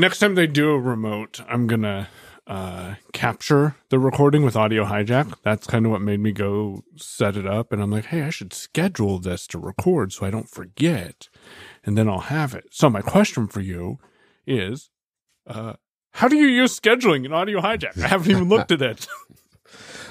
next 0.00 0.18
time 0.18 0.34
they 0.34 0.46
do 0.46 0.70
a 0.70 0.80
remote, 0.80 1.40
I'm 1.48 1.66
gonna 1.66 2.08
uh, 2.46 2.94
capture 3.12 3.76
the 3.90 3.98
recording 3.98 4.42
with 4.42 4.56
audio 4.56 4.84
hijack. 4.84 5.32
That's 5.42 5.66
kind 5.66 5.86
of 5.86 5.92
what 5.92 6.00
made 6.00 6.20
me 6.20 6.32
go 6.32 6.82
set 6.96 7.36
it 7.36 7.46
up. 7.46 7.72
And 7.72 7.80
I'm 7.80 7.90
like, 7.90 8.06
hey, 8.06 8.22
I 8.22 8.30
should 8.30 8.52
schedule 8.52 9.18
this 9.18 9.46
to 9.48 9.58
record 9.58 10.12
so 10.12 10.26
I 10.26 10.30
don't 10.30 10.48
forget, 10.48 11.28
and 11.84 11.96
then 11.96 12.08
I'll 12.08 12.20
have 12.20 12.54
it. 12.54 12.68
So 12.72 12.90
my 12.90 13.02
question 13.02 13.46
for 13.46 13.60
you 13.60 13.98
is, 14.46 14.90
uh, 15.46 15.74
how 16.12 16.28
do 16.28 16.36
you 16.36 16.46
use 16.46 16.78
scheduling 16.78 17.24
in 17.24 17.32
audio 17.32 17.60
hijack? 17.60 18.02
I 18.02 18.08
haven't 18.08 18.30
even 18.30 18.48
looked 18.48 18.72
at 18.72 18.82
it. 18.82 19.06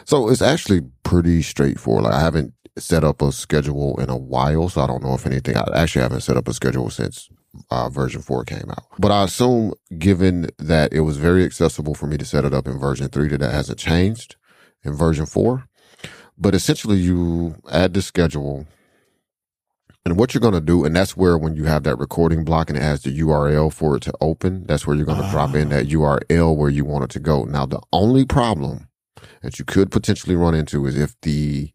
So 0.06 0.28
it's 0.30 0.42
actually 0.42 0.82
pretty 1.04 1.44
straightforward. 1.44 2.06
Like 2.06 2.16
I 2.16 2.20
haven't 2.20 2.56
set 2.80 3.04
up 3.04 3.22
a 3.22 3.32
schedule 3.32 4.00
in 4.00 4.10
a 4.10 4.18
while, 4.18 4.68
so 4.68 4.82
I 4.82 4.88
don't 4.88 5.04
know 5.04 5.14
if 5.14 5.28
anything. 5.28 5.56
I 5.56 5.64
actually 5.76 6.02
haven't 6.02 6.22
set 6.22 6.36
up 6.36 6.48
a 6.48 6.54
schedule 6.54 6.90
since 6.90 7.30
uh, 7.70 7.90
version 7.90 8.22
four 8.22 8.44
came 8.44 8.70
out. 8.70 8.86
But 8.98 9.12
I 9.12 9.24
assume, 9.24 9.74
given 9.98 10.50
that 10.58 10.94
it 10.94 11.02
was 11.02 11.18
very 11.18 11.44
accessible 11.44 11.96
for 11.96 12.08
me 12.08 12.18
to 12.18 12.26
set 12.26 12.46
it 12.46 12.54
up 12.54 12.68
in 12.68 12.80
version 12.80 13.10
three, 13.10 13.28
that 13.30 13.40
that 13.40 13.54
hasn't 13.54 13.80
changed 13.80 14.36
in 14.84 14.94
version 14.94 15.26
four. 15.26 15.66
But 16.38 16.56
essentially, 16.56 16.98
you 16.98 17.56
add 17.70 17.94
the 17.94 18.02
schedule. 18.02 18.66
And 20.06 20.18
what 20.18 20.34
you're 20.34 20.42
going 20.42 20.54
to 20.54 20.62
do, 20.62 20.86
and 20.86 20.96
that's 20.96 21.18
where 21.18 21.38
when 21.38 21.56
you 21.56 21.66
have 21.66 21.84
that 21.84 21.98
recording 21.98 22.46
block 22.46 22.70
and 22.70 22.78
it 22.78 22.82
has 22.82 23.04
the 23.04 23.20
URL 23.20 23.72
for 23.72 23.98
it 23.98 24.04
to 24.04 24.14
open, 24.22 24.66
that's 24.66 24.88
where 24.88 24.96
you're 24.96 25.06
going 25.06 25.22
to 25.22 25.30
drop 25.30 25.54
in 25.54 25.70
that 25.70 25.88
URL 25.88 26.56
where 26.56 26.70
you 26.70 26.86
want 26.86 27.04
it 27.04 27.10
to 27.12 27.20
go. 27.20 27.44
Now, 27.44 27.66
the 27.66 27.82
only 27.92 28.26
problem 28.26 28.88
that 29.42 29.60
you 29.60 29.66
could 29.66 29.92
potentially 29.92 30.36
run 30.36 30.56
into 30.56 30.86
is 30.86 30.98
if 30.98 31.20
the 31.22 31.72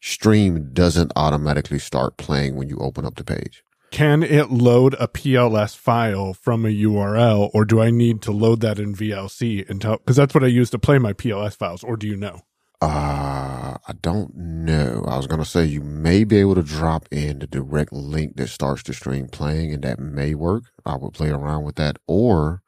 stream 0.00 0.70
doesn't 0.72 1.12
automatically 1.16 1.78
start 1.78 2.16
playing 2.16 2.56
when 2.56 2.68
you 2.68 2.78
open 2.78 3.04
up 3.04 3.16
the 3.16 3.24
page. 3.24 3.64
Can 3.94 4.24
it 4.24 4.50
load 4.50 4.96
a 4.98 5.06
PLS 5.06 5.76
file 5.76 6.34
from 6.34 6.66
a 6.66 6.68
URL, 6.68 7.48
or 7.54 7.64
do 7.64 7.80
I 7.80 7.92
need 7.92 8.22
to 8.22 8.32
load 8.32 8.60
that 8.62 8.80
in 8.80 8.92
VLC 8.92 9.70
until? 9.70 9.98
Because 9.98 10.16
that's 10.16 10.34
what 10.34 10.42
I 10.42 10.48
use 10.48 10.68
to 10.70 10.80
play 10.80 10.98
my 10.98 11.12
PLS 11.12 11.56
files. 11.56 11.84
Or 11.84 11.96
do 11.96 12.08
you 12.08 12.16
know? 12.16 12.40
Uh, 12.82 13.78
I 13.86 13.92
don't 14.02 14.34
know. 14.34 15.04
I 15.06 15.16
was 15.16 15.28
going 15.28 15.38
to 15.38 15.48
say 15.48 15.64
you 15.64 15.80
may 15.80 16.24
be 16.24 16.38
able 16.38 16.56
to 16.56 16.62
drop 16.64 17.06
in 17.12 17.38
the 17.38 17.46
direct 17.46 17.92
link 17.92 18.34
that 18.34 18.48
starts 18.48 18.82
the 18.82 18.94
stream 18.94 19.28
playing, 19.28 19.72
and 19.72 19.84
that 19.84 20.00
may 20.00 20.34
work. 20.34 20.64
I 20.84 20.96
would 20.96 21.12
play 21.12 21.30
around 21.30 21.62
with 21.62 21.76
that. 21.76 21.98
Or 22.08 22.62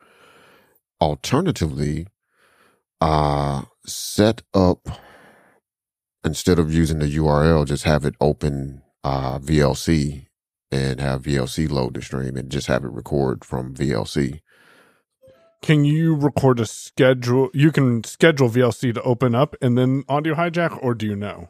alternatively, 1.00 2.06
uh, 3.00 3.62
set 3.84 4.42
up 4.54 4.88
instead 6.24 6.60
of 6.60 6.72
using 6.72 7.00
the 7.00 7.16
URL, 7.16 7.66
just 7.66 7.82
have 7.82 8.04
it 8.04 8.14
open 8.20 8.82
uh, 9.02 9.40
VLC 9.40 10.25
and 10.70 11.00
have 11.00 11.22
VLC 11.22 11.70
load 11.70 11.94
the 11.94 12.02
stream 12.02 12.36
and 12.36 12.50
just 12.50 12.66
have 12.66 12.84
it 12.84 12.90
record 12.90 13.44
from 13.44 13.74
VLC. 13.74 14.40
Can 15.62 15.84
you 15.84 16.14
record 16.14 16.60
a 16.60 16.66
schedule? 16.66 17.50
You 17.52 17.72
can 17.72 18.04
schedule 18.04 18.48
VLC 18.48 18.94
to 18.94 19.02
open 19.02 19.34
up 19.34 19.56
and 19.60 19.76
then 19.76 20.04
audio 20.08 20.34
hijack, 20.34 20.78
or 20.82 20.94
do 20.94 21.06
you 21.06 21.16
know? 21.16 21.48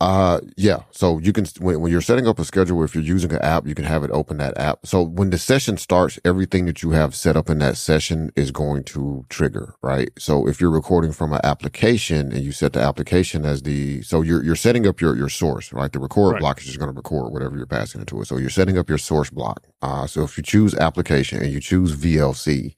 Uh, 0.00 0.40
yeah. 0.56 0.82
So 0.92 1.18
you 1.18 1.32
can, 1.32 1.44
when, 1.58 1.80
when 1.80 1.90
you're 1.90 2.00
setting 2.00 2.28
up 2.28 2.38
a 2.38 2.44
schedule, 2.44 2.84
if 2.84 2.94
you're 2.94 3.02
using 3.02 3.32
an 3.32 3.40
app, 3.42 3.66
you 3.66 3.74
can 3.74 3.84
have 3.84 4.04
it 4.04 4.12
open 4.12 4.36
that 4.36 4.56
app. 4.56 4.86
So 4.86 5.02
when 5.02 5.30
the 5.30 5.38
session 5.38 5.76
starts, 5.76 6.20
everything 6.24 6.66
that 6.66 6.84
you 6.84 6.92
have 6.92 7.16
set 7.16 7.36
up 7.36 7.50
in 7.50 7.58
that 7.58 7.76
session 7.76 8.30
is 8.36 8.52
going 8.52 8.84
to 8.84 9.26
trigger, 9.28 9.74
right? 9.82 10.10
So 10.16 10.46
if 10.46 10.60
you're 10.60 10.70
recording 10.70 11.10
from 11.10 11.32
an 11.32 11.40
application 11.42 12.30
and 12.30 12.44
you 12.44 12.52
set 12.52 12.74
the 12.74 12.80
application 12.80 13.44
as 13.44 13.62
the, 13.62 14.02
so 14.02 14.22
you're, 14.22 14.44
you're 14.44 14.54
setting 14.54 14.86
up 14.86 15.00
your, 15.00 15.16
your 15.16 15.28
source, 15.28 15.72
right? 15.72 15.90
The 15.92 15.98
record 15.98 16.34
Right. 16.34 16.40
block 16.40 16.60
is 16.60 16.66
just 16.66 16.78
going 16.78 16.92
to 16.92 16.96
record 16.96 17.32
whatever 17.32 17.56
you're 17.56 17.66
passing 17.66 18.00
into 18.00 18.20
it. 18.20 18.26
So 18.26 18.36
you're 18.36 18.50
setting 18.50 18.78
up 18.78 18.88
your 18.88 18.98
source 18.98 19.30
block. 19.30 19.64
Uh, 19.82 20.06
so 20.06 20.22
if 20.22 20.36
you 20.36 20.44
choose 20.44 20.76
application 20.76 21.42
and 21.42 21.50
you 21.52 21.58
choose 21.58 21.96
VLC, 21.96 22.74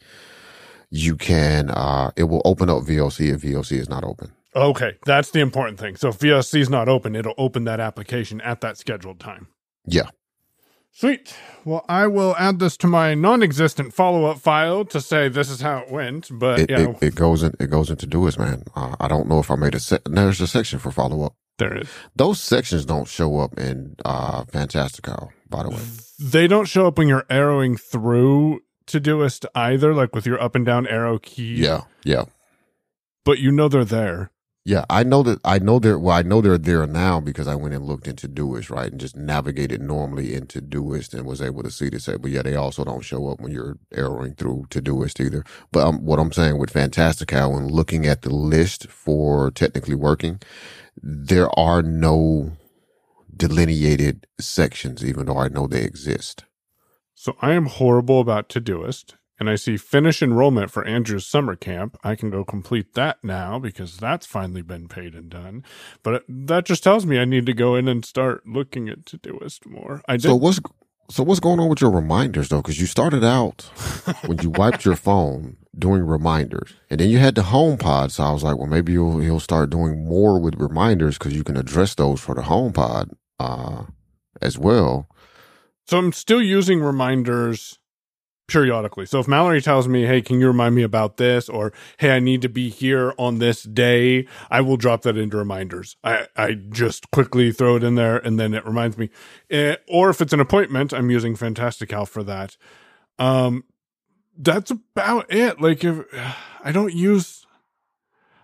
you 0.89 1.17
can, 1.17 1.69
uh, 1.71 2.12
it 2.17 2.25
will 2.25 2.41
open 2.47 2.71
up 2.71 2.83
VLC 2.84 3.33
if 3.34 3.43
VLC 3.43 3.73
is 3.79 3.91
not 3.91 4.05
open. 4.05 4.33
Okay, 4.55 4.97
that's 5.06 5.31
the 5.31 5.41
important 5.41 5.79
thing. 5.79 5.97
So 5.97 6.09
if 6.09 6.19
VLC 6.19 6.61
is 6.61 6.69
not 6.70 6.89
open, 6.89 7.15
it'll 7.15 7.34
open 7.39 7.65
that 7.65 7.79
application 7.81 8.41
at 8.41 8.61
that 8.62 8.77
scheduled 8.78 9.21
time. 9.21 9.47
Yeah. 9.87 10.09
Sweet. 10.93 11.33
Well, 11.65 11.84
I 11.88 12.09
will 12.09 12.34
add 12.37 12.59
this 12.59 12.77
to 12.78 12.88
my 12.88 13.15
non-existent 13.15 13.94
follow-up 13.94 14.38
file 14.38 14.84
to 14.87 15.00
say 15.00 15.28
this 15.28 15.49
is 15.49 15.61
how 15.61 15.78
it 15.78 15.91
went. 15.91 16.28
But 16.33 16.61
it, 16.61 16.71
you 16.71 16.77
know, 16.78 16.91
it, 17.00 17.09
it 17.09 17.15
goes 17.15 17.44
in, 17.44 17.55
it 17.61 17.71
goes 17.71 17.91
into 17.91 18.09
Todoist, 18.09 18.38
man. 18.38 18.65
Uh, 18.75 18.97
I 18.99 19.06
don't 19.06 19.28
know 19.28 19.38
if 19.38 19.53
I 19.53 19.55
made 19.55 19.77
a 19.77 19.81
se- 19.81 20.00
there's 20.05 20.41
a 20.41 20.49
section 20.49 20.81
for 20.81 20.91
follow 20.91 21.22
up. 21.25 21.37
there 21.59 21.77
is. 21.78 21.88
Those 22.17 22.41
sections 22.41 22.84
don't 22.84 23.06
show 23.06 23.38
up 23.38 23.56
in 23.56 23.94
uh 24.05 24.44
Fantastical, 24.47 25.31
by 25.49 25.62
the 25.62 25.71
way. 25.71 25.78
They 26.19 26.49
don't 26.49 26.67
show 26.67 26.88
up 26.88 26.99
when 26.99 27.06
you're 27.06 27.27
arrowing 27.31 27.77
through 27.77 28.61
to 28.87 29.00
Todoist 29.00 29.47
either, 29.55 29.94
like 29.94 30.12
with 30.12 30.27
your 30.27 30.43
up 30.43 30.56
and 30.56 30.67
down 30.67 30.88
arrow 30.88 31.21
key. 31.21 31.55
Yeah, 31.55 31.82
yeah, 32.05 32.25
but 33.25 33.38
you 33.38 33.53
know 33.53 33.69
they're 33.69 33.84
there. 33.84 34.32
Yeah. 34.65 34.84
I 34.91 35.03
know 35.04 35.22
that 35.22 35.41
I 35.44 35.59
know 35.59 35.78
they're 35.78 35.98
well. 35.98 36.16
I 36.16 36.22
know 36.22 36.41
they're 36.41 36.59
there 36.59 36.87
now 36.87 37.21
because 37.21 37.48
I 37.48 37.54
went 37.54 37.75
and 37.75 37.84
looked 37.84 38.06
into 38.06 38.28
Todoist, 38.28 38.71
right, 38.71 38.91
and 38.93 39.00
just 39.00 39.16
navigated 39.16 39.81
normally 39.81 40.34
into 40.34 40.60
Todoist 40.60 41.15
and 41.15 41.26
was 41.26 41.43
able 41.43 41.62
to 41.62 41.71
see 41.71 41.88
this. 41.88 42.06
But 42.06 42.31
yeah, 42.31 42.43
they 42.43 42.56
also 42.56 42.84
don't 42.84 43.03
show 43.04 43.28
up 43.28 43.41
when 43.41 43.53
you're 43.53 43.78
arrowing 43.97 44.34
through 44.34 44.66
to 44.70 44.82
Todoist 44.82 45.25
either. 45.25 45.44
But 45.72 45.87
um, 45.87 46.04
what 46.04 46.19
I'm 46.19 46.32
saying 46.32 46.59
with 46.59 46.70
Fantastical 46.70 47.56
and 47.56 47.70
looking 47.70 48.06
at 48.06 48.22
the 48.22 48.34
list 48.34 48.88
for 48.88 49.50
technically 49.50 49.94
working, 49.97 50.41
there 51.03 51.49
are 51.59 51.82
no 51.82 52.53
delineated 53.34 54.26
sections, 54.38 55.04
even 55.04 55.26
though 55.26 55.38
I 55.38 55.49
know 55.49 55.66
they 55.66 55.82
exist. 55.82 56.44
So 57.15 57.37
I 57.41 57.53
am 57.53 57.66
horrible 57.66 58.20
about 58.20 58.49
Todoist, 58.49 59.15
and 59.41 59.49
I 59.49 59.55
see 59.55 59.78
finish 59.78 60.23
enrollment 60.23 60.71
for 60.71 60.84
Andrew's 60.84 61.27
summer 61.27 61.56
camp. 61.56 61.97
I 62.05 62.15
can 62.15 62.28
go 62.28 62.45
complete 62.45 62.93
that 62.93 63.25
now 63.25 63.59
because 63.59 63.97
that's 63.97 64.27
finally 64.27 64.61
been 64.61 64.87
paid 64.87 65.15
and 65.15 65.31
done. 65.31 65.65
But 66.03 66.25
that 66.28 66.67
just 66.67 66.84
tells 66.84 67.06
me 67.06 67.19
I 67.19 67.25
need 67.25 67.47
to 67.47 67.55
go 67.55 67.75
in 67.75 67.89
and 67.89 68.05
start 68.05 68.47
looking 68.47 68.91
at 68.91 69.06
Todoist 69.06 69.67
more. 69.67 70.03
I 70.06 70.12
did. 70.12 70.23
So 70.25 70.37
what's 70.37 70.61
so 71.09 71.25
what's 71.25 71.41
going 71.41 71.59
on 71.59 71.69
with 71.69 71.81
your 71.81 71.91
reminders 71.91 72.50
though? 72.50 72.59
Because 72.59 72.79
you 72.79 72.87
started 72.87 73.25
out 73.25 73.62
when 74.27 74.39
you 74.39 74.50
wiped 74.50 74.84
your 74.84 74.95
phone 74.95 75.56
doing 75.77 76.03
reminders, 76.03 76.75
and 76.91 77.00
then 77.00 77.09
you 77.09 77.19
had 77.19 77.34
the 77.34 77.45
home 77.45 77.79
pod. 77.79 78.12
So 78.12 78.23
I 78.23 78.33
was 78.33 78.43
like, 78.43 78.59
well, 78.59 78.67
maybe 78.67 78.93
you'll 78.93 79.19
he'll 79.19 79.41
start 79.41 79.71
doing 79.71 80.05
more 80.05 80.39
with 80.39 80.55
reminders 80.61 81.17
because 81.17 81.34
you 81.34 81.45
can 81.45 81.56
address 81.56 81.95
those 81.95 82.21
for 82.21 82.34
the 82.34 82.43
home 82.43 82.75
pod 82.75 83.11
uh, 83.41 83.84
as 84.43 84.59
well. 84.59 85.09
So 85.87 85.99
I'm 85.99 86.12
still 86.12 86.41
using 86.41 86.81
reminders 86.81 87.80
periodically. 88.50 89.06
So 89.06 89.21
if 89.21 89.28
Mallory 89.28 89.61
tells 89.61 89.88
me, 89.88 90.05
"Hey, 90.05 90.21
can 90.21 90.41
you 90.41 90.49
remind 90.49 90.75
me 90.75 90.83
about 90.83 91.16
this?" 91.16 91.49
or 91.49 91.72
"Hey, 91.99 92.11
I 92.11 92.19
need 92.19 92.43
to 92.43 92.49
be 92.49 92.69
here 92.69 93.15
on 93.19 93.38
this 93.38 93.62
day," 93.62 94.27
I 94.50 94.61
will 94.61 94.77
drop 94.77 95.03
that 95.03 95.16
into 95.16 95.37
reminders. 95.37 95.97
I 96.03 96.27
I 96.37 96.55
just 96.55 97.11
quickly 97.11 97.53
throw 97.53 97.77
it 97.77 97.84
in 97.84 97.94
there, 97.94 98.16
and 98.19 98.38
then 98.38 98.55
it 98.55 98.66
reminds 98.66 98.99
me. 98.99 99.11
Eh, 99.50 99.77
or 99.88 100.11
if 100.11 100.21
it's 100.21 100.33
an 100.33 100.41
appointment, 100.41 100.93
I'm 100.93 101.11
using 101.11 101.37
Fantastical 101.37 102.06
for 102.06 102.22
that. 102.25 102.56
Um, 103.19 103.65
that's 104.37 104.71
about 104.71 105.32
it. 105.32 105.61
Like 105.61 105.84
if 105.84 106.05
I 106.65 106.72
don't 106.72 106.94
use. 106.94 107.47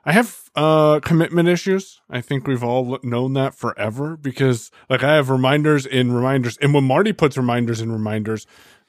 I 0.08 0.12
have 0.12 0.50
uh 0.54 1.00
commitment 1.00 1.48
issues. 1.48 2.00
I 2.08 2.20
think 2.20 2.46
we've 2.46 2.62
all 2.62 2.98
known 3.02 3.32
that 3.32 3.56
forever 3.56 4.16
because 4.16 4.70
like 4.88 5.02
I 5.02 5.16
have 5.16 5.30
reminders 5.30 5.84
in 5.84 6.12
reminders 6.12 6.56
and 6.58 6.72
when 6.72 6.84
Marty 6.84 7.12
puts 7.12 7.36
reminders 7.36 7.80
in 7.80 7.90
reminders, 7.90 8.46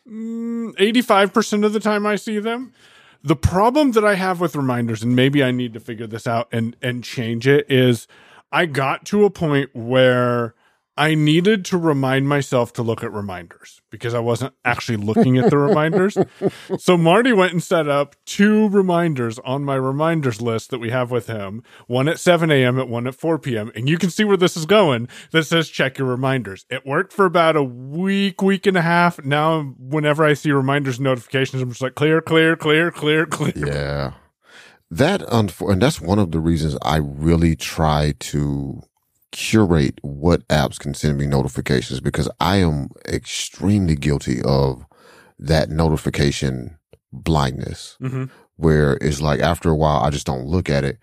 mm, 0.09 0.75
85% 0.75 1.65
of 1.65 1.73
the 1.73 1.79
time 1.79 2.05
I 2.05 2.15
see 2.15 2.39
them. 2.39 2.73
The 3.23 3.35
problem 3.35 3.91
that 3.91 4.05
I 4.05 4.15
have 4.15 4.39
with 4.39 4.55
reminders 4.55 5.03
and 5.03 5.15
maybe 5.15 5.43
I 5.43 5.51
need 5.51 5.73
to 5.73 5.79
figure 5.79 6.07
this 6.07 6.27
out 6.27 6.47
and 6.51 6.75
and 6.81 7.03
change 7.03 7.47
it 7.47 7.69
is 7.69 8.07
I 8.51 8.65
got 8.65 9.05
to 9.07 9.25
a 9.25 9.29
point 9.29 9.69
where 9.73 10.53
I 10.97 11.13
needed 11.13 11.63
to 11.65 11.77
remind 11.77 12.27
myself 12.27 12.73
to 12.73 12.81
look 12.81 13.03
at 13.03 13.13
reminders 13.13 13.81
because 13.91 14.13
I 14.15 14.19
wasn't 14.19 14.55
actually 14.65 14.97
looking 14.97 15.37
at 15.37 15.49
the 15.49 15.57
reminders. 15.57 16.17
So 16.77 16.97
Marty 16.97 17.33
went 17.33 17.53
and 17.53 17.63
set 17.63 17.87
up 17.87 18.15
two 18.25 18.69
reminders 18.69 19.39
on 19.39 19.63
my 19.63 19.75
reminders 19.75 20.41
list 20.41 20.69
that 20.69 20.79
we 20.79 20.89
have 20.89 21.11
with 21.11 21.27
him 21.27 21.63
one 21.87 22.07
at 22.07 22.19
7 22.19 22.51
a.m. 22.51 22.79
and 22.79 22.89
one 22.89 23.07
at 23.07 23.15
4 23.15 23.39
p.m. 23.39 23.71
And 23.75 23.89
you 23.89 23.97
can 23.97 24.09
see 24.09 24.23
where 24.23 24.37
this 24.37 24.55
is 24.57 24.65
going 24.65 25.07
that 25.31 25.43
says 25.43 25.69
check 25.69 25.97
your 25.97 26.07
reminders. 26.07 26.65
It 26.69 26.85
worked 26.85 27.13
for 27.13 27.25
about 27.25 27.55
a 27.55 27.63
week, 27.63 28.41
week 28.41 28.65
and 28.65 28.77
a 28.77 28.81
half. 28.81 29.23
Now, 29.23 29.63
whenever 29.77 30.23
I 30.23 30.33
see 30.33 30.51
reminders 30.51 30.99
notifications, 30.99 31.61
I'm 31.61 31.69
just 31.69 31.81
like 31.81 31.95
clear, 31.95 32.21
clear, 32.21 32.55
clear, 32.55 32.91
clear, 32.91 33.25
clear. 33.25 33.53
Yeah, 33.55 34.13
that 34.89 35.21
unfor- 35.21 35.71
and 35.71 35.81
that's 35.81 36.01
one 36.01 36.19
of 36.19 36.31
the 36.31 36.39
reasons 36.39 36.77
I 36.81 36.97
really 36.97 37.55
try 37.55 38.13
to 38.19 38.81
curate 39.31 39.99
what 40.01 40.47
apps 40.47 40.79
can 40.79 40.93
send 40.93 41.17
me 41.17 41.25
notifications 41.25 41.99
because 41.99 42.29
I 42.39 42.57
am 42.57 42.89
extremely 43.07 43.95
guilty 43.95 44.41
of 44.41 44.85
that 45.37 45.69
notification 45.69 46.77
blindness 47.11 47.97
hmm 47.99 48.25
where 48.57 48.97
it's 49.01 49.21
like 49.21 49.39
after 49.39 49.69
a 49.69 49.75
while 49.75 50.01
I 50.03 50.09
just 50.09 50.25
don't 50.25 50.47
look 50.47 50.69
at 50.69 50.83
it. 50.83 50.97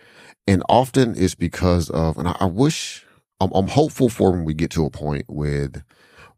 And 0.46 0.62
often 0.68 1.14
it's 1.16 1.34
because 1.34 1.88
of, 1.90 2.18
and 2.18 2.28
I, 2.28 2.36
I 2.40 2.44
wish 2.46 3.06
I'm, 3.40 3.50
I'm 3.52 3.68
hopeful 3.68 4.08
for 4.08 4.32
when 4.32 4.44
we 4.44 4.54
get 4.54 4.70
to 4.72 4.84
a 4.84 4.90
point 4.90 5.24
with 5.28 5.82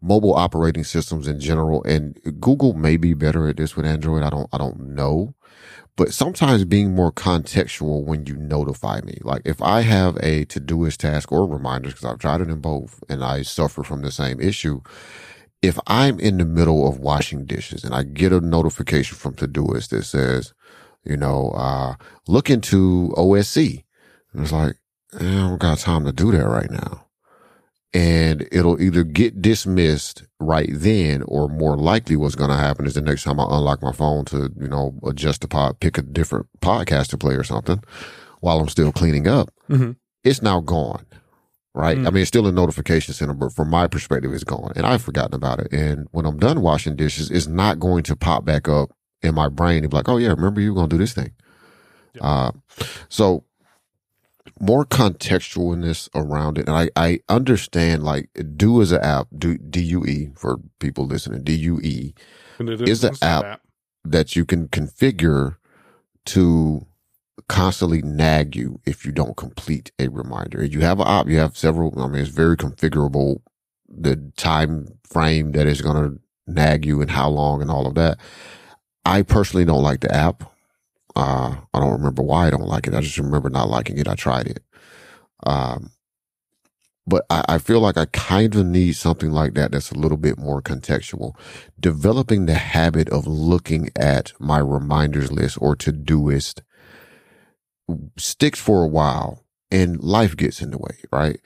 mobile 0.01 0.35
operating 0.35 0.85
systems 0.85 1.27
in 1.27 1.41
general, 1.41 1.83
and 1.85 2.21
Google 2.39 2.75
may 2.75 2.97
be 2.97 3.15
better 3.15 3.49
at 3.49 3.57
this 3.57 3.77
with 3.77 3.87
Android. 3.87 4.23
I 4.23 4.31
don't, 4.31 4.49
I 4.53 4.59
don't 4.59 4.79
know, 4.79 5.35
but 5.97 6.13
sometimes 6.13 6.65
being 6.65 6.95
more 6.95 7.11
contextual 7.11 8.05
when 8.05 8.27
you 8.27 8.37
notify 8.37 9.01
me. 9.01 9.19
Like 9.23 9.43
if 9.45 9.63
I 9.63 9.81
have 9.81 10.17
a 10.19 10.45
to 10.47 10.61
Todoist 10.61 10.99
task 10.99 11.33
or 11.33 11.47
reminders, 11.47 11.95
because 11.95 12.05
I've 12.05 12.19
tried 12.19 12.43
it 12.43 12.51
in 12.51 12.61
both 12.61 13.03
and 13.09 13.25
I 13.25 13.43
suffer 13.43 13.83
from 13.83 14.03
the 14.03 14.13
same 14.13 14.41
issue. 14.41 14.83
If 15.63 15.79
I'm 15.87 16.21
in 16.21 16.37
the 16.37 16.45
middle 16.45 16.87
of 16.87 17.01
washing 17.01 17.47
dishes 17.47 17.83
and 17.83 17.95
I 17.95 18.03
get 18.03 18.33
a 18.33 18.41
notification 18.41 19.17
from 19.17 19.35
Todoist 19.35 19.89
that 19.89 20.05
says, 20.05 20.53
you 21.03 21.17
know, 21.17 21.51
uh, 21.51 21.95
look 22.29 22.51
into 22.51 23.15
OSC. 23.17 23.85
And 24.33 24.43
it's 24.43 24.53
like, 24.53 24.77
I 25.15 25.23
don't 25.23 25.59
got 25.59 25.79
time 25.79 26.05
to 26.05 26.13
do 26.13 26.31
that 26.33 26.47
right 26.47 26.71
now 26.71 27.06
and 27.97 28.47
it'll 28.53 28.79
either 28.79 29.05
get 29.05 29.41
dismissed 29.41 30.23
right 30.39 30.69
then 30.71 31.23
or 31.23 31.49
more 31.49 31.79
likely 31.79 32.15
what's 32.15 32.35
going 32.35 32.51
to 32.51 32.57
happen 32.57 32.85
is 32.85 32.93
the 32.93 33.01
next 33.01 33.25
time 33.25 33.41
I 33.41 33.45
unlock 33.45 33.81
my 33.81 33.93
phone 33.93 34.27
to, 34.27 34.51
you 34.61 34.69
know, 34.69 35.01
adjust 35.07 35.41
the 35.41 35.49
pod, 35.49 35.81
pick 35.81 35.97
a 35.97 36.03
different 36.03 36.47
podcast 36.61 37.09
to 37.09 37.17
play 37.17 37.35
or 37.35 37.43
something 37.43 37.83
while 38.41 38.61
I'm 38.61 38.69
still 38.69 38.93
cleaning 38.93 39.27
up. 39.27 39.49
Mm-hmm. 39.71 39.93
It's 40.25 40.43
now 40.43 40.61
gone. 40.61 41.07
Right. 41.73 41.97
Mm-hmm. 41.97 42.07
I 42.07 42.11
mean, 42.11 42.21
it's 42.21 42.29
still 42.29 42.47
a 42.47 42.53
notification 42.53 43.15
center, 43.15 43.33
but 43.33 43.55
from 43.55 43.71
my 43.71 43.87
perspective, 43.87 44.31
it's 44.35 44.45
gone 44.45 44.75
and 44.77 44.85
I've 44.85 45.03
forgotten 45.03 45.35
about 45.35 45.61
it. 45.61 45.73
And 45.73 46.07
when 46.11 46.27
I'm 46.27 46.39
done 46.39 46.61
washing 46.61 46.97
dishes, 46.97 47.31
it's 47.31 47.47
not 47.47 47.81
going 47.81 48.03
to 48.05 48.17
pop 48.17 48.45
back 48.45 48.69
up 48.69 48.91
in 49.23 49.35
my 49.35 49.49
brain 49.49 49.85
and 49.85 49.91
be 49.91 49.97
like, 49.97 50.09
Oh 50.11 50.19
yeah, 50.19 50.29
remember 50.29 50.61
you 50.61 50.75
were 50.75 50.77
going 50.77 50.91
to 50.91 50.95
do 50.97 51.01
this 51.01 51.15
thing. 51.15 51.33
Yeah. 52.13 52.23
Uh, 52.23 52.53
so 53.09 53.45
more 54.61 54.85
contextualness 54.85 56.09
around 56.15 56.59
it. 56.59 56.69
And 56.69 56.77
I, 56.77 56.91
I 56.97 57.21
understand 57.29 58.03
like 58.05 58.29
Due 58.57 58.81
is 58.81 58.93
an 58.93 59.03
app, 59.03 59.29
Do 59.37 59.59
DUE 59.59 60.33
for 60.37 60.59
people 60.79 61.07
listening, 61.07 61.43
DUE 61.43 62.13
is 62.89 63.05
an 63.05 63.15
app, 63.23 63.45
app 63.45 63.61
that 64.05 64.37
you 64.37 64.45
can 64.45 64.69
configure 64.69 65.57
to 66.27 66.87
constantly 67.49 68.03
nag 68.03 68.57
you 68.57 68.81
if 68.87 69.05
you 69.05 69.13
don't 69.13 69.37
complete 69.37 69.93
a 69.99 70.09
reminder. 70.09 70.65
You 70.65 70.81
have 70.81 71.01
an 71.01 71.07
app, 71.07 71.29
you 71.29 71.39
have 71.39 71.57
several, 71.57 72.01
I 72.01 72.09
mean, 72.09 72.23
it's 72.23 72.31
very 72.31 72.57
configurable, 72.57 73.41
the 73.89 74.17
time 74.37 74.99
frame 75.05 75.53
that 75.53 75.67
is 75.67 75.81
going 75.81 75.97
to 75.97 76.21
nag 76.47 76.85
you 76.85 77.01
and 77.01 77.11
how 77.11 77.29
long 77.29 77.63
and 77.63 77.71
all 77.71 77.87
of 77.87 77.95
that. 77.95 78.19
I 79.05 79.23
personally 79.23 79.65
don't 79.65 79.83
like 79.83 80.01
the 80.01 80.13
app. 80.13 80.51
Uh, 81.17 81.57
I 81.73 81.81
don't 81.81 81.93
remember 81.93 82.23
why 82.23 82.47
I 82.47 82.51
don't 82.51 82.69
like 82.69 82.87
it. 82.87 82.95
I 82.95 83.01
just 83.01 83.17
remember 83.17 83.49
not 83.49 83.71
liking 83.71 83.97
it. 83.97 84.07
I 84.07 84.15
tried 84.15 84.49
it. 84.49 84.63
Um, 85.45 85.93
but 87.07 87.25
I, 87.31 87.45
I, 87.49 87.59
feel 87.59 87.81
like 87.81 87.97
I 87.97 88.05
kind 88.07 88.55
of 88.55 88.67
need 88.67 88.95
something 88.95 89.31
like 89.31 89.55
that 89.55 89.73
that's 89.73 89.91
a 89.91 89.99
little 89.99 90.19
bit 90.19 90.39
more 90.39 90.61
contextual. 90.61 91.35
Developing 91.81 92.45
the 92.45 92.55
habit 92.55 93.09
of 93.09 93.27
looking 93.27 93.89
at 93.97 94.33
my 94.39 94.59
reminders 94.59 95.33
list 95.33 95.57
or 95.61 95.75
to 95.77 95.93
Todoist 95.93 96.61
sticks 98.19 98.61
for 98.61 98.83
a 98.83 98.89
while 98.89 99.45
and 99.71 100.03
life 100.03 100.37
gets 100.37 100.61
in 100.61 100.71
the 100.71 100.79
way, 100.79 100.99
right? 101.11 101.41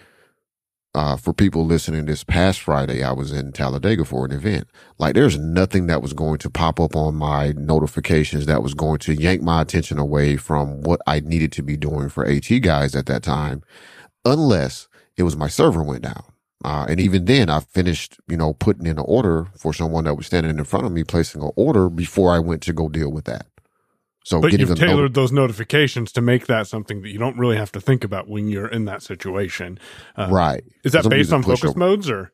Uh, 0.95 1.17
for 1.17 1.33
people 1.33 1.65
listening 1.65 2.07
this 2.07 2.25
past 2.25 2.61
Friday, 2.61 3.03
I 3.03 3.13
was 3.13 3.33
in 3.33 3.53
Talladega 3.53 4.05
for 4.05 4.25
an 4.25 4.33
event. 4.33 4.69
Like 4.99 5.15
there's 5.15 5.39
nothing 5.39 5.87
that 5.87 6.03
was 6.03 6.13
going 6.13 6.39
to 6.39 6.51
pop 6.51 6.81
up 6.81 6.97
on 6.97 7.15
my 7.15 7.53
notifications 7.57 8.47
that 8.47 8.63
was 8.63 8.75
going 8.75 8.99
to 9.01 9.15
yank 9.15 9.43
my 9.43 9.63
attention 9.63 9.99
away 9.99 10.37
from 10.37 10.83
what 10.83 11.01
I 11.07 11.21
needed 11.21 11.53
to 11.53 11.63
be 11.63 11.77
doing 11.77 12.09
for 12.09 12.27
AT 12.27 12.49
guys 12.63 12.97
at 12.97 13.07
that 13.07 13.23
time, 13.23 13.63
unless 14.25 14.89
it 15.17 15.23
was 15.23 15.37
my 15.37 15.49
server 15.49 15.83
went 15.83 16.03
down. 16.03 16.25
Uh, 16.65 16.87
and 16.89 17.01
even 17.01 17.25
then 17.25 17.49
I 17.49 17.61
finished, 17.61 18.19
you 18.29 18.37
know, 18.37 18.53
putting 18.55 18.87
in 18.87 18.99
an 18.99 19.05
order 19.07 19.47
for 19.57 19.73
someone 19.73 20.05
that 20.05 20.15
was 20.17 20.27
standing 20.27 20.59
in 20.59 20.65
front 20.65 20.87
of 20.87 20.93
me, 20.93 21.05
placing 21.05 21.43
an 21.43 21.53
order 21.57 21.89
before 21.89 22.35
I 22.35 22.39
went 22.39 22.63
to 22.63 22.73
go 22.73 22.89
deal 22.89 23.11
with 23.11 23.25
that. 23.27 23.47
So, 24.25 24.40
but 24.40 24.52
you've 24.52 24.76
tailored 24.76 25.14
those 25.14 25.32
notifications 25.32 26.12
to 26.12 26.20
make 26.20 26.46
that 26.46 26.67
something 26.67 27.00
that 27.02 27.08
you 27.08 27.19
don't 27.19 27.38
really 27.38 27.56
have 27.56 27.72
to 27.72 27.81
think 27.81 28.05
about 28.05 28.28
when 28.28 28.49
you're 28.49 28.69
in 28.69 28.84
that 28.84 29.02
situation, 29.02 29.78
uh, 30.17 30.28
right? 30.31 30.62
Is 30.84 30.93
that 30.93 31.08
based 31.08 31.32
on 31.32 31.43
focus 31.43 31.70
over. 31.70 31.78
modes 31.78 32.11
or? 32.11 32.32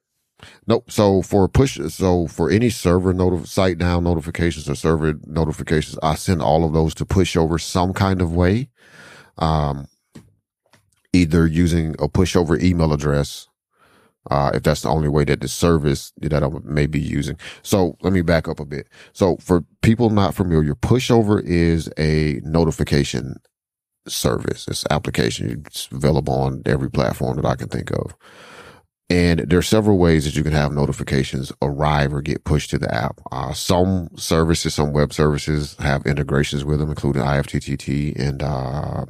Nope. 0.67 0.91
So 0.91 1.23
for 1.23 1.49
push, 1.49 1.79
so 1.89 2.27
for 2.27 2.51
any 2.51 2.71
server 2.71 3.15
notif- 3.15 3.47
site 3.47 3.79
down 3.79 4.05
notifications 4.05 4.69
or 4.69 4.75
server 4.75 5.15
notifications, 5.25 5.99
I 6.03 6.17
send 6.17 6.43
all 6.43 6.65
of 6.65 6.73
those 6.73 6.95
to 6.97 7.07
pushover 7.07 7.61
some 7.61 7.93
kind 7.93 8.21
of 8.21 8.35
way, 8.35 8.69
um, 9.39 9.87
either 11.13 11.47
using 11.47 11.95
a 12.01 12.09
pushover 12.09 12.61
email 12.61 12.93
address 12.93 13.46
uh, 14.31 14.51
if 14.55 14.63
that's 14.63 14.83
the 14.83 14.89
only 14.89 15.09
way 15.09 15.25
that 15.25 15.41
the 15.41 15.49
service 15.49 16.13
that 16.19 16.43
I 16.43 16.49
may 16.65 16.87
be 16.87 17.01
using. 17.01 17.39
So 17.63 17.97
let 18.03 18.13
me 18.13 18.23
back 18.23 18.49
up 18.49 18.61
a 18.61 18.65
bit. 18.65 18.89
So 19.13 19.37
for 19.37 19.65
people 19.83 20.11
not 20.11 20.35
familiar, 20.35 20.75
pushover 20.75 21.43
is 21.45 21.91
a 21.99 22.41
notification 22.43 23.37
service. 24.09 24.69
It's 24.69 24.85
application. 24.91 25.65
It's 25.67 25.89
available 25.91 26.35
on 26.35 26.63
every 26.67 26.91
platform 26.91 27.37
that 27.37 27.47
I 27.47 27.57
can 27.57 27.69
think 27.69 27.91
of. 27.91 28.15
And 29.09 29.41
there 29.41 29.61
are 29.61 29.63
several 29.63 29.99
ways 29.99 30.25
that 30.25 30.35
you 30.35 30.43
can 30.43 30.53
have 30.53 30.73
notifications 30.73 31.53
arrive 31.63 32.13
or 32.13 32.23
get 32.23 32.43
pushed 32.43 32.71
to 32.71 32.79
the 32.79 32.93
app. 32.93 33.21
Uh, 33.31 33.53
some 33.53 34.09
services, 34.17 34.75
some 34.75 34.93
web 34.93 35.13
services 35.13 35.77
have 35.79 36.07
integrations 36.07 36.65
with 36.65 36.81
them, 36.81 36.91
including 36.91 37.23
IFTTT 37.23 38.19
and, 38.19 38.43
uh, 38.43 39.07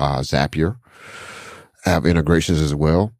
uh, 0.00 0.20
Zapier 0.20 0.76
have 1.84 2.04
integrations 2.04 2.60
as 2.60 2.74
well 2.74 3.12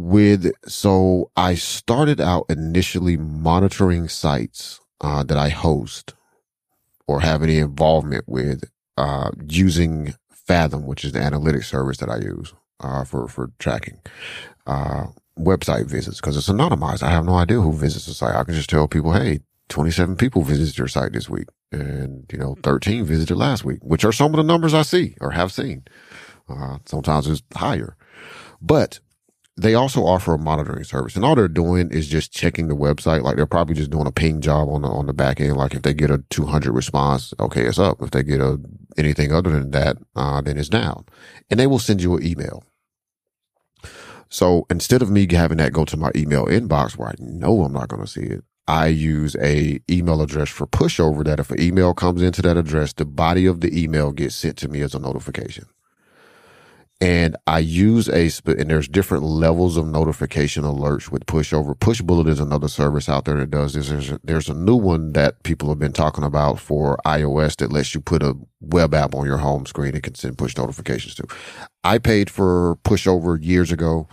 with 0.00 0.50
so 0.66 1.30
I 1.36 1.54
started 1.54 2.20
out 2.20 2.46
initially 2.48 3.18
monitoring 3.18 4.08
sites 4.08 4.80
uh, 5.02 5.22
that 5.24 5.36
I 5.36 5.50
host 5.50 6.14
or 7.06 7.20
have 7.20 7.42
any 7.42 7.58
involvement 7.58 8.24
with 8.26 8.64
uh, 8.96 9.30
using 9.46 10.14
Fathom, 10.32 10.86
which 10.86 11.04
is 11.04 11.12
the 11.12 11.18
analytics 11.18 11.66
service 11.66 11.98
that 11.98 12.08
I 12.08 12.16
use 12.16 12.54
uh, 12.80 13.04
for 13.04 13.28
for 13.28 13.50
tracking 13.58 14.00
uh, 14.66 15.08
website 15.38 15.86
visits 15.86 16.18
because 16.18 16.36
it's 16.36 16.48
anonymized. 16.48 17.02
I 17.02 17.10
have 17.10 17.26
no 17.26 17.34
idea 17.34 17.60
who 17.60 17.72
visits 17.72 18.06
the 18.06 18.14
site. 18.14 18.34
I 18.34 18.44
can 18.44 18.54
just 18.54 18.70
tell 18.70 18.88
people, 18.88 19.12
hey, 19.12 19.40
27 19.68 20.16
people 20.16 20.42
visited 20.42 20.78
your 20.78 20.88
site 20.88 21.12
this 21.12 21.28
week, 21.28 21.48
and 21.72 22.24
you 22.32 22.38
know, 22.38 22.56
13 22.62 23.04
visited 23.04 23.36
last 23.36 23.66
week, 23.66 23.80
which 23.82 24.04
are 24.04 24.12
some 24.12 24.32
of 24.32 24.38
the 24.38 24.44
numbers 24.44 24.72
I 24.72 24.82
see 24.82 25.14
or 25.20 25.32
have 25.32 25.52
seen. 25.52 25.84
Uh, 26.48 26.78
sometimes 26.86 27.28
it's 27.28 27.42
higher, 27.54 27.96
but 28.62 28.98
they 29.56 29.74
also 29.74 30.04
offer 30.04 30.34
a 30.34 30.38
monitoring 30.38 30.84
service 30.84 31.16
and 31.16 31.24
all 31.24 31.34
they're 31.34 31.48
doing 31.48 31.90
is 31.90 32.08
just 32.08 32.32
checking 32.32 32.68
the 32.68 32.76
website. 32.76 33.22
Like 33.22 33.36
they're 33.36 33.46
probably 33.46 33.74
just 33.74 33.90
doing 33.90 34.06
a 34.06 34.12
ping 34.12 34.40
job 34.40 34.68
on 34.68 34.82
the, 34.82 34.88
on 34.88 35.06
the 35.06 35.12
back 35.12 35.40
end. 35.40 35.56
Like 35.56 35.74
if 35.74 35.82
they 35.82 35.92
get 35.92 36.10
a 36.10 36.24
200 36.30 36.72
response, 36.72 37.34
okay, 37.38 37.64
it's 37.64 37.78
up. 37.78 38.00
If 38.00 38.10
they 38.10 38.22
get 38.22 38.40
a, 38.40 38.58
anything 38.96 39.32
other 39.32 39.50
than 39.50 39.70
that, 39.72 39.98
uh, 40.16 40.40
then 40.40 40.56
it's 40.56 40.68
down 40.68 41.04
and 41.50 41.60
they 41.60 41.66
will 41.66 41.78
send 41.78 42.02
you 42.02 42.16
an 42.16 42.26
email. 42.26 42.64
So 44.28 44.66
instead 44.70 45.02
of 45.02 45.10
me 45.10 45.26
having 45.30 45.58
that 45.58 45.72
go 45.72 45.84
to 45.84 45.96
my 45.96 46.10
email 46.14 46.46
inbox 46.46 46.96
where 46.96 47.08
I 47.08 47.14
know 47.18 47.62
I'm 47.62 47.72
not 47.72 47.88
going 47.88 48.02
to 48.02 48.08
see 48.08 48.22
it, 48.22 48.44
I 48.68 48.86
use 48.86 49.34
a 49.42 49.80
email 49.90 50.22
address 50.22 50.48
for 50.48 50.66
pushover 50.66 51.24
that 51.24 51.40
if 51.40 51.50
an 51.50 51.60
email 51.60 51.92
comes 51.92 52.22
into 52.22 52.40
that 52.42 52.56
address, 52.56 52.92
the 52.92 53.04
body 53.04 53.46
of 53.46 53.60
the 53.60 53.82
email 53.82 54.12
gets 54.12 54.36
sent 54.36 54.56
to 54.58 54.68
me 54.68 54.80
as 54.82 54.94
a 54.94 55.00
notification 55.00 55.66
and 57.00 57.36
I 57.46 57.60
use 57.60 58.08
a 58.08 58.30
and 58.46 58.68
there's 58.68 58.86
different 58.86 59.24
levels 59.24 59.78
of 59.78 59.86
notification 59.86 60.64
alerts 60.64 61.10
with 61.10 61.24
pushover. 61.24 61.74
Pushbullet 61.74 62.28
is 62.28 62.40
another 62.40 62.68
service 62.68 63.08
out 63.08 63.24
there 63.24 63.36
that 63.36 63.50
does 63.50 63.72
this. 63.72 63.88
There's 63.88 64.10
a, 64.10 64.20
there's 64.22 64.48
a 64.50 64.54
new 64.54 64.76
one 64.76 65.12
that 65.14 65.42
people 65.42 65.70
have 65.70 65.78
been 65.78 65.94
talking 65.94 66.24
about 66.24 66.60
for 66.60 66.98
iOS 67.06 67.56
that 67.56 67.72
lets 67.72 67.94
you 67.94 68.00
put 68.00 68.22
a 68.22 68.36
web 68.60 68.92
app 68.92 69.14
on 69.14 69.24
your 69.24 69.38
home 69.38 69.64
screen 69.64 69.94
and 69.94 70.02
can 70.02 70.14
send 70.14 70.36
push 70.36 70.56
notifications 70.58 71.14
to. 71.14 71.24
I 71.82 71.96
paid 71.96 72.28
for 72.28 72.76
pushover 72.84 73.42
years 73.42 73.72
ago 73.72 74.06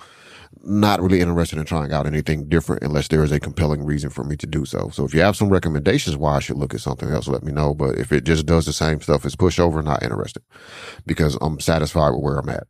not 0.63 1.01
really 1.01 1.21
interested 1.21 1.59
in 1.59 1.65
trying 1.65 1.91
out 1.91 2.05
anything 2.05 2.47
different 2.49 2.83
unless 2.83 3.07
there 3.07 3.23
is 3.23 3.31
a 3.31 3.39
compelling 3.39 3.83
reason 3.83 4.09
for 4.09 4.23
me 4.23 4.35
to 4.37 4.47
do 4.47 4.65
so. 4.65 4.89
So 4.89 5.05
if 5.05 5.13
you 5.13 5.21
have 5.21 5.35
some 5.35 5.49
recommendations 5.49 6.17
why 6.17 6.35
I 6.35 6.39
should 6.39 6.57
look 6.57 6.73
at 6.73 6.81
something 6.81 7.09
else, 7.09 7.27
let 7.27 7.43
me 7.43 7.51
know. 7.51 7.73
But 7.73 7.97
if 7.97 8.11
it 8.11 8.23
just 8.23 8.45
does 8.45 8.65
the 8.65 8.73
same 8.73 9.01
stuff 9.01 9.25
as 9.25 9.35
pushover, 9.35 9.83
not 9.83 10.03
interested 10.03 10.43
because 11.05 11.37
I'm 11.41 11.59
satisfied 11.59 12.11
with 12.11 12.23
where 12.23 12.37
I'm 12.37 12.49
at. 12.49 12.67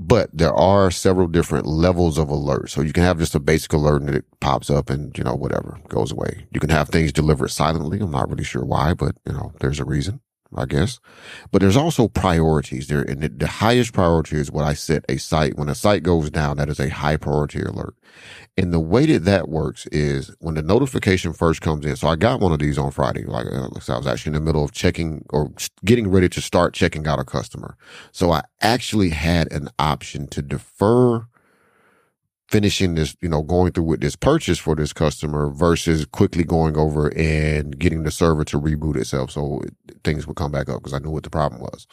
But 0.00 0.30
there 0.32 0.54
are 0.54 0.92
several 0.92 1.26
different 1.26 1.66
levels 1.66 2.18
of 2.18 2.28
alert. 2.28 2.70
So 2.70 2.82
you 2.82 2.92
can 2.92 3.02
have 3.02 3.18
just 3.18 3.34
a 3.34 3.40
basic 3.40 3.72
alert 3.72 4.02
and 4.02 4.14
it 4.14 4.24
pops 4.40 4.70
up 4.70 4.90
and, 4.90 5.16
you 5.18 5.24
know, 5.24 5.34
whatever 5.34 5.80
goes 5.88 6.12
away. 6.12 6.46
You 6.52 6.60
can 6.60 6.70
have 6.70 6.88
things 6.88 7.12
delivered 7.12 7.48
silently. 7.48 7.98
I'm 7.98 8.12
not 8.12 8.28
really 8.28 8.44
sure 8.44 8.64
why, 8.64 8.94
but 8.94 9.16
you 9.26 9.32
know, 9.32 9.52
there's 9.60 9.80
a 9.80 9.84
reason. 9.84 10.20
I 10.56 10.64
guess. 10.64 10.98
But 11.50 11.60
there's 11.60 11.76
also 11.76 12.08
priorities 12.08 12.88
there. 12.88 13.02
And 13.02 13.20
the, 13.20 13.28
the, 13.28 13.46
highest 13.46 13.92
priority 13.92 14.36
is 14.36 14.50
what 14.50 14.64
I 14.64 14.72
set 14.72 15.04
a 15.08 15.18
site. 15.18 15.56
When 15.56 15.68
a 15.68 15.74
site 15.74 16.02
goes 16.02 16.30
down, 16.30 16.56
that 16.56 16.70
is 16.70 16.80
a 16.80 16.88
high 16.88 17.18
priority 17.18 17.60
alert. 17.60 17.94
And 18.56 18.72
the 18.72 18.80
way 18.80 19.06
that 19.06 19.24
that 19.24 19.48
works 19.48 19.86
is 19.92 20.34
when 20.40 20.54
the 20.54 20.62
notification 20.62 21.32
first 21.32 21.60
comes 21.60 21.84
in. 21.84 21.96
So 21.96 22.08
I 22.08 22.16
got 22.16 22.40
one 22.40 22.52
of 22.52 22.58
these 22.58 22.78
on 22.78 22.90
Friday. 22.90 23.24
Like 23.24 23.46
uh, 23.46 23.68
I 23.92 23.98
was 23.98 24.06
actually 24.06 24.30
in 24.30 24.34
the 24.34 24.40
middle 24.40 24.64
of 24.64 24.72
checking 24.72 25.24
or 25.30 25.52
getting 25.84 26.08
ready 26.08 26.28
to 26.30 26.40
start 26.40 26.74
checking 26.74 27.06
out 27.06 27.20
a 27.20 27.24
customer. 27.24 27.76
So 28.10 28.32
I 28.32 28.42
actually 28.60 29.10
had 29.10 29.52
an 29.52 29.68
option 29.78 30.26
to 30.28 30.42
defer 30.42 31.27
finishing 32.48 32.94
this, 32.94 33.14
you 33.20 33.28
know, 33.28 33.42
going 33.42 33.72
through 33.72 33.84
with 33.84 34.00
this 34.00 34.16
purchase 34.16 34.58
for 34.58 34.74
this 34.74 34.92
customer 34.92 35.50
versus 35.50 36.06
quickly 36.06 36.42
going 36.42 36.76
over 36.76 37.08
and 37.16 37.78
getting 37.78 38.02
the 38.02 38.10
server 38.10 38.44
to 38.44 38.58
reboot 38.58 38.96
itself 38.96 39.30
so 39.30 39.60
things 40.02 40.26
would 40.26 40.36
come 40.36 40.50
back 40.50 40.68
up 40.68 40.78
because 40.78 40.94
I 40.94 40.98
knew 40.98 41.10
what 41.10 41.24
the 41.24 41.30
problem 41.30 41.60
was. 41.60 41.86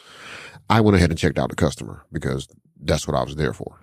I 0.70 0.80
went 0.80 0.96
ahead 0.96 1.10
and 1.10 1.18
checked 1.18 1.38
out 1.38 1.50
the 1.50 1.56
customer 1.56 2.04
because 2.10 2.48
that's 2.80 3.06
what 3.06 3.16
I 3.16 3.22
was 3.22 3.36
there 3.36 3.52
for. 3.52 3.80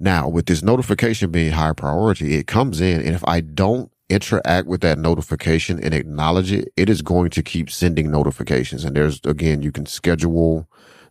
Now, 0.00 0.28
with 0.28 0.46
this 0.46 0.62
notification 0.62 1.30
being 1.30 1.52
high 1.52 1.72
priority, 1.72 2.34
it 2.34 2.46
comes 2.46 2.80
in 2.80 3.00
and 3.00 3.14
if 3.14 3.24
I 3.26 3.40
don't 3.40 3.90
interact 4.08 4.66
with 4.66 4.80
that 4.80 4.98
notification 4.98 5.82
and 5.82 5.94
acknowledge 5.94 6.50
it, 6.50 6.72
it 6.76 6.88
is 6.88 7.02
going 7.02 7.30
to 7.30 7.42
keep 7.42 7.70
sending 7.70 8.10
notifications. 8.10 8.84
And 8.84 8.96
there's 8.96 9.20
again, 9.24 9.62
you 9.62 9.70
can 9.70 9.86
schedule 9.86 10.68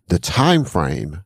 the 0.08 0.20
time 0.20 0.66
frame 0.66 1.24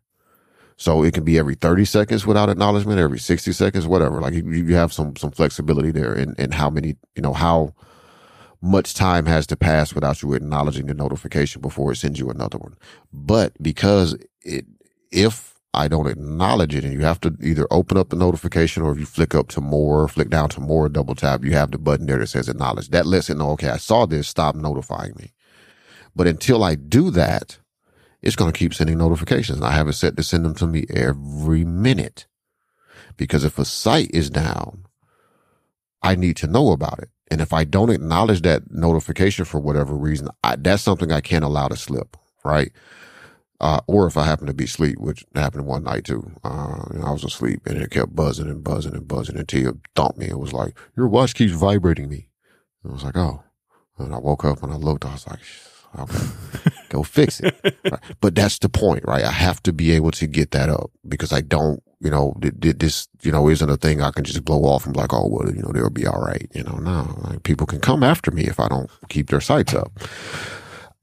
so 0.81 1.03
it 1.03 1.13
can 1.13 1.23
be 1.23 1.37
every 1.37 1.53
30 1.53 1.85
seconds 1.85 2.25
without 2.25 2.49
acknowledgement, 2.49 2.99
every 2.99 3.19
60 3.19 3.51
seconds, 3.51 3.85
whatever. 3.85 4.19
Like 4.19 4.33
you, 4.33 4.49
you 4.49 4.73
have 4.73 4.91
some, 4.91 5.15
some 5.15 5.29
flexibility 5.29 5.91
there 5.91 6.11
in, 6.11 6.33
in 6.39 6.53
how 6.53 6.71
many, 6.71 6.95
you 7.15 7.21
know, 7.21 7.33
how 7.33 7.75
much 8.63 8.95
time 8.95 9.27
has 9.27 9.45
to 9.45 9.55
pass 9.55 9.93
without 9.93 10.23
you 10.23 10.33
acknowledging 10.33 10.87
the 10.87 10.95
notification 10.95 11.61
before 11.61 11.91
it 11.91 11.97
sends 11.97 12.17
you 12.17 12.31
another 12.31 12.57
one. 12.57 12.75
But 13.13 13.53
because 13.61 14.17
it, 14.41 14.65
if 15.11 15.53
I 15.71 15.87
don't 15.87 16.07
acknowledge 16.07 16.73
it 16.73 16.83
and 16.83 16.93
you 16.93 17.01
have 17.01 17.21
to 17.21 17.37
either 17.43 17.67
open 17.69 17.95
up 17.95 18.09
the 18.09 18.15
notification 18.15 18.81
or 18.81 18.91
if 18.91 18.97
you 18.97 19.05
flick 19.05 19.35
up 19.35 19.49
to 19.49 19.61
more, 19.61 20.07
flick 20.07 20.31
down 20.31 20.49
to 20.49 20.61
more, 20.61 20.89
double 20.89 21.13
tap, 21.13 21.43
you 21.43 21.51
have 21.51 21.69
the 21.69 21.77
button 21.77 22.07
there 22.07 22.17
that 22.17 22.25
says 22.25 22.49
acknowledge. 22.49 22.89
That 22.89 23.05
lets 23.05 23.29
it 23.29 23.37
know, 23.37 23.51
okay, 23.51 23.69
I 23.69 23.77
saw 23.77 24.07
this, 24.07 24.27
stop 24.27 24.55
notifying 24.55 25.13
me. 25.15 25.31
But 26.15 26.25
until 26.25 26.63
I 26.63 26.73
do 26.73 27.11
that, 27.11 27.59
it's 28.21 28.35
going 28.35 28.51
to 28.51 28.57
keep 28.57 28.73
sending 28.73 28.97
notifications. 28.97 29.61
I 29.61 29.71
have 29.71 29.87
it 29.87 29.93
set 29.93 30.15
to 30.17 30.23
send 30.23 30.45
them 30.45 30.55
to 30.55 30.67
me 30.67 30.85
every 30.89 31.65
minute 31.65 32.27
because 33.17 33.43
if 33.43 33.57
a 33.57 33.65
site 33.65 34.11
is 34.13 34.29
down, 34.29 34.85
I 36.01 36.15
need 36.15 36.37
to 36.37 36.47
know 36.47 36.71
about 36.71 36.99
it. 36.99 37.09
And 37.29 37.41
if 37.41 37.53
I 37.53 37.63
don't 37.63 37.89
acknowledge 37.89 38.41
that 38.41 38.71
notification 38.71 39.45
for 39.45 39.59
whatever 39.59 39.95
reason, 39.95 40.29
I, 40.43 40.57
that's 40.57 40.83
something 40.83 41.11
I 41.11 41.21
can't 41.21 41.45
allow 41.45 41.69
to 41.69 41.77
slip, 41.77 42.17
right? 42.43 42.71
Uh, 43.59 43.79
or 43.87 44.07
if 44.07 44.17
I 44.17 44.25
happen 44.25 44.47
to 44.47 44.53
be 44.53 44.63
asleep, 44.63 44.97
which 44.99 45.23
happened 45.35 45.65
one 45.65 45.83
night 45.83 46.03
too. 46.05 46.31
Uh, 46.43 46.83
I 47.03 47.11
was 47.11 47.23
asleep 47.23 47.61
and 47.67 47.77
it 47.77 47.91
kept 47.91 48.15
buzzing 48.15 48.49
and 48.49 48.63
buzzing 48.63 48.95
and 48.95 49.07
buzzing 49.07 49.37
until 49.37 49.69
it 49.69 49.75
thumped 49.95 50.17
me. 50.17 50.27
It 50.27 50.39
was 50.39 50.51
like, 50.51 50.75
your 50.97 51.07
watch 51.07 51.35
keeps 51.35 51.53
vibrating 51.53 52.09
me. 52.09 52.27
I 52.83 52.91
was 52.91 53.03
like, 53.03 53.15
oh. 53.15 53.43
And 53.97 54.15
I 54.15 54.17
woke 54.17 54.43
up 54.43 54.63
and 54.63 54.73
I 54.73 54.77
looked, 54.77 55.05
I 55.05 55.13
was 55.13 55.27
like, 55.27 55.39
Go 56.89 57.03
fix 57.03 57.39
it. 57.39 57.55
Right. 57.89 58.01
But 58.19 58.35
that's 58.35 58.59
the 58.59 58.69
point, 58.69 59.03
right? 59.05 59.23
I 59.23 59.31
have 59.31 59.63
to 59.63 59.73
be 59.73 59.91
able 59.91 60.11
to 60.11 60.27
get 60.27 60.51
that 60.51 60.69
up 60.69 60.91
because 61.07 61.31
I 61.31 61.41
don't, 61.41 61.81
you 61.99 62.09
know, 62.09 62.35
this, 62.39 63.07
you 63.21 63.31
know, 63.31 63.47
isn't 63.47 63.69
a 63.69 63.77
thing 63.77 64.01
I 64.01 64.11
can 64.11 64.23
just 64.23 64.43
blow 64.43 64.63
off 64.65 64.85
and 64.85 64.93
be 64.93 64.99
like, 64.99 65.13
oh, 65.13 65.27
well, 65.27 65.53
you 65.53 65.61
know, 65.61 65.71
they'll 65.71 65.89
be 65.89 66.07
all 66.07 66.21
right. 66.21 66.49
You 66.53 66.63
know, 66.63 66.77
no, 66.77 67.15
like 67.21 67.43
people 67.43 67.67
can 67.67 67.79
come 67.79 68.03
after 68.03 68.31
me 68.31 68.45
if 68.45 68.59
I 68.59 68.67
don't 68.67 68.89
keep 69.09 69.29
their 69.29 69.41
sites 69.41 69.73
up. 69.73 69.91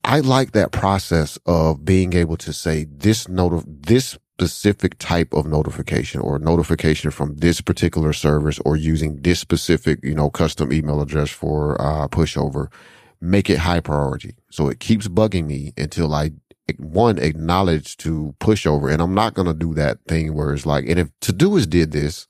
I 0.05 0.21
like 0.21 0.53
that 0.53 0.73
process 0.73 1.39
of 1.47 1.85
being 1.85 2.13
able 2.15 2.37
to 2.39 2.53
say 2.53 2.85
this 2.85 3.29
note 3.29 3.65
this 3.67 4.19
specific 4.39 4.97
type 4.99 5.33
of 5.35 5.47
notification 5.47 6.21
or 6.21 6.39
notification 6.39 7.11
from 7.11 7.35
this 7.37 7.61
particular 7.61 8.13
service 8.13 8.61
or 8.65 8.77
using 8.77 9.21
this 9.23 9.41
specific, 9.41 9.99
you 10.05 10.15
know, 10.15 10.31
custom 10.31 10.73
email 10.73 11.01
address 11.01 11.31
for 11.31 11.81
uh, 11.81 12.07
pushover 12.07 12.69
make 13.21 13.51
it 13.51 13.59
high 13.59 13.81
priority. 13.81 14.37
So 14.51 14.69
it 14.69 14.81
keeps 14.81 15.09
bugging 15.09 15.47
me 15.47 15.73
until 15.77 16.15
I 16.15 16.33
one 16.79 17.19
acknowledge 17.19 17.97
to 17.99 18.35
pushover. 18.41 18.93
And 18.93 19.01
I'm 19.01 19.15
not 19.15 19.35
going 19.35 19.49
to 19.49 19.55
do 19.55 19.75
that 19.75 19.99
thing 20.07 20.35
where 20.35 20.53
it's 20.53 20.67
like, 20.67 20.87
and 20.87 20.99
if 20.99 21.09
Todoist 21.21 21.71
did 21.71 21.93
this, 21.93 22.27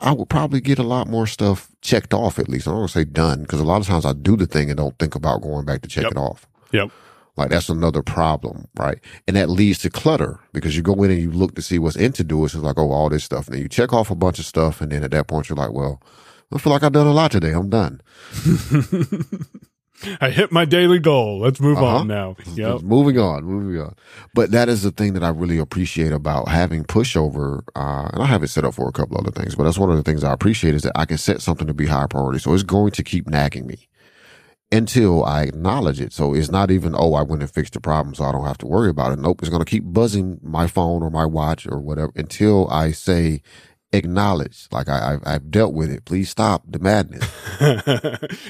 I 0.00 0.12
would 0.12 0.28
probably 0.28 0.60
get 0.60 0.78
a 0.78 0.82
lot 0.82 1.08
more 1.08 1.26
stuff 1.26 1.68
checked 1.80 2.12
off 2.12 2.38
at 2.38 2.48
least. 2.48 2.68
I 2.68 2.70
don't 2.70 2.80
want 2.80 2.90
to 2.92 2.98
say 2.98 3.04
done 3.04 3.42
because 3.42 3.60
a 3.60 3.64
lot 3.64 3.80
of 3.80 3.86
times 3.86 4.04
I 4.04 4.12
do 4.12 4.36
the 4.36 4.46
thing 4.46 4.68
and 4.68 4.76
don't 4.76 4.98
think 4.98 5.14
about 5.14 5.40
going 5.40 5.64
back 5.64 5.80
to 5.82 5.88
check 5.88 6.04
yep. 6.04 6.12
it 6.12 6.18
off. 6.18 6.46
Yep. 6.72 6.90
Like 7.36 7.50
that's 7.50 7.68
another 7.68 8.02
problem, 8.02 8.66
right? 8.78 8.98
And 9.26 9.36
that 9.36 9.50
leads 9.50 9.78
to 9.80 9.90
clutter 9.90 10.40
because 10.52 10.76
you 10.76 10.82
go 10.82 11.02
in 11.02 11.10
and 11.10 11.20
you 11.20 11.30
look 11.30 11.54
to 11.54 11.62
see 11.62 11.78
what's 11.78 11.96
in 11.96 12.12
Todoist. 12.12 12.54
It's 12.54 12.56
like, 12.56 12.78
oh, 12.78 12.90
all 12.90 13.08
this 13.08 13.24
stuff. 13.24 13.46
And 13.46 13.54
then 13.54 13.62
you 13.62 13.68
check 13.68 13.92
off 13.92 14.10
a 14.10 14.14
bunch 14.14 14.38
of 14.38 14.46
stuff. 14.46 14.80
And 14.80 14.92
then 14.92 15.04
at 15.04 15.10
that 15.10 15.28
point, 15.28 15.48
you're 15.48 15.56
like, 15.56 15.72
well, 15.72 16.00
I 16.52 16.58
feel 16.58 16.72
like 16.72 16.82
I've 16.82 16.92
done 16.92 17.06
a 17.06 17.12
lot 17.12 17.32
today. 17.32 17.52
I'm 17.52 17.68
done. 17.68 18.00
I 20.20 20.30
hit 20.30 20.52
my 20.52 20.64
daily 20.64 20.98
goal. 20.98 21.40
Let's 21.40 21.60
move 21.60 21.78
uh-huh. 21.78 21.98
on 21.98 22.08
now. 22.08 22.36
Yep. 22.56 22.82
Moving 22.82 23.18
on, 23.18 23.44
moving 23.44 23.80
on. 23.80 23.94
But 24.34 24.50
that 24.52 24.68
is 24.70 24.82
the 24.82 24.90
thing 24.90 25.12
that 25.12 25.22
I 25.22 25.28
really 25.28 25.58
appreciate 25.58 26.10
about 26.12 26.48
having 26.48 26.84
pushover. 26.84 27.62
Uh, 27.74 28.08
and 28.12 28.22
I 28.22 28.26
have 28.26 28.42
it 28.42 28.48
set 28.48 28.64
up 28.64 28.74
for 28.74 28.88
a 28.88 28.92
couple 28.92 29.18
other 29.18 29.30
things, 29.30 29.54
but 29.54 29.64
that's 29.64 29.78
one 29.78 29.90
of 29.90 29.96
the 29.96 30.02
things 30.02 30.24
I 30.24 30.32
appreciate 30.32 30.74
is 30.74 30.82
that 30.82 30.98
I 30.98 31.04
can 31.04 31.18
set 31.18 31.42
something 31.42 31.66
to 31.66 31.74
be 31.74 31.86
high 31.86 32.06
priority. 32.06 32.38
So 32.38 32.54
it's 32.54 32.62
going 32.62 32.92
to 32.92 33.02
keep 33.02 33.26
nagging 33.26 33.66
me 33.66 33.88
until 34.72 35.22
I 35.24 35.42
acknowledge 35.42 36.00
it. 36.00 36.12
So 36.12 36.34
it's 36.34 36.50
not 36.50 36.70
even, 36.70 36.94
oh, 36.96 37.14
I 37.14 37.22
went 37.22 37.42
and 37.42 37.50
fixed 37.50 37.74
the 37.74 37.80
problem, 37.80 38.14
so 38.14 38.24
I 38.24 38.32
don't 38.32 38.46
have 38.46 38.58
to 38.58 38.66
worry 38.66 38.90
about 38.90 39.12
it. 39.12 39.18
Nope. 39.18 39.42
It's 39.42 39.50
going 39.50 39.64
to 39.64 39.70
keep 39.70 39.84
buzzing 39.84 40.40
my 40.42 40.66
phone 40.66 41.02
or 41.02 41.10
my 41.10 41.26
watch 41.26 41.66
or 41.66 41.78
whatever 41.78 42.12
until 42.16 42.68
I 42.70 42.92
say, 42.92 43.42
acknowledge 43.92 44.68
like 44.70 44.88
I, 44.88 45.18
I 45.24 45.32
have 45.32 45.50
dealt 45.50 45.74
with 45.74 45.90
it. 45.90 46.04
Please 46.04 46.30
stop 46.30 46.64
the 46.66 46.78
madness. 46.78 47.24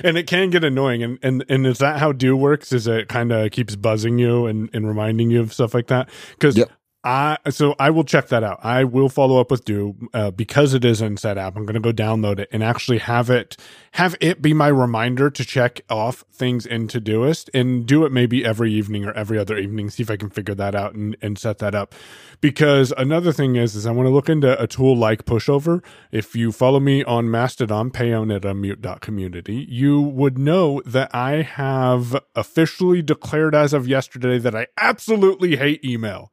and 0.02 0.16
it 0.16 0.26
can 0.26 0.50
get 0.50 0.64
annoying. 0.64 1.02
And 1.02 1.19
and 1.23 1.45
and 1.49 1.66
is 1.66 1.78
that 1.78 1.99
how 1.99 2.12
Due 2.12 2.37
works? 2.37 2.73
Is 2.73 2.87
it 2.87 3.09
kind 3.09 3.33
of 3.33 3.50
keeps 3.50 3.76
buzzing 3.76 4.19
you 4.19 4.47
and 4.47 4.71
and 4.73 4.87
reminding 4.87 5.31
you 5.31 5.40
of 5.40 5.52
stuff 5.52 5.75
like 5.75 5.88
that? 5.88 6.09
Because 6.33 6.57
yep. 6.57 6.71
I 7.07 7.39
so 7.51 7.77
I 7.79 7.91
will 7.91 8.03
check 8.03 8.27
that 8.29 8.43
out. 8.43 8.59
I 8.65 8.83
will 8.83 9.09
follow 9.09 9.41
up 9.41 9.49
with 9.49 9.65
Due 9.65 9.95
uh, 10.13 10.33
because 10.33 10.75
it 10.75 10.85
is 10.85 11.01
in 11.01 11.15
Setapp. 11.15 11.55
I'm 11.55 11.65
going 11.65 11.75
to 11.75 11.81
go 11.81 11.93
download 11.93 12.41
it 12.41 12.49
and 12.51 12.65
actually 12.65 12.99
have 12.99 13.31
it 13.31 13.57
have 13.93 14.17
it 14.21 14.43
be 14.43 14.53
my 14.53 14.67
reminder 14.67 15.31
to 15.31 15.45
check 15.45 15.83
off 15.89 16.25
things 16.33 16.67
in 16.67 16.89
Todoist 16.89 17.49
and 17.55 17.87
do 17.87 18.05
it 18.05 18.11
maybe 18.11 18.45
every 18.45 18.73
evening 18.73 19.05
or 19.05 19.13
every 19.13 19.39
other 19.39 19.57
evening. 19.57 19.89
See 19.89 20.03
if 20.03 20.11
I 20.11 20.17
can 20.17 20.31
figure 20.31 20.57
that 20.57 20.75
out 20.75 20.95
and, 20.95 21.17
and 21.23 21.39
set 21.39 21.59
that 21.59 21.77
up. 21.77 21.95
Because 22.41 22.93
another 22.99 23.33
thing 23.33 23.55
is 23.55 23.77
is 23.77 23.87
I 23.87 23.93
want 23.93 24.09
to 24.09 24.11
look 24.13 24.29
into 24.29 24.61
a 24.61 24.67
tool 24.67 24.97
like 24.97 25.25
Pushover. 25.25 25.85
If 26.11 26.35
you 26.35 26.51
follow 26.51 26.81
me 26.81 27.05
on 27.05 27.31
Mastodon, 27.31 27.93
payown 27.93 28.35
at 28.35 28.43
unmute.community, 28.43 29.65
you 29.69 30.01
would 30.01 30.39
know 30.39 30.83
that 30.85 31.15
I 31.15 31.43
have 31.43 32.21
officially 32.35 33.01
declared 33.01 33.55
as 33.55 33.73
of 33.73 33.87
yesterday 33.87 34.39
that 34.39 34.57
I 34.57 34.67
absolutely 34.77 35.55
hate 35.55 35.85
email 35.85 36.33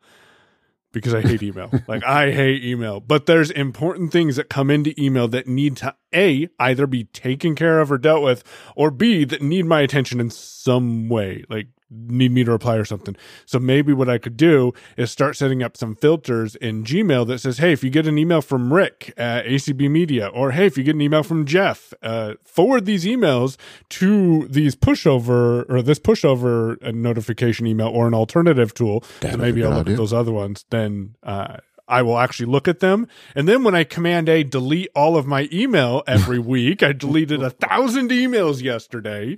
because 0.93 1.13
I 1.13 1.21
hate 1.21 1.43
email. 1.43 1.69
like 1.87 2.03
I 2.05 2.31
hate 2.31 2.63
email. 2.63 3.01
But 3.01 3.25
there's 3.25 3.51
important 3.51 4.13
things 4.13 4.37
that 4.37 4.49
come 4.49 4.69
into 4.69 4.93
email 5.01 5.27
that 5.29 5.47
need 5.47 5.75
to 5.77 5.95
A, 6.15 6.47
either 6.59 6.87
be 6.87 7.03
taken 7.05 7.55
care 7.55 7.81
of 7.81 7.91
or 7.91 7.97
dealt 7.97 8.23
with, 8.23 8.43
or 8.77 8.91
B, 8.91 9.25
that 9.25 9.41
need 9.41 9.65
my 9.65 9.81
attention 9.81 10.21
in 10.21 10.29
some 10.29 11.09
way. 11.09 11.43
Like 11.49 11.67
need 11.93 12.31
me 12.31 12.43
to 12.43 12.51
reply 12.51 12.75
or 12.75 12.85
something. 12.85 13.15
So 13.45 13.59
maybe 13.59 13.93
what 13.93 14.09
I 14.09 14.17
could 14.17 14.37
do 14.37 14.73
is 14.97 15.11
start 15.11 15.35
setting 15.37 15.63
up 15.63 15.77
some 15.77 15.95
filters 15.95 16.55
in 16.55 16.83
Gmail 16.83 17.27
that 17.27 17.39
says, 17.39 17.57
hey, 17.59 17.71
if 17.71 17.83
you 17.83 17.89
get 17.89 18.07
an 18.07 18.17
email 18.17 18.41
from 18.41 18.73
Rick 18.73 19.13
at 19.17 19.45
ACB 19.45 19.89
Media, 19.89 20.27
or 20.27 20.51
hey, 20.51 20.65
if 20.65 20.77
you 20.77 20.83
get 20.83 20.95
an 20.95 21.01
email 21.01 21.23
from 21.23 21.45
Jeff, 21.45 21.93
uh, 22.01 22.33
forward 22.43 22.85
these 22.85 23.05
emails 23.05 23.57
to 23.89 24.47
these 24.47 24.75
pushover 24.75 25.69
or 25.69 25.81
this 25.81 25.99
pushover 25.99 26.81
notification 26.93 27.67
email 27.67 27.87
or 27.87 28.07
an 28.07 28.13
alternative 28.13 28.73
tool. 28.73 29.03
That 29.21 29.39
maybe 29.39 29.63
I'll 29.63 29.69
look 29.69 29.81
idea. 29.81 29.93
at 29.93 29.97
those 29.97 30.13
other 30.13 30.31
ones. 30.31 30.65
Then, 30.69 31.15
uh, 31.23 31.57
I 31.85 32.01
will 32.01 32.17
actually 32.17 32.45
look 32.45 32.67
at 32.67 32.79
them. 32.79 33.07
And 33.35 33.47
then 33.47 33.63
when 33.63 33.75
I 33.75 33.83
command 33.83 34.29
A 34.29 34.43
delete 34.43 34.89
all 34.95 35.17
of 35.17 35.27
my 35.27 35.49
email 35.51 36.01
every 36.07 36.39
week, 36.55 36.81
I 36.81 36.93
deleted 36.93 37.43
a 37.43 37.49
thousand 37.49 38.09
emails 38.09 38.61
yesterday. 38.61 39.35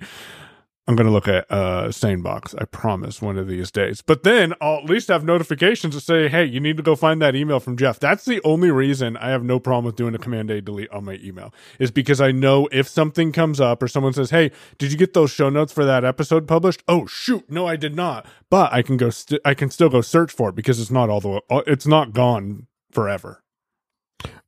I'm 0.88 0.94
going 0.94 1.06
to 1.06 1.12
look 1.12 1.26
at 1.26 1.50
uh, 1.50 1.88
SaneBox. 1.88 2.54
I 2.60 2.64
promise 2.64 3.20
one 3.20 3.36
of 3.36 3.48
these 3.48 3.72
days. 3.72 4.02
But 4.02 4.22
then 4.22 4.54
I'll 4.60 4.78
at 4.78 4.84
least 4.84 5.08
have 5.08 5.24
notifications 5.24 5.94
to 5.96 6.00
say, 6.00 6.28
hey, 6.28 6.44
you 6.44 6.60
need 6.60 6.76
to 6.76 6.82
go 6.82 6.94
find 6.94 7.20
that 7.20 7.34
email 7.34 7.58
from 7.58 7.76
Jeff. 7.76 7.98
That's 7.98 8.24
the 8.24 8.40
only 8.44 8.70
reason 8.70 9.16
I 9.16 9.30
have 9.30 9.42
no 9.42 9.58
problem 9.58 9.84
with 9.84 9.96
doing 9.96 10.14
a 10.14 10.18
Command 10.18 10.48
A 10.50 10.60
delete 10.60 10.90
on 10.90 11.04
my 11.04 11.18
email, 11.22 11.52
is 11.80 11.90
because 11.90 12.20
I 12.20 12.30
know 12.30 12.68
if 12.70 12.86
something 12.86 13.32
comes 13.32 13.60
up 13.60 13.82
or 13.82 13.88
someone 13.88 14.12
says, 14.12 14.30
hey, 14.30 14.52
did 14.78 14.92
you 14.92 14.98
get 14.98 15.12
those 15.12 15.32
show 15.32 15.50
notes 15.50 15.72
for 15.72 15.84
that 15.84 16.04
episode 16.04 16.46
published? 16.46 16.84
Oh, 16.86 17.06
shoot. 17.06 17.50
No, 17.50 17.66
I 17.66 17.74
did 17.74 17.96
not. 17.96 18.24
But 18.48 18.72
I 18.72 18.82
can 18.82 18.96
go, 18.96 19.10
st- 19.10 19.40
I 19.44 19.54
can 19.54 19.70
still 19.70 19.88
go 19.88 20.02
search 20.02 20.30
for 20.30 20.50
it 20.50 20.54
because 20.54 20.80
it's 20.80 20.90
not 20.90 21.10
all 21.10 21.20
the 21.20 21.42
uh, 21.50 21.62
it's 21.66 21.86
not 21.86 22.12
gone 22.12 22.68
forever. 22.92 23.42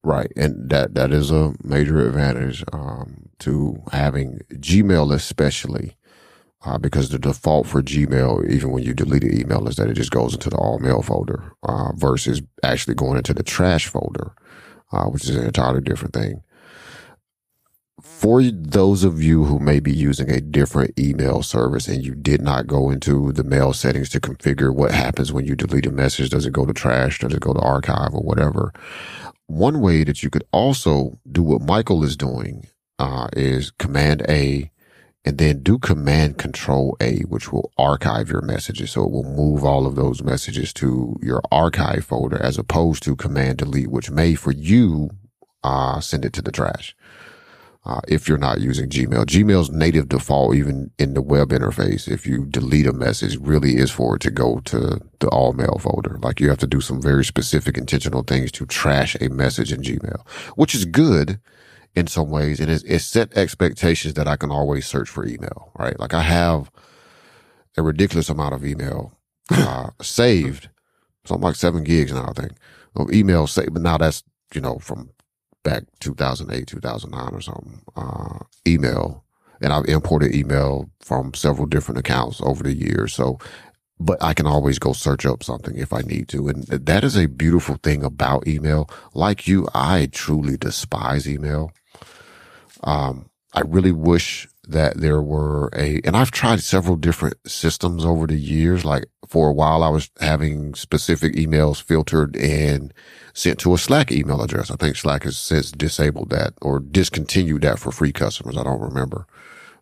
Right, 0.05 0.33
and 0.37 0.71
that 0.71 0.95
that 0.95 1.13
is 1.13 1.33
a 1.33 1.55
major 1.63 2.07
advantage 2.07 2.65
um, 2.73 3.29
to 3.41 3.83
having 3.91 4.41
Gmail, 4.53 5.13
especially 5.13 5.97
uh, 6.65 6.79
because 6.79 7.09
the 7.09 7.19
default 7.19 7.67
for 7.67 7.83
Gmail, 7.83 8.49
even 8.51 8.71
when 8.71 8.83
you 8.83 8.95
delete 8.95 9.25
an 9.25 9.39
email, 9.41 9.69
is 9.69 9.77
that 9.77 9.89
it 9.89 9.95
just 9.95 10.11
goes 10.11 10.35
into 10.35 10.51
the 10.51 10.57
all 10.57 10.79
mail 10.79 11.03
folder 11.03 11.53
uh, 11.63 11.93
versus 11.95 12.43
actually 12.63 12.95
going 12.95 13.17
into 13.17 13.35
the 13.35 13.43
trash 13.43 13.87
folder, 13.87 14.33
uh, 14.93 15.05
which 15.07 15.25
is 15.25 15.37
an 15.37 15.47
entirely 15.47 15.81
different 15.81 16.15
thing. 16.15 16.43
For 18.01 18.43
those 18.43 19.05
of 19.05 19.23
you 19.23 19.45
who 19.45 19.59
may 19.59 19.81
be 19.81 19.93
using 19.93 20.31
a 20.31 20.41
different 20.41 20.99
email 20.99 21.43
service 21.43 21.89
and 21.89 22.05
you 22.05 22.15
did 22.15 22.41
not 22.41 22.67
go 22.67 22.91
into 22.91 23.33
the 23.33 23.45
mail 23.45 23.73
settings 23.73 24.09
to 24.11 24.21
configure 24.21 24.75
what 24.75 24.93
happens 24.93 25.33
when 25.33 25.47
you 25.47 25.57
delete 25.57 25.87
a 25.87 25.91
message, 25.91 26.31
does 26.31 26.47
it 26.47 26.53
go 26.53 26.65
to 26.65 26.73
trash? 26.73 27.19
Does 27.21 27.35
it 27.35 27.41
go 27.41 27.53
to 27.53 27.61
archive 27.61 28.15
or 28.15 28.23
whatever? 28.23 28.73
one 29.49 29.81
way 29.81 30.05
that 30.05 30.23
you 30.23 30.31
could 30.31 30.45
also 30.53 31.19
do 31.31 31.43
what 31.43 31.63
Michael 31.63 32.05
is 32.05 32.17
doing 32.17 32.67
uh, 32.99 33.29
is 33.33 33.71
Command 33.73 34.23
A 34.29 34.71
and 35.25 35.39
then 35.39 35.63
do 35.63 35.79
Command 35.79 36.39
Control 36.39 36.97
A, 37.01 37.21
which 37.21 37.53
will 37.53 37.73
archive 37.77 38.31
your 38.31 38.43
messages. 38.43 38.93
So 38.93 39.05
it 39.05 39.11
will 39.11 39.25
move 39.25 39.65
all 39.65 39.87
of 39.87 39.97
those 39.97 40.23
messages 40.23 40.73
to 40.75 41.17
your 41.21 41.43
archive 41.51 42.05
folder 42.05 42.41
as 42.41 42.59
opposed 42.59 43.03
to 43.05 43.17
Command 43.17 43.59
Delete, 43.59 43.91
which 43.91 44.11
may 44.11 44.35
for 44.35 44.53
you 44.53 45.11
uh, 45.65 46.01
send 46.01 46.25
it 46.25 46.33
to 46.35 46.43
the 46.43 46.53
trash. 46.53 46.95
Uh, 47.85 48.01
if 48.07 48.29
you're 48.29 48.37
not 48.37 48.61
using 48.61 48.89
Gmail, 48.89 49.25
Gmail's 49.25 49.71
native 49.71 50.11
default, 50.11 50.55
even 50.55 50.91
in 50.99 51.15
the 51.15 51.23
web 51.23 51.51
interface, 51.51 52.07
if 52.07 52.27
you 52.27 52.45
delete 52.45 52.87
a 52.87 52.93
message, 52.93 53.39
really 53.39 53.77
is 53.77 53.91
for 53.91 54.17
it 54.17 54.23
to 54.23 54.31
go 54.31 54.61
to 54.67 55.01
the 55.21 55.29
all 55.29 55.55
mail 55.55 55.79
folder. 55.81 56.19
Like 56.23 56.39
you 56.39 56.51
have 56.51 56.59
to 56.59 56.67
do 56.67 56.83
some 56.83 57.01
very 57.01 57.25
specific 57.25 57.79
intentional 57.79 58.23
things 58.25 58.53
to 58.53 58.67
trash 58.67 59.17
a 59.21 59.31
message 59.31 59.73
in 59.73 59.81
Gmail, 59.81 60.27
which 60.55 60.75
is 60.75 60.85
good 60.85 61.41
in 61.99 62.07
some 62.07 62.31
ways. 62.31 62.61
And 62.61 62.71
it's, 62.71 62.85
it's 62.85 63.05
set 63.05 63.37
expectations 63.37 64.15
that 64.15 64.29
I 64.29 64.37
can 64.37 64.51
always 64.51 64.87
search 64.87 65.09
for 65.09 65.27
email, 65.27 65.73
right? 65.79 65.99
Like 65.99 66.15
I 66.15 66.23
have 66.23 66.71
a 67.77 67.83
ridiculous 67.83 68.29
amount 68.29 68.55
of 68.55 68.65
email, 68.65 69.13
uh, 69.51 69.91
saved. 70.03 70.69
Something 71.25 71.45
like 71.45 71.57
seven 71.57 71.85
gigs 71.85 72.13
now, 72.13 72.29
I 72.29 72.33
think, 72.33 72.53
of 72.97 73.13
email 73.13 73.47
saved. 73.47 73.75
But 73.75 73.83
now 73.83 73.99
that's, 73.99 74.23
you 74.55 74.61
know, 74.61 74.79
from 74.79 75.11
back 75.63 75.85
2008, 76.01 76.67
2009 76.67 77.35
or 77.35 77.41
something, 77.41 77.83
uh, 77.97 78.39
email. 78.67 79.25
And 79.61 79.73
I've 79.73 79.87
imported 79.87 80.35
email 80.35 80.89
from 81.01 81.35
several 81.35 81.67
different 81.67 81.99
accounts 81.99 82.41
over 82.43 82.63
the 82.63 82.73
years. 82.73 83.13
So, 83.13 83.39
but 84.01 84.23
I 84.23 84.33
can 84.33 84.47
always 84.47 84.79
go 84.79 84.93
search 84.93 85.27
up 85.27 85.43
something 85.43 85.77
if 85.77 85.93
I 85.93 86.03
need 86.03 86.29
to. 86.29 86.49
And 86.49 86.63
that 86.65 87.03
is 87.03 87.17
a 87.17 87.27
beautiful 87.27 87.77
thing 87.83 88.05
about 88.05 88.47
email. 88.47 88.89
Like 89.15 89.49
you, 89.49 89.69
I 89.75 90.09
truly 90.13 90.57
despise 90.57 91.29
email. 91.29 91.73
Um, 92.85 93.31
I 93.55 93.63
really 93.63 93.93
wish 93.93 94.49
that 94.69 94.99
there 94.99 95.23
were 95.23 95.71
a, 95.75 96.01
and 96.05 96.17
I've 96.17 96.31
tried 96.31 96.61
several 96.61 96.97
different 96.97 97.37
systems 97.47 98.05
over 98.05 98.27
the 98.27 98.37
years. 98.37 98.85
Like 98.85 99.07
for 99.27 99.49
a 99.49 99.53
while, 99.53 99.83
I 99.83 99.89
was 99.89 100.11
having 100.21 100.75
specific 100.75 101.35
emails 101.35 101.83
filtered 101.83 102.37
and 102.37 102.93
sent 103.33 103.59
to 103.61 103.73
a 103.73 103.79
Slack 103.79 104.13
email 104.13 104.43
address. 104.43 104.71
I 104.71 104.77
think 104.77 104.97
Slack 104.97 105.23
has 105.23 105.39
since 105.39 105.73
disabled 105.73 106.31
that 106.31 106.53
or 106.61 106.81
discontinued 106.81 107.63
that 107.63 107.79
for 107.79 107.91
free 107.91 108.13
customers. 108.13 108.57
I 108.59 108.65
don't 108.65 108.81
remember. 108.81 109.27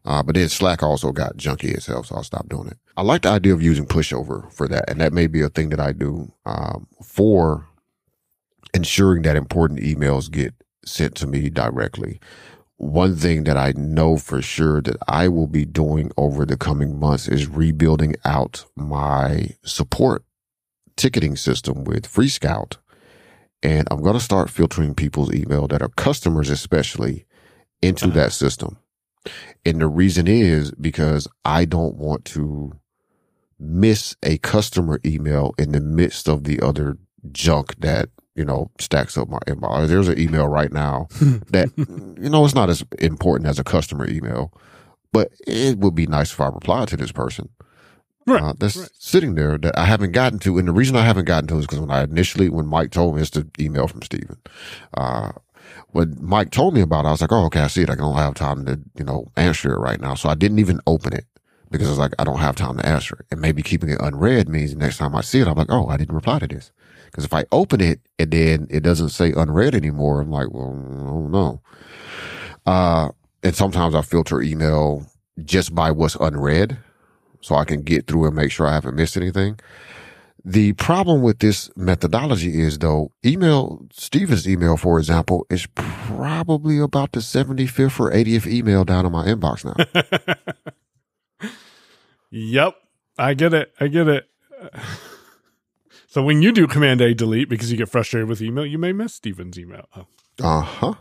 Uh, 0.05 0.23
but 0.23 0.37
then 0.37 0.49
Slack 0.49 0.85
also 0.85 1.11
got 1.11 1.37
junky 1.37 1.75
itself, 1.75 2.07
so 2.07 2.17
I 2.17 2.23
stopped 2.23 2.49
doing 2.49 2.69
it. 2.69 2.79
I 2.97 3.03
like 3.03 3.23
the 3.23 3.31
idea 3.31 3.53
of 3.55 3.63
using 3.63 3.87
pushover 3.87 4.53
for 4.53 4.69
that. 4.69 4.89
And 4.89 5.01
that 5.01 5.13
may 5.13 5.27
be 5.27 5.43
a 5.43 5.49
thing 5.49 5.71
that 5.71 5.81
I 5.81 5.91
do, 5.91 6.33
um, 6.45 6.87
for 7.03 7.67
ensuring 8.73 9.23
that 9.23 9.35
important 9.35 9.81
emails 9.81 10.31
get 10.31 10.55
sent 10.85 11.17
to 11.17 11.27
me 11.27 11.51
directly 11.51 12.21
one 12.79 13.17
thing 13.17 13.45
that 13.45 13.57
I 13.57 13.73
know 13.77 14.17
for 14.17 14.43
sure 14.43 14.83
that 14.83 14.97
I 15.09 15.29
will 15.29 15.47
be 15.47 15.65
doing 15.65 16.11
over 16.17 16.45
the 16.45 16.57
coming 16.57 16.99
months 16.99 17.27
is 17.27 17.49
rebuilding 17.49 18.17
out 18.25 18.67
my 18.77 19.51
support 19.65 20.25
ticketing 20.97 21.37
system 21.37 21.85
with 21.85 22.11
FreeScout. 22.11 22.77
And 23.63 23.89
I'm 23.91 24.03
going 24.03 24.15
to 24.15 24.21
start 24.21 24.51
filtering 24.51 24.95
people's 24.95 25.33
email 25.33 25.67
that 25.69 25.83
are 25.83 25.89
customers, 25.89 26.51
especially 26.51 27.27
into 27.81 28.07
uh-huh. 28.07 28.15
that 28.15 28.33
system. 28.33 28.79
And 29.65 29.81
the 29.81 29.89
reason 29.89 30.29
is 30.29 30.71
because 30.73 31.27
I 31.45 31.65
don't 31.65 31.97
want 31.97 32.25
to 32.27 32.79
miss 33.59 34.15
a 34.23 34.39
customer 34.39 35.01
email 35.05 35.55
in 35.59 35.73
the 35.73 35.81
midst 35.81 36.29
of 36.29 36.45
the 36.45 36.61
other 36.61 36.99
junk 37.33 37.75
that 37.81 38.11
you 38.37 38.45
know, 38.45 38.71
stacks 38.79 39.17
up 39.17 39.29
my 39.29 39.39
inbox. 39.47 39.89
There's 39.89 40.09
an 40.09 40.19
email 40.21 40.47
right 40.47 40.73
now 40.73 41.09
that, 41.11 41.71
you 41.77 42.31
know, 42.31 42.45
it's 42.45 42.55
not 42.55 42.71
as 42.71 42.85
important 42.99 43.49
as 43.49 43.59
a 43.59 43.65
customer 43.65 44.09
email, 44.09 44.53
but 45.13 45.33
it 45.47 45.79
would 45.79 45.95
be 45.95 46.07
nice 46.07 46.33
if 46.33 46.41
I 46.41 46.47
replied 46.47 46.89
to 46.89 46.97
this 46.97 47.13
person. 47.13 47.49
Right. 48.27 48.43
Uh, 48.43 48.55
that's 48.59 48.77
right. 48.77 48.91
sitting 48.93 49.37
there 49.37 49.57
that 49.57 49.79
I 49.79 49.85
haven't 49.85 50.13
gotten 50.13 50.39
to. 50.41 50.59
And 50.59 50.69
the 50.69 50.73
reason 50.73 50.97
I 50.97 51.05
haven't 51.05 51.27
gotten 51.27 51.47
to 51.49 51.59
is 51.59 51.67
because 51.67 51.81
when 51.81 51.91
I 51.91 52.03
initially, 52.03 52.51
when 52.51 52.67
Mike 52.67 52.91
told 52.91 53.15
me 53.15 53.23
it's 53.23 53.31
the 53.31 53.49
email 53.59 53.87
from 53.87 54.03
Steven, 54.03 54.37
uh, 54.95 55.33
when 55.93 56.17
Mike 56.21 56.51
told 56.51 56.75
me 56.75 56.81
about 56.81 57.05
it, 57.05 57.09
I 57.09 57.11
was 57.13 57.21
like, 57.21 57.33
oh, 57.33 57.47
okay, 57.47 57.61
I 57.61 57.69
see 57.69 57.83
it. 57.83 57.91
I 57.91 57.95
don't 57.95 58.17
have 58.17 58.35
time 58.35 58.67
to, 58.67 58.81
you 58.99 59.05
know, 59.05 59.29
answer 59.37 59.73
it 59.73 59.79
right 59.79 60.01
now. 60.01 60.15
So 60.15 60.29
I 60.29 60.35
didn't 60.35 60.59
even 60.59 60.81
open 60.87 61.15
it 61.15 61.25
because 61.71 61.87
I 61.89 61.91
was 61.91 61.99
like, 61.99 62.13
I 62.19 62.25
don't 62.25 62.39
have 62.39 62.57
time 62.57 62.77
to 62.79 62.87
answer 62.87 63.17
it. 63.21 63.27
And 63.31 63.41
maybe 63.41 63.63
keeping 63.63 63.91
it 63.91 64.01
unread 64.01 64.49
means 64.49 64.75
next 64.75 64.99
time 64.99 65.15
I 65.15 65.21
see 65.21 65.41
it, 65.41 65.49
I'm 65.49 65.55
like, 65.55 65.71
oh, 65.71 65.87
I 65.87 65.97
didn't 65.97 66.15
reply 66.15 66.41
to 66.41 66.47
this. 66.47 66.73
Because 67.07 67.25
if 67.25 67.33
I 67.33 67.45
open 67.53 67.81
it 67.81 68.01
and 68.19 68.31
then 68.31 68.67
it 68.71 68.81
doesn't 68.81 69.11
say 69.11 69.33
unread 69.33 69.75
anymore, 69.75 70.21
I'm 70.21 70.31
like, 70.31 70.53
well, 70.53 70.75
oh 71.09 71.27
no. 71.29 71.61
Uh, 72.67 73.11
and 73.43 73.55
sometimes 73.55 73.95
I 73.95 74.03
filter 74.03 74.43
email 74.43 75.07
just 75.45 75.75
by 75.75 75.91
what's 75.91 76.17
unread 76.17 76.79
so 77.41 77.55
I 77.55 77.65
can 77.65 77.83
get 77.83 78.07
through 78.07 78.27
and 78.27 78.35
make 78.35 78.51
sure 78.51 78.67
I 78.67 78.75
haven't 78.75 78.97
missed 78.97 79.17
anything. 79.17 79.59
The 80.45 80.75
problem 80.75 81.23
with 81.23 81.41
this 81.41 81.71
methodology 81.77 82.61
is 82.61 82.79
though, 82.79 83.11
email, 83.25 83.85
Steven's 83.93 84.49
email, 84.49 84.77
for 84.77 84.99
example, 84.99 85.45
is 85.51 85.67
probably 85.75 86.79
about 86.79 87.13
the 87.13 87.21
75th 87.21 87.99
or 87.99 88.13
80th 88.13 88.47
email 88.47 88.85
down 88.85 89.07
in 89.07 89.13
my 89.13 89.27
inbox 89.27 89.65
now. 89.65 91.51
yep. 92.31 92.77
I 93.19 93.35
get 93.35 93.55
it. 93.55 93.73
I 93.81 93.89
get 93.89 94.09
it. 94.09 94.29
So 96.17 96.23
when 96.23 96.41
you 96.41 96.51
do 96.51 96.67
Command 96.67 97.03
A 97.03 97.13
delete 97.13 97.51
because 97.51 97.71
you 97.71 97.77
get 97.77 97.91
frustrated 97.91 98.27
with 98.27 98.41
email, 98.41 98.65
you 98.65 98.79
may 98.79 98.95
miss 98.95 99.13
Steven's 99.13 99.59
email. 99.59 99.87
Oh. 99.95 100.07
Uh 100.43 100.61
huh. 100.63 100.95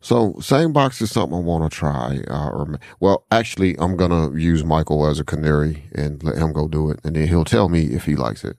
So 0.00 0.32
SaneBox 0.38 1.02
is 1.02 1.10
something 1.10 1.36
I 1.36 1.42
want 1.42 1.70
to 1.70 1.78
try. 1.78 2.20
Uh, 2.26 2.48
or 2.48 2.80
well, 3.00 3.26
actually, 3.30 3.78
I'm 3.78 3.98
gonna 3.98 4.34
use 4.34 4.64
Michael 4.64 5.06
as 5.06 5.20
a 5.20 5.24
canary 5.24 5.84
and 5.94 6.22
let 6.22 6.38
him 6.38 6.54
go 6.54 6.68
do 6.68 6.90
it, 6.90 7.00
and 7.04 7.16
then 7.16 7.28
he'll 7.28 7.44
tell 7.44 7.68
me 7.68 7.88
if 7.88 8.06
he 8.06 8.16
likes 8.16 8.42
it. 8.42 8.56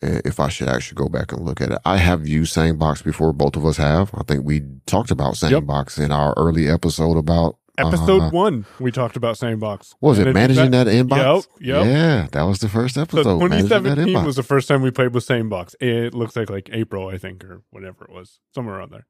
If 0.00 0.40
I 0.40 0.48
should 0.48 0.68
actually 0.68 0.96
go 0.96 1.08
back 1.08 1.30
and 1.30 1.42
look 1.46 1.60
at 1.60 1.70
it, 1.70 1.78
I 1.84 1.98
have 1.98 2.26
used 2.26 2.56
SaneBox 2.56 3.04
before. 3.04 3.32
Both 3.32 3.54
of 3.54 3.64
us 3.64 3.76
have. 3.76 4.10
I 4.14 4.24
think 4.24 4.44
we 4.44 4.62
talked 4.86 5.12
about 5.12 5.34
SaneBox 5.34 5.98
yep. 5.98 6.06
in 6.06 6.10
our 6.10 6.34
early 6.36 6.68
episode 6.68 7.16
about 7.16 7.58
Episode 7.78 8.20
uh, 8.20 8.30
one, 8.30 8.66
we 8.78 8.92
talked 8.92 9.16
about 9.16 9.36
SaneBox. 9.36 9.94
was 10.02 10.18
it 10.18 10.30
managing 10.34 10.72
that, 10.72 10.84
that, 10.84 10.92
inbox? 10.94 11.46
Yep, 11.58 11.60
yep. 11.60 11.86
Yeah, 11.86 12.26
that 12.32 12.42
was 12.42 12.58
the 12.58 12.68
first 12.68 12.98
episode. 12.98 13.22
So 13.22 13.40
2017 13.40 14.24
was 14.26 14.36
the 14.36 14.42
first 14.42 14.68
time 14.68 14.82
we 14.82 14.90
played 14.90 15.14
with 15.14 15.26
SaneBox. 15.26 15.76
It 15.80 16.12
looks 16.12 16.36
like 16.36 16.50
like 16.50 16.68
April, 16.70 17.08
I 17.08 17.16
think, 17.16 17.42
or 17.44 17.62
whatever 17.70 18.04
it 18.04 18.10
was, 18.10 18.40
somewhere 18.54 18.76
around 18.76 18.92
there. 18.92 19.06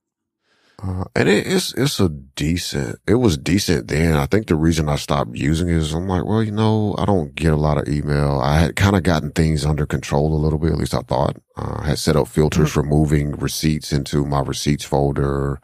Uh, 0.81 1.05
and 1.17 1.29
it, 1.29 1.45
it's 1.47 1.75
it's 1.75 1.99
a 1.99 2.09
decent. 2.09 3.01
It 3.07 3.17
was 3.17 3.37
decent 3.37 3.89
then. 3.89 4.15
I 4.15 4.27
think 4.27 4.47
the 4.47 4.55
reason 4.55 4.89
I 4.89 4.97
stopped 4.97 5.35
using 5.35 5.69
it 5.69 5.77
is 5.77 5.93
I'm 5.93 6.07
like, 6.07 6.25
well, 6.25 6.43
you 6.43 6.53
know, 6.53 6.95
I 6.99 7.05
don't 7.05 7.35
get 7.35 7.53
a 7.53 7.57
lot 7.57 7.79
of 7.79 7.89
email. 7.89 8.41
I 8.41 8.61
had 8.61 8.77
kind 8.77 8.95
of 8.95 9.03
gotten 9.03 9.33
things 9.33 9.65
under 9.65 9.87
control 9.87 10.33
a 10.33 10.39
little 10.39 10.61
bit. 10.61 10.71
At 10.71 10.79
least 10.79 10.95
I 10.95 11.01
thought. 11.01 11.37
Uh, 11.57 11.79
I 11.81 11.87
had 11.89 11.99
set 11.99 12.15
up 12.15 12.29
filters 12.29 12.71
mm-hmm. 12.71 12.81
for 12.81 12.83
moving 12.85 13.33
receipts 13.33 13.93
into 13.93 14.25
my 14.25 14.41
receipts 14.41 14.85
folder 14.85 15.61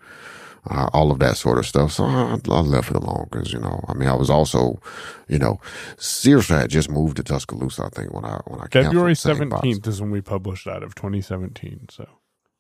uh, 0.70 0.88
all 0.92 1.11
of 1.11 1.18
that 1.20 1.37
sort 1.37 1.59
of 1.59 1.66
stuff. 1.66 1.92
So 1.92 2.04
I, 2.04 2.38
I 2.48 2.61
left 2.61 2.90
it 2.90 2.96
alone 2.96 3.26
because, 3.31 3.52
you 3.52 3.59
know, 3.59 3.85
I 3.88 3.94
mean, 3.94 4.09
I 4.09 4.14
was 4.14 4.31
also, 4.31 4.81
you 5.28 5.38
know, 5.38 5.61
seriously, 5.96 6.57
I 6.57 6.66
just 6.66 6.90
moved 6.90 7.16
to 7.16 7.22
Tuscaloosa, 7.22 7.85
I 7.85 7.88
think, 7.88 8.12
when 8.12 8.24
I, 8.24 8.40
when 8.46 8.61
I 8.61 8.66
February 8.66 9.14
17th 9.14 9.87
is 9.87 10.00
when 10.00 10.11
we 10.11 10.20
published 10.20 10.66
that 10.66 10.83
of 10.83 10.94
2017. 10.94 11.87
So, 11.90 12.07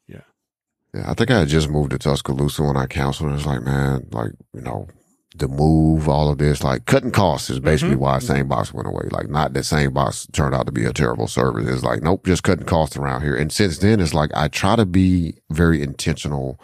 yeah. 0.06 0.20
Yeah. 0.94 1.10
I 1.10 1.14
think 1.14 1.30
I 1.30 1.40
had 1.40 1.48
just 1.48 1.68
moved 1.68 1.90
to 1.90 1.98
Tuscaloosa 1.98 2.62
when 2.62 2.76
I 2.76 2.86
counseled. 2.86 3.30
It 3.30 3.34
was 3.34 3.46
like, 3.46 3.62
man, 3.62 4.06
like, 4.10 4.32
you 4.54 4.62
know, 4.62 4.88
the 5.38 5.48
move, 5.48 6.08
all 6.08 6.30
of 6.30 6.38
this, 6.38 6.62
like 6.62 6.86
cutting 6.86 7.10
costs 7.10 7.50
is 7.50 7.60
basically 7.60 7.94
mm-hmm. 7.94 8.04
why 8.04 8.18
SaneBox 8.18 8.72
went 8.72 8.88
away. 8.88 9.08
Like 9.10 9.28
not 9.28 9.52
that 9.52 9.60
SaneBox 9.60 10.32
turned 10.32 10.54
out 10.54 10.66
to 10.66 10.72
be 10.72 10.84
a 10.84 10.92
terrible 10.92 11.26
service. 11.26 11.68
It's 11.68 11.82
like, 11.82 12.02
nope, 12.02 12.26
just 12.26 12.42
cutting 12.42 12.66
costs 12.66 12.96
around 12.96 13.22
here. 13.22 13.36
And 13.36 13.52
since 13.52 13.78
then, 13.78 14.00
it's 14.00 14.14
like 14.14 14.30
I 14.34 14.48
try 14.48 14.76
to 14.76 14.86
be 14.86 15.34
very 15.50 15.82
intentional 15.82 16.60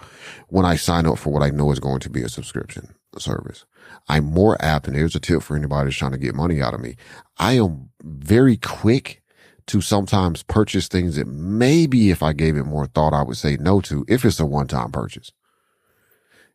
when 0.49 0.65
I 0.65 0.77
sign 0.77 1.07
up 1.07 1.19
for 1.19 1.33
what 1.33 1.43
I 1.43 1.51
know 1.51 1.71
is 1.73 1.81
going 1.81 2.01
to 2.01 2.11
be 2.11 2.23
a 2.23 2.29
subscription 2.29 2.95
service. 3.19 3.65
I'm 4.09 4.25
more 4.25 4.57
apt, 4.61 4.87
and 4.87 4.97
here's 4.97 5.15
a 5.15 5.21
tip 5.21 5.43
for 5.43 5.57
anybody 5.57 5.87
who's 5.87 5.97
trying 5.97 6.13
to 6.13 6.19
get 6.19 6.35
money 6.35 6.61
out 6.61 6.75
of 6.75 6.81
me. 6.81 6.97
I 7.39 7.55
am 7.55 7.91
very 8.03 8.57
quick 8.57 9.23
to 9.67 9.81
sometimes 9.81 10.43
purchase 10.43 10.89
things 10.89 11.17
that 11.17 11.27
maybe 11.27 12.11
if 12.11 12.23
I 12.23 12.33
gave 12.33 12.57
it 12.57 12.65
more 12.65 12.87
thought, 12.87 13.15
I 13.15 13.23
would 13.23 13.37
say 13.37 13.57
no 13.57 13.81
to 13.83 14.05
if 14.09 14.25
it's 14.25 14.41
a 14.41 14.45
one 14.45 14.67
time 14.67 14.93
purchase 14.93 15.33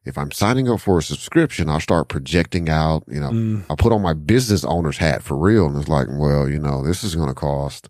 if 0.09 0.17
I'm 0.17 0.31
signing 0.31 0.67
up 0.67 0.81
for 0.81 0.97
a 0.97 1.03
subscription, 1.03 1.69
I'll 1.69 1.79
start 1.79 2.09
projecting 2.09 2.67
out, 2.67 3.03
you 3.07 3.19
know, 3.19 3.29
mm. 3.29 3.63
I 3.69 3.75
put 3.75 3.93
on 3.93 4.01
my 4.01 4.13
business 4.13 4.65
owner's 4.65 4.97
hat 4.97 5.23
for 5.23 5.37
real. 5.37 5.67
And 5.67 5.77
it's 5.77 5.87
like, 5.87 6.07
well, 6.11 6.49
you 6.49 6.59
know, 6.59 6.83
this 6.83 7.03
is 7.03 7.15
going 7.15 7.29
to 7.29 7.35
cost, 7.35 7.89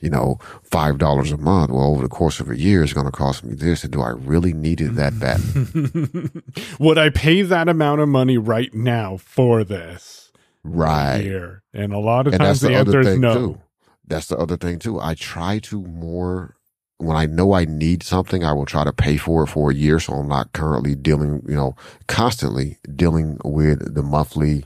you 0.00 0.08
know, 0.08 0.38
$5 0.70 1.32
a 1.32 1.36
month. 1.36 1.70
Well, 1.70 1.84
over 1.84 2.02
the 2.02 2.08
course 2.08 2.40
of 2.40 2.48
a 2.48 2.58
year, 2.58 2.82
it's 2.82 2.92
going 2.92 3.06
to 3.06 3.12
cost 3.12 3.44
me 3.44 3.54
this. 3.54 3.82
And 3.82 3.92
do 3.92 4.00
I 4.00 4.10
really 4.10 4.54
need 4.54 4.80
it 4.80 4.94
that 4.94 5.18
bad? 5.18 5.40
Would 6.78 6.96
I 6.96 7.10
pay 7.10 7.42
that 7.42 7.68
amount 7.68 8.00
of 8.00 8.08
money 8.08 8.38
right 8.38 8.72
now 8.72 9.16
for 9.16 9.64
this? 9.64 10.30
Right. 10.62 11.20
Here? 11.20 11.62
And 11.74 11.92
a 11.92 11.98
lot 11.98 12.26
of 12.28 12.34
and 12.34 12.42
times 12.42 12.60
the, 12.60 12.68
the 12.68 12.74
answer 12.74 13.00
is 13.00 13.18
no. 13.18 13.34
Too. 13.34 13.60
That's 14.06 14.28
the 14.28 14.38
other 14.38 14.56
thing 14.56 14.78
too. 14.78 14.98
I 14.98 15.14
try 15.14 15.58
to 15.58 15.82
more 15.82 16.56
when 16.98 17.16
I 17.16 17.26
know 17.26 17.52
I 17.52 17.64
need 17.64 18.02
something, 18.02 18.44
I 18.44 18.52
will 18.52 18.66
try 18.66 18.84
to 18.84 18.92
pay 18.92 19.16
for 19.16 19.44
it 19.44 19.48
for 19.48 19.70
a 19.70 19.74
year. 19.74 20.00
So 20.00 20.14
I'm 20.14 20.28
not 20.28 20.52
currently 20.52 20.94
dealing, 20.94 21.42
you 21.48 21.54
know, 21.54 21.76
constantly 22.08 22.78
dealing 22.94 23.38
with 23.44 23.94
the 23.94 24.02
monthly 24.02 24.64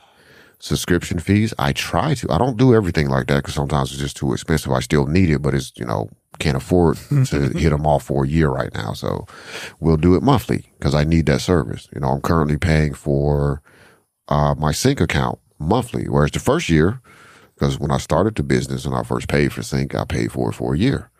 subscription 0.58 1.18
fees. 1.18 1.52
I 1.58 1.72
try 1.72 2.14
to. 2.14 2.32
I 2.32 2.38
don't 2.38 2.56
do 2.56 2.74
everything 2.74 3.08
like 3.08 3.26
that 3.26 3.36
because 3.36 3.54
sometimes 3.54 3.92
it's 3.92 4.00
just 4.00 4.16
too 4.16 4.32
expensive. 4.32 4.72
I 4.72 4.80
still 4.80 5.06
need 5.06 5.28
it, 5.28 5.42
but 5.42 5.54
it's, 5.54 5.72
you 5.76 5.84
know, 5.84 6.08
can't 6.38 6.56
afford 6.56 6.96
to 7.26 7.48
hit 7.58 7.70
them 7.70 7.86
all 7.86 7.98
for 7.98 8.24
a 8.24 8.28
year 8.28 8.48
right 8.48 8.72
now. 8.74 8.94
So 8.94 9.26
we'll 9.78 9.98
do 9.98 10.14
it 10.14 10.22
monthly 10.22 10.72
because 10.78 10.94
I 10.94 11.04
need 11.04 11.26
that 11.26 11.42
service. 11.42 11.88
You 11.94 12.00
know, 12.00 12.08
I'm 12.08 12.22
currently 12.22 12.56
paying 12.56 12.94
for 12.94 13.62
uh, 14.28 14.54
my 14.56 14.72
sync 14.72 15.00
account 15.00 15.38
monthly, 15.58 16.08
whereas 16.08 16.30
the 16.30 16.40
first 16.40 16.70
year, 16.70 17.00
because 17.54 17.78
when 17.78 17.90
I 17.90 17.98
started 17.98 18.34
the 18.34 18.42
business 18.42 18.86
and 18.86 18.94
I 18.94 19.02
first 19.02 19.28
paid 19.28 19.52
for 19.52 19.62
sync, 19.62 19.94
I 19.94 20.04
paid 20.04 20.32
for 20.32 20.50
it 20.50 20.54
for 20.54 20.74
a 20.74 20.78
year. 20.78 21.10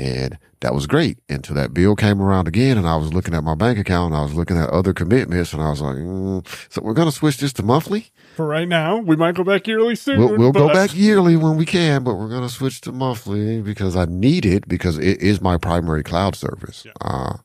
And 0.00 0.38
that 0.60 0.74
was 0.74 0.86
great 0.86 1.18
until 1.28 1.54
that 1.56 1.74
bill 1.74 1.94
came 1.94 2.22
around 2.22 2.48
again. 2.48 2.78
And 2.78 2.88
I 2.88 2.96
was 2.96 3.12
looking 3.12 3.34
at 3.34 3.44
my 3.44 3.54
bank 3.54 3.78
account 3.78 4.12
and 4.12 4.20
I 4.20 4.22
was 4.22 4.34
looking 4.34 4.56
at 4.56 4.70
other 4.70 4.94
commitments 4.94 5.52
and 5.52 5.62
I 5.62 5.68
was 5.68 5.80
like, 5.80 5.96
mm, 5.96 6.46
so 6.72 6.80
we're 6.82 6.94
going 6.94 7.08
to 7.08 7.12
switch 7.14 7.38
this 7.38 7.52
to 7.54 7.62
monthly 7.62 8.10
for 8.34 8.46
right 8.46 8.68
now. 8.68 8.96
We 8.96 9.16
might 9.16 9.34
go 9.34 9.44
back 9.44 9.66
yearly 9.66 9.94
soon. 9.94 10.18
We'll, 10.18 10.36
we'll 10.36 10.52
go 10.52 10.72
back 10.72 10.96
yearly 10.96 11.36
when 11.36 11.56
we 11.56 11.66
can, 11.66 12.02
but 12.02 12.14
we're 12.14 12.28
going 12.28 12.42
to 12.42 12.48
switch 12.48 12.80
to 12.82 12.92
monthly 12.92 13.60
because 13.60 13.96
I 13.96 14.06
need 14.06 14.46
it 14.46 14.66
because 14.66 14.96
it 14.98 15.20
is 15.20 15.40
my 15.40 15.58
primary 15.58 16.02
cloud 16.02 16.34
service. 16.34 16.84
Yeah. 16.86 16.92
Uh, 17.00 17.36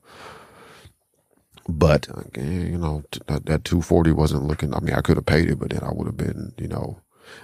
but 1.68 2.08
you 2.38 2.78
know, 2.78 3.04
that, 3.28 3.46
that 3.48 3.66
240 3.66 4.12
wasn't 4.12 4.44
looking, 4.44 4.74
I 4.74 4.80
mean, 4.80 4.94
I 4.94 5.02
could 5.02 5.18
have 5.18 5.26
paid 5.26 5.50
it, 5.50 5.60
but 5.60 5.72
then 5.72 5.84
I 5.84 5.92
would 5.92 6.06
have 6.06 6.18
been, 6.18 6.54
you 6.58 6.68
know, 6.68 7.00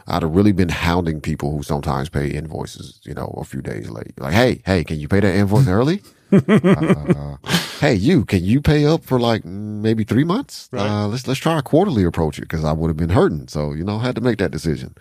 I'd 0.07 0.23
have 0.23 0.35
really 0.35 0.51
been 0.51 0.69
hounding 0.69 1.21
people 1.21 1.51
who 1.51 1.63
sometimes 1.63 2.09
pay 2.09 2.29
invoices, 2.29 2.99
you 3.03 3.13
know, 3.13 3.33
a 3.37 3.43
few 3.43 3.61
days 3.61 3.89
late. 3.89 4.19
Like, 4.19 4.33
hey, 4.33 4.61
hey, 4.65 4.83
can 4.83 4.99
you 4.99 5.07
pay 5.07 5.19
that 5.19 5.35
invoice 5.35 5.67
early? 5.67 6.01
uh, 6.31 7.35
hey, 7.79 7.93
you, 7.93 8.25
can 8.25 8.43
you 8.43 8.61
pay 8.61 8.85
up 8.85 9.03
for 9.03 9.19
like 9.19 9.43
maybe 9.43 10.03
three 10.03 10.23
months? 10.23 10.69
Right. 10.71 10.89
Uh, 10.89 11.07
let's 11.07 11.27
let's 11.27 11.39
try 11.39 11.59
a 11.59 11.61
quarterly 11.61 12.03
approach 12.03 12.37
it 12.37 12.43
because 12.43 12.63
I 12.63 12.71
would 12.71 12.87
have 12.87 12.97
been 12.97 13.09
hurting. 13.09 13.47
So 13.47 13.73
you 13.73 13.83
know, 13.83 13.97
I 13.97 14.03
had 14.03 14.15
to 14.15 14.21
make 14.21 14.37
that 14.37 14.51
decision. 14.51 14.95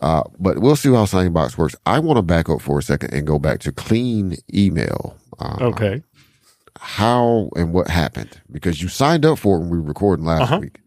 Uh, 0.00 0.22
but 0.38 0.58
we'll 0.58 0.76
see 0.76 0.88
how 0.88 1.04
Sanebox 1.04 1.56
works. 1.56 1.76
I 1.86 1.98
want 1.98 2.16
to 2.18 2.22
back 2.22 2.48
up 2.48 2.60
for 2.60 2.78
a 2.78 2.82
second 2.82 3.14
and 3.14 3.26
go 3.26 3.38
back 3.38 3.60
to 3.60 3.72
clean 3.72 4.36
email. 4.52 5.16
Uh, 5.38 5.56
okay. 5.60 6.02
How 6.78 7.50
and 7.56 7.72
what 7.72 7.88
happened? 7.88 8.40
Because 8.50 8.82
you 8.82 8.88
signed 8.88 9.24
up 9.24 9.38
for 9.38 9.56
it 9.56 9.60
when 9.60 9.70
we 9.70 9.78
were 9.78 9.84
recording 9.84 10.24
last 10.24 10.42
uh-huh. 10.42 10.58
week. 10.60 10.80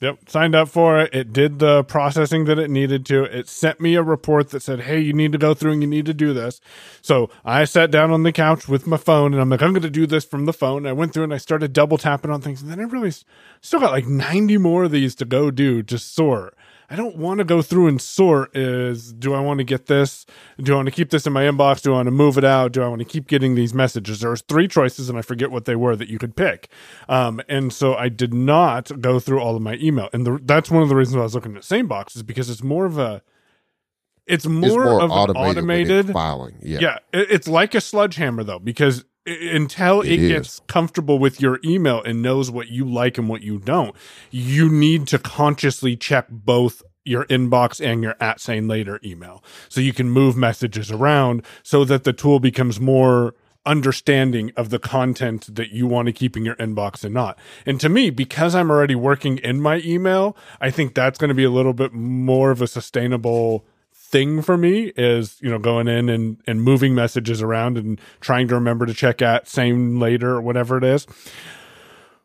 Yep. 0.00 0.28
Signed 0.28 0.54
up 0.54 0.68
for 0.68 1.00
it. 1.00 1.12
It 1.12 1.32
did 1.32 1.58
the 1.58 1.82
processing 1.82 2.44
that 2.44 2.58
it 2.58 2.70
needed 2.70 3.04
to. 3.06 3.24
It 3.24 3.48
sent 3.48 3.80
me 3.80 3.96
a 3.96 4.02
report 4.02 4.50
that 4.50 4.62
said, 4.62 4.82
"Hey, 4.82 5.00
you 5.00 5.12
need 5.12 5.32
to 5.32 5.38
go 5.38 5.54
through 5.54 5.72
and 5.72 5.82
you 5.82 5.88
need 5.88 6.06
to 6.06 6.14
do 6.14 6.32
this." 6.32 6.60
So 7.02 7.30
I 7.44 7.64
sat 7.64 7.90
down 7.90 8.12
on 8.12 8.22
the 8.22 8.30
couch 8.30 8.68
with 8.68 8.86
my 8.86 8.96
phone 8.96 9.32
and 9.32 9.40
I'm 9.40 9.50
like, 9.50 9.60
"I'm 9.60 9.72
going 9.72 9.82
to 9.82 9.90
do 9.90 10.06
this 10.06 10.24
from 10.24 10.44
the 10.44 10.52
phone." 10.52 10.86
I 10.86 10.92
went 10.92 11.12
through 11.12 11.24
and 11.24 11.34
I 11.34 11.38
started 11.38 11.72
double 11.72 11.98
tapping 11.98 12.30
on 12.30 12.40
things, 12.40 12.62
and 12.62 12.70
then 12.70 12.78
I 12.78 12.84
really 12.84 13.12
still 13.60 13.80
got 13.80 13.90
like 13.92 14.06
90 14.06 14.56
more 14.56 14.84
of 14.84 14.92
these 14.92 15.16
to 15.16 15.24
go 15.24 15.50
do 15.50 15.82
to 15.82 15.98
sort. 15.98 16.56
I 16.90 16.96
don't 16.96 17.16
want 17.16 17.38
to 17.38 17.44
go 17.44 17.60
through 17.60 17.86
and 17.88 18.00
sort 18.00 18.56
is 18.56 19.12
do 19.12 19.34
I 19.34 19.40
want 19.40 19.58
to 19.58 19.64
get 19.64 19.86
this? 19.86 20.24
Do 20.58 20.72
I 20.72 20.76
want 20.76 20.86
to 20.86 20.92
keep 20.92 21.10
this 21.10 21.26
in 21.26 21.34
my 21.34 21.42
inbox? 21.42 21.82
Do 21.82 21.92
I 21.92 21.96
want 21.96 22.06
to 22.06 22.12
move 22.12 22.38
it 22.38 22.44
out? 22.44 22.72
Do 22.72 22.82
I 22.82 22.88
want 22.88 23.00
to 23.00 23.04
keep 23.04 23.26
getting 23.26 23.54
these 23.54 23.74
messages? 23.74 24.20
There's 24.20 24.40
three 24.42 24.68
choices 24.68 25.10
and 25.10 25.18
I 25.18 25.22
forget 25.22 25.50
what 25.50 25.66
they 25.66 25.76
were 25.76 25.96
that 25.96 26.08
you 26.08 26.18
could 26.18 26.34
pick. 26.34 26.70
Um, 27.08 27.42
and 27.48 27.72
so 27.72 27.94
I 27.94 28.08
did 28.08 28.32
not 28.32 29.02
go 29.02 29.20
through 29.20 29.40
all 29.40 29.54
of 29.54 29.60
my 29.60 29.74
email. 29.74 30.08
And 30.14 30.26
the, 30.26 30.38
that's 30.42 30.70
one 30.70 30.82
of 30.82 30.88
the 30.88 30.96
reasons 30.96 31.16
I 31.16 31.20
was 31.20 31.34
looking 31.34 31.56
at 31.56 31.62
SaneBox 31.62 32.16
is 32.16 32.22
because 32.22 32.48
it's 32.48 32.62
more 32.62 32.86
of 32.86 32.96
a, 32.96 33.22
it's 34.26 34.46
more, 34.46 34.66
it's 34.66 34.74
more 34.74 35.02
of 35.02 35.10
automated, 35.10 35.58
automated 35.58 36.12
filing. 36.12 36.56
Yeah. 36.62 36.78
Yeah. 36.80 36.98
It, 37.12 37.30
it's 37.30 37.48
like 37.48 37.74
a 37.74 37.82
sledgehammer 37.82 38.44
though, 38.44 38.58
because 38.58 39.04
until 39.28 40.00
it, 40.00 40.12
it 40.12 40.28
gets 40.28 40.60
comfortable 40.66 41.18
with 41.18 41.40
your 41.40 41.60
email 41.64 42.02
and 42.02 42.22
knows 42.22 42.50
what 42.50 42.68
you 42.68 42.84
like 42.84 43.18
and 43.18 43.28
what 43.28 43.42
you 43.42 43.58
don't, 43.58 43.94
you 44.30 44.68
need 44.70 45.06
to 45.08 45.18
consciously 45.18 45.96
check 45.96 46.26
both 46.30 46.82
your 47.04 47.24
inbox 47.26 47.84
and 47.84 48.02
your 48.02 48.14
at 48.20 48.40
sane 48.40 48.68
later 48.68 49.00
email. 49.02 49.42
So 49.68 49.80
you 49.80 49.92
can 49.92 50.10
move 50.10 50.36
messages 50.36 50.90
around 50.90 51.42
so 51.62 51.84
that 51.84 52.04
the 52.04 52.12
tool 52.12 52.38
becomes 52.38 52.78
more 52.80 53.34
understanding 53.66 54.50
of 54.56 54.70
the 54.70 54.78
content 54.78 55.54
that 55.54 55.70
you 55.70 55.86
want 55.86 56.06
to 56.06 56.12
keep 56.12 56.36
in 56.36 56.44
your 56.44 56.56
inbox 56.56 57.04
and 57.04 57.12
not. 57.12 57.38
And 57.66 57.80
to 57.80 57.88
me, 57.88 58.10
because 58.10 58.54
I'm 58.54 58.70
already 58.70 58.94
working 58.94 59.38
in 59.38 59.60
my 59.60 59.82
email, 59.84 60.36
I 60.60 60.70
think 60.70 60.94
that's 60.94 61.18
going 61.18 61.28
to 61.28 61.34
be 61.34 61.44
a 61.44 61.50
little 61.50 61.74
bit 61.74 61.92
more 61.92 62.50
of 62.50 62.62
a 62.62 62.66
sustainable 62.66 63.66
thing 64.10 64.40
for 64.40 64.56
me 64.56 64.92
is 64.96 65.36
you 65.40 65.50
know 65.50 65.58
going 65.58 65.86
in 65.86 66.08
and 66.08 66.38
and 66.46 66.62
moving 66.62 66.94
messages 66.94 67.42
around 67.42 67.76
and 67.76 68.00
trying 68.20 68.48
to 68.48 68.54
remember 68.54 68.86
to 68.86 68.94
check 68.94 69.20
at 69.20 69.46
Sane 69.46 69.98
later 69.98 70.30
or 70.30 70.40
whatever 70.40 70.78
it 70.78 70.84
is. 70.84 71.06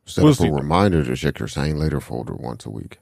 Set 0.06 0.24
we'll 0.24 0.34
up 0.34 0.40
a 0.40 0.52
reminder 0.52 1.04
to 1.04 1.16
check 1.16 1.40
your 1.40 1.48
Sane 1.48 1.78
later 1.78 2.00
folder 2.00 2.36
once 2.36 2.66
a 2.66 2.70
week. 2.70 3.00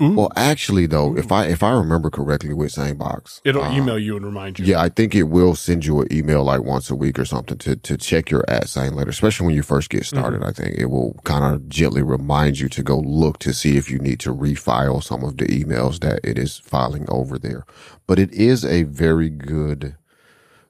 Ooh. 0.00 0.12
Well, 0.12 0.32
actually, 0.36 0.86
though, 0.86 1.12
Ooh. 1.12 1.18
if 1.18 1.30
I 1.30 1.46
if 1.46 1.62
I 1.62 1.72
remember 1.72 2.10
correctly 2.10 2.52
with 2.52 2.72
SaneBox, 2.72 3.40
it'll 3.44 3.62
uh, 3.62 3.76
email 3.76 3.98
you 3.98 4.16
and 4.16 4.26
remind 4.26 4.58
you. 4.58 4.64
Yeah, 4.64 4.80
I 4.80 4.88
think 4.88 5.14
it 5.14 5.24
will 5.24 5.54
send 5.54 5.84
you 5.84 6.00
an 6.00 6.12
email 6.12 6.44
like 6.44 6.62
once 6.62 6.90
a 6.90 6.94
week 6.94 7.18
or 7.18 7.24
something 7.24 7.58
to 7.58 7.76
to 7.76 7.96
check 7.96 8.30
your 8.30 8.44
at 8.48 8.68
Sane 8.68 8.94
later, 8.94 9.10
especially 9.10 9.46
when 9.46 9.54
you 9.54 9.62
first 9.62 9.90
get 9.90 10.04
started. 10.04 10.40
Mm-hmm. 10.40 10.48
I 10.48 10.52
think 10.52 10.76
it 10.76 10.86
will 10.86 11.14
kind 11.24 11.54
of 11.54 11.68
gently 11.68 12.02
remind 12.02 12.58
you 12.58 12.68
to 12.68 12.82
go 12.82 12.98
look 12.98 13.38
to 13.40 13.52
see 13.52 13.76
if 13.76 13.90
you 13.90 13.98
need 13.98 14.20
to 14.20 14.34
refile 14.34 15.02
some 15.02 15.22
of 15.22 15.36
the 15.36 15.46
emails 15.46 16.00
that 16.00 16.20
it 16.24 16.38
is 16.38 16.58
filing 16.58 17.06
over 17.08 17.38
there. 17.38 17.64
But 18.06 18.18
it 18.18 18.32
is 18.32 18.64
a 18.64 18.82
very 18.84 19.30
good 19.30 19.96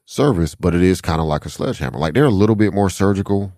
service, 0.05 0.55
but 0.55 0.75
it 0.75 0.83
is 0.83 1.01
kind 1.01 1.19
of 1.19 1.27
like 1.27 1.45
a 1.45 1.49
sledgehammer. 1.49 1.97
Like 1.97 2.13
they're 2.13 2.25
a 2.25 2.29
little 2.29 2.55
bit 2.55 2.73
more 2.73 2.89
surgical. 2.89 3.53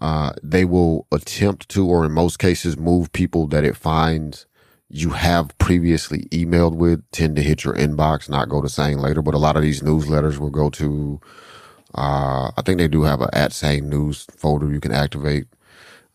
Uh, 0.00 0.32
they 0.42 0.64
will 0.64 1.06
attempt 1.12 1.68
to, 1.68 1.86
or 1.86 2.04
in 2.04 2.12
most 2.12 2.38
cases, 2.38 2.76
move 2.76 3.12
people 3.12 3.46
that 3.46 3.64
it 3.64 3.76
finds 3.76 4.46
you 4.94 5.10
have 5.10 5.56
previously 5.56 6.26
emailed 6.26 6.76
with 6.76 7.02
tend 7.12 7.34
to 7.36 7.42
hit 7.42 7.64
your 7.64 7.72
inbox, 7.74 8.28
not 8.28 8.50
go 8.50 8.60
to 8.60 8.68
Sane 8.68 8.98
later. 8.98 9.22
But 9.22 9.34
a 9.34 9.38
lot 9.38 9.56
of 9.56 9.62
these 9.62 9.80
newsletters 9.80 10.36
will 10.36 10.50
go 10.50 10.68
to, 10.68 11.18
uh, 11.94 12.50
I 12.54 12.62
think 12.62 12.76
they 12.76 12.88
do 12.88 13.02
have 13.02 13.22
a 13.22 13.34
at 13.34 13.54
Sane 13.54 13.88
news 13.88 14.26
folder 14.36 14.70
you 14.70 14.80
can 14.80 14.92
activate, 14.92 15.46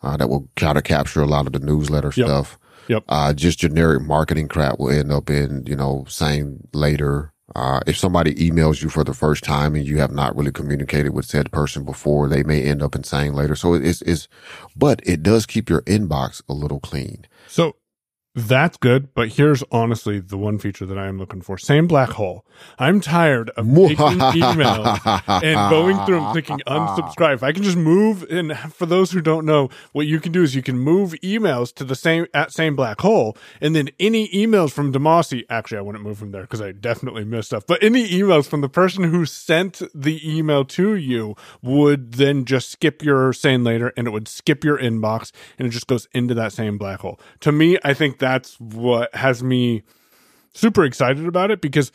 uh, 0.03 0.15
that 0.17 0.29
will 0.29 0.47
kind 0.55 0.77
of 0.77 0.83
capture 0.83 1.21
a 1.21 1.25
lot 1.25 1.47
of 1.47 1.53
the 1.53 1.59
newsletter 1.59 2.13
yep. 2.15 2.27
stuff. 2.27 2.59
Yep. 2.87 3.03
Uh, 3.09 3.33
just 3.33 3.57
generic 3.59 4.03
marketing 4.03 4.47
crap 4.47 4.79
will 4.79 4.91
end 4.91 5.11
up 5.11 5.29
in, 5.31 5.65
you 5.65 5.75
know, 5.75 6.05
Sane 6.07 6.67
later. 6.71 7.33
Uh, 7.55 7.79
if 7.87 7.97
somebody 7.97 8.35
emails 8.35 8.83
you 8.83 8.89
for 8.89 9.03
the 9.03 9.13
first 9.13 9.43
time 9.43 9.73
and 9.73 9.87
you 9.87 9.97
have 9.97 10.11
not 10.11 10.35
really 10.35 10.51
communicated 10.51 11.13
with 11.13 11.25
said 11.25 11.51
person 11.51 11.83
before, 11.83 12.27
they 12.27 12.43
may 12.43 12.61
end 12.61 12.83
up 12.83 12.93
in 12.93 13.03
Sane 13.03 13.33
later. 13.33 13.55
So 13.55 13.73
it's, 13.73 14.03
it's, 14.03 14.27
but 14.75 15.01
it 15.03 15.23
does 15.23 15.47
keep 15.47 15.67
your 15.67 15.81
inbox 15.81 16.43
a 16.47 16.53
little 16.53 16.79
clean. 16.79 17.25
That's 18.37 18.77
good, 18.77 19.15
but 19.15 19.29
here's 19.29 19.63
honestly 19.71 20.19
the 20.19 20.37
one 20.37 20.59
feature 20.59 20.85
that 20.85 20.95
I 20.95 21.07
am 21.07 21.17
looking 21.17 21.41
for. 21.41 21.57
Sane 21.57 21.87
black 21.87 22.09
hole. 22.09 22.45
I'm 22.77 23.01
tired 23.01 23.49
of 23.57 23.65
taking 23.65 23.95
emails 23.97 25.23
and 25.43 25.71
going 25.71 25.97
through 26.05 26.19
and 26.19 26.31
clicking 26.33 26.59
unsubscribe. 26.67 27.33
If 27.33 27.41
I 27.41 27.51
can 27.51 27.63
just 27.63 27.77
move, 27.77 28.21
and 28.29 28.55
for 28.55 28.85
those 28.85 29.11
who 29.11 29.21
don't 29.21 29.43
know, 29.43 29.69
what 29.91 30.05
you 30.05 30.19
can 30.19 30.31
do 30.31 30.43
is 30.43 30.53
you 30.53 30.61
can 30.61 30.77
move 30.77 31.13
emails 31.23 31.73
to 31.73 31.83
the 31.83 31.95
same 31.95 32.27
at 32.31 32.51
Sane 32.51 32.75
black 32.75 33.01
hole, 33.01 33.35
and 33.59 33.75
then 33.75 33.89
any 33.99 34.27
emails 34.29 34.71
from 34.71 34.93
Damashe. 34.93 35.43
Actually, 35.49 35.79
I 35.79 35.81
wouldn't 35.81 36.03
move 36.03 36.19
from 36.19 36.29
there 36.29 36.43
because 36.43 36.61
I 36.61 36.73
definitely 36.73 37.25
missed 37.25 37.47
stuff. 37.47 37.65
But 37.65 37.81
any 37.81 38.07
emails 38.07 38.45
from 38.45 38.61
the 38.61 38.69
person 38.69 39.05
who 39.05 39.25
sent 39.25 39.81
the 39.95 40.21
email 40.37 40.63
to 40.65 40.93
you 40.93 41.35
would 41.63 42.13
then 42.13 42.45
just 42.45 42.69
skip 42.69 43.01
your 43.01 43.33
sane 43.33 43.63
later, 43.63 43.93
and 43.97 44.05
it 44.05 44.11
would 44.11 44.27
skip 44.27 44.63
your 44.63 44.77
inbox, 44.77 45.31
and 45.57 45.67
it 45.67 45.71
just 45.71 45.87
goes 45.87 46.07
into 46.13 46.35
that 46.35 46.53
Sane 46.53 46.77
black 46.77 46.99
hole. 46.99 47.19
To 47.39 47.51
me, 47.51 47.79
I 47.83 47.95
think 47.95 48.19
that 48.19 48.26
that's 48.27 48.59
what 48.59 49.13
has 49.15 49.43
me 49.43 49.83
super 50.53 50.83
excited 50.83 51.25
about 51.25 51.51
it 51.51 51.61
because 51.61 51.91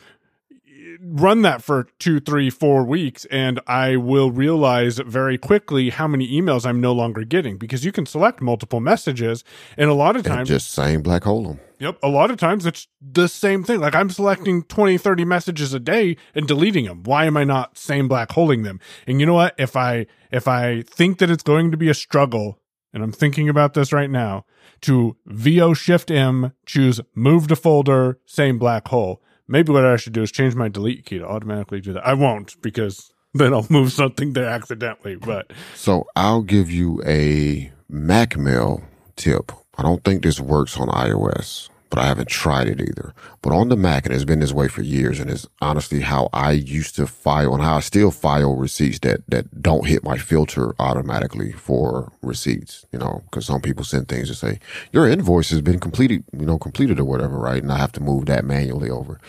run 1.01 1.41
that 1.41 1.61
for 1.63 1.87
two, 1.99 2.19
three, 2.19 2.49
four 2.49 2.83
weeks, 2.83 3.25
and 3.25 3.59
I 3.67 3.95
will 3.97 4.31
realize 4.31 4.99
very 4.99 5.37
quickly 5.37 5.89
how 5.89 6.07
many 6.07 6.29
emails 6.29 6.65
I'm 6.65 6.81
no 6.81 6.93
longer 6.93 7.23
getting 7.23 7.57
because 7.57 7.85
you 7.85 7.91
can 7.91 8.05
select 8.05 8.41
multiple 8.41 8.79
messages, 8.79 9.43
and 9.77 9.89
a 9.89 9.93
lot 9.93 10.15
of 10.15 10.23
times 10.23 10.49
and 10.49 10.59
just 10.59 10.71
Sane 10.71 11.01
black 11.01 11.23
hole 11.23 11.43
them. 11.43 11.59
Yep, 11.79 11.99
a 12.01 12.07
lot 12.07 12.31
of 12.31 12.37
times 12.37 12.65
it's 12.65 12.87
the 13.01 13.27
same 13.27 13.63
thing. 13.63 13.79
Like 13.79 13.95
I'm 13.95 14.09
selecting 14.09 14.63
20, 14.63 14.97
30 14.97 15.25
messages 15.25 15.73
a 15.73 15.79
day 15.79 16.15
and 16.33 16.47
deleting 16.47 16.85
them. 16.85 17.03
Why 17.03 17.25
am 17.25 17.35
I 17.35 17.43
not 17.43 17.77
same 17.77 18.07
black 18.07 18.31
holding 18.31 18.63
them? 18.63 18.79
And 19.05 19.19
you 19.19 19.25
know 19.25 19.33
what? 19.33 19.55
If 19.57 19.75
I 19.75 20.05
if 20.31 20.47
I 20.47 20.83
think 20.83 21.19
that 21.19 21.29
it's 21.29 21.43
going 21.43 21.71
to 21.71 21.77
be 21.77 21.89
a 21.89 21.93
struggle, 21.93 22.59
and 22.93 23.03
I'm 23.03 23.11
thinking 23.11 23.49
about 23.49 23.73
this 23.73 23.91
right 23.91 24.09
now, 24.09 24.45
to 24.81 25.17
VO 25.25 25.73
Shift 25.73 26.11
M, 26.11 26.53
choose 26.65 27.01
move 27.15 27.47
to 27.47 27.55
folder, 27.55 28.19
Sane 28.25 28.57
black 28.57 28.87
hole. 28.89 29.21
Maybe 29.47 29.73
what 29.73 29.85
I 29.85 29.95
should 29.97 30.13
do 30.13 30.21
is 30.21 30.31
change 30.31 30.55
my 30.55 30.69
delete 30.69 31.05
key 31.05 31.19
to 31.19 31.27
automatically 31.27 31.81
do 31.81 31.93
that. 31.93 32.05
I 32.05 32.13
won't 32.13 32.61
because 32.61 33.11
then 33.33 33.53
I'll 33.53 33.67
move 33.69 33.91
something 33.91 34.33
there 34.33 34.47
accidentally. 34.47 35.15
But 35.15 35.51
so 35.75 36.05
I'll 36.15 36.43
give 36.43 36.71
you 36.71 37.01
a 37.05 37.71
Mac 37.89 38.37
Mail 38.37 38.83
tip. 39.15 39.51
I 39.77 39.81
don't 39.81 40.03
think 40.03 40.23
this 40.23 40.39
works 40.39 40.77
on 40.77 40.87
iOS, 40.89 41.69
but 41.93 42.01
I 42.01 42.07
haven't 42.07 42.27
tried 42.27 42.67
it 42.67 42.81
either. 42.81 43.13
But 43.43 43.53
on 43.53 43.69
the 43.69 43.77
Mac, 43.77 44.07
and 44.07 44.15
it's 44.15 44.25
been 44.25 44.39
this 44.39 44.51
way 44.51 44.67
for 44.67 44.81
years, 44.81 45.19
and 45.19 45.29
it's 45.29 45.45
honestly 45.61 45.99
how 45.99 46.27
I 46.33 46.53
used 46.53 46.95
to 46.95 47.05
file 47.05 47.53
and 47.53 47.61
how 47.61 47.75
I 47.75 47.81
still 47.81 48.09
file 48.09 48.55
receipts 48.55 48.97
that, 49.01 49.21
that 49.27 49.61
don't 49.61 49.85
hit 49.85 50.03
my 50.03 50.17
filter 50.17 50.73
automatically 50.79 51.51
for 51.51 52.11
receipts, 52.23 52.83
you 52.91 52.97
know, 52.97 53.21
cause 53.29 53.45
some 53.45 53.61
people 53.61 53.83
send 53.83 54.07
things 54.07 54.27
to 54.29 54.33
say, 54.33 54.57
your 54.91 55.07
invoice 55.07 55.51
has 55.51 55.61
been 55.61 55.79
completed, 55.79 56.23
you 56.35 56.47
know, 56.47 56.57
completed 56.57 56.99
or 56.99 57.05
whatever, 57.05 57.37
right? 57.37 57.61
And 57.61 57.71
I 57.71 57.77
have 57.77 57.91
to 57.91 58.01
move 58.01 58.25
that 58.25 58.43
manually 58.43 58.89
over. 58.89 59.19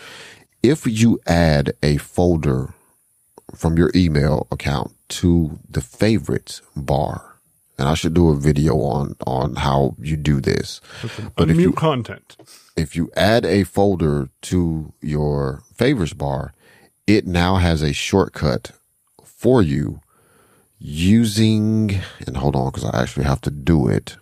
If 0.63 0.87
you 0.87 1.19
add 1.27 1.73
a 1.83 1.97
folder 1.97 2.73
from 3.53 3.77
your 3.77 3.91
email 3.93 4.47
account 4.49 4.91
to 5.09 5.59
the 5.69 5.81
favorites 5.81 6.63
bar, 6.75 7.34
and 7.77 7.89
I 7.89 7.93
should 7.93 8.13
do 8.13 8.29
a 8.29 8.35
video 8.35 8.77
on 8.77 9.15
on 9.25 9.55
how 9.55 9.95
you 9.99 10.15
do 10.15 10.39
this. 10.39 10.81
But 11.35 11.49
if 11.49 11.57
you 11.57 11.71
content, 11.73 12.37
if 12.75 12.95
you 12.95 13.11
add 13.15 13.45
a 13.45 13.63
folder 13.63 14.29
to 14.43 14.93
your 15.01 15.63
favorites 15.73 16.13
bar, 16.13 16.53
it 17.07 17.27
now 17.27 17.55
has 17.55 17.81
a 17.81 17.93
shortcut 17.93 18.71
for 19.23 19.61
you 19.61 20.01
using. 20.79 22.01
And 22.25 22.37
hold 22.37 22.55
on, 22.55 22.71
because 22.71 22.85
I 22.85 23.01
actually 23.01 23.25
have 23.25 23.41
to 23.41 23.51
do 23.51 23.87
it. 23.87 24.17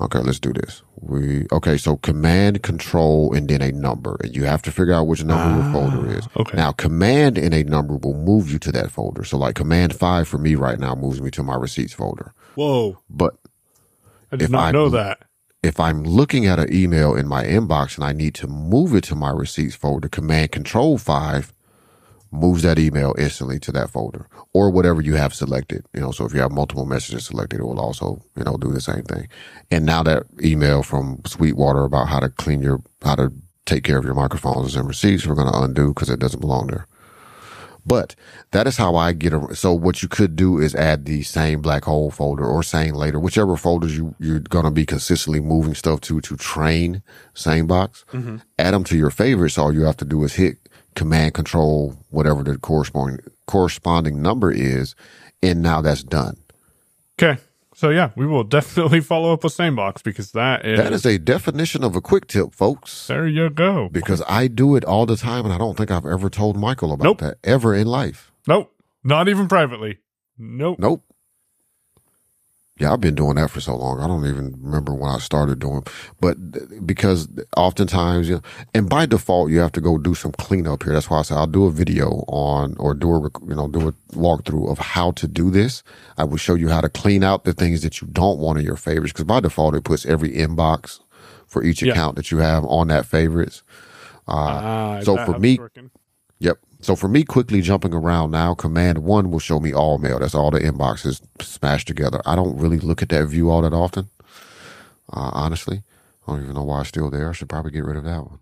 Okay, 0.00 0.18
let's 0.18 0.40
do 0.40 0.52
this. 0.52 0.82
We 1.00 1.46
okay, 1.52 1.76
so 1.76 1.96
command 1.96 2.62
control 2.62 3.32
and 3.32 3.48
then 3.48 3.62
a 3.62 3.70
number. 3.70 4.16
And 4.22 4.34
you 4.34 4.44
have 4.44 4.60
to 4.62 4.72
figure 4.72 4.92
out 4.92 5.06
which 5.06 5.22
number 5.22 5.44
ah, 5.44 5.62
your 5.62 5.72
folder 5.72 6.18
is. 6.18 6.28
Okay. 6.36 6.56
Now 6.56 6.72
command 6.72 7.38
and 7.38 7.54
a 7.54 7.62
number 7.62 7.96
will 7.96 8.14
move 8.14 8.50
you 8.50 8.58
to 8.60 8.72
that 8.72 8.90
folder. 8.90 9.22
So 9.24 9.38
like 9.38 9.54
command 9.54 9.94
five 9.94 10.26
for 10.26 10.38
me 10.38 10.56
right 10.56 10.80
now 10.80 10.94
moves 10.94 11.20
me 11.20 11.30
to 11.32 11.42
my 11.42 11.54
receipts 11.54 11.92
folder. 11.94 12.32
Whoa. 12.54 12.98
But 13.08 13.36
I 14.32 14.36
did 14.36 14.50
not 14.50 14.64
I'm, 14.64 14.72
know 14.72 14.88
that. 14.90 15.24
If 15.62 15.80
I'm 15.80 16.02
looking 16.02 16.46
at 16.46 16.58
an 16.58 16.72
email 16.72 17.14
in 17.14 17.26
my 17.26 17.44
inbox 17.44 17.96
and 17.96 18.04
I 18.04 18.12
need 18.12 18.34
to 18.36 18.46
move 18.46 18.94
it 18.94 19.04
to 19.04 19.14
my 19.14 19.30
receipts 19.30 19.74
folder, 19.74 20.08
command 20.08 20.52
control 20.52 20.98
five 20.98 21.52
moves 22.30 22.62
that 22.62 22.78
email 22.78 23.14
instantly 23.16 23.58
to 23.60 23.72
that 23.72 23.88
folder 23.90 24.26
or 24.52 24.68
whatever 24.70 25.00
you 25.00 25.14
have 25.14 25.32
selected. 25.32 25.86
You 25.94 26.00
know, 26.00 26.10
so 26.10 26.24
if 26.24 26.34
you 26.34 26.40
have 26.40 26.50
multiple 26.52 26.84
messages 26.84 27.26
selected, 27.26 27.60
it 27.60 27.64
will 27.64 27.80
also, 27.80 28.20
you 28.36 28.44
know, 28.44 28.56
do 28.56 28.72
the 28.72 28.80
same 28.80 29.04
thing. 29.04 29.28
And 29.70 29.86
now 29.86 30.02
that 30.02 30.24
email 30.42 30.82
from 30.82 31.20
Sweetwater 31.24 31.84
about 31.84 32.08
how 32.08 32.20
to 32.20 32.28
clean 32.28 32.62
your, 32.62 32.82
how 33.02 33.14
to 33.14 33.32
take 33.66 33.84
care 33.84 33.98
of 33.98 34.04
your 34.04 34.14
microphones 34.14 34.76
and 34.76 34.86
receipts, 34.86 35.26
we're 35.26 35.34
going 35.34 35.50
to 35.50 35.60
undo 35.60 35.88
because 35.88 36.10
it 36.10 36.18
doesn't 36.18 36.40
belong 36.40 36.66
there. 36.66 36.86
But 37.86 38.14
that 38.52 38.66
is 38.66 38.76
how 38.76 38.96
I 38.96 39.12
get 39.12 39.32
a, 39.32 39.54
so 39.54 39.72
what 39.72 40.02
you 40.02 40.08
could 40.08 40.36
do 40.36 40.58
is 40.58 40.74
add 40.74 41.04
the 41.04 41.22
Sane 41.22 41.60
black 41.60 41.84
hole 41.84 42.10
folder 42.10 42.46
or 42.46 42.62
Sane 42.62 42.94
later, 42.94 43.20
whichever 43.20 43.56
folders 43.56 43.96
you, 43.96 44.14
you're 44.18 44.40
going 44.40 44.64
to 44.64 44.70
be 44.70 44.86
consistently 44.86 45.40
moving 45.40 45.74
stuff 45.74 46.00
to, 46.02 46.20
to 46.22 46.36
train 46.36 47.02
SaneBox, 47.34 48.04
mm-hmm. 48.06 48.36
add 48.58 48.72
them 48.72 48.84
to 48.84 48.96
your 48.96 49.10
favorites. 49.10 49.58
All 49.58 49.72
you 49.72 49.82
have 49.82 49.98
to 49.98 50.04
do 50.04 50.24
is 50.24 50.34
hit 50.34 50.56
command 50.94 51.34
control, 51.34 51.98
whatever 52.10 52.42
the 52.42 52.56
corresponding, 52.56 53.20
corresponding 53.46 54.22
number 54.22 54.50
is. 54.50 54.94
And 55.42 55.62
now 55.62 55.82
that's 55.82 56.02
done. 56.02 56.38
Okay. 57.18 57.40
So 57.84 57.90
yeah, 57.90 58.12
we 58.16 58.26
will 58.26 58.44
definitely 58.58 59.00
follow 59.02 59.34
up 59.34 59.44
with 59.44 59.54
SaneBox 59.54 60.02
because 60.02 60.32
that 60.32 60.64
is 60.64 60.78
that 60.78 60.94
is 60.94 61.04
a 61.04 61.18
definition 61.18 61.84
of 61.84 61.94
a 61.94 62.00
quick 62.00 62.26
tip, 62.26 62.54
folks. 62.54 63.08
There 63.08 63.26
you 63.26 63.50
go. 63.50 63.90
Because 63.92 64.22
I 64.26 64.46
do 64.46 64.74
it 64.74 64.86
all 64.86 65.04
the 65.04 65.18
time, 65.18 65.44
and 65.44 65.52
I 65.52 65.58
don't 65.58 65.76
think 65.76 65.90
I've 65.90 66.06
ever 66.06 66.30
told 66.30 66.56
Michael 66.56 66.92
about 66.94 67.04
nope. 67.04 67.18
that 67.18 67.36
ever 67.44 67.74
in 67.74 67.86
life. 67.86 68.32
Nope, 68.48 68.72
not 69.04 69.28
even 69.28 69.48
privately. 69.48 69.98
Nope. 70.38 70.78
Nope. 70.78 71.04
Yeah, 72.76 72.92
I've 72.92 73.00
been 73.00 73.14
doing 73.14 73.36
that 73.36 73.50
for 73.50 73.60
so 73.60 73.76
long. 73.76 74.00
I 74.00 74.08
don't 74.08 74.26
even 74.26 74.56
remember 74.60 74.94
when 74.94 75.08
I 75.08 75.18
started 75.18 75.60
doing, 75.60 75.84
but 76.20 76.36
because 76.84 77.28
oftentimes, 77.56 78.28
you 78.28 78.36
know, 78.36 78.42
and 78.74 78.88
by 78.88 79.06
default, 79.06 79.52
you 79.52 79.60
have 79.60 79.70
to 79.72 79.80
go 79.80 79.96
do 79.96 80.12
some 80.16 80.32
cleanup 80.32 80.82
here. 80.82 80.92
That's 80.92 81.08
why 81.08 81.20
I 81.20 81.22
say 81.22 81.36
I'll 81.36 81.46
do 81.46 81.66
a 81.66 81.70
video 81.70 82.24
on 82.26 82.74
or 82.78 82.92
do 82.94 83.14
a, 83.14 83.30
you 83.46 83.54
know, 83.54 83.68
do 83.68 83.88
a 83.88 83.92
walkthrough 84.16 84.68
of 84.68 84.78
how 84.78 85.12
to 85.12 85.28
do 85.28 85.50
this. 85.50 85.84
I 86.18 86.24
will 86.24 86.36
show 86.36 86.54
you 86.54 86.68
how 86.68 86.80
to 86.80 86.88
clean 86.88 87.22
out 87.22 87.44
the 87.44 87.52
things 87.52 87.82
that 87.82 88.00
you 88.00 88.08
don't 88.08 88.40
want 88.40 88.58
in 88.58 88.64
your 88.64 88.76
favorites. 88.76 89.12
Cause 89.12 89.24
by 89.24 89.38
default, 89.38 89.76
it 89.76 89.84
puts 89.84 90.04
every 90.04 90.30
inbox 90.30 90.98
for 91.46 91.62
each 91.62 91.80
account 91.80 92.16
that 92.16 92.32
you 92.32 92.38
have 92.38 92.64
on 92.64 92.88
that 92.88 93.06
favorites. 93.06 93.62
Uh, 94.26 94.32
uh 94.32 95.04
so 95.04 95.16
for 95.24 95.38
me, 95.38 95.60
yep. 96.40 96.58
So 96.84 96.94
for 96.94 97.08
me, 97.08 97.24
quickly 97.24 97.62
jumping 97.62 97.94
around 97.94 98.32
now, 98.32 98.54
command 98.54 98.98
one 98.98 99.30
will 99.30 99.38
show 99.38 99.58
me 99.58 99.72
all 99.72 99.96
mail. 99.96 100.18
That's 100.18 100.34
all 100.34 100.50
the 100.50 100.60
inboxes 100.60 101.22
smashed 101.40 101.88
together. 101.88 102.20
I 102.26 102.36
don't 102.36 102.58
really 102.58 102.78
look 102.78 103.00
at 103.00 103.08
that 103.08 103.24
view 103.24 103.48
all 103.48 103.62
that 103.62 103.72
often. 103.72 104.10
Uh, 105.10 105.30
honestly, 105.32 105.82
I 106.28 106.32
don't 106.32 106.42
even 106.42 106.54
know 106.54 106.64
why 106.64 106.80
it's 106.80 106.90
still 106.90 107.08
there. 107.08 107.30
I 107.30 107.32
should 107.32 107.48
probably 107.48 107.70
get 107.70 107.86
rid 107.86 107.96
of 107.96 108.04
that 108.04 108.26
one. 108.26 108.38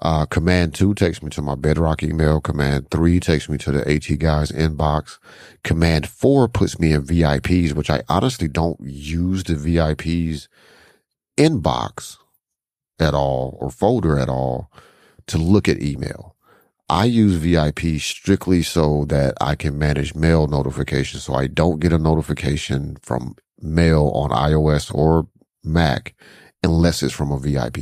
Uh, 0.00 0.26
command 0.26 0.74
two 0.74 0.94
takes 0.94 1.22
me 1.22 1.30
to 1.30 1.42
my 1.42 1.54
bedrock 1.54 2.02
email. 2.02 2.40
Command 2.40 2.90
three 2.90 3.20
takes 3.20 3.48
me 3.48 3.56
to 3.58 3.70
the 3.70 3.88
AT 3.88 4.18
guys 4.18 4.50
inbox. 4.50 5.18
Command 5.62 6.08
four 6.08 6.48
puts 6.48 6.80
me 6.80 6.90
in 6.92 7.04
VIPs, 7.04 7.74
which 7.74 7.88
I 7.88 8.02
honestly 8.08 8.48
don't 8.48 8.80
use 8.80 9.44
the 9.44 9.54
VIPs 9.54 10.48
inbox 11.36 12.16
at 12.98 13.14
all 13.14 13.56
or 13.60 13.70
folder 13.70 14.18
at 14.18 14.28
all 14.28 14.72
to 15.28 15.38
look 15.38 15.68
at 15.68 15.80
email. 15.80 16.34
I 16.90 17.06
use 17.06 17.36
VIP 17.36 18.00
strictly 18.00 18.62
so 18.62 19.06
that 19.10 19.36
I 19.40 19.56
can 19.56 19.78
manage 19.78 20.16
mail 20.16 20.48
notifications. 20.48 21.24
So 21.24 21.34
I 21.34 21.48
don't 21.48 21.80
get 21.80 21.94
a 21.94 21.98
notification 21.98 22.98
from 23.02 23.36
mail 23.60 24.12
on 24.14 24.30
iOS 24.32 24.94
or 24.94 25.28
Mac 25.64 26.14
unless 26.64 27.02
it's 27.04 27.14
from 27.14 27.32
a 27.32 27.40
VIP. 27.40 27.78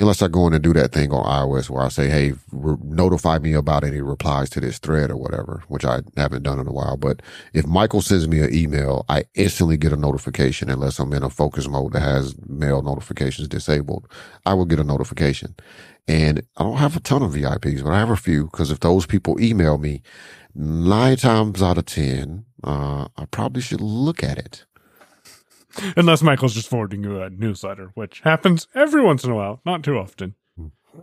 Unless 0.00 0.22
I 0.22 0.28
go 0.28 0.46
in 0.48 0.54
and 0.54 0.64
do 0.64 0.74
that 0.74 0.92
thing 0.92 1.12
on 1.12 1.24
iOS 1.26 1.70
where 1.70 1.84
I 1.84 1.88
say, 1.90 2.10
Hey, 2.10 2.34
re- 2.52 2.76
notify 2.82 3.38
me 3.38 3.54
about 3.54 3.84
any 3.84 4.02
replies 4.02 4.50
to 4.52 4.60
this 4.60 4.78
thread 4.80 5.10
or 5.12 5.16
whatever, 5.16 5.64
which 5.68 5.84
I 5.84 6.02
haven't 6.16 6.44
done 6.44 6.60
in 6.60 6.68
a 6.68 6.72
while. 6.72 6.98
But 6.98 7.22
if 7.54 7.66
Michael 7.66 8.02
sends 8.02 8.28
me 8.28 8.40
an 8.40 8.54
email, 8.54 9.06
I 9.08 9.26
instantly 9.36 9.78
get 9.78 9.94
a 9.94 9.98
notification 9.98 10.70
unless 10.70 11.00
I'm 11.00 11.14
in 11.14 11.24
a 11.24 11.30
focus 11.30 11.68
mode 11.68 11.94
that 11.94 12.02
has 12.02 12.36
mail 12.48 12.82
notifications 12.82 13.48
disabled. 13.48 14.08
I 14.46 14.54
will 14.54 14.66
get 14.66 14.80
a 14.80 14.84
notification. 14.84 15.54
And 16.08 16.46
I 16.56 16.62
don't 16.62 16.76
have 16.76 16.96
a 16.96 17.00
ton 17.00 17.22
of 17.22 17.32
VIPs, 17.32 17.82
but 17.82 17.90
I 17.90 17.98
have 17.98 18.10
a 18.10 18.16
few 18.16 18.44
because 18.44 18.70
if 18.70 18.80
those 18.80 19.06
people 19.06 19.40
email 19.40 19.76
me, 19.76 20.02
nine 20.54 21.16
times 21.16 21.62
out 21.62 21.78
of 21.78 21.86
10, 21.86 22.44
uh, 22.62 23.08
I 23.16 23.24
probably 23.26 23.62
should 23.62 23.80
look 23.80 24.22
at 24.22 24.38
it. 24.38 24.64
Unless 25.96 26.22
Michael's 26.22 26.54
just 26.54 26.68
forwarding 26.68 27.02
you 27.02 27.20
a 27.20 27.28
newsletter, 27.28 27.90
which 27.94 28.20
happens 28.20 28.66
every 28.74 29.02
once 29.02 29.24
in 29.24 29.30
a 29.30 29.34
while, 29.34 29.60
not 29.66 29.82
too 29.82 29.98
often. 29.98 30.34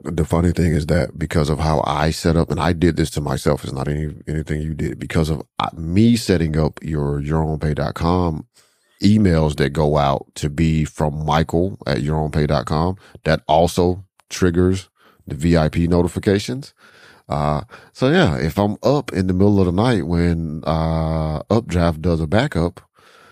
The 0.01 0.25
funny 0.25 0.51
thing 0.51 0.71
is 0.71 0.87
that 0.87 1.19
because 1.19 1.49
of 1.49 1.59
how 1.59 1.83
I 1.85 2.09
set 2.09 2.35
up, 2.35 2.49
and 2.49 2.59
I 2.59 2.73
did 2.73 2.95
this 2.95 3.11
to 3.11 3.21
myself, 3.21 3.63
it's 3.63 3.73
not 3.73 3.87
any, 3.87 4.15
anything 4.27 4.61
you 4.61 4.73
did, 4.73 4.97
because 4.97 5.29
of 5.29 5.43
uh, 5.59 5.69
me 5.75 6.15
setting 6.15 6.57
up 6.57 6.79
your 6.81 7.21
yourownpay.com 7.21 8.47
emails 9.03 9.57
that 9.57 9.69
go 9.71 9.97
out 9.97 10.25
to 10.35 10.49
be 10.49 10.85
from 10.85 11.25
Michael 11.25 11.77
at 11.85 11.99
yourownpay.com, 11.99 12.97
that 13.25 13.41
also 13.47 14.03
triggers 14.29 14.89
the 15.27 15.35
VIP 15.35 15.89
notifications. 15.89 16.73
Uh, 17.29 17.61
so 17.93 18.09
yeah, 18.09 18.37
if 18.37 18.59
I'm 18.59 18.77
up 18.83 19.13
in 19.13 19.27
the 19.27 19.33
middle 19.33 19.59
of 19.59 19.65
the 19.65 19.71
night 19.71 20.05
when, 20.05 20.63
uh, 20.65 21.41
Updraft 21.49 22.01
does 22.01 22.19
a 22.19 22.27
backup, 22.27 22.81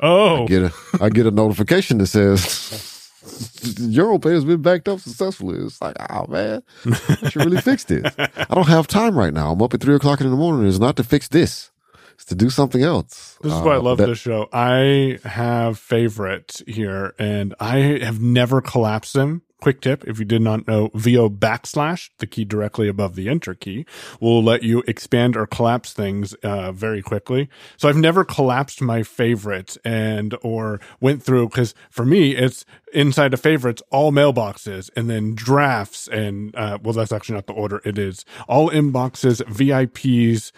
oh, 0.01 0.43
I 0.43 0.45
get 0.45 0.63
a, 0.63 0.73
I 1.01 1.09
get 1.09 1.25
a 1.25 1.31
notification 1.31 1.97
that 1.97 2.07
says, 2.07 2.39
Europay 3.21 4.33
has 4.33 4.45
been 4.45 4.61
backed 4.61 4.87
up 4.87 4.99
successfully. 4.99 5.59
It's 5.59 5.81
like, 5.81 5.95
oh 6.09 6.25
man, 6.27 6.63
I 6.85 7.29
should 7.29 7.43
really 7.45 7.61
fix 7.61 7.83
this. 7.83 8.11
I 8.17 8.53
don't 8.53 8.67
have 8.67 8.87
time 8.87 9.17
right 9.17 9.33
now. 9.33 9.51
I'm 9.51 9.61
up 9.61 9.73
at 9.73 9.81
three 9.81 9.95
o'clock 9.95 10.21
in 10.21 10.29
the 10.29 10.35
morning. 10.35 10.67
It's 10.67 10.79
not 10.79 10.95
to 10.95 11.03
fix 11.03 11.27
this. 11.27 11.69
It's 12.13 12.25
to 12.25 12.35
do 12.35 12.49
something 12.49 12.81
else. 12.81 13.37
This 13.41 13.53
is 13.53 13.61
why 13.61 13.73
I 13.73 13.77
uh, 13.77 13.81
love 13.81 13.97
that, 13.97 14.07
this 14.07 14.19
show. 14.19 14.47
I 14.53 15.19
have 15.23 15.77
favorites 15.77 16.63
here 16.67 17.13
and 17.19 17.53
I 17.59 17.77
have 17.77 18.21
never 18.21 18.61
collapsed 18.61 19.13
them 19.13 19.41
Quick 19.61 19.79
tip, 19.79 20.03
if 20.07 20.17
you 20.17 20.25
did 20.25 20.41
not 20.41 20.67
know, 20.67 20.89
VO 20.95 21.29
backslash, 21.29 22.09
the 22.17 22.25
key 22.25 22.43
directly 22.43 22.87
above 22.87 23.15
the 23.15 23.29
enter 23.29 23.53
key, 23.53 23.85
will 24.19 24.43
let 24.43 24.63
you 24.63 24.83
expand 24.87 25.37
or 25.37 25.45
collapse 25.45 25.93
things 25.93 26.33
uh, 26.43 26.71
very 26.71 27.03
quickly. 27.03 27.47
So 27.77 27.87
I've 27.87 27.95
never 27.95 28.25
collapsed 28.25 28.81
my 28.81 29.03
favorites 29.03 29.77
and 29.85 30.35
or 30.41 30.81
went 30.99 31.21
through 31.21 31.49
because 31.49 31.75
for 31.91 32.05
me 32.05 32.35
it's 32.35 32.65
inside 32.91 33.35
of 33.35 33.39
favorites 33.39 33.83
all 33.91 34.11
mailboxes 34.11 34.89
and 34.95 35.09
then 35.09 35.35
drafts 35.35 36.07
and 36.07 36.55
uh, 36.55 36.79
well 36.81 36.93
that's 36.93 37.11
actually 37.11 37.35
not 37.35 37.45
the 37.45 37.53
order. 37.53 37.81
It 37.85 37.99
is 37.99 38.25
all 38.47 38.71
inboxes, 38.71 39.41
VIPs, 39.43 40.51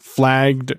flagged 0.00 0.72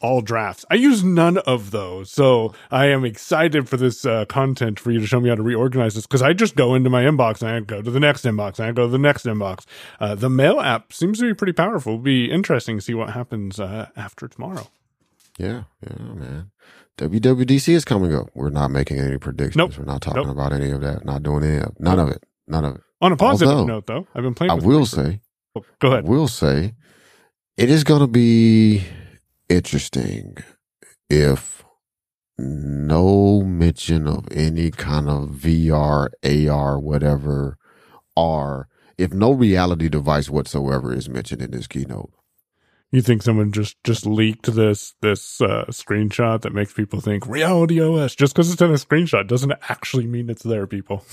all 0.00 0.20
drafts. 0.22 0.64
I 0.70 0.74
use 0.76 1.04
none 1.04 1.38
of 1.38 1.70
those. 1.70 2.10
So 2.10 2.54
I 2.70 2.86
am 2.86 3.04
excited 3.04 3.68
for 3.68 3.76
this 3.76 4.04
uh, 4.06 4.24
content 4.26 4.80
for 4.80 4.90
you 4.90 5.00
to 5.00 5.06
show 5.06 5.20
me 5.20 5.28
how 5.28 5.34
to 5.34 5.42
reorganize 5.42 5.94
this 5.94 6.06
because 6.06 6.22
I 6.22 6.32
just 6.32 6.56
go 6.56 6.74
into 6.74 6.88
my 6.90 7.02
inbox 7.04 7.42
and 7.42 7.50
I 7.50 7.60
go 7.60 7.82
to 7.82 7.90
the 7.90 8.00
next 8.00 8.24
inbox 8.24 8.58
and 8.58 8.68
I 8.68 8.72
go 8.72 8.86
to 8.86 8.90
the 8.90 8.98
next 8.98 9.24
inbox. 9.26 9.64
Uh, 10.00 10.14
the 10.14 10.30
mail 10.30 10.60
app 10.60 10.92
seems 10.92 11.18
to 11.18 11.26
be 11.26 11.34
pretty 11.34 11.52
powerful. 11.52 11.92
It'll 11.94 12.02
be 12.02 12.30
interesting 12.30 12.78
to 12.78 12.82
see 12.82 12.94
what 12.94 13.10
happens 13.10 13.60
uh, 13.60 13.88
after 13.96 14.26
tomorrow. 14.28 14.68
Yeah, 15.38 15.64
yeah, 15.82 15.96
man. 16.14 16.50
WWDC 16.98 17.68
is 17.72 17.84
coming 17.84 18.14
up. 18.14 18.28
We're 18.34 18.50
not 18.50 18.70
making 18.70 18.98
any 18.98 19.16
predictions. 19.16 19.56
Nope. 19.56 19.78
We're 19.78 19.84
not 19.90 20.02
talking 20.02 20.22
nope. 20.24 20.32
about 20.32 20.52
any 20.52 20.70
of 20.70 20.80
that. 20.82 21.04
Not 21.04 21.22
doing 21.22 21.44
any 21.44 21.58
of 21.58 21.78
none 21.80 21.98
of 21.98 22.08
it. 22.10 22.24
None 22.46 22.64
of 22.64 22.74
it. 22.76 22.82
On 23.00 23.10
a 23.12 23.16
positive 23.16 23.48
Although, 23.54 23.64
note, 23.66 23.86
though, 23.86 24.06
I've 24.14 24.22
been 24.22 24.34
playing. 24.34 24.50
I 24.50 24.54
will 24.54 24.84
say, 24.84 25.20
Oh, 25.56 25.64
Go 25.78 25.88
I 25.88 25.92
ahead. 25.94 26.04
will 26.08 26.28
say, 26.28 26.74
it 27.56 27.70
is 27.70 27.84
going 27.84 28.00
to 28.00 28.06
be 28.06 28.84
interesting 29.50 30.36
if 31.10 31.64
no 32.38 33.42
mention 33.42 34.06
of 34.06 34.26
any 34.30 34.70
kind 34.70 35.08
of 35.10 35.30
VR, 35.30 36.08
AR, 36.24 36.78
whatever, 36.78 37.58
R, 38.16 38.68
if 38.96 39.12
no 39.12 39.32
reality 39.32 39.88
device 39.88 40.30
whatsoever 40.30 40.94
is 40.94 41.08
mentioned 41.08 41.42
in 41.42 41.50
this 41.50 41.66
keynote. 41.66 42.12
You 42.92 43.02
think 43.02 43.22
someone 43.22 43.52
just 43.52 43.76
just 43.84 44.04
leaked 44.04 44.52
this 44.52 44.94
this 45.00 45.40
uh, 45.40 45.66
screenshot 45.68 46.40
that 46.42 46.52
makes 46.52 46.72
people 46.72 47.00
think 47.00 47.24
Reality 47.26 47.80
OS 47.80 48.16
just 48.16 48.34
because 48.34 48.52
it's 48.52 48.60
in 48.60 48.70
a 48.70 48.74
screenshot 48.74 49.28
doesn't 49.28 49.52
actually 49.68 50.06
mean 50.06 50.28
it's 50.28 50.42
there, 50.42 50.66
people. 50.66 51.04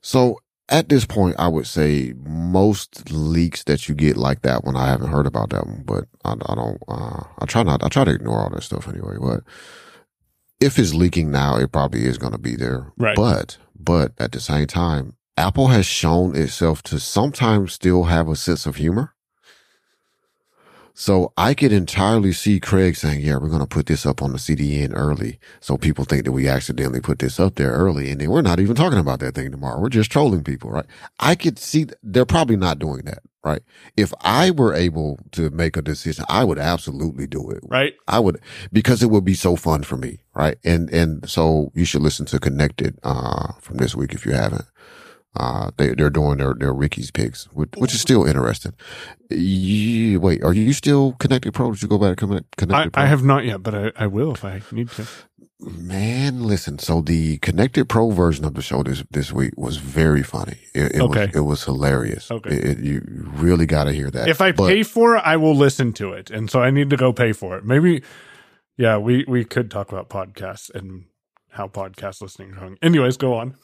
So 0.00 0.38
at 0.68 0.88
this 0.88 1.04
point, 1.04 1.36
I 1.38 1.48
would 1.48 1.66
say 1.66 2.14
most 2.24 3.10
leaks 3.10 3.64
that 3.64 3.88
you 3.88 3.94
get 3.94 4.16
like 4.16 4.42
that 4.42 4.64
one, 4.64 4.76
I 4.76 4.88
haven't 4.88 5.10
heard 5.10 5.26
about 5.26 5.50
that 5.50 5.66
one, 5.66 5.82
but 5.84 6.06
I, 6.24 6.32
I 6.32 6.54
don't, 6.54 6.82
uh, 6.88 7.22
I 7.38 7.46
try 7.46 7.62
not, 7.62 7.84
I 7.84 7.88
try 7.88 8.04
to 8.04 8.10
ignore 8.10 8.40
all 8.40 8.50
that 8.50 8.62
stuff 8.62 8.88
anyway, 8.88 9.16
but 9.20 9.44
if 10.60 10.78
it's 10.78 10.94
leaking 10.94 11.30
now, 11.30 11.56
it 11.56 11.70
probably 11.70 12.04
is 12.04 12.18
going 12.18 12.32
to 12.32 12.38
be 12.38 12.56
there. 12.56 12.92
Right. 12.96 13.14
But, 13.14 13.58
but 13.78 14.12
at 14.18 14.32
the 14.32 14.40
same 14.40 14.66
time, 14.66 15.16
Apple 15.36 15.68
has 15.68 15.86
shown 15.86 16.34
itself 16.34 16.82
to 16.84 16.98
sometimes 16.98 17.74
still 17.74 18.04
have 18.04 18.28
a 18.28 18.36
sense 18.36 18.66
of 18.66 18.76
humor. 18.76 19.14
So 20.98 21.34
I 21.36 21.52
could 21.52 21.72
entirely 21.72 22.32
see 22.32 22.58
Craig 22.58 22.96
saying, 22.96 23.20
yeah, 23.20 23.36
we're 23.36 23.50
going 23.50 23.60
to 23.60 23.66
put 23.66 23.84
this 23.84 24.06
up 24.06 24.22
on 24.22 24.32
the 24.32 24.38
CDN 24.38 24.92
early. 24.94 25.38
So 25.60 25.76
people 25.76 26.06
think 26.06 26.24
that 26.24 26.32
we 26.32 26.48
accidentally 26.48 27.02
put 27.02 27.18
this 27.18 27.38
up 27.38 27.56
there 27.56 27.70
early. 27.70 28.10
And 28.10 28.18
then 28.18 28.30
we're 28.30 28.40
not 28.40 28.60
even 28.60 28.74
talking 28.74 28.98
about 28.98 29.20
that 29.20 29.34
thing 29.34 29.50
tomorrow. 29.50 29.78
We're 29.78 29.90
just 29.90 30.10
trolling 30.10 30.42
people, 30.42 30.70
right? 30.70 30.86
I 31.20 31.34
could 31.34 31.58
see 31.58 31.84
th- 31.84 31.98
they're 32.02 32.24
probably 32.24 32.56
not 32.56 32.78
doing 32.78 33.02
that, 33.04 33.18
right? 33.44 33.60
If 33.98 34.14
I 34.22 34.50
were 34.50 34.72
able 34.72 35.18
to 35.32 35.50
make 35.50 35.76
a 35.76 35.82
decision, 35.82 36.24
I 36.30 36.44
would 36.44 36.58
absolutely 36.58 37.26
do 37.26 37.50
it. 37.50 37.58
Right? 37.68 37.92
I 38.08 38.18
would, 38.18 38.40
because 38.72 39.02
it 39.02 39.10
would 39.10 39.24
be 39.24 39.34
so 39.34 39.54
fun 39.54 39.82
for 39.82 39.98
me, 39.98 40.20
right? 40.32 40.56
And, 40.64 40.88
and 40.88 41.28
so 41.28 41.72
you 41.74 41.84
should 41.84 42.00
listen 42.00 42.24
to 42.24 42.38
Connected, 42.38 42.98
uh, 43.02 43.52
from 43.60 43.76
this 43.76 43.94
week 43.94 44.14
if 44.14 44.24
you 44.24 44.32
haven't. 44.32 44.64
Uh, 45.38 45.70
they, 45.76 45.94
they're 45.94 46.10
doing 46.10 46.38
their, 46.38 46.54
their 46.54 46.72
Rickies 46.72 47.10
picks, 47.10 47.44
which, 47.52 47.70
which 47.76 47.94
is 47.94 48.00
still 48.00 48.24
interesting. 48.24 48.72
You, 49.30 50.20
wait, 50.20 50.42
are 50.44 50.52
you 50.54 50.72
still 50.72 51.12
Connected 51.18 51.52
Pro? 51.52 51.72
Did 51.72 51.82
you 51.82 51.88
go 51.88 51.98
back 51.98 52.16
to 52.18 52.26
Connect- 52.56 52.72
I, 52.72 52.88
Pro? 52.88 53.02
I 53.02 53.06
have 53.06 53.24
not 53.24 53.44
yet, 53.44 53.62
but 53.62 53.74
I, 53.74 53.92
I 53.96 54.06
will 54.06 54.32
if 54.32 54.44
I 54.44 54.62
need 54.72 54.90
to. 54.92 55.06
Man, 55.58 56.42
listen. 56.44 56.78
So 56.78 57.00
the 57.00 57.38
Connected 57.38 57.88
Pro 57.88 58.10
version 58.10 58.44
of 58.44 58.52
the 58.54 58.60
show 58.62 58.82
this 58.82 59.02
this 59.10 59.32
week 59.32 59.52
was 59.56 59.78
very 59.78 60.22
funny. 60.22 60.58
It, 60.74 60.96
it 60.96 61.00
Okay. 61.00 61.26
was 61.26 61.34
it 61.36 61.40
was 61.40 61.64
hilarious. 61.64 62.30
Okay. 62.30 62.54
It- 62.54 62.64
it- 62.64 62.78
you 62.84 63.02
really 63.34 63.64
got 63.66 63.84
to 63.84 63.92
hear 63.92 64.10
that. 64.10 64.28
If 64.28 64.40
I 64.42 64.52
But- 64.52 64.68
pay 64.68 64.82
for 64.82 65.16
it, 65.16 65.22
I 65.24 65.36
will 65.38 65.54
listen 65.56 65.92
to 65.94 66.12
it, 66.12 66.30
and 66.30 66.50
so 66.50 66.60
I 66.60 66.70
need 66.70 66.90
to 66.90 66.96
go 66.96 67.12
pay 67.12 67.32
for 67.32 67.56
it. 67.56 67.64
Maybe, 67.64 68.02
yeah, 68.76 68.98
we 68.98 69.24
we 69.26 69.44
could 69.44 69.70
talk 69.70 69.90
about 69.90 70.10
podcasts 70.10 70.68
and 70.74 71.04
how 71.52 71.68
podcast 71.68 72.20
listening 72.20 72.50
is 72.50 72.56
going. 72.58 72.76
Anyways, 72.82 73.16
go 73.16 73.32
on. 73.34 73.54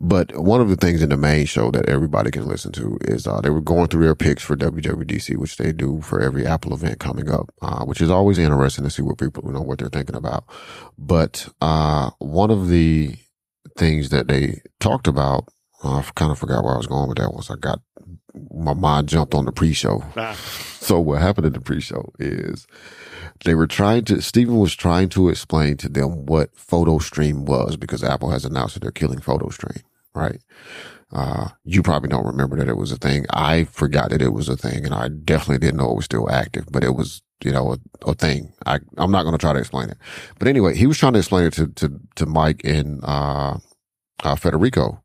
But 0.00 0.36
one 0.36 0.60
of 0.60 0.68
the 0.68 0.76
things 0.76 1.02
in 1.02 1.10
the 1.10 1.16
main 1.16 1.46
show 1.46 1.70
that 1.70 1.88
everybody 1.88 2.30
can 2.30 2.46
listen 2.46 2.72
to 2.72 2.98
is 3.02 3.26
uh, 3.26 3.40
they 3.40 3.50
were 3.50 3.60
going 3.60 3.88
through 3.88 4.04
their 4.04 4.14
picks 4.14 4.42
for 4.42 4.56
WWDC, 4.56 5.36
which 5.36 5.56
they 5.56 5.72
do 5.72 6.00
for 6.00 6.20
every 6.20 6.46
Apple 6.46 6.74
event 6.74 7.00
coming 7.00 7.30
up, 7.30 7.50
uh, 7.62 7.84
which 7.84 8.00
is 8.00 8.10
always 8.10 8.38
interesting 8.38 8.84
to 8.84 8.90
see 8.90 9.02
what 9.02 9.18
people 9.18 9.42
you 9.46 9.52
know 9.52 9.62
what 9.62 9.78
they're 9.78 9.88
thinking 9.88 10.16
about. 10.16 10.44
But 10.98 11.48
uh, 11.60 12.10
one 12.18 12.50
of 12.50 12.68
the 12.68 13.16
things 13.76 14.10
that 14.10 14.28
they 14.28 14.60
talked 14.80 15.08
about, 15.08 15.48
I 15.84 16.02
kind 16.14 16.32
of 16.32 16.38
forgot 16.38 16.64
where 16.64 16.74
I 16.74 16.78
was 16.78 16.86
going 16.86 17.08
with 17.08 17.18
that 17.18 17.32
once 17.32 17.50
I 17.50 17.56
got 17.56 17.80
my 18.52 18.74
mind 18.74 19.08
jumped 19.08 19.34
on 19.34 19.44
the 19.44 19.52
pre-show. 19.52 20.02
Ah, 20.16 20.34
So 20.84 21.00
what 21.00 21.22
happened 21.22 21.46
in 21.46 21.52
the 21.54 21.60
pre-show 21.60 22.12
is 22.18 22.66
they 23.44 23.54
were 23.54 23.66
trying 23.66 24.04
to, 24.06 24.20
Stephen 24.20 24.58
was 24.58 24.74
trying 24.74 25.08
to 25.10 25.28
explain 25.30 25.76
to 25.78 25.88
them 25.88 26.26
what 26.26 26.54
photo 26.54 26.98
stream 26.98 27.46
was 27.46 27.76
because 27.76 28.04
Apple 28.04 28.30
has 28.30 28.44
announced 28.44 28.74
that 28.74 28.80
they're 28.80 28.90
killing 28.90 29.20
photo 29.20 29.48
stream, 29.48 29.82
right? 30.14 30.40
Uh, 31.12 31.48
you 31.64 31.82
probably 31.82 32.08
don't 32.08 32.26
remember 32.26 32.56
that 32.56 32.68
it 32.68 32.76
was 32.76 32.92
a 32.92 32.96
thing. 32.96 33.24
I 33.30 33.64
forgot 33.64 34.10
that 34.10 34.20
it 34.20 34.32
was 34.32 34.48
a 34.48 34.56
thing 34.56 34.84
and 34.84 34.92
I 34.94 35.08
definitely 35.08 35.58
didn't 35.58 35.78
know 35.78 35.90
it 35.92 35.96
was 35.96 36.04
still 36.06 36.30
active, 36.30 36.66
but 36.70 36.84
it 36.84 36.94
was, 36.96 37.22
you 37.42 37.52
know, 37.52 37.72
a, 37.74 38.10
a 38.10 38.14
thing. 38.14 38.52
I, 38.66 38.80
I'm 38.98 39.10
not 39.12 39.22
going 39.22 39.32
to 39.34 39.38
try 39.38 39.52
to 39.52 39.58
explain 39.60 39.90
it, 39.90 39.96
but 40.38 40.48
anyway, 40.48 40.74
he 40.74 40.86
was 40.86 40.98
trying 40.98 41.12
to 41.14 41.20
explain 41.20 41.46
it 41.46 41.52
to, 41.54 41.68
to, 41.68 42.00
to 42.16 42.26
Mike 42.26 42.62
and, 42.64 43.00
uh, 43.04 43.58
uh, 44.22 44.34
Federico, 44.36 45.02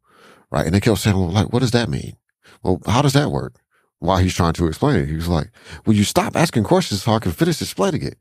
right? 0.52 0.66
And 0.66 0.74
they 0.74 0.80
kept 0.80 1.00
saying, 1.00 1.18
well, 1.18 1.30
like, 1.30 1.52
what 1.54 1.60
does 1.60 1.72
that 1.72 1.90
mean? 1.90 2.18
Well, 2.64 2.82
how 2.86 3.02
does 3.02 3.14
that 3.14 3.32
work? 3.32 3.56
While 4.00 4.18
he's 4.20 4.36
trying 4.36 4.54
to 4.54 4.68
explain 4.68 4.98
it, 4.98 5.08
he 5.08 5.16
was 5.16 5.28
like, 5.28 5.52
will 5.86 5.94
you 5.94 6.06
stop 6.06 6.36
asking 6.36 6.64
questions 6.64 7.04
so 7.04 7.12
I 7.12 7.20
can 7.20 7.34
finish 7.34 7.62
explaining 7.62 8.04
it? 8.04 8.18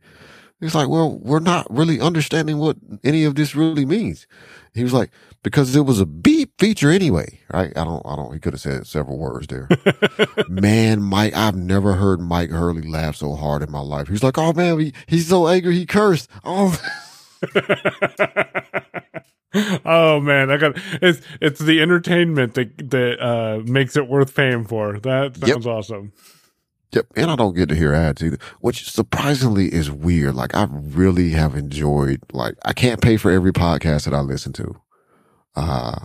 He's 0.61 0.75
like, 0.75 0.89
well, 0.89 1.21
we're 1.21 1.39
not 1.39 1.69
really 1.71 2.01
understanding 2.01 2.59
what 2.59 2.77
any 3.05 3.23
of 3.23 3.37
this 3.37 3.55
really 3.55 3.87
means. 3.87 4.27
He 4.75 4.83
was 4.83 4.93
like, 4.93 5.11
because 5.45 5.77
it 5.77 5.83
was 5.83 6.01
a 6.01 6.07
beep 6.07 6.59
feature 6.59 6.91
anyway, 6.91 7.39
right? 7.53 7.71
I 7.77 7.85
don't, 7.85 8.05
I 8.05 8.17
don't, 8.17 8.33
he 8.33 8.41
could 8.41 8.55
have 8.55 8.61
said 8.61 8.87
several 8.89 9.19
words 9.19 9.47
there. 9.47 9.69
man, 10.49 11.01
Mike, 11.01 11.35
I've 11.35 11.55
never 11.55 11.95
heard 11.95 12.21
Mike 12.21 12.51
Hurley 12.51 12.83
laugh 12.83 13.15
so 13.15 13.35
hard 13.35 13.63
in 13.63 13.71
my 13.71 13.79
life. 13.81 14.09
He's 14.09 14.25
like, 14.25 14.37
oh 14.37 14.53
man, 14.53 14.81
he, 14.81 14.93
he's 15.07 15.29
so 15.29 15.47
angry 15.47 15.77
he 15.77 15.87
cursed. 15.87 16.29
Oh, 16.43 16.77
oh 19.55 20.21
man, 20.21 20.51
I 20.51 20.57
got 20.57 20.73
it's 21.01 21.21
it's 21.41 21.61
the 21.61 21.81
entertainment 21.81 22.55
that 22.55 22.91
that 22.91 23.21
uh, 23.21 23.63
makes 23.65 23.97
it 23.97 24.09
worth 24.09 24.35
paying 24.35 24.65
for. 24.65 24.99
That 25.01 25.39
Yep. 25.39 25.49
sounds 25.49 25.67
awesome. 25.67 26.13
Yep. 26.93 27.07
And 27.17 27.31
I 27.31 27.37
don't 27.37 27.55
get 27.55 27.69
to 27.69 27.75
hear 27.75 27.93
ads 27.93 28.23
either, 28.23 28.39
which 28.61 28.91
surprisingly 28.91 29.73
is 29.73 29.91
weird. 29.91 30.35
Like 30.35 30.55
I 30.55 30.67
really 30.71 31.31
have 31.31 31.55
enjoyed, 31.55 32.21
like 32.33 32.55
I 32.65 32.73
can't 32.73 33.03
pay 33.03 33.17
for 33.19 33.31
every 33.31 33.53
podcast 33.53 34.05
that 34.05 34.15
I 34.15 34.21
listen 34.21 34.53
to. 34.55 34.75
Uh, 35.55 36.01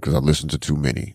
cause 0.00 0.14
I 0.14 0.18
listen 0.18 0.48
to 0.50 0.58
too 0.58 0.76
many, 0.76 1.14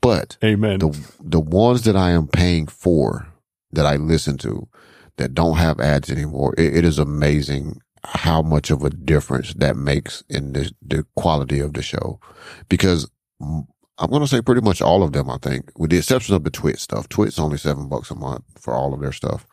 but 0.00 0.36
Amen. 0.44 0.78
the, 0.80 0.96
the 1.20 1.40
ones 1.40 1.82
that 1.82 1.96
I 1.96 2.10
am 2.10 2.28
paying 2.28 2.66
for 2.66 3.26
that 3.72 3.86
I 3.86 3.96
listen 3.96 4.36
to 4.38 4.68
that 5.16 5.34
don't 5.34 5.56
have 5.56 5.80
ads 5.80 6.10
anymore, 6.10 6.54
it, 6.58 6.76
it 6.78 6.84
is 6.84 6.98
amazing 6.98 7.80
how 8.06 8.42
much 8.42 8.70
of 8.70 8.84
a 8.84 8.90
difference 8.90 9.54
that 9.54 9.76
makes 9.76 10.22
in 10.28 10.52
the, 10.52 10.72
the 10.80 11.04
quality 11.16 11.60
of 11.60 11.74
the 11.74 11.82
show. 11.82 12.20
Because 12.68 13.10
I'm 13.40 14.10
going 14.10 14.22
to 14.22 14.28
say 14.28 14.42
pretty 14.42 14.60
much 14.60 14.80
all 14.80 15.02
of 15.02 15.12
them, 15.12 15.30
I 15.30 15.38
think, 15.38 15.70
with 15.78 15.90
the 15.90 15.98
exception 15.98 16.34
of 16.34 16.44
the 16.44 16.50
Twit 16.50 16.78
stuff. 16.78 17.08
Twit's 17.08 17.38
only 17.38 17.58
seven 17.58 17.88
bucks 17.88 18.10
a 18.10 18.14
month 18.14 18.44
for 18.58 18.74
all 18.74 18.94
of 18.94 19.00
their 19.00 19.12
stuff. 19.12 19.46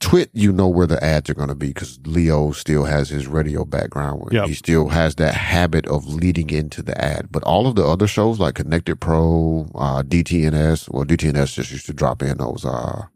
Twit, 0.00 0.30
you 0.32 0.50
know 0.50 0.66
where 0.66 0.86
the 0.86 1.02
ads 1.04 1.28
are 1.28 1.34
going 1.34 1.50
to 1.50 1.54
be 1.54 1.68
because 1.68 2.00
Leo 2.06 2.52
still 2.52 2.84
has 2.84 3.10
his 3.10 3.26
radio 3.26 3.66
background. 3.66 4.22
Yep. 4.32 4.48
He 4.48 4.54
still 4.54 4.88
has 4.88 5.16
that 5.16 5.34
habit 5.34 5.86
of 5.86 6.06
leading 6.06 6.48
into 6.48 6.82
the 6.82 6.98
ad. 7.02 7.28
But 7.30 7.44
all 7.44 7.66
of 7.66 7.74
the 7.74 7.84
other 7.84 8.06
shows 8.06 8.40
like 8.40 8.54
Connected 8.54 8.98
Pro, 8.98 9.68
uh, 9.74 10.02
DTNS, 10.02 10.88
well, 10.90 11.04
DTNS 11.04 11.54
just 11.54 11.70
used 11.70 11.86
to 11.86 11.92
drop 11.92 12.22
in 12.22 12.38
those, 12.38 12.64
uh, 12.64 13.06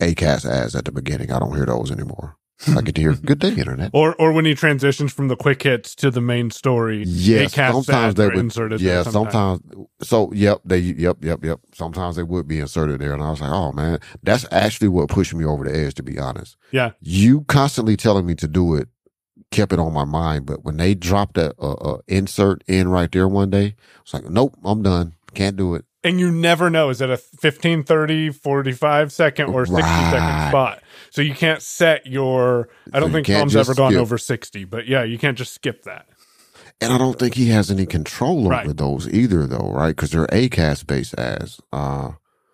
Acast 0.00 0.48
ads 0.48 0.76
at 0.76 0.84
the 0.84 0.92
beginning. 0.92 1.32
I 1.32 1.40
don't 1.40 1.56
hear 1.56 1.66
those 1.66 1.90
anymore. 1.90 2.36
I 2.66 2.80
get 2.80 2.96
to 2.96 3.00
hear 3.00 3.12
good 3.14 3.38
day 3.38 3.50
internet. 3.50 3.90
or 3.92 4.14
or 4.16 4.32
when 4.32 4.44
he 4.44 4.54
transitions 4.54 5.12
from 5.12 5.28
the 5.28 5.36
quick 5.36 5.62
hits 5.62 5.94
to 5.96 6.10
the 6.10 6.20
main 6.20 6.50
story. 6.50 7.04
Yes, 7.06 7.54
sometimes 7.54 8.16
they 8.16 8.26
would. 8.26 8.36
inserted 8.36 8.80
Yeah, 8.80 9.02
there 9.02 9.12
sometimes. 9.12 9.60
So, 10.02 10.32
yep, 10.32 10.60
they, 10.64 10.78
yep, 10.78 11.18
yep, 11.22 11.44
yep. 11.44 11.60
Sometimes 11.72 12.16
they 12.16 12.24
would 12.24 12.48
be 12.48 12.58
inserted 12.58 13.00
there, 13.00 13.12
and 13.12 13.22
I 13.22 13.30
was 13.30 13.40
like, 13.40 13.52
oh 13.52 13.72
man, 13.72 14.00
that's 14.22 14.44
actually 14.50 14.88
what 14.88 15.08
pushed 15.08 15.34
me 15.34 15.44
over 15.44 15.64
the 15.64 15.76
edge. 15.76 15.94
To 15.94 16.02
be 16.02 16.18
honest, 16.18 16.56
Yeah. 16.72 16.92
you 17.00 17.42
constantly 17.42 17.96
telling 17.96 18.26
me 18.26 18.34
to 18.36 18.48
do 18.48 18.74
it 18.74 18.88
kept 19.50 19.72
it 19.72 19.78
on 19.78 19.92
my 19.92 20.04
mind, 20.04 20.44
but 20.44 20.64
when 20.64 20.76
they 20.76 20.94
dropped 20.94 21.34
that 21.34 21.54
uh, 21.58 21.72
uh, 21.72 21.98
insert 22.06 22.62
in 22.66 22.88
right 22.88 23.10
there 23.12 23.26
one 23.28 23.48
day, 23.50 23.74
it's 24.02 24.12
like, 24.12 24.28
nope, 24.28 24.54
I'm 24.64 24.82
done, 24.82 25.14
can't 25.32 25.56
do 25.56 25.74
it. 25.74 25.84
And 26.04 26.20
you 26.20 26.30
never 26.30 26.70
know 26.70 26.90
is 26.90 27.00
it 27.00 27.10
a 27.10 27.16
15, 27.16 27.82
30, 27.82 28.30
45 28.30 29.12
second 29.12 29.46
or 29.52 29.66
60 29.66 29.82
second 29.82 30.12
Right. 30.14 30.48
spot. 30.50 30.82
So 31.10 31.22
you 31.22 31.34
can't 31.34 31.60
set 31.62 32.06
your 32.06 32.68
I 32.92 33.00
don't 33.00 33.08
you 33.10 33.14
think 33.22 33.26
Tom's 33.26 33.56
ever 33.56 33.74
gone 33.74 33.92
skip. 33.92 34.00
over 34.00 34.16
60, 34.18 34.64
but 34.64 34.86
yeah, 34.86 35.02
you 35.02 35.18
can't 35.18 35.36
just 35.36 35.54
skip 35.54 35.82
that. 35.84 36.06
And 36.80 36.92
I 36.92 36.98
don't 36.98 37.18
think 37.18 37.34
he 37.34 37.48
has 37.48 37.70
any 37.70 37.86
control 37.86 38.40
over 38.42 38.48
Right. 38.50 38.76
those 38.76 39.08
either, 39.08 39.46
though, 39.48 39.72
right? 39.74 39.88
Because 39.96 40.10
they're 40.10 40.26
Acast 40.28 40.86
based 40.86 41.14
ads. 41.18 41.60
Uh, 41.72 42.12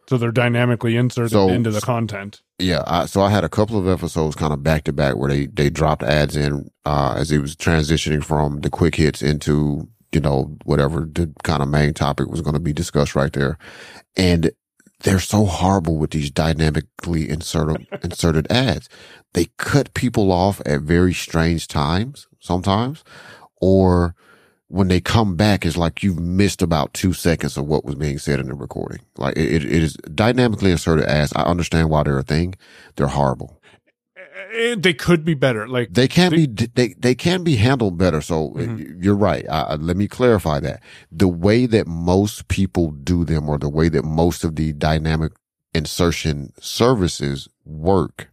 So 0.09 0.17
they're 0.19 0.33
dynamically 0.33 0.97
inserted 0.97 1.33
So- 1.33 1.49
into 1.49 1.71
the 1.71 1.81
content. 1.81 2.41
Yeah, 2.59 2.83
I, 2.87 3.07
so 3.07 3.21
I 3.23 3.31
had 3.31 3.43
a 3.45 3.49
couple 3.49 3.79
of 3.79 3.89
episodes 3.89 4.37
kind 4.37 4.53
of 4.53 4.63
back 4.63 4.85
to 4.85 4.93
back 4.93 5.17
where 5.17 5.29
they 5.31 5.47
they 5.47 5.69
dropped 5.71 6.03
ads 6.03 6.37
in 6.37 6.71
uh, 6.87 7.15
as 7.19 7.29
he 7.31 7.39
was 7.39 7.57
transitioning 7.57 8.23
from 8.25 8.61
the 8.61 8.71
quick 8.71 8.95
hits 8.97 9.23
into 9.23 9.89
you 10.15 10.21
know 10.21 10.57
whatever 10.65 11.01
the 11.01 11.33
kind 11.43 11.63
of 11.63 11.69
main 11.69 11.95
topic 11.95 12.29
was 12.29 12.41
going 12.41 12.55
to 12.55 12.61
be 12.61 12.73
discussed 12.73 13.15
right 13.15 13.33
there, 13.33 13.59
and 14.17 14.51
they're 15.01 15.21
so 15.21 15.45
horrible 15.45 15.97
with 15.99 16.11
these 16.11 16.31
dynamically 16.31 17.29
inserted 17.29 17.87
inserted 18.03 18.51
ads. 18.51 18.89
They 19.35 19.47
cut 19.59 19.95
people 19.95 20.33
off 20.33 20.61
at 20.65 20.83
very 20.83 21.13
strange 21.13 21.69
times 21.69 22.27
sometimes, 22.41 23.05
or 23.61 24.15
when 24.69 24.89
they 24.89 25.01
come 25.01 25.37
back, 25.37 25.65
it's 25.65 25.77
like 25.77 26.03
you've 26.03 26.19
missed 26.19 26.63
about 26.63 26.95
two 26.95 27.13
seconds 27.13 27.57
of 27.57 27.67
what 27.67 27.85
was 27.85 27.95
being 27.95 28.19
said 28.19 28.41
in 28.41 28.49
the 28.49 28.55
recording. 28.55 29.01
Like 29.17 29.37
it, 29.37 29.65
it 29.65 29.65
is 29.65 29.95
dynamically 30.15 30.71
inserted 30.71 31.05
ads. 31.05 31.33
I 31.35 31.43
understand 31.43 31.91
why 31.91 32.03
they're 32.03 32.19
a 32.19 32.23
thing. 32.25 32.55
They're 32.97 33.07
horrible. 33.07 33.54
Eh, 34.55 34.77
they 34.79 34.95
could 34.95 35.25
be 35.25 35.35
better. 35.35 35.67
Like 35.67 35.93
They 35.93 36.07
can 36.09 36.31
be 36.31 36.47
they 36.47 36.95
they 36.99 37.15
can 37.15 37.43
be 37.43 37.57
handled 37.57 37.99
better. 37.99 38.21
So 38.21 38.51
uh, 38.57 38.61
Mhm. 38.63 39.03
you're 39.03 39.17
right. 39.17 39.45
Uh, 39.49 39.77
let 39.81 39.97
me 39.97 40.07
clarify 40.07 40.61
that 40.61 40.81
the 41.11 41.29
way 41.29 41.67
that 41.67 41.87
most 41.87 42.47
people 42.49 42.91
do 42.93 43.25
them, 43.25 43.49
or 43.49 43.59
the 43.59 43.69
way 43.69 43.89
that 43.89 44.05
most 44.05 44.45
of 44.45 44.55
the 44.57 44.73
dynamic 44.73 45.33
insertion 45.75 46.53
services 46.61 47.49
work, 47.65 48.31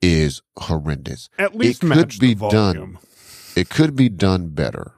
is 0.00 0.42
horrendous. 0.58 1.28
at 1.38 1.56
least 1.56 1.82
it 1.82 1.90
could 1.90 2.18
be 2.20 2.34
done. 2.34 2.98
It 3.56 3.68
could 3.68 3.96
be 3.96 4.08
done 4.08 4.48
better. 4.50 4.92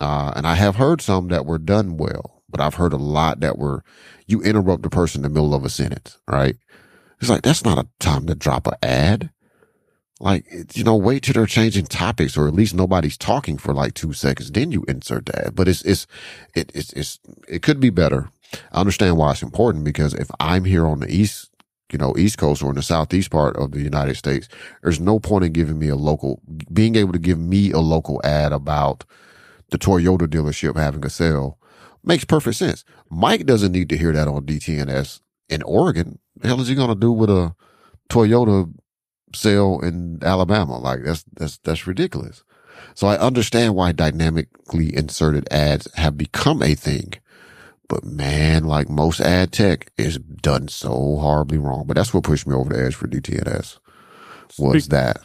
Uh, 0.00 0.32
and 0.36 0.46
I 0.46 0.54
have 0.54 0.76
heard 0.76 1.00
some 1.00 1.28
that 1.28 1.46
were 1.46 1.58
done 1.58 1.96
well, 1.96 2.42
but 2.48 2.60
I've 2.60 2.74
heard 2.74 2.92
a 2.92 2.96
lot 2.98 3.40
that 3.40 3.58
were 3.58 3.82
you 4.26 4.40
interrupt 4.42 4.82
the 4.82 4.90
person 4.90 5.20
in 5.20 5.22
the 5.22 5.28
middle 5.34 5.54
of 5.54 5.64
a 5.64 5.70
sentence, 5.70 6.18
right? 6.28 6.56
It's 7.20 7.30
like 7.30 7.42
that's 7.42 7.64
not 7.64 7.78
a 7.78 7.88
time 7.98 8.26
to 8.26 8.34
drop 8.34 8.66
an 8.66 8.74
ad. 8.82 9.30
Like, 10.20 10.46
you 10.74 10.84
know, 10.84 10.96
wait 10.96 11.24
till 11.24 11.34
they're 11.34 11.46
changing 11.46 11.86
topics 11.86 12.36
or 12.36 12.46
at 12.46 12.54
least 12.54 12.74
nobody's 12.74 13.16
talking 13.16 13.58
for 13.58 13.74
like 13.74 13.94
two 13.94 14.12
seconds. 14.12 14.50
Then 14.50 14.70
you 14.70 14.84
insert 14.86 15.26
that. 15.26 15.54
But 15.54 15.68
it's, 15.68 15.82
it's, 15.82 16.06
it, 16.54 16.70
it's, 16.74 16.92
it's, 16.92 17.18
it 17.48 17.62
could 17.62 17.80
be 17.80 17.90
better. 17.90 18.30
I 18.72 18.80
understand 18.80 19.16
why 19.16 19.32
it's 19.32 19.42
important 19.42 19.84
because 19.84 20.14
if 20.14 20.30
I'm 20.38 20.64
here 20.64 20.86
on 20.86 21.00
the 21.00 21.12
East, 21.12 21.50
you 21.90 21.98
know, 21.98 22.14
East 22.16 22.38
Coast 22.38 22.62
or 22.62 22.70
in 22.70 22.76
the 22.76 22.82
Southeast 22.82 23.30
part 23.30 23.56
of 23.56 23.72
the 23.72 23.80
United 23.80 24.16
States, 24.16 24.48
there's 24.82 25.00
no 25.00 25.18
point 25.18 25.44
in 25.44 25.52
giving 25.52 25.78
me 25.78 25.88
a 25.88 25.96
local, 25.96 26.40
being 26.72 26.94
able 26.94 27.12
to 27.12 27.18
give 27.18 27.38
me 27.38 27.72
a 27.72 27.80
local 27.80 28.20
ad 28.24 28.52
about 28.52 29.04
the 29.70 29.78
Toyota 29.78 30.28
dealership 30.28 30.76
having 30.76 31.04
a 31.04 31.10
sale 31.10 31.58
makes 32.04 32.24
perfect 32.24 32.56
sense. 32.56 32.84
Mike 33.10 33.46
doesn't 33.46 33.72
need 33.72 33.88
to 33.88 33.96
hear 33.96 34.12
that 34.12 34.28
on 34.28 34.46
DTNS 34.46 35.20
in 35.48 35.62
Oregon. 35.62 36.18
The 36.36 36.48
hell 36.48 36.60
is 36.60 36.68
he 36.68 36.74
going 36.74 36.88
to 36.88 36.94
do 36.94 37.12
with 37.12 37.30
a 37.30 37.54
Toyota 38.08 38.72
sale 39.34 39.80
in 39.82 40.18
Alabama? 40.22 40.78
Like 40.78 41.04
that's, 41.04 41.24
that's, 41.34 41.58
that's 41.58 41.86
ridiculous. 41.86 42.44
So 42.94 43.06
I 43.06 43.18
understand 43.18 43.74
why 43.74 43.92
dynamically 43.92 44.94
inserted 44.94 45.48
ads 45.52 45.92
have 45.94 46.16
become 46.16 46.62
a 46.62 46.74
thing. 46.74 47.14
But 47.88 48.04
man, 48.04 48.64
like 48.64 48.88
most 48.88 49.20
ad 49.20 49.52
tech 49.52 49.92
is 49.98 50.18
done 50.18 50.68
so 50.68 50.88
horribly 50.88 51.58
wrong. 51.58 51.84
But 51.86 51.96
that's 51.96 52.14
what 52.14 52.24
pushed 52.24 52.46
me 52.46 52.54
over 52.54 52.72
the 52.72 52.84
edge 52.84 52.94
for 52.94 53.06
DTNS 53.06 53.78
was 54.58 54.84
Speak- 54.84 54.90
that. 54.90 55.18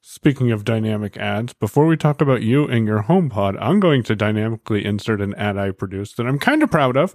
Speaking 0.00 0.50
of 0.50 0.64
dynamic 0.64 1.18
ads, 1.18 1.52
before 1.52 1.86
we 1.86 1.94
talk 1.94 2.22
about 2.22 2.40
you 2.40 2.66
and 2.66 2.86
your 2.86 3.02
HomePod, 3.02 3.58
I'm 3.60 3.78
going 3.78 4.02
to 4.04 4.16
dynamically 4.16 4.82
insert 4.82 5.20
an 5.20 5.34
ad 5.34 5.58
I 5.58 5.70
produced 5.70 6.16
that 6.16 6.26
I'm 6.26 6.38
kind 6.38 6.62
of 6.62 6.70
proud 6.70 6.96
of, 6.96 7.12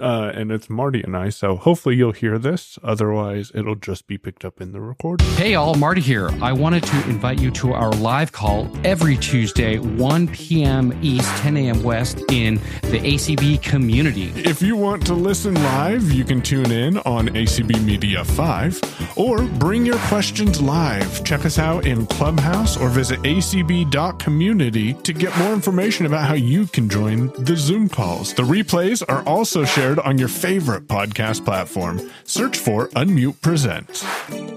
uh, 0.00 0.32
and 0.34 0.50
it's 0.50 0.70
Marty 0.70 1.02
and 1.02 1.16
I. 1.16 1.28
So 1.28 1.56
hopefully 1.56 1.96
you'll 1.96 2.12
hear 2.12 2.38
this. 2.38 2.78
Otherwise, 2.82 3.52
it'll 3.54 3.74
just 3.74 4.06
be 4.06 4.18
picked 4.18 4.44
up 4.44 4.60
in 4.60 4.72
the 4.72 4.80
recording. 4.80 5.26
Hey, 5.34 5.54
all, 5.54 5.74
Marty 5.74 6.00
here. 6.00 6.30
I 6.42 6.52
wanted 6.52 6.84
to 6.84 6.96
invite 7.08 7.40
you 7.40 7.50
to 7.52 7.72
our 7.72 7.90
live 7.92 8.32
call 8.32 8.70
every 8.84 9.16
Tuesday, 9.16 9.78
1 9.78 10.28
p.m. 10.28 10.98
East, 11.02 11.28
10 11.38 11.56
a.m. 11.56 11.82
West, 11.82 12.22
in 12.30 12.54
the 12.82 13.00
ACB 13.00 13.62
community. 13.62 14.32
If 14.36 14.62
you 14.62 14.76
want 14.76 15.04
to 15.06 15.14
listen 15.14 15.54
live, 15.54 16.10
you 16.12 16.24
can 16.24 16.40
tune 16.40 16.70
in 16.70 16.98
on 16.98 17.28
ACB 17.28 17.82
Media 17.84 18.24
5 18.24 19.16
or 19.16 19.42
bring 19.44 19.84
your 19.84 19.98
questions 20.08 20.60
live. 20.60 21.24
Check 21.24 21.44
us 21.44 21.58
out 21.58 21.86
in 21.86 22.06
Clubhouse 22.06 22.76
or 22.76 22.88
visit 22.88 23.20
acb.community 23.20 24.94
to 24.94 25.12
get 25.12 25.36
more 25.38 25.52
information 25.52 26.06
about 26.06 26.26
how 26.26 26.34
you 26.34 26.66
can 26.66 26.88
join 26.88 27.28
the 27.44 27.56
Zoom 27.56 27.88
calls. 27.88 28.34
The 28.34 28.42
replays 28.42 29.02
are 29.08 29.22
also 29.26 29.64
shared 29.64 29.81
on 29.82 30.16
your 30.16 30.28
favorite 30.28 30.86
podcast 30.86 31.44
platform. 31.44 32.00
Search 32.22 32.56
for 32.56 32.86
Unmute 32.90 33.40
Presents. 33.40 34.04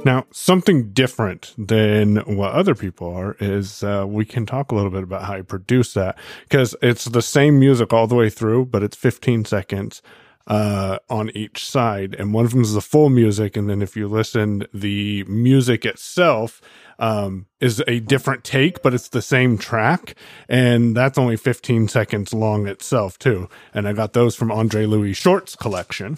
Now, 0.06 0.28
something 0.32 0.92
different 0.92 1.56
than 1.58 2.18
what 2.18 2.52
other 2.52 2.76
people 2.76 3.12
are 3.12 3.36
is 3.40 3.82
uh, 3.82 4.06
we 4.08 4.24
can 4.24 4.46
talk 4.46 4.72
a 4.72 4.76
little 4.76 4.92
bit 4.92 5.02
about 5.02 5.24
how 5.24 5.34
I 5.34 5.42
produce 5.42 5.96
that 5.96 6.16
because 6.44 6.76
it's 6.84 7.06
the 7.06 7.24
same 7.24 7.60
music 7.60 7.92
all 7.92 8.06
the 8.06 8.14
way 8.14 8.30
through, 8.30 8.66
but 8.66 8.84
it's 8.84 8.96
15 8.96 9.46
seconds 9.46 10.04
uh, 10.46 11.00
on 11.10 11.32
each 11.32 11.66
side. 11.66 12.16
And 12.20 12.32
one 12.32 12.46
of 12.46 12.52
them 12.52 12.62
is 12.62 12.74
the 12.74 12.82
full 12.82 13.10
music. 13.10 13.58
And 13.58 13.68
then 13.68 13.82
if 13.82 13.98
you 13.98 14.08
listen, 14.08 14.68
the 14.74 15.24
music 15.24 15.86
itself 15.86 16.62
um, 17.00 17.48
is 17.60 17.84
a 17.88 18.00
different 18.00 18.44
take, 18.44 18.82
but 18.82 18.94
it's 18.94 19.10
the 19.10 19.22
same 19.22 19.58
track. 19.58 20.16
And 20.48 20.96
that's 20.96 21.18
only 21.18 21.38
15 21.38 21.88
seconds 21.88 22.34
long 22.34 22.68
itself, 22.68 23.18
too. 23.18 23.50
And 23.74 23.88
I 23.88 23.94
got 23.94 24.14
those 24.14 24.36
from 24.36 24.52
Andre 24.52 24.86
Louis 24.86 25.14
Shorts 25.14 25.56
collection. 25.56 26.18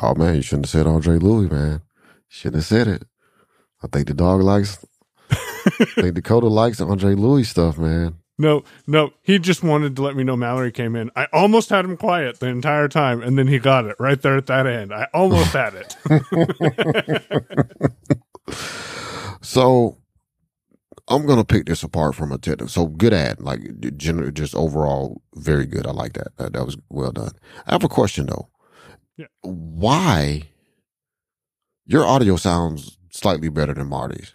Oh 0.00 0.14
man, 0.14 0.36
you 0.36 0.42
shouldn't 0.42 0.66
have 0.66 0.70
said 0.70 0.86
Andre 0.86 1.16
Louis, 1.16 1.50
man. 1.50 1.82
Shouldn't 2.28 2.56
have 2.56 2.66
said 2.66 2.88
it. 2.88 3.04
I 3.82 3.86
think 3.88 4.08
the 4.08 4.14
dog 4.14 4.42
likes. 4.42 4.84
I 5.30 5.84
think 5.86 6.14
Dakota 6.14 6.48
likes 6.48 6.78
the 6.78 6.86
Andre 6.86 7.14
Louis 7.14 7.44
stuff, 7.44 7.78
man. 7.78 8.16
No, 8.40 8.62
no, 8.86 9.12
he 9.22 9.40
just 9.40 9.64
wanted 9.64 9.96
to 9.96 10.02
let 10.02 10.14
me 10.14 10.22
know 10.22 10.36
Mallory 10.36 10.70
came 10.70 10.94
in. 10.94 11.10
I 11.16 11.26
almost 11.32 11.70
had 11.70 11.84
him 11.84 11.96
quiet 11.96 12.38
the 12.38 12.46
entire 12.46 12.86
time, 12.86 13.20
and 13.20 13.36
then 13.36 13.48
he 13.48 13.58
got 13.58 13.86
it 13.86 13.96
right 13.98 14.20
there 14.22 14.36
at 14.36 14.46
that 14.46 14.66
end. 14.66 14.94
I 14.94 15.08
almost 15.12 15.52
had 15.52 15.74
it. 15.74 15.96
So 19.40 19.98
I'm 21.08 21.26
gonna 21.26 21.44
pick 21.44 21.66
this 21.66 21.82
apart 21.82 22.14
from 22.14 22.32
a 22.32 22.38
technical. 22.38 22.68
So 22.68 22.86
good 22.86 23.12
ad, 23.14 23.40
like 23.40 23.60
generally, 23.96 24.32
just 24.32 24.54
overall, 24.54 25.22
very 25.34 25.66
good. 25.66 25.86
I 25.86 25.92
like 25.92 26.12
that. 26.14 26.36
That, 26.36 26.52
that 26.52 26.64
was 26.66 26.76
well 26.90 27.12
done. 27.12 27.32
I 27.66 27.72
have 27.72 27.84
a 27.84 27.88
question 27.88 28.26
though. 28.26 28.48
Yeah. 29.16 29.26
Why 29.42 30.44
your 31.86 32.04
audio 32.04 32.36
sounds 32.36 32.98
slightly 33.10 33.48
better 33.48 33.74
than 33.74 33.88
Marty's? 33.88 34.34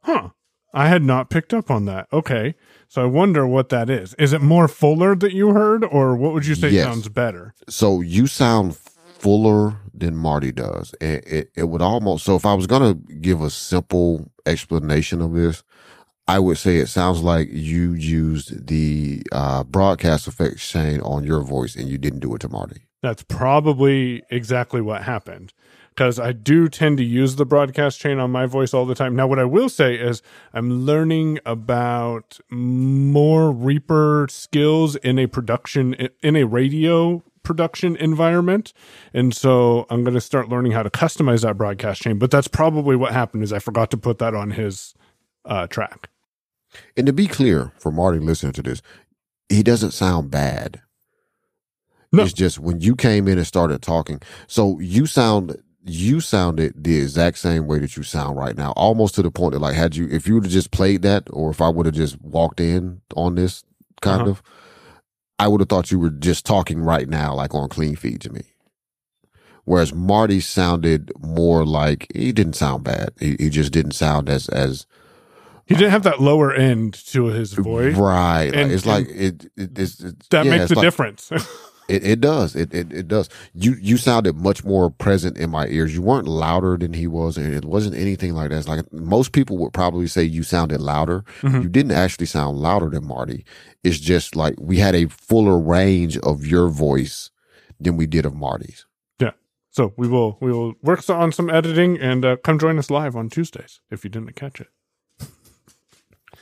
huh. 0.00 0.28
I 0.74 0.88
had 0.88 1.02
not 1.02 1.30
picked 1.30 1.54
up 1.54 1.70
on 1.70 1.86
that. 1.86 2.06
Okay. 2.12 2.54
So 2.88 3.02
I 3.02 3.06
wonder 3.06 3.46
what 3.46 3.70
that 3.70 3.88
is. 3.88 4.12
Is 4.18 4.34
it 4.34 4.42
more 4.42 4.68
fuller 4.68 5.16
that 5.16 5.32
you 5.32 5.54
heard, 5.54 5.82
or 5.82 6.14
what 6.14 6.34
would 6.34 6.44
you 6.46 6.54
say 6.54 6.68
Yes. 6.68 6.84
sounds 6.84 7.08
better? 7.08 7.54
So 7.66 8.02
you 8.02 8.26
sound 8.26 8.76
fuller 9.18 9.78
than 9.94 10.16
Marty 10.16 10.52
does. 10.52 10.94
It, 11.00 11.26
it, 11.26 11.50
it 11.56 11.64
would 11.64 11.82
almost, 11.82 12.24
so 12.24 12.36
if 12.36 12.44
I 12.44 12.54
was 12.54 12.66
going 12.66 12.82
to 12.82 13.14
give 13.14 13.40
a 13.40 13.50
simple 13.50 14.30
explanation 14.44 15.20
of 15.20 15.32
this, 15.32 15.62
I 16.28 16.38
would 16.38 16.58
say 16.58 16.78
it 16.78 16.88
sounds 16.88 17.22
like 17.22 17.48
you 17.50 17.92
used 17.92 18.66
the 18.66 19.22
uh, 19.32 19.64
broadcast 19.64 20.26
effect 20.26 20.58
chain 20.58 21.00
on 21.00 21.24
your 21.24 21.40
voice 21.42 21.76
and 21.76 21.88
you 21.88 21.98
didn't 21.98 22.20
do 22.20 22.34
it 22.34 22.40
to 22.40 22.48
Marty. 22.48 22.82
That's 23.02 23.22
probably 23.22 24.22
exactly 24.30 24.80
what 24.80 25.02
happened. 25.02 25.52
Because 25.90 26.18
I 26.18 26.32
do 26.32 26.68
tend 26.68 26.98
to 26.98 27.04
use 27.04 27.36
the 27.36 27.46
broadcast 27.46 27.98
chain 27.98 28.18
on 28.18 28.30
my 28.30 28.44
voice 28.44 28.74
all 28.74 28.84
the 28.84 28.94
time. 28.94 29.16
Now, 29.16 29.26
what 29.26 29.38
I 29.38 29.44
will 29.44 29.70
say 29.70 29.94
is 29.94 30.20
I'm 30.52 30.84
learning 30.84 31.38
about 31.46 32.38
more 32.50 33.50
Reaper 33.50 34.26
skills 34.28 34.96
in 34.96 35.18
a 35.18 35.26
production, 35.26 35.94
in 36.20 36.36
a 36.36 36.44
radio 36.44 37.22
production 37.46 37.96
environment. 37.96 38.72
And 39.14 39.34
so 39.34 39.86
I'm 39.88 40.04
going 40.04 40.14
to 40.14 40.20
start 40.20 40.48
learning 40.50 40.72
how 40.72 40.82
to 40.82 40.90
customize 40.90 41.42
that 41.42 41.56
broadcast 41.56 42.02
chain. 42.02 42.18
But 42.18 42.30
that's 42.30 42.48
probably 42.48 42.96
what 42.96 43.12
happened 43.12 43.42
is 43.44 43.52
I 43.52 43.60
forgot 43.60 43.90
to 43.92 43.96
put 43.96 44.18
that 44.18 44.34
on 44.34 44.50
his 44.50 44.94
uh, 45.46 45.66
track. 45.68 46.10
And 46.96 47.06
to 47.06 47.12
be 47.12 47.26
clear 47.26 47.72
for 47.78 47.90
Marty 47.92 48.18
listening 48.18 48.52
to 48.54 48.62
this, 48.62 48.82
he 49.48 49.62
doesn't 49.62 49.92
sound 49.92 50.30
bad. 50.30 50.82
No. 52.12 52.24
It's 52.24 52.32
just 52.32 52.58
when 52.58 52.80
you 52.80 52.94
came 52.96 53.28
in 53.28 53.38
and 53.38 53.46
started 53.46 53.80
talking. 53.82 54.20
So 54.46 54.78
you 54.80 55.06
sound 55.06 55.62
you 55.88 56.18
sounded 56.20 56.72
the 56.76 56.96
exact 56.96 57.38
same 57.38 57.68
way 57.68 57.78
that 57.78 57.96
you 57.96 58.02
sound 58.02 58.36
right 58.36 58.56
now, 58.56 58.72
almost 58.72 59.14
to 59.14 59.22
the 59.22 59.30
point 59.30 59.52
that 59.52 59.60
like 59.60 59.76
had 59.76 59.94
you 59.94 60.08
if 60.10 60.26
you 60.26 60.34
would 60.34 60.44
have 60.44 60.52
just 60.52 60.72
played 60.72 61.02
that, 61.02 61.24
or 61.30 61.50
if 61.50 61.60
I 61.60 61.68
would 61.68 61.86
have 61.86 61.94
just 61.94 62.20
walked 62.20 62.60
in 62.60 63.02
on 63.14 63.36
this 63.36 63.62
kind 64.02 64.22
Uh-huh. 64.22 64.30
of, 64.30 64.42
I 65.38 65.48
would 65.48 65.60
have 65.60 65.68
thought 65.68 65.90
you 65.90 65.98
were 65.98 66.10
just 66.10 66.46
talking 66.46 66.80
right 66.80 67.08
now, 67.08 67.34
like 67.34 67.54
on 67.54 67.68
clean 67.68 67.96
feed 67.96 68.20
to 68.22 68.32
me. 68.32 68.42
Whereas 69.64 69.92
Marty 69.92 70.40
sounded 70.40 71.10
more 71.20 71.64
like 71.66 72.06
he 72.14 72.32
didn't 72.32 72.54
sound 72.54 72.84
bad. 72.84 73.10
He, 73.18 73.36
he 73.38 73.50
just 73.50 73.72
didn't 73.72 73.92
sound 73.92 74.28
as 74.28 74.48
as 74.48 74.86
He 75.66 75.74
didn't 75.74 75.90
have 75.90 76.04
that 76.04 76.20
lower 76.20 76.52
end 76.54 76.94
to 77.08 77.24
his 77.26 77.52
voice. 77.52 77.96
right. 77.96 78.46
Like, 78.46 78.54
And- 78.54 78.70
it's 78.72 78.86
like 78.86 79.08
it, 79.08 79.46
it 79.56 79.76
it's, 79.78 80.00
it's 80.00 80.28
That 80.28 80.44
yeah, 80.46 80.52
makes 80.52 80.62
it's 80.64 80.72
a 80.72 80.74
like- 80.76 80.84
difference. 80.84 81.30
It, 81.88 82.04
it 82.04 82.20
does. 82.20 82.56
It, 82.56 82.74
it 82.74 82.92
it 82.92 83.08
does. 83.08 83.28
You 83.54 83.76
you 83.80 83.96
sounded 83.96 84.36
much 84.36 84.64
more 84.64 84.90
present 84.90 85.38
in 85.38 85.50
my 85.50 85.66
ears. 85.68 85.94
You 85.94 86.02
weren't 86.02 86.26
louder 86.26 86.76
than 86.76 86.92
he 86.94 87.06
was, 87.06 87.36
and 87.36 87.54
it 87.54 87.64
wasn't 87.64 87.96
anything 87.96 88.34
like 88.34 88.50
that. 88.50 88.58
It's 88.58 88.68
like 88.68 88.92
most 88.92 89.32
people 89.32 89.56
would 89.58 89.72
probably 89.72 90.06
say 90.08 90.24
you 90.24 90.42
sounded 90.42 90.80
louder. 90.80 91.22
Mhm. 91.42 91.62
You 91.62 91.68
didn't 91.68 91.92
actually 91.92 92.26
sound 92.26 92.58
louder 92.58 92.90
than 92.90 93.06
Marty. 93.06 93.44
It's 93.84 94.00
just 94.00 94.34
like 94.34 94.54
we 94.58 94.78
had 94.78 94.94
a 94.96 95.06
fuller 95.08 95.58
range 95.58 96.18
of 96.18 96.44
your 96.44 96.68
voice 96.68 97.30
than 97.78 97.96
we 97.96 98.06
did 98.06 98.26
of 98.26 98.34
Marty's. 98.34 98.84
Yeah. 99.20 99.32
So 99.70 99.92
we 99.96 100.08
will 100.08 100.38
we 100.40 100.50
will 100.50 100.74
work 100.82 101.08
on 101.08 101.30
some 101.30 101.50
editing 101.50 101.98
and 102.00 102.24
uh, 102.24 102.36
come 102.42 102.58
join 102.58 102.78
us 102.78 102.90
live 102.90 103.14
on 103.14 103.28
Tuesdays 103.28 103.80
if 103.90 104.02
you 104.02 104.10
didn't 104.10 104.34
catch 104.34 104.60
it. 104.60 104.68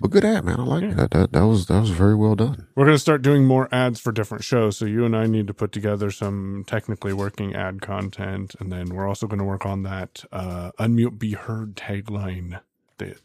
But 0.01 0.11
good 0.13 0.25
ad, 0.25 0.45
man. 0.45 0.61
I 0.61 0.65
like 0.65 0.85
Yeah. 0.85 0.95
that. 0.95 1.11
that. 1.13 1.33
That 1.33 1.47
was 1.47 1.67
that 1.67 1.81
was 1.81 1.91
very 1.91 2.15
well 2.17 2.37
done. 2.37 2.69
We're 2.77 2.87
going 2.87 2.97
to 2.97 3.01
start 3.01 3.23
doing 3.23 3.47
more 3.47 3.69
ads 3.73 4.01
for 4.01 4.13
different 4.13 4.45
shows. 4.45 4.79
So 4.79 4.87
you 4.87 5.05
and 5.05 5.17
I 5.17 5.27
need 5.27 5.47
to 5.49 5.55
put 5.55 5.73
together 5.73 6.11
some 6.11 6.65
technically 6.67 7.13
working 7.13 7.55
ad 7.55 7.83
content, 7.83 8.55
and 8.61 8.73
then 8.73 8.89
we're 8.95 9.09
also 9.09 9.27
going 9.27 9.39
to 9.41 9.45
work 9.45 9.67
on 9.67 9.83
that 9.85 10.25
uh, 10.33 10.73
"unmute 10.79 11.19
be 11.19 11.33
heard" 11.35 11.77
tagline. 11.77 12.61
That 12.99 13.19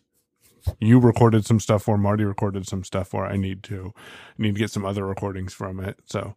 you 0.80 1.00
recorded 1.00 1.46
some 1.46 1.60
stuff 1.60 1.84
for, 1.84 1.98
Marty 1.98 2.26
recorded 2.26 2.68
some 2.68 2.84
stuff 2.84 3.10
for. 3.10 3.26
I 3.26 3.38
need 3.38 3.64
to 3.64 3.94
I 3.98 4.44
need 4.44 4.56
to 4.56 4.60
get 4.60 4.72
some 4.72 4.86
other 4.86 5.06
recordings 5.06 5.54
from 5.54 5.80
it. 5.80 6.00
So 6.06 6.36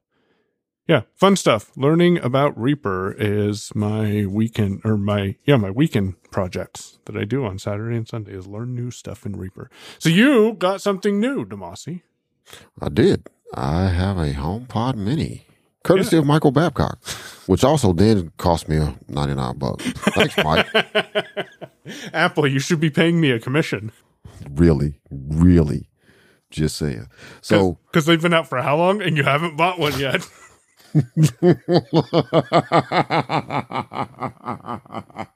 yeah, 0.88 1.02
fun 1.14 1.36
stuff. 1.36 1.70
Learning 1.76 2.18
about 2.18 2.58
Reaper 2.60 3.14
is 3.16 3.72
my 3.74 4.26
weekend 4.26 4.80
or 4.84 4.96
my 4.96 5.36
yeah 5.44 5.56
my 5.56 5.70
weekend 5.70 6.20
projects 6.30 6.98
that 7.04 7.16
I 7.16 7.24
do 7.24 7.44
on 7.44 7.58
Saturday 7.58 7.96
and 7.96 8.08
Sunday 8.08 8.32
is 8.32 8.46
learn 8.46 8.74
new 8.74 8.90
stuff 8.90 9.24
in 9.24 9.36
Reaper. 9.36 9.70
So 9.98 10.08
you 10.08 10.54
got 10.54 10.82
something 10.82 11.20
new, 11.20 11.44
Damashe. 11.44 12.02
I 12.80 12.88
did. 12.88 13.28
I 13.54 13.88
have 13.88 14.16
a 14.18 14.32
HomePod 14.32 14.96
Mini, 14.96 15.46
courtesy 15.84 16.16
of 16.16 16.26
Michael 16.26 16.50
Babcock, 16.50 17.04
which 17.46 17.62
also 17.62 17.92
then 17.92 18.32
cost 18.38 18.68
me 18.68 18.78
ninety 19.08 19.34
nine 19.34 19.58
bucks. 19.58 19.84
Thanks, 19.84 20.36
Mike. 20.38 20.68
Apple, 22.12 22.46
you 22.46 22.58
should 22.58 22.80
be 22.80 22.90
paying 22.90 23.20
me 23.20 23.30
a 23.30 23.38
commission. 23.38 23.92
really, 24.50 24.94
really, 25.10 25.88
just 26.50 26.76
saying. 26.76 27.06
So 27.40 27.78
because 27.86 28.06
they've 28.06 28.20
been 28.20 28.34
out 28.34 28.48
for 28.48 28.60
how 28.60 28.76
long 28.76 29.00
and 29.00 29.16
you 29.16 29.22
haven't 29.22 29.56
bought 29.56 29.78
one 29.78 29.98
yet? 29.98 30.26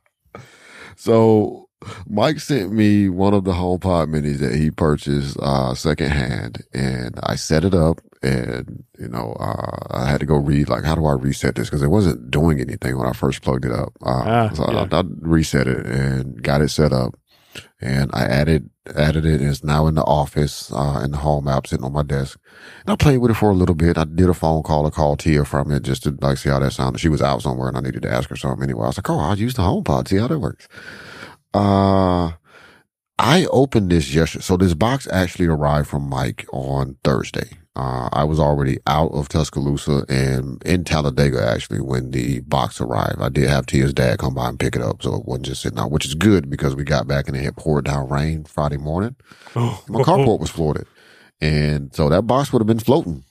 so 0.96 1.68
Mike 2.08 2.40
sent 2.40 2.72
me 2.72 3.08
one 3.08 3.34
of 3.34 3.44
the 3.44 3.52
HomePod 3.52 4.08
minis 4.08 4.38
that 4.38 4.54
he 4.54 4.70
purchased 4.70 5.36
uh 5.40 5.74
secondhand 5.74 6.62
and 6.74 7.18
I 7.22 7.36
set 7.36 7.64
it 7.64 7.74
up 7.74 8.00
and 8.22 8.84
you 8.98 9.08
know 9.08 9.36
uh 9.38 9.86
I 9.90 10.06
had 10.08 10.20
to 10.20 10.26
go 10.26 10.36
read 10.36 10.68
like 10.68 10.84
how 10.84 10.94
do 10.94 11.04
I 11.06 11.12
reset 11.12 11.54
this 11.54 11.68
because 11.68 11.82
it 11.82 11.88
wasn't 11.88 12.30
doing 12.30 12.60
anything 12.60 12.98
when 12.98 13.08
I 13.08 13.12
first 13.12 13.42
plugged 13.42 13.64
it 13.64 13.72
up. 13.72 13.92
Uh, 14.02 14.24
Ah, 14.26 14.50
so 14.54 14.70
yeah. 14.70 14.86
I, 14.90 15.00
I 15.00 15.02
reset 15.20 15.66
it 15.68 15.86
and 15.86 16.42
got 16.42 16.60
it 16.62 16.68
set 16.68 16.92
up 16.92 17.14
and 17.80 18.10
I 18.14 18.24
added 18.24 18.70
added 18.94 19.24
it. 19.24 19.40
It's 19.40 19.64
now 19.64 19.86
in 19.86 19.94
the 19.94 20.02
office, 20.04 20.72
uh, 20.72 21.00
in 21.04 21.10
the 21.12 21.18
home 21.18 21.48
app 21.48 21.66
sitting 21.66 21.84
on 21.84 21.92
my 21.92 22.02
desk. 22.02 22.38
And 22.84 22.92
I 22.92 22.96
played 22.96 23.18
with 23.18 23.30
it 23.30 23.34
for 23.34 23.50
a 23.50 23.54
little 23.54 23.74
bit. 23.74 23.98
I 23.98 24.04
did 24.04 24.28
a 24.28 24.34
phone 24.34 24.62
call. 24.62 24.86
I 24.86 24.90
called 24.90 25.20
Tia 25.20 25.44
from 25.44 25.70
it 25.72 25.82
just 25.82 26.04
to 26.04 26.16
like 26.20 26.38
see 26.38 26.50
how 26.50 26.58
that 26.58 26.72
sounded. 26.72 26.98
She 26.98 27.08
was 27.08 27.22
out 27.22 27.42
somewhere 27.42 27.68
and 27.68 27.76
I 27.76 27.80
needed 27.80 28.02
to 28.02 28.12
ask 28.12 28.28
her 28.30 28.36
something 28.36 28.62
anyway. 28.62 28.84
I 28.84 28.88
was 28.88 28.98
like, 28.98 29.10
oh, 29.10 29.18
I'll 29.18 29.38
use 29.38 29.54
the 29.54 29.62
home 29.62 29.84
HomePod, 29.84 30.08
see 30.08 30.16
how 30.18 30.28
that 30.28 30.38
works. 30.38 30.68
Uh, 31.54 32.32
I 33.18 33.46
opened 33.50 33.90
this 33.90 34.14
yesterday. 34.14 34.42
So 34.42 34.56
this 34.56 34.74
box 34.74 35.08
actually 35.10 35.46
arrived 35.46 35.88
from 35.88 36.08
Mike 36.08 36.46
on 36.52 36.96
Thursday. 37.02 37.58
Uh, 37.76 38.08
I 38.10 38.24
was 38.24 38.40
already 38.40 38.78
out 38.86 39.12
of 39.12 39.28
Tuscaloosa 39.28 40.06
and 40.08 40.62
in 40.64 40.82
Talladega 40.82 41.46
actually 41.46 41.80
when 41.82 42.10
the 42.10 42.40
box 42.40 42.80
arrived. 42.80 43.20
I 43.20 43.28
did 43.28 43.50
have 43.50 43.66
Tia's 43.66 43.92
dad 43.92 44.18
come 44.18 44.34
by 44.34 44.48
and 44.48 44.58
pick 44.58 44.74
it 44.74 44.80
up. 44.80 45.02
So 45.02 45.14
it 45.16 45.26
wasn't 45.26 45.46
just 45.46 45.60
sitting 45.60 45.78
out, 45.78 45.90
which 45.90 46.06
is 46.06 46.14
good 46.14 46.48
because 46.48 46.74
we 46.74 46.84
got 46.84 47.06
back 47.06 47.28
and 47.28 47.36
it 47.36 47.42
had 47.44 47.56
poured 47.56 47.84
down 47.84 48.08
rain 48.08 48.44
Friday 48.44 48.78
morning. 48.78 49.14
Oh, 49.54 49.84
My 49.88 50.00
carport 50.00 50.40
was 50.40 50.48
flooded. 50.50 50.86
And 51.38 51.94
so 51.94 52.08
that 52.08 52.22
box 52.22 52.50
would 52.50 52.60
have 52.60 52.66
been 52.66 52.78
floating, 52.78 53.24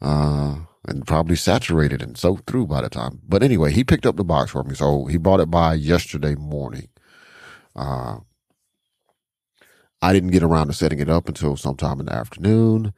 uh, 0.00 0.58
and 0.86 1.04
probably 1.04 1.34
saturated 1.34 2.00
and 2.00 2.16
soaked 2.16 2.48
through 2.48 2.68
by 2.68 2.80
the 2.80 2.88
time. 2.88 3.22
But 3.28 3.42
anyway, 3.42 3.72
he 3.72 3.82
picked 3.82 4.06
up 4.06 4.14
the 4.14 4.22
box 4.22 4.52
for 4.52 4.62
me. 4.62 4.76
So 4.76 5.06
he 5.06 5.16
brought 5.16 5.40
it 5.40 5.50
by 5.50 5.74
yesterday 5.74 6.36
morning. 6.36 6.88
Uh, 7.74 8.18
I 10.00 10.12
didn't 10.12 10.30
get 10.30 10.42
around 10.44 10.68
to 10.68 10.74
setting 10.74 11.00
it 11.00 11.08
up 11.08 11.26
until 11.28 11.56
sometime 11.56 11.98
in 11.98 12.06
the 12.06 12.14
afternoon. 12.14 12.92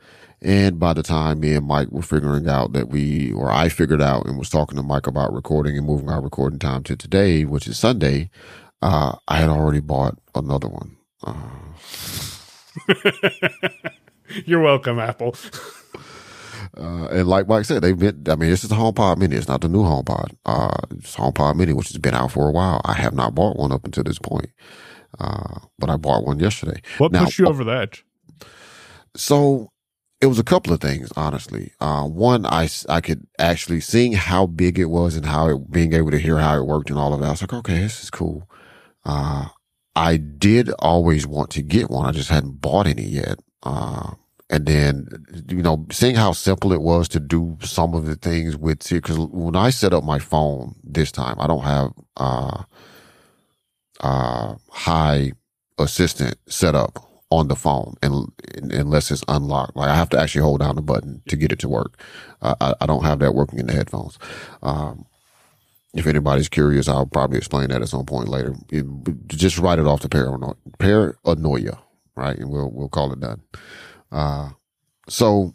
And 0.47 0.79
by 0.79 0.93
the 0.93 1.03
time 1.03 1.41
me 1.41 1.55
and 1.55 1.67
Mike 1.67 1.91
were 1.91 2.03
figuring 2.03 2.49
out 2.49 2.73
that 2.73 2.89
we, 2.89 3.33
or 3.33 3.51
I 3.51 3.69
figured 3.69 4.01
out 4.01 4.27
and 4.27 4.39
was 4.39 4.49
talking 4.49 4.77
to 4.77 4.83
Mike 4.85 5.09
about 5.09 5.33
recording 5.33 5.77
and 5.77 5.85
moving 5.85 6.09
our 6.09 6.21
recording 6.21 6.61
time 6.61 6.85
to 6.85 6.95
today, 6.95 7.45
which 7.45 7.67
is 7.67 7.77
Sunday, 7.77 8.31
uh, 8.81 9.17
I 9.27 9.39
had 9.39 9.49
already 9.49 9.81
bought 9.81 10.21
another 10.37 10.69
one. 10.69 10.97
Uh, 11.25 11.35
You're 14.45 14.63
welcome, 14.63 14.99
Apple. 15.01 15.37
Uh, 16.77 17.07
and 17.07 17.27
like 17.27 17.49
Mike 17.49 17.65
said, 17.65 17.81
they've 17.81 17.99
been, 17.99 18.23
I 18.29 18.37
mean, 18.37 18.51
this 18.51 18.63
is 18.63 18.69
the 18.69 18.77
HomePod 18.77 19.17
Mini. 19.17 19.37
It's 19.37 19.49
not 19.49 19.63
the 19.63 19.69
new 19.69 19.83
HomePod. 19.83 20.37
Uh, 20.45 20.77
it's 20.91 21.17
HomePod 21.17 21.57
Mini, 21.57 21.73
which 21.73 21.89
has 21.89 21.97
been 21.97 22.13
out 22.13 22.33
for 22.33 22.49
a 22.49 22.53
while. 22.53 22.83
I 22.85 22.93
have 22.95 23.15
not 23.15 23.35
bought 23.35 23.57
one 23.57 23.73
up 23.73 23.87
until 23.87 24.03
this 24.03 24.19
point. 24.19 24.51
Uh, 25.19 25.61
but 25.79 25.89
I 25.89 25.97
bought 25.97 26.27
one 26.27 26.39
yesterday. 26.39 26.83
What 26.99 27.13
Now- 27.13 27.25
pushed 27.25 27.39
you 27.39 27.47
over 27.47 27.65
the 27.65 27.73
edge? 27.73 28.05
So 29.17 29.71
it 30.21 30.27
was 30.27 30.39
a 30.39 30.45
couple 30.45 30.73
of 30.73 30.81
things, 30.81 31.13
honestly. 31.17 31.73
Uh, 31.81 32.05
one, 32.05 32.47
I 32.47 32.69
could 33.03 33.27
actually 33.39 33.81
seeing 33.81 34.13
how 34.13 34.47
big 34.47 34.79
it 34.79 34.87
was 34.87 35.15
and 35.15 35.27
how 35.27 35.49
it, 35.49 35.71
being 35.71 35.93
able 35.93 36.11
to 36.11 36.19
hear 36.19 36.39
how 36.39 36.57
it 36.57 36.67
worked 36.67 36.91
and 36.91 36.99
all 36.99 37.13
of 37.13 37.21
that. 37.21 37.27
I 37.27 37.31
was 37.31 37.43
like, 37.43 37.53
okay, 37.53 37.81
this 37.81 38.03
is 38.03 38.11
cool. 38.11 38.49
Uh, 39.05 39.49
I 39.95 40.17
did 40.17 40.71
always 40.79 41.27
want 41.27 41.51
to 41.51 41.63
get 41.63 41.91
one. 41.91 42.07
I 42.07 42.13
just 42.13 42.31
hadn't 42.31 42.61
bought 42.61 42.87
any 42.87 43.05
yet. 43.05 43.41
Uh, 43.63 44.13
and 44.49 44.65
then, 44.65 45.09
you 45.49 45.63
know, 45.63 45.87
seeing 45.91 46.15
how 46.15 46.33
simple 46.33 46.73
it 46.73 46.81
was 46.81 47.09
to 47.09 47.21
do 47.21 47.59
some 47.63 47.95
of 47.95 48.07
the 48.07 48.15
things 48.17 48.57
with 48.57 48.91
it. 48.91 49.03
Cause 49.03 49.19
when 49.19 49.57
I 49.57 49.71
set 49.71 49.93
up 49.93 50.05
my 50.05 50.19
phone 50.19 50.77
this 50.83 51.13
time, 51.13 51.37
I 51.39 51.47
don't 51.47 51.65
have, 51.65 51.93
uh, 52.17 52.63
uh, 54.01 54.55
high 54.71 55.33
assistant 55.79 56.37
set 56.49 56.75
up 56.75 57.06
on 57.37 57.49
the 57.49 57.57
phone 57.57 57.95
and 58.03 58.33
unless 58.73 59.11
it's 59.11 59.25
unlocked. 59.29 59.77
Like 59.77 59.91
I 59.91 59.95
have 59.95 60.09
to 60.11 60.21
actually 60.21 60.43
hold 60.43 60.61
down 60.61 60.77
the 60.77 60.83
button 60.83 61.23
to 61.29 61.37
get 61.37 61.53
it 61.53 61.59
to 61.61 61.69
work. 61.69 62.01
Uh, 62.43 62.55
I, 62.61 62.75
I 62.83 62.87
don't 62.87 63.05
have 63.05 63.19
that 63.21 63.35
working 63.35 63.59
in 63.59 63.67
the 63.67 63.73
headphones. 63.75 64.19
Um, 64.63 65.07
if 65.95 66.07
anybody's 66.07 66.49
curious, 66.49 66.89
I'll 66.89 67.07
probably 67.07 67.39
explain 67.39 67.69
that 67.69 67.83
at 67.83 67.89
some 67.89 68.05
point 68.07 68.29
later. 68.29 68.55
It- 68.71 68.87
just 69.29 69.59
write 69.59 69.79
it 69.79 69.87
off 69.87 70.01
to 70.01 70.09
paranoia, 70.09 71.79
right? 72.17 72.39
And 72.39 72.51
we'll, 72.51 72.71
we'll 72.71 72.89
call 72.89 73.13
it 73.13 73.21
done. 73.21 73.43
Uh, 74.13 74.51
so 75.09 75.55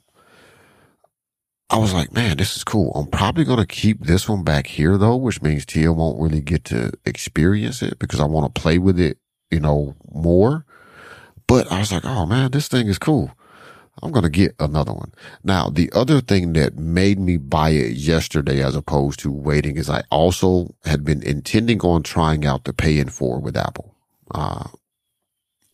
I 1.69 1.77
was 1.77 1.93
like, 1.93 2.11
man, 2.13 2.37
this 2.37 2.55
is 2.57 2.63
cool. 2.63 2.91
I'm 2.95 3.07
probably 3.07 3.45
going 3.45 3.59
to 3.59 3.65
keep 3.65 4.01
this 4.01 4.27
one 4.27 4.43
back 4.43 4.67
here 4.67 4.97
though, 4.97 5.15
which 5.15 5.41
means 5.41 5.65
Tia 5.65 5.93
won't 5.93 6.21
really 6.21 6.41
get 6.41 6.65
to 6.65 6.91
experience 7.05 7.81
it 7.81 7.97
because 7.99 8.19
I 8.19 8.25
want 8.25 8.53
to 8.53 8.61
play 8.61 8.77
with 8.77 8.99
it, 8.99 9.19
you 9.51 9.59
know, 9.59 9.95
more. 10.11 10.65
But 11.51 11.71
I 11.71 11.79
was 11.79 11.91
like, 11.91 12.05
oh 12.05 12.25
man, 12.27 12.51
this 12.51 12.67
thing 12.69 12.87
is 12.87 12.99
cool. 12.99 13.31
I'm 14.03 14.11
going 14.11 14.23
to 14.23 14.29
get 14.29 14.55
another 14.59 14.93
one. 14.93 15.13
Now, 15.43 15.69
the 15.69 15.91
other 15.93 16.21
thing 16.21 16.53
that 16.53 16.77
made 16.77 17.19
me 17.19 17.37
buy 17.37 17.71
it 17.71 17.93
yesterday 17.97 18.63
as 18.63 18.75
opposed 18.75 19.19
to 19.21 19.31
waiting 19.31 19.77
is 19.77 19.89
I 19.89 20.03
also 20.11 20.75
had 20.85 21.05
been 21.05 21.23
intending 21.23 21.81
on 21.81 22.03
trying 22.03 22.45
out 22.45 22.65
the 22.65 22.73
pay 22.73 22.99
in 22.99 23.09
four 23.09 23.39
with 23.39 23.57
Apple. 23.57 23.95
Uh, 24.33 24.69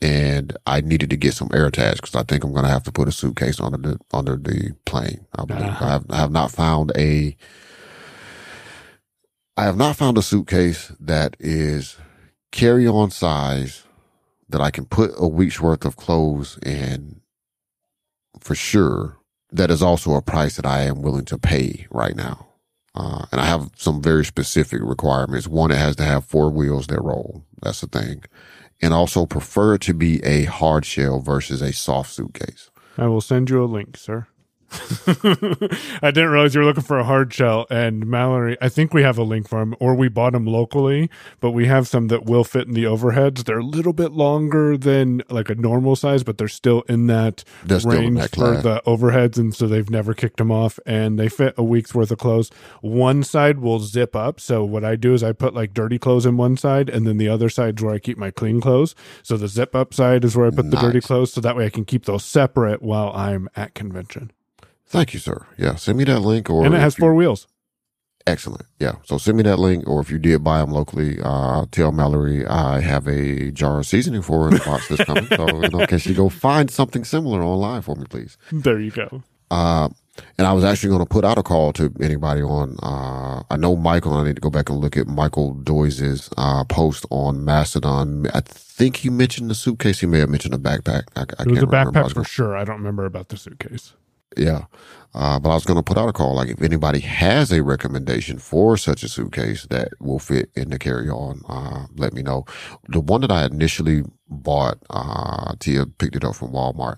and 0.01 0.57
I 0.67 0.81
needed 0.81 1.09
to 1.11 1.17
get 1.17 1.35
some 1.35 1.51
air 1.53 1.71
tags 1.71 2.01
because 2.01 2.15
I 2.15 2.23
think 2.23 2.43
I'm 2.43 2.53
going 2.53 2.65
to 2.65 2.71
have 2.71 2.83
to 2.85 2.93
put 2.93 3.09
a 3.09 3.13
suitcase 3.13 3.61
under 3.61 3.77
the, 3.77 3.99
under 4.13 4.37
the 4.37 4.75
plane. 4.85 5.25
I 5.37 5.45
believe 5.45 5.63
Uh-huh. 5.65 5.85
I 5.85 5.89
have, 5.89 6.05
I 6.11 6.17
have 6.17 6.31
not 6.31 6.51
found 6.51 6.91
a, 6.97 7.37
I 9.57 9.63
have 9.65 9.77
not 9.77 9.97
found 9.97 10.17
a 10.17 10.23
suitcase 10.23 10.91
that 10.99 11.37
is 11.39 11.97
carry 12.51 12.87
on 12.87 13.11
size 13.11 13.83
that 14.49 14.61
I 14.61 14.71
can 14.71 14.85
put 14.85 15.11
a 15.17 15.27
week's 15.27 15.59
worth 15.59 15.85
of 15.85 15.95
clothes 15.95 16.57
in 16.65 17.21
for 18.39 18.55
sure. 18.55 19.17
That 19.51 19.71
is 19.71 19.81
also 19.81 20.13
a 20.15 20.21
price 20.21 20.57
that 20.57 20.65
I 20.65 20.81
am 20.81 21.01
willing 21.01 21.25
to 21.25 21.37
pay 21.37 21.87
right 21.89 22.15
now. 22.15 22.47
Uh, 22.93 23.25
and 23.31 23.39
I 23.39 23.45
have 23.45 23.69
some 23.75 24.01
very 24.01 24.25
specific 24.25 24.81
requirements. 24.81 25.47
One, 25.47 25.71
it 25.71 25.77
has 25.77 25.95
to 25.97 26.03
have 26.03 26.25
four 26.25 26.49
wheels 26.49 26.87
that 26.87 27.01
roll. 27.01 27.45
That's 27.61 27.81
the 27.81 27.87
thing. 27.87 28.23
And 28.81 28.93
also 28.93 29.25
prefer 29.25 29.77
to 29.79 29.93
be 29.93 30.23
a 30.23 30.43
hard 30.45 30.85
shell 30.85 31.19
versus 31.19 31.61
a 31.61 31.71
soft 31.71 32.11
suitcase. 32.11 32.69
I 32.97 33.07
will 33.07 33.21
send 33.21 33.49
you 33.49 33.63
a 33.63 33.65
link, 33.65 33.97
sir. 33.97 34.27
I 35.07 36.11
didn't 36.11 36.29
realize 36.29 36.53
you 36.53 36.61
were 36.61 36.65
looking 36.65 36.83
for 36.83 36.99
a 36.99 37.03
hard 37.03 37.33
shell. 37.33 37.65
And 37.69 38.05
Mallory, 38.05 38.57
I 38.61 38.69
think 38.69 38.93
we 38.93 39.03
have 39.03 39.17
a 39.17 39.23
link 39.23 39.47
for 39.47 39.59
them, 39.59 39.75
or 39.79 39.95
we 39.95 40.09
bought 40.09 40.33
them 40.33 40.45
locally, 40.45 41.09
but 41.39 41.51
we 41.51 41.67
have 41.67 41.87
some 41.87 42.07
that 42.09 42.25
will 42.25 42.43
fit 42.43 42.67
in 42.67 42.73
the 42.73 42.83
overheads. 42.83 43.45
They're 43.45 43.59
a 43.59 43.63
little 43.63 43.93
bit 43.93 44.11
longer 44.11 44.77
than 44.77 45.23
like 45.29 45.49
a 45.49 45.55
normal 45.55 45.95
size, 45.95 46.23
but 46.23 46.37
they're 46.37 46.47
still 46.47 46.81
in 46.89 47.07
that 47.07 47.43
They're 47.63 47.79
still 47.79 47.91
in 47.93 48.15
range 48.15 48.19
that 48.19 48.35
for 48.35 48.57
the 48.57 48.81
overheads. 48.85 49.37
And 49.37 49.55
so 49.55 49.67
they've 49.67 49.89
never 49.89 50.13
kicked 50.13 50.37
them 50.37 50.51
off. 50.51 50.79
And 50.85 51.17
they 51.17 51.29
fit 51.29 51.53
a 51.57 51.63
week's 51.63 51.95
worth 51.95 52.11
of 52.11 52.17
clothes. 52.17 52.49
One 52.81 53.23
side 53.23 53.59
will 53.59 53.79
zip 53.79 54.15
up. 54.15 54.39
So 54.39 54.63
what 54.65 54.83
I 54.83 54.95
do 54.95 55.13
is 55.13 55.23
I 55.23 55.31
put 55.31 55.53
like 55.53 55.73
dirty 55.73 55.97
clothes 55.97 56.25
in 56.25 56.37
one 56.37 56.57
side, 56.57 56.89
and 56.89 57.07
then 57.07 57.17
the 57.17 57.29
other 57.29 57.49
side's 57.49 57.81
where 57.81 57.93
I 57.93 57.99
keep 57.99 58.17
my 58.17 58.31
clean 58.31 58.59
clothes. 58.59 58.95
So 59.23 59.37
the 59.37 59.47
zip 59.47 59.75
up 59.75 59.93
side 59.93 60.25
is 60.25 60.35
where 60.35 60.47
I 60.47 60.51
put 60.51 60.71
the 60.71 60.77
dirty 60.77 61.01
clothes. 61.01 61.31
So 61.33 61.41
that 61.41 61.55
way 61.55 61.65
I 61.65 61.69
can 61.69 61.85
keep 61.85 62.05
those 62.05 62.25
separate 62.25 62.81
while 62.81 63.11
I'm 63.13 63.49
at 63.55 63.73
convention. 63.73 64.31
Thank 64.87 65.13
you, 65.13 65.19
sir. 65.19 65.45
Yeah. 65.57 65.75
Send 65.75 65.97
me 65.97 66.03
that 66.05 66.19
link 66.21 66.49
or 66.49 66.65
and 66.65 66.73
it 66.73 66.79
has 66.79 66.97
you- 66.97 67.01
four 67.01 67.13
wheels. 67.13 67.47
Excellent. 68.25 68.65
Yeah. 68.77 68.95
So 69.05 69.17
send 69.17 69.37
me 69.37 69.43
that 69.43 69.57
link, 69.57 69.87
or 69.87 70.01
if 70.01 70.11
you 70.11 70.19
did 70.19 70.43
buy 70.43 70.57
them 70.59 70.71
locally, 70.71 71.17
uh, 71.23 71.65
tell 71.71 71.93
Mallory 71.93 72.45
I 72.45 72.81
have 72.81 73.07
a 73.07 73.51
jar 73.51 73.79
of 73.79 73.85
seasoning 73.85 74.21
for 74.21 74.41
her 74.43 74.47
in 74.49 74.55
the 74.55 74.65
box 74.65 74.89
that's 74.89 75.05
coming. 75.05 75.27
so, 75.27 75.61
you 75.63 75.69
know, 75.69 75.87
can 75.87 75.97
she 75.97 76.13
go 76.13 76.27
find 76.27 76.69
something 76.69 77.05
similar 77.05 77.41
online 77.41 77.83
for 77.83 77.95
me, 77.95 78.03
please? 78.09 78.37
There 78.51 78.81
you 78.81 78.91
go. 78.91 79.23
Uh, 79.49 79.87
and 80.37 80.45
I 80.45 80.51
was 80.51 80.65
actually 80.65 80.89
going 80.89 81.03
to 81.03 81.05
put 81.09 81.23
out 81.23 81.37
a 81.37 81.43
call 81.43 81.71
to 81.73 81.93
anybody 82.01 82.41
on, 82.41 82.75
uh, 82.83 83.43
I 83.49 83.55
know 83.55 83.77
Michael, 83.77 84.13
I 84.15 84.25
need 84.25 84.35
to 84.35 84.41
go 84.41 84.49
back 84.49 84.69
and 84.69 84.79
look 84.79 84.97
at 84.97 85.07
Michael 85.07 85.53
Doyse's, 85.53 86.29
uh, 86.35 86.65
post 86.65 87.05
on 87.09 87.45
Mastodon. 87.45 88.27
I 88.33 88.41
think 88.41 88.97
he 88.97 89.09
mentioned 89.09 89.49
the 89.49 89.55
suitcase. 89.55 90.01
He 90.01 90.05
may 90.05 90.19
have 90.19 90.29
mentioned 90.29 90.53
a 90.53 90.57
backpack. 90.57 91.03
I, 91.15 91.21
I 91.21 91.43
It 91.43 91.47
was 91.51 91.59
a 91.63 91.65
remember. 91.65 91.91
Backpack 91.93 92.03
was 92.03 92.13
for 92.13 92.23
sure. 92.25 92.57
I 92.57 92.65
don't 92.65 92.75
remember 92.79 93.05
about 93.05 93.29
the 93.29 93.37
suitcase. 93.37 93.93
Yeah. 94.35 94.65
Uh, 95.13 95.39
but 95.39 95.49
I 95.49 95.55
was 95.55 95.65
going 95.65 95.77
to 95.77 95.83
put 95.83 95.97
out 95.97 96.09
a 96.09 96.13
call. 96.13 96.35
Like 96.35 96.49
if 96.49 96.61
anybody 96.61 96.99
has 96.99 97.51
a 97.51 97.63
recommendation 97.63 98.37
for 98.37 98.77
such 98.77 99.03
a 99.03 99.09
suitcase 99.09 99.65
that 99.69 99.89
will 99.99 100.19
fit 100.19 100.51
in 100.55 100.69
the 100.69 100.77
carry 100.77 101.09
on, 101.09 101.41
uh, 101.49 101.87
let 101.95 102.13
me 102.13 102.21
know. 102.21 102.45
The 102.89 102.99
one 102.99 103.21
that 103.21 103.31
I 103.31 103.45
initially 103.45 104.03
bought, 104.29 104.77
uh, 104.89 105.55
Tia 105.59 105.87
picked 105.87 106.15
it 106.15 106.23
up 106.23 106.35
from 106.35 106.51
Walmart. 106.51 106.97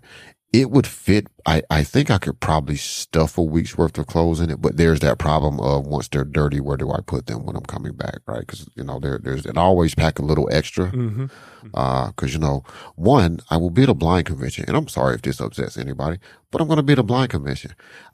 It 0.52 0.72
would 0.72 0.88
fit. 0.88 1.28
I, 1.46 1.62
I 1.70 1.84
think 1.84 2.10
I 2.10 2.18
could 2.18 2.40
probably 2.40 2.76
stuff 2.76 3.38
a 3.38 3.44
week's 3.44 3.78
worth 3.78 3.98
of 4.00 4.08
clothes 4.08 4.40
in 4.40 4.50
it, 4.50 4.62
but 4.62 4.78
there's 4.78 5.00
that 5.02 5.20
problem 5.20 5.60
of 5.60 5.86
once 5.86 6.08
they're 6.08 6.24
dirty, 6.24 6.60
where 6.60 6.78
do 6.78 6.92
I 6.92 7.02
put 7.02 7.28
them 7.28 7.46
when 7.46 7.56
I'm 7.56 7.66
coming 7.66 7.94
back? 7.94 8.20
Right. 8.26 8.46
Cause 8.48 8.68
you 8.76 8.84
know, 8.84 9.00
there, 9.00 9.20
there's, 9.22 9.46
and 9.46 9.58
I 9.58 9.62
always 9.62 9.94
pack 9.96 10.20
a 10.20 10.24
little 10.24 10.50
extra. 10.52 10.88
hmm 10.88 11.26
Uh, 11.74 12.12
cause 12.14 12.34
you 12.34 12.40
know, 12.40 12.64
one, 12.96 13.40
I 13.50 13.58
will 13.58 13.70
be 13.70 13.84
at 13.84 13.90
a 13.90 13.94
blind 13.94 14.26
convention 14.28 14.66
and 14.68 14.78
I'm 14.78 14.88
sorry 14.88 15.16
if 15.16 15.22
this 15.22 15.40
upsets 15.42 15.78
anybody, 15.78 16.20
but 16.52 16.62
I'm 16.62 16.68
going 16.68 16.78
to 16.78 16.84
be 16.84 16.94
at 16.94 17.00
a 17.00 17.04
blind 17.04 17.32
convention. 17.32 17.74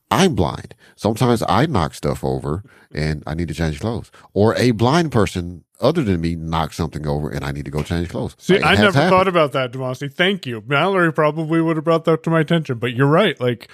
I'm 0.09 0.35
blind. 0.35 0.75
Sometimes 0.95 1.43
I 1.47 1.65
knock 1.65 1.93
stuff 1.93 2.23
over 2.23 2.63
and 2.93 3.23
I 3.27 3.33
need 3.33 3.47
to 3.49 3.53
change 3.53 3.79
clothes 3.81 4.11
or 4.33 4.55
a 4.55 4.71
blind 4.71 5.11
person 5.11 5.64
other 5.81 6.03
than 6.03 6.21
me 6.21 6.35
knock 6.35 6.73
something 6.73 7.05
over 7.07 7.29
and 7.29 7.43
I 7.43 7.51
need 7.51 7.65
to 7.65 7.71
go 7.71 7.83
change 7.83 8.09
clothes. 8.09 8.35
See, 8.39 8.55
It 8.55 8.63
I 8.65 8.75
never 8.75 8.91
happened. 8.99 9.09
thought 9.09 9.27
about 9.27 9.51
that, 9.53 9.71
Damashe. 9.71 10.13
Thank 10.13 10.45
you. 10.45 10.63
Mallory 10.65 11.11
probably 11.11 11.61
would 11.61 11.75
have 11.77 11.83
brought 11.85 12.05
that 12.05 12.23
to 12.23 12.29
my 12.29 12.39
attention, 12.39 12.77
but 12.77 12.93
you're 12.93 13.07
right. 13.07 13.39
Like, 13.39 13.69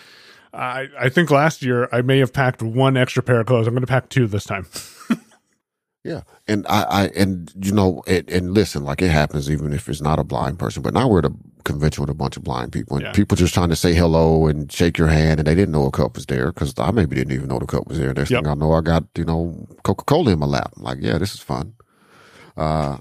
I, 0.53 0.87
I 0.99 1.09
think 1.09 1.31
last 1.31 1.61
year 1.61 1.87
I 1.91 2.01
may 2.01 2.19
have 2.19 2.33
packed 2.33 2.61
one 2.61 2.97
extra 2.97 3.23
pair 3.23 3.39
of 3.39 3.45
clothes. 3.47 3.67
I'm 3.67 3.73
going 3.73 3.81
to 3.81 3.87
pack 3.87 4.09
two 4.09 4.27
this 4.27 4.43
time. 4.45 4.65
Yeah. 6.03 6.21
And 6.47 6.65
I, 6.67 6.81
I, 6.81 7.05
and 7.15 7.53
you 7.63 7.71
know, 7.71 8.01
it, 8.07 8.27
and 8.31 8.55
listen, 8.55 8.83
like 8.83 9.03
it 9.03 9.11
happens 9.11 9.51
even 9.51 9.71
if 9.71 9.87
it's 9.87 10.01
not 10.01 10.17
a 10.17 10.23
blind 10.23 10.57
person, 10.57 10.81
but 10.81 10.95
now 10.95 11.07
we're 11.07 11.19
at 11.19 11.25
a 11.25 11.33
convention 11.63 12.01
with 12.01 12.09
a 12.09 12.15
bunch 12.15 12.35
of 12.37 12.43
blind 12.43 12.71
people 12.71 12.97
and 12.97 13.05
Yeah. 13.05 13.11
people 13.11 13.37
just 13.37 13.53
trying 13.53 13.69
to 13.69 13.75
say 13.75 13.93
hello 13.93 14.47
and 14.47 14.71
shake 14.71 14.97
your 14.97 15.09
hand 15.09 15.39
and 15.39 15.45
they 15.47 15.53
didn't 15.53 15.71
know 15.73 15.85
a 15.85 15.91
cup 15.91 16.15
was 16.15 16.25
there 16.25 16.51
because 16.51 16.73
I 16.79 16.89
maybe 16.89 17.15
didn't 17.17 17.33
even 17.33 17.49
know 17.49 17.59
the 17.59 17.67
cup 17.67 17.87
was 17.87 17.99
there. 17.99 18.15
Next 18.15 18.31
Yep. 18.31 18.45
thing 18.45 18.51
I 18.51 18.55
know, 18.55 18.71
I 18.73 18.81
got, 18.81 19.03
you 19.15 19.25
know, 19.25 19.67
Coca-Cola 19.83 20.31
in 20.31 20.39
my 20.39 20.47
lap. 20.47 20.73
I'm 20.75 20.81
like, 20.81 20.97
yeah, 21.01 21.19
this 21.19 21.35
is 21.35 21.39
fun. 21.39 21.75
Uh, 22.57 22.97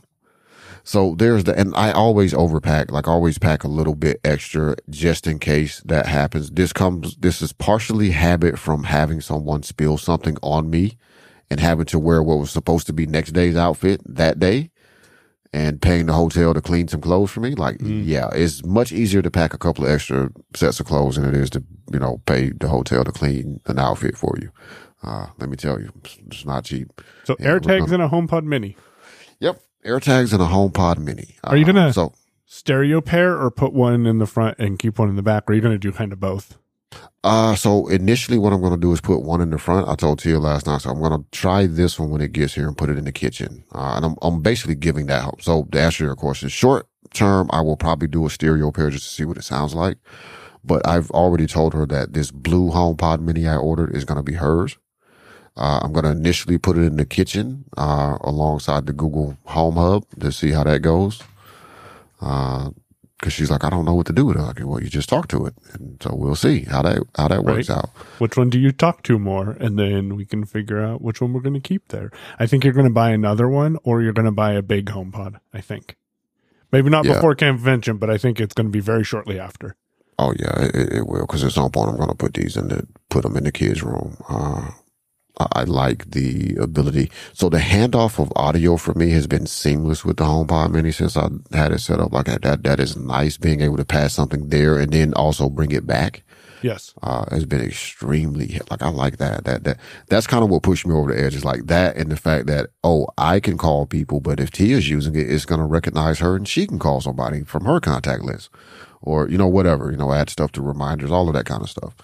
so 0.82 1.14
there's 1.14 1.44
the, 1.44 1.58
and 1.58 1.74
I 1.76 1.92
always 1.92 2.32
overpack, 2.32 2.90
like 2.90 3.06
always 3.06 3.38
pack 3.38 3.64
a 3.64 3.68
little 3.68 3.94
bit 3.94 4.18
extra 4.24 4.76
just 4.88 5.26
in 5.26 5.38
case 5.38 5.80
that 5.84 6.06
happens. 6.06 6.50
This 6.50 6.72
comes, 6.72 7.16
this 7.16 7.42
is 7.42 7.52
partially 7.52 8.10
habit 8.10 8.58
from 8.58 8.84
having 8.84 9.20
someone 9.20 9.62
spill 9.62 9.98
something 9.98 10.36
on 10.42 10.70
me 10.70 10.96
and 11.50 11.60
having 11.60 11.86
to 11.86 11.98
wear 11.98 12.22
what 12.22 12.38
was 12.38 12.50
supposed 12.50 12.86
to 12.86 12.92
be 12.92 13.06
next 13.06 13.32
day's 13.32 13.56
outfit 13.56 14.00
that 14.06 14.38
day 14.38 14.70
and 15.52 15.82
paying 15.82 16.06
the 16.06 16.12
hotel 16.12 16.54
to 16.54 16.60
clean 16.60 16.86
some 16.88 17.00
clothes 17.00 17.30
for 17.30 17.40
me. 17.40 17.54
Like, 17.54 17.78
Mm. 17.78 18.06
yeah, 18.06 18.28
it's 18.32 18.64
much 18.64 18.92
easier 18.92 19.20
to 19.20 19.30
pack 19.30 19.52
a 19.52 19.58
couple 19.58 19.84
of 19.84 19.90
extra 19.90 20.30
sets 20.54 20.78
of 20.80 20.86
clothes 20.86 21.16
than 21.16 21.24
it 21.28 21.34
is 21.34 21.50
to, 21.50 21.64
you 21.92 21.98
know, 21.98 22.22
pay 22.24 22.50
the 22.50 22.68
hotel 22.68 23.04
to 23.04 23.10
clean 23.12 23.60
an 23.66 23.78
outfit 23.78 24.16
for 24.16 24.34
you. 24.40 24.50
Uh, 25.02 25.26
let 25.38 25.48
me 25.50 25.56
tell 25.56 25.80
you, 25.80 25.90
it's, 26.30 26.44
not 26.44 26.64
cheap. 26.64 26.88
So 27.24 27.34
Yeah, 27.40 27.58
AirTags 27.58 27.90
and 27.90 28.02
a 28.02 28.08
HomePod 28.08 28.44
Mini. 28.44 28.76
Yep. 29.40 29.60
AirTags 29.84 30.32
and 30.32 30.42
a 30.42 30.46
HomePod 30.46 30.98
Mini. 30.98 31.36
Are 31.44 31.56
you 31.56 31.64
gonna- 31.64 31.92
So, 31.92 32.12
Stereo 32.52 33.00
pair 33.00 33.40
or 33.40 33.50
put 33.50 33.72
one 33.72 34.06
in 34.06 34.18
the 34.18 34.26
front 34.26 34.58
and 34.58 34.76
keep 34.78 34.98
one 34.98 35.08
in 35.08 35.14
the 35.16 35.22
back? 35.22 35.44
Or 35.48 35.52
are 35.52 35.54
you 35.54 35.60
going 35.62 35.74
to 35.74 35.78
do 35.78 35.92
kind 35.92 36.12
of 36.12 36.18
both? 36.18 36.58
Uh, 37.22 37.54
so 37.54 37.86
initially 37.86 38.38
what 38.38 38.52
I'm 38.52 38.60
going 38.60 38.72
to 38.72 38.80
do 38.80 38.92
is 38.92 39.00
put 39.00 39.22
one 39.22 39.40
in 39.40 39.50
the 39.50 39.58
front. 39.58 39.88
I 39.88 39.94
told 39.94 40.18
Tia 40.18 40.40
last 40.40 40.66
night, 40.66 40.80
so 40.80 40.90
I'm 40.90 40.98
going 40.98 41.12
to 41.12 41.24
try 41.30 41.66
this 41.66 41.96
one 41.96 42.10
when 42.10 42.20
it 42.20 42.32
gets 42.32 42.54
here 42.54 42.66
and 42.66 42.76
put 42.76 42.90
it 42.90 42.98
in 42.98 43.04
the 43.04 43.12
kitchen. 43.12 43.62
Uh, 43.72 43.92
and 43.94 44.04
I'm, 44.04 44.16
I'm 44.20 44.40
basically 44.42 44.74
giving 44.74 45.06
that 45.06 45.22
hope. 45.22 45.42
So 45.42 45.68
to 45.70 45.80
answer 45.80 46.02
your 46.02 46.16
question, 46.16 46.48
short 46.48 46.88
term, 47.14 47.48
I 47.52 47.60
will 47.60 47.76
probably 47.76 48.08
do 48.08 48.26
a 48.26 48.30
stereo 48.30 48.72
pair 48.72 48.90
just 48.90 49.04
to 49.04 49.10
see 49.14 49.24
what 49.24 49.36
it 49.36 49.44
sounds 49.44 49.72
like. 49.72 49.98
But 50.64 50.84
I've 50.88 51.10
already 51.12 51.46
told 51.46 51.72
her 51.74 51.86
that 51.86 52.14
this 52.14 52.32
blue 52.32 52.70
HomePod 52.72 53.20
mini 53.20 53.46
I 53.46 53.54
ordered 53.56 53.94
is 53.94 54.04
going 54.04 54.18
to 54.18 54.24
be 54.24 54.34
hers. 54.34 54.76
Uh, 55.60 55.80
I'm 55.82 55.92
going 55.92 56.04
to 56.06 56.10
initially 56.12 56.56
put 56.58 56.78
it 56.78 56.82
in 56.82 56.96
the 56.96 57.04
kitchen, 57.04 57.66
uh, 57.76 58.16
alongside 58.22 58.86
the 58.86 58.94
Google 58.94 59.36
Home 59.44 59.76
Hub 59.76 60.04
to 60.20 60.32
see 60.32 60.52
how 60.52 60.64
that 60.64 60.80
goes. 60.80 61.22
Uh, 62.20 62.70
cause 63.22 63.32
she's 63.32 63.50
like, 63.50 63.64
I 63.64 63.70
don't 63.70 63.84
know 63.84 63.94
what 63.94 64.06
to 64.06 64.12
do 64.14 64.24
with 64.26 64.36
it. 64.36 64.40
Like, 64.42 64.60
well, 64.64 64.82
you 64.82 64.88
just 64.88 65.08
talk 65.10 65.28
to 65.28 65.44
it. 65.46 65.54
And 65.74 66.02
so 66.02 66.14
we'll 66.14 66.34
see 66.34 66.60
how 66.62 66.82
that, 66.82 67.02
how 67.16 67.28
that 67.28 67.44
works 67.44 67.68
Right. 67.68 67.78
out. 67.78 67.90
Which 68.18 68.36
one 68.36 68.48
do 68.50 68.58
you 68.58 68.72
talk 68.72 69.02
to 69.04 69.18
more? 69.18 69.50
And 69.60 69.78
then 69.78 70.16
we 70.16 70.24
can 70.24 70.44
figure 70.46 70.82
out 70.82 71.02
which 71.02 71.20
one 71.20 71.32
we're 71.34 71.40
going 71.42 71.54
to 71.54 71.60
keep 71.60 71.88
there. 71.88 72.10
I 72.38 72.46
think 72.46 72.64
you're 72.64 72.72
going 72.72 72.86
to 72.88 72.92
buy 72.92 73.10
another 73.10 73.48
one 73.48 73.76
or 73.84 74.00
you're 74.02 74.14
going 74.14 74.24
to 74.26 74.32
buy 74.32 74.52
a 74.52 74.62
big 74.62 74.86
HomePod. 74.86 75.40
I 75.52 75.60
think. 75.60 75.96
Maybe 76.72 76.88
not 76.88 77.04
Yeah. 77.04 77.14
before 77.14 77.34
convention, 77.34 77.98
but 77.98 78.08
I 78.10 78.16
think 78.16 78.40
it's 78.40 78.54
going 78.54 78.66
to 78.68 78.72
be 78.72 78.80
very 78.80 79.04
shortly 79.04 79.38
after. 79.38 79.76
Oh 80.18 80.32
yeah, 80.38 80.62
it, 80.62 80.74
it- 80.74 80.92
it 80.98 81.06
will. 81.06 81.22
Because 81.22 81.42
at 81.44 81.52
some 81.52 81.70
point, 81.70 81.90
I'm 81.90 81.96
going 81.96 82.08
to 82.08 82.14
put 82.14 82.34
these 82.34 82.56
in 82.56 82.68
the 82.68 82.86
put 83.08 83.22
them 83.24 83.36
in 83.36 83.44
the 83.44 83.52
kids' 83.52 83.82
room. 83.82 84.16
Uh, 84.28 84.70
I, 85.38 85.64
like 85.64 86.10
the 86.10 86.56
ability. 86.56 87.10
So 87.32 87.48
the 87.48 87.58
handoff 87.58 88.18
of 88.18 88.32
audio 88.36 88.76
for 88.76 88.92
me 88.94 89.10
has 89.10 89.26
been 89.26 89.46
seamless 89.46 90.04
with 90.04 90.18
the 90.18 90.24
HomePod 90.24 90.70
Mini 90.72 90.92
since 90.92 91.16
I 91.16 91.28
had 91.52 91.72
it 91.72 91.80
set 91.80 92.00
up 92.00 92.12
like 92.12 92.26
that. 92.26 92.42
That 92.42 92.62
that 92.64 92.80
is 92.80 92.96
nice. 92.96 93.36
Being 93.38 93.60
able 93.60 93.76
to 93.78 93.84
pass 93.84 94.12
something 94.12 94.48
there 94.50 94.78
and 94.78 94.92
then 94.92 95.14
also 95.14 95.48
bring 95.48 95.70
it 95.72 95.86
back 95.86 96.22
Yes. 96.62 96.92
uh, 97.02 97.24
has 97.30 97.46
been 97.46 97.62
extremely 97.62 98.60
like 98.70 98.82
I 98.82 98.90
like 98.90 99.16
that. 99.16 99.44
That 99.44 99.64
that 99.64 99.78
that's 100.08 100.26
kind 100.26 100.44
of 100.44 100.50
what 100.50 100.62
pushed 100.62 100.86
me 100.86 100.94
over 100.94 101.12
the 101.14 101.18
edge. 101.18 101.34
Is 101.34 101.44
like 101.44 101.66
that 101.68 101.96
and 101.96 102.10
the 102.12 102.16
fact 102.16 102.46
that 102.48 102.68
oh 102.84 103.06
I 103.16 103.40
can 103.40 103.56
call 103.56 103.86
people, 103.86 104.20
but 104.20 104.40
if 104.40 104.50
Tia's 104.50 104.90
using 104.90 105.14
it, 105.14 105.30
it's 105.30 105.46
gonna 105.46 105.66
recognize 105.66 106.18
her 106.18 106.36
and 106.36 106.46
she 106.46 106.66
can 106.66 106.78
call 106.78 107.00
somebody 107.00 107.44
from 107.44 107.64
her 107.64 107.80
contact 107.80 108.22
list, 108.24 108.50
or 109.00 109.26
you 109.28 109.38
know 109.38 109.48
whatever 109.48 109.90
you 109.90 109.96
know 109.96 110.12
add 110.12 110.28
stuff 110.28 110.52
to 110.52 110.60
reminders, 110.60 111.10
all 111.10 111.28
of 111.28 111.34
that 111.34 111.46
kind 111.46 111.62
of 111.62 111.70
stuff. 111.70 111.94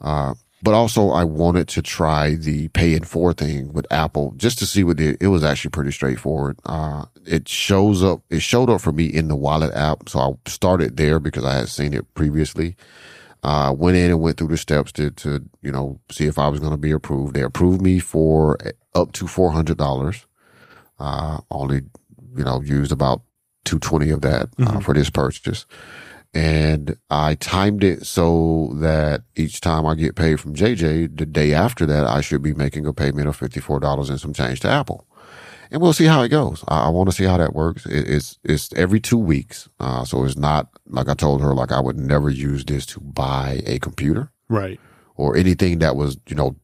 Uh, 0.00 0.34
but 0.62 0.74
also 0.74 1.10
I 1.10 1.24
wanted 1.24 1.68
to 1.68 1.82
try 1.82 2.34
the 2.34 2.68
pay 2.68 2.94
in 2.94 3.04
four 3.04 3.32
thing 3.32 3.72
with 3.72 3.86
Apple 3.90 4.34
just 4.36 4.58
to 4.58 4.66
see 4.66 4.84
what 4.84 5.00
it, 5.00 5.16
it 5.20 5.28
was 5.28 5.42
actually 5.44 5.70
pretty 5.70 5.90
straightforward. 5.92 6.58
Uh, 6.66 7.06
it 7.26 7.48
shows 7.48 8.02
up, 8.02 8.22
it 8.30 8.40
showed 8.42 8.68
up 8.70 8.80
for 8.80 8.92
me 8.92 9.06
in 9.06 9.28
the 9.28 9.36
wallet 9.36 9.72
app. 9.74 10.08
So 10.08 10.18
I 10.20 10.50
started 10.50 10.96
there 10.96 11.18
because 11.18 11.44
I 11.44 11.54
had 11.54 11.68
seen 11.68 11.94
it 11.94 12.12
previously 12.14 12.76
uh, 13.42 13.74
went 13.76 13.96
in 13.96 14.10
and 14.10 14.20
went 14.20 14.36
through 14.36 14.48
the 14.48 14.56
steps 14.58 14.92
to, 14.92 15.10
to, 15.12 15.42
you 15.62 15.72
know, 15.72 15.98
see 16.10 16.26
if 16.26 16.38
I 16.38 16.48
was 16.48 16.60
going 16.60 16.72
to 16.72 16.76
be 16.78 16.90
approved. 16.90 17.34
They 17.34 17.42
approved 17.42 17.80
me 17.80 17.98
for 17.98 18.58
up 18.94 19.12
to 19.12 19.24
$400. 19.24 20.24
Uh, 20.98 21.40
only, 21.50 21.82
you 22.36 22.44
know, 22.44 22.60
used 22.60 22.92
about 22.92 23.22
220 23.64 24.10
of 24.10 24.20
that, 24.22 24.48
uh, 24.58 24.72
Mhm. 24.78 24.82
for 24.82 24.92
this 24.92 25.08
purchase. 25.08 25.64
And 26.32 26.96
I 27.10 27.34
timed 27.34 27.82
it 27.82 28.06
so 28.06 28.70
that 28.74 29.22
each 29.34 29.60
time 29.60 29.84
I 29.84 29.94
get 29.96 30.14
paid 30.14 30.38
from 30.38 30.54
JJ, 30.54 31.18
the 31.18 31.26
day 31.26 31.52
after 31.52 31.86
that, 31.86 32.06
I 32.06 32.20
should 32.20 32.40
be 32.42 32.54
making 32.54 32.86
a 32.86 32.92
payment 32.92 33.26
of 33.28 33.36
$54 33.38 34.08
and 34.10 34.20
some 34.20 34.32
change 34.32 34.60
to 34.60 34.68
Apple. 34.68 35.06
And 35.72 35.82
we'll 35.82 35.92
see 35.92 36.04
how 36.06 36.22
it 36.22 36.28
goes. 36.28 36.64
I, 36.68 36.86
I 36.86 36.88
want 36.88 37.08
to 37.10 37.14
see 37.16 37.24
how 37.24 37.36
that 37.36 37.54
works. 37.54 37.84
It, 37.86 38.08
it's, 38.08 38.38
it's 38.44 38.72
every 38.74 39.00
two 39.00 39.18
weeks. 39.18 39.68
Uh, 39.80 40.04
so 40.04 40.24
it's 40.24 40.36
not 40.36 40.68
like 40.86 41.08
I 41.08 41.14
told 41.14 41.40
her, 41.42 41.52
like 41.54 41.72
I 41.72 41.80
would 41.80 41.98
never 41.98 42.30
use 42.30 42.64
this 42.64 42.86
to 42.86 43.00
buy 43.00 43.62
a 43.66 43.78
computer 43.80 44.30
Right. 44.48 44.78
or 45.16 45.36
anything 45.36 45.78
that 45.80 45.96
was, 45.96 46.16
you 46.28 46.36
know, 46.36 46.56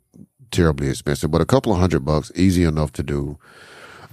terribly 0.53 0.89
expensive, 0.89 1.31
but 1.33 1.41
a 1.41 1.45
couple 1.47 1.73
of 1.73 1.79
hundred 1.81 2.05
bucks, 2.05 2.31
easy 2.37 2.63
enough 2.63 2.93
to 2.93 3.03
do. 3.03 3.37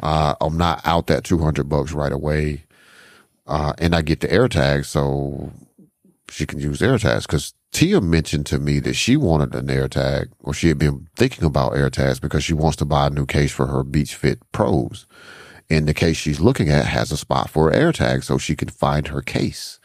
Uh, 0.01 0.34
I'm 0.41 0.58
not 0.58 0.82
out 0.86 1.08
that 1.08 1.24
200 1.24 1.70
bucks 1.70 1.91
right 1.91 2.12
away. 2.12 2.66
Uh, 3.46 3.74
and 3.78 3.94
I 3.94 4.02
get 4.02 4.22
the 4.22 4.28
AirTag 4.28 4.86
so 4.86 5.52
she 6.30 6.46
can 6.46 6.60
use 6.60 6.80
AirTags 6.80 7.24
because 7.24 7.54
Tia 7.72 8.02
mentioned 8.02 8.46
to 8.48 8.60
me 8.60 8.80
that 8.80 8.94
she 8.94 9.18
wanted 9.18 9.54
an 9.56 9.68
AirTag 9.68 10.32
or 10.39 10.54
she 10.54 10.70
had 10.70 10.78
been 10.78 11.08
thinking 11.16 11.44
about 11.44 11.74
AirTags 11.74 12.22
because 12.22 12.44
she 12.44 12.54
wants 12.54 12.78
to 12.78 12.86
buy 12.86 13.08
a 13.08 13.10
new 13.10 13.26
case 13.26 13.52
for 13.52 13.68
her 13.68 13.84
Beats 13.84 14.14
Fit 14.14 14.39
Pros. 14.52 15.06
And 15.70 15.88
the 15.88 15.94
case 15.94 16.18
she's 16.18 16.39
looking 16.39 16.70
at 16.70 16.86
has 16.86 17.12
a 17.12 17.18
spot 17.18 17.50
for 17.50 17.70
an 17.70 17.80
AirTag 17.80 18.24
so 18.24 18.38
she 18.38 18.56
can 18.56 18.70
find 18.70 19.08
her 19.08 19.22
case 19.22 19.80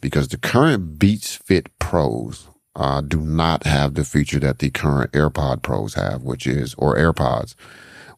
because 0.00 0.28
the 0.28 0.38
current 0.38 0.98
Beats 0.98 1.36
Fit 1.36 1.76
Pros 1.78 2.48
uh, 2.74 3.00
do 3.00 3.20
not 3.20 3.64
have 3.64 3.94
the 3.94 4.04
feature 4.04 4.38
that 4.40 4.58
the 4.58 4.70
current 4.70 5.12
AirPod 5.12 5.62
Pros 5.62 5.94
have, 5.94 6.22
which 6.22 6.46
is, 6.46 6.74
or 6.74 6.96
AirPods, 6.96 7.54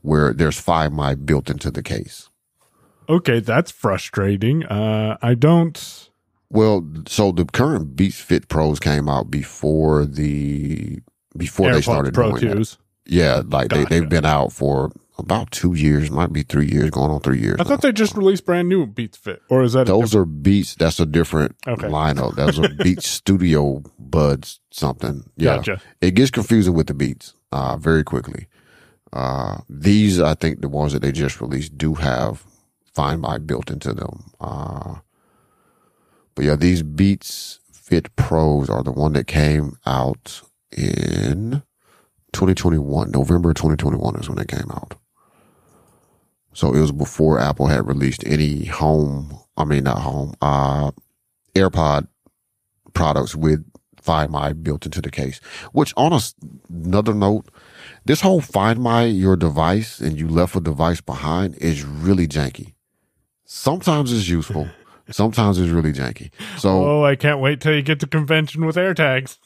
where 0.03 0.32
there's 0.32 0.59
Find 0.59 0.95
My 0.95 1.14
built 1.14 1.51
into 1.51 1.70
the 1.70 1.82
case. 1.82 2.30
Okay, 3.11 3.40
that's 3.40 3.70
frustrating. 3.70 4.64
Uh, 4.66 5.16
I 5.20 5.34
don't. 5.34 6.08
Well, 6.48 6.86
so 7.06 7.32
the 7.32 7.44
current 7.44 7.96
Beats 7.96 8.20
Fit 8.20 8.48
Pros 8.48 8.80
came 8.80 9.08
out 9.08 9.30
before 9.30 10.04
the 10.04 11.00
before 11.36 11.72
they 11.72 11.80
started 11.80 12.14
Pro 12.14 12.32
doing 12.36 12.56
that. 12.56 12.76
Yeah, 13.06 13.42
like 13.44 13.70
they, 13.70 13.82
Gotcha. 13.84 13.88
they've 13.88 14.08
been 14.08 14.24
out 14.24 14.52
for 14.52 14.92
about 15.18 15.50
two 15.50 15.74
years, 15.74 16.11
might 16.11 16.32
be 16.32 16.42
three 16.42 16.66
years, 16.68 16.90
going 16.90 17.11
on 17.11 17.20
three 17.20 17.40
years. 17.40 17.56
I 17.58 17.64
thought 17.64 17.82
they 17.82 17.92
just 17.92 18.16
released 18.16 18.44
brand 18.46 18.68
new 18.68 18.86
Beats 18.86 19.16
Fit, 19.18 19.42
or 19.48 19.62
is 19.62 19.72
that 19.72 19.82
a 19.82 19.84
Those 19.86 20.14
are 20.14 20.24
Beats. 20.24 20.76
That's 20.76 21.00
a 21.00 21.06
different 21.06 21.56
Okay. 21.66 21.88
lineup. 21.88 22.36
Those 22.36 22.58
are 22.61 22.68
Beats 22.84 23.08
Studio 23.08 23.82
Buds 23.98 24.61
something. 24.70 25.28
Yeah, 25.36 25.56
Gotcha. 25.56 25.80
it 26.00 26.12
gets 26.14 26.30
confusing 26.30 26.74
with 26.74 26.86
the 26.86 26.94
Beats 26.94 27.34
uh, 27.52 27.76
very 27.76 28.04
quickly. 28.04 28.46
Uh, 29.12 29.58
these, 29.68 30.20
I 30.20 30.34
think, 30.34 30.61
the 30.62 30.68
ones 30.68 30.92
that 30.92 31.02
they 31.02 31.11
just 31.12 31.40
released 31.40 31.76
do 31.76 31.94
have 31.94 32.44
Find 32.93 33.20
My 33.20 33.38
built 33.38 33.70
into 33.70 33.93
them. 33.93 34.32
Uh, 34.41 34.97
but 36.34 36.45
yeah, 36.45 36.57
these 36.57 36.82
Beats 36.82 37.61
Fit 37.72 38.14
Pros 38.16 38.68
are 38.70 38.82
the 38.82 38.93
one 38.93 39.12
that 39.14 39.26
came 39.26 39.76
out 39.86 40.43
in 40.76 41.62
2021. 42.32 43.11
November 43.11 43.53
2021 43.53 44.16
is 44.16 44.28
when 44.28 44.38
they 44.38 44.45
came 44.45 44.70
out. 44.70 44.95
So 46.53 46.72
it 46.72 46.80
was 46.80 46.93
before 46.93 47.38
Apple 47.38 47.66
had 47.66 47.86
released 47.86 48.24
any 48.26 48.64
home, 48.64 49.38
I 49.57 49.64
mean, 49.64 49.84
not 49.84 49.99
home, 49.99 50.34
uh, 50.43 50.91
AirPod 51.55 52.09
products 52.93 53.36
with 53.36 53.64
Find 54.01 54.30
My 54.30 54.53
built 54.53 54.86
into 54.86 55.03
the 55.03 55.11
case. 55.11 55.41
Which 55.72 55.93
on 55.97 56.12
a 56.12 56.20
another 56.68 57.14
note, 57.14 57.51
this 58.05 58.22
whole 58.22 58.41
Find 58.41 58.80
My 58.80 59.05
your 59.05 59.36
device 59.36 60.01
and 60.01 60.18
you 60.18 60.28
left 60.28 60.57
a 60.57 60.61
device 60.61 61.01
behind 61.01 61.57
is 61.57 61.84
really 61.84 62.26
janky. 62.26 62.74
Sometimes 63.53 64.12
it's 64.12 64.28
useful. 64.28 64.68
Sometimes 65.11 65.59
it's 65.59 65.70
really 65.72 65.92
janky. 65.92 66.30
So 66.57 66.68
Oh, 66.84 67.05
I 67.05 67.16
can't 67.16 67.40
wait 67.40 67.61
till 67.61 67.74
you 67.74 67.82
get 67.82 67.98
to 67.98 68.07
convention 68.07 68.64
with 68.64 68.76
AirTags. 68.76 69.38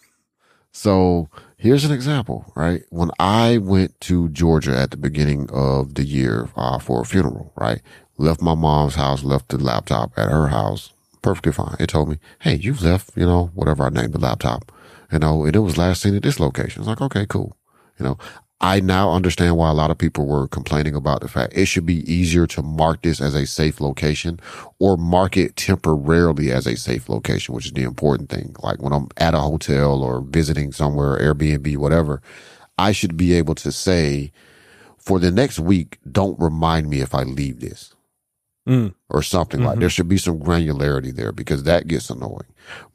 So 0.73 1.31
here's 1.57 1.87
an 1.87 1.91
example, 1.91 2.53
right? 2.55 2.83
When 2.91 3.11
I 3.19 3.57
went 3.57 3.99
to 4.03 4.29
Georgia 4.29 4.77
at 4.77 4.91
the 4.91 4.99
beginning 4.99 5.49
of 5.51 5.95
the 5.95 6.05
year 6.05 6.51
uh, 6.55 6.79
for 6.79 7.01
a 7.01 7.07
funeral, 7.07 7.51
right? 7.57 7.81
Left 8.19 8.43
my 8.43 8.55
mom's 8.55 8.97
house, 8.97 9.25
left 9.25 9.49
the 9.49 9.57
laptop 9.57 10.13
at 10.19 10.31
her 10.31 10.49
house. 10.49 10.93
Perfectly 11.23 11.53
fine. 11.53 11.77
It 11.81 11.87
told 11.87 12.11
me, 12.11 12.19
hey, 12.41 12.57
you've 12.57 12.83
left, 12.83 13.17
you 13.17 13.25
know, 13.25 13.53
whatever 13.55 13.85
I 13.85 13.89
named 13.89 14.13
the 14.13 14.19
laptop. 14.21 14.71
You 15.11 15.19
know, 15.19 15.47
and 15.47 15.57
it 15.57 15.61
was 15.61 15.79
last 15.79 16.03
seen 16.03 16.15
at 16.15 16.23
this 16.23 16.39
location. 16.39 16.83
It's 16.83 16.89
like, 16.89 17.01
okay, 17.01 17.25
cool. 17.27 17.57
You 17.99 18.05
know, 18.05 18.19
I 18.61 18.81
now 18.81 19.13
understand 19.13 19.57
why 19.57 19.69
a 19.71 19.75
lot 19.75 19.91
of 19.91 19.99
people 19.99 20.27
were 20.27 20.49
complaining 20.49 20.95
about 20.95 21.21
the 21.21 21.29
fact 21.29 21.53
it 21.57 21.67
should 21.67 21.85
be 21.85 22.11
easier 22.11 22.47
to 22.49 22.63
mark 22.63 23.03
this 23.03 23.21
as 23.21 23.35
a 23.35 23.47
safe 23.47 23.81
location 23.81 24.41
or 24.79 24.97
mark 24.97 25.37
it 25.37 25.57
temporarily 25.57 26.51
as 26.51 26.67
a 26.67 26.77
safe 26.77 27.09
location, 27.09 27.55
which 27.55 27.67
is 27.67 27.73
the 27.73 27.83
important 27.83 28.31
thing. 28.31 28.55
Like 28.61 28.81
when 28.81 28.93
I'm 28.93 29.09
at 29.19 29.35
a 29.35 29.41
hotel 29.41 30.03
or 30.03 30.23
visiting 30.23 30.73
somewhere, 30.73 31.19
Airbnb, 31.19 31.77
whatever, 31.77 32.23
I 32.79 32.93
should 32.93 33.17
be 33.17 33.35
able 33.35 33.55
to 33.57 33.71
say 33.73 34.33
for 34.97 35.19
the 35.19 35.31
next 35.31 35.59
week, 35.59 35.99
don't 36.11 36.39
remind 36.41 36.89
me 36.89 37.01
if 37.01 37.15
I 37.15 37.23
leave 37.25 37.61
this 37.61 37.95
Mm. 38.67 38.95
or 39.11 39.23
something 39.23 39.63
like 39.63 39.79
there 39.79 39.91
should 39.91 40.09
be 40.09 40.17
some 40.17 40.41
granularity 40.41 41.15
there 41.15 41.33
because 41.33 41.65
that 41.65 41.87
gets 41.87 42.09
annoying. 42.09 42.47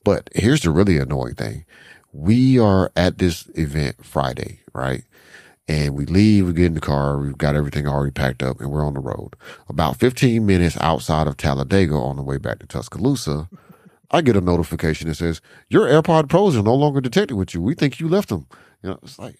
But 0.04 0.28
here's 0.34 0.62
the 0.62 0.72
really 0.72 0.98
annoying 0.98 1.36
thing. 1.36 1.64
We 2.12 2.58
are 2.58 2.92
at 2.96 3.20
this 3.20 3.48
event 3.54 4.04
Friday, 4.04 4.62
right? 4.74 5.04
And 5.70 5.96
we 5.96 6.06
leave, 6.06 6.48
we 6.48 6.54
get 6.54 6.66
in 6.66 6.74
the 6.74 6.80
car, 6.82 7.20
we've 7.20 7.38
got 7.38 7.56
everything 7.56 7.88
already 7.88 8.12
packed 8.12 8.42
up 8.42 8.60
and 8.60 8.72
we're 8.72 8.84
on 8.86 8.96
the 8.96 9.00
road. 9.00 9.36
About 9.70 9.98
15 9.98 10.44
minutes 10.46 10.76
outside 10.82 11.28
of 11.28 11.38
Talladega 11.38 11.94
on 11.94 12.16
the 12.16 12.24
way 12.24 12.40
back 12.40 12.58
to 12.60 12.66
Tuscaloosa, 12.66 13.48
I 14.10 14.22
get 14.22 14.36
a 14.36 14.42
notification 14.42 15.08
that 15.10 15.16
says, 15.16 15.42
your 15.70 15.86
AirPod 15.88 16.28
Pros 16.28 16.58
are 16.58 16.64
no 16.64 16.74
longer 16.74 17.00
detected 17.02 17.36
with 17.36 17.54
you. 17.54 17.62
We 17.62 17.76
think 17.76 18.00
you 18.00 18.08
left 18.10 18.30
them. 18.30 18.48
You 18.82 18.90
know, 18.90 19.00
it's 19.04 19.20
like, 19.20 19.38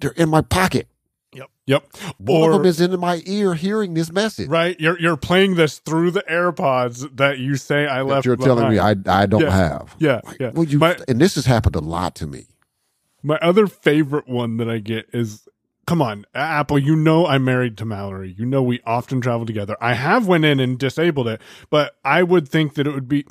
they're 0.00 0.10
in 0.10 0.28
my 0.28 0.40
pocket. 0.42 0.88
Yep. 1.32 1.48
Yep. 1.66 1.84
One 2.18 2.48
of 2.50 2.56
them 2.56 2.66
is 2.66 2.80
in 2.80 2.98
my 2.98 3.22
ear 3.26 3.54
hearing 3.54 3.94
this 3.94 4.10
message. 4.10 4.48
right, 4.48 4.74
you're 4.80 4.98
you're 4.98 5.16
playing 5.18 5.54
this 5.56 5.78
through 5.78 6.10
the 6.12 6.22
AirPods 6.28 7.16
that 7.18 7.38
you 7.38 7.56
say 7.56 7.86
I 7.86 7.98
that 7.98 8.04
left. 8.06 8.26
you're 8.26 8.36
telling 8.36 8.70
me 8.70 8.78
I. 8.78 8.96
I 9.06 9.26
don't 9.26 9.42
Yeah. 9.42 9.50
have. 9.50 9.94
Yeah, 9.98 10.20
Like, 10.24 10.40
yeah. 10.40 10.50
Well, 10.54 10.64
you, 10.64 10.78
My- 10.78 10.96
and 11.06 11.20
this 11.20 11.34
has 11.34 11.44
happened 11.44 11.76
a 11.76 11.80
lot 11.80 12.14
to 12.16 12.26
me. 12.26 12.46
My 13.22 13.36
other 13.42 13.66
favorite 13.66 14.26
one 14.26 14.56
that 14.56 14.70
I 14.70 14.78
get 14.78 15.10
is 15.12 15.46
come 15.88 16.02
on, 16.02 16.26
Apple, 16.34 16.78
you 16.78 16.94
know 16.94 17.26
I'm 17.26 17.46
married 17.46 17.78
to 17.78 17.86
Mallory. 17.86 18.34
You 18.36 18.44
know 18.44 18.62
we 18.62 18.78
often 18.84 19.22
travel 19.22 19.46
together. 19.46 19.74
I 19.80 19.94
have 19.94 20.26
went 20.28 20.44
in 20.44 20.60
and 20.60 20.78
disabled 20.78 21.28
it, 21.28 21.40
but 21.70 21.96
I 22.04 22.22
would 22.22 22.46
think 22.46 22.74
that 22.74 22.86
it 22.86 22.92
would 22.92 23.08
be 23.08 23.24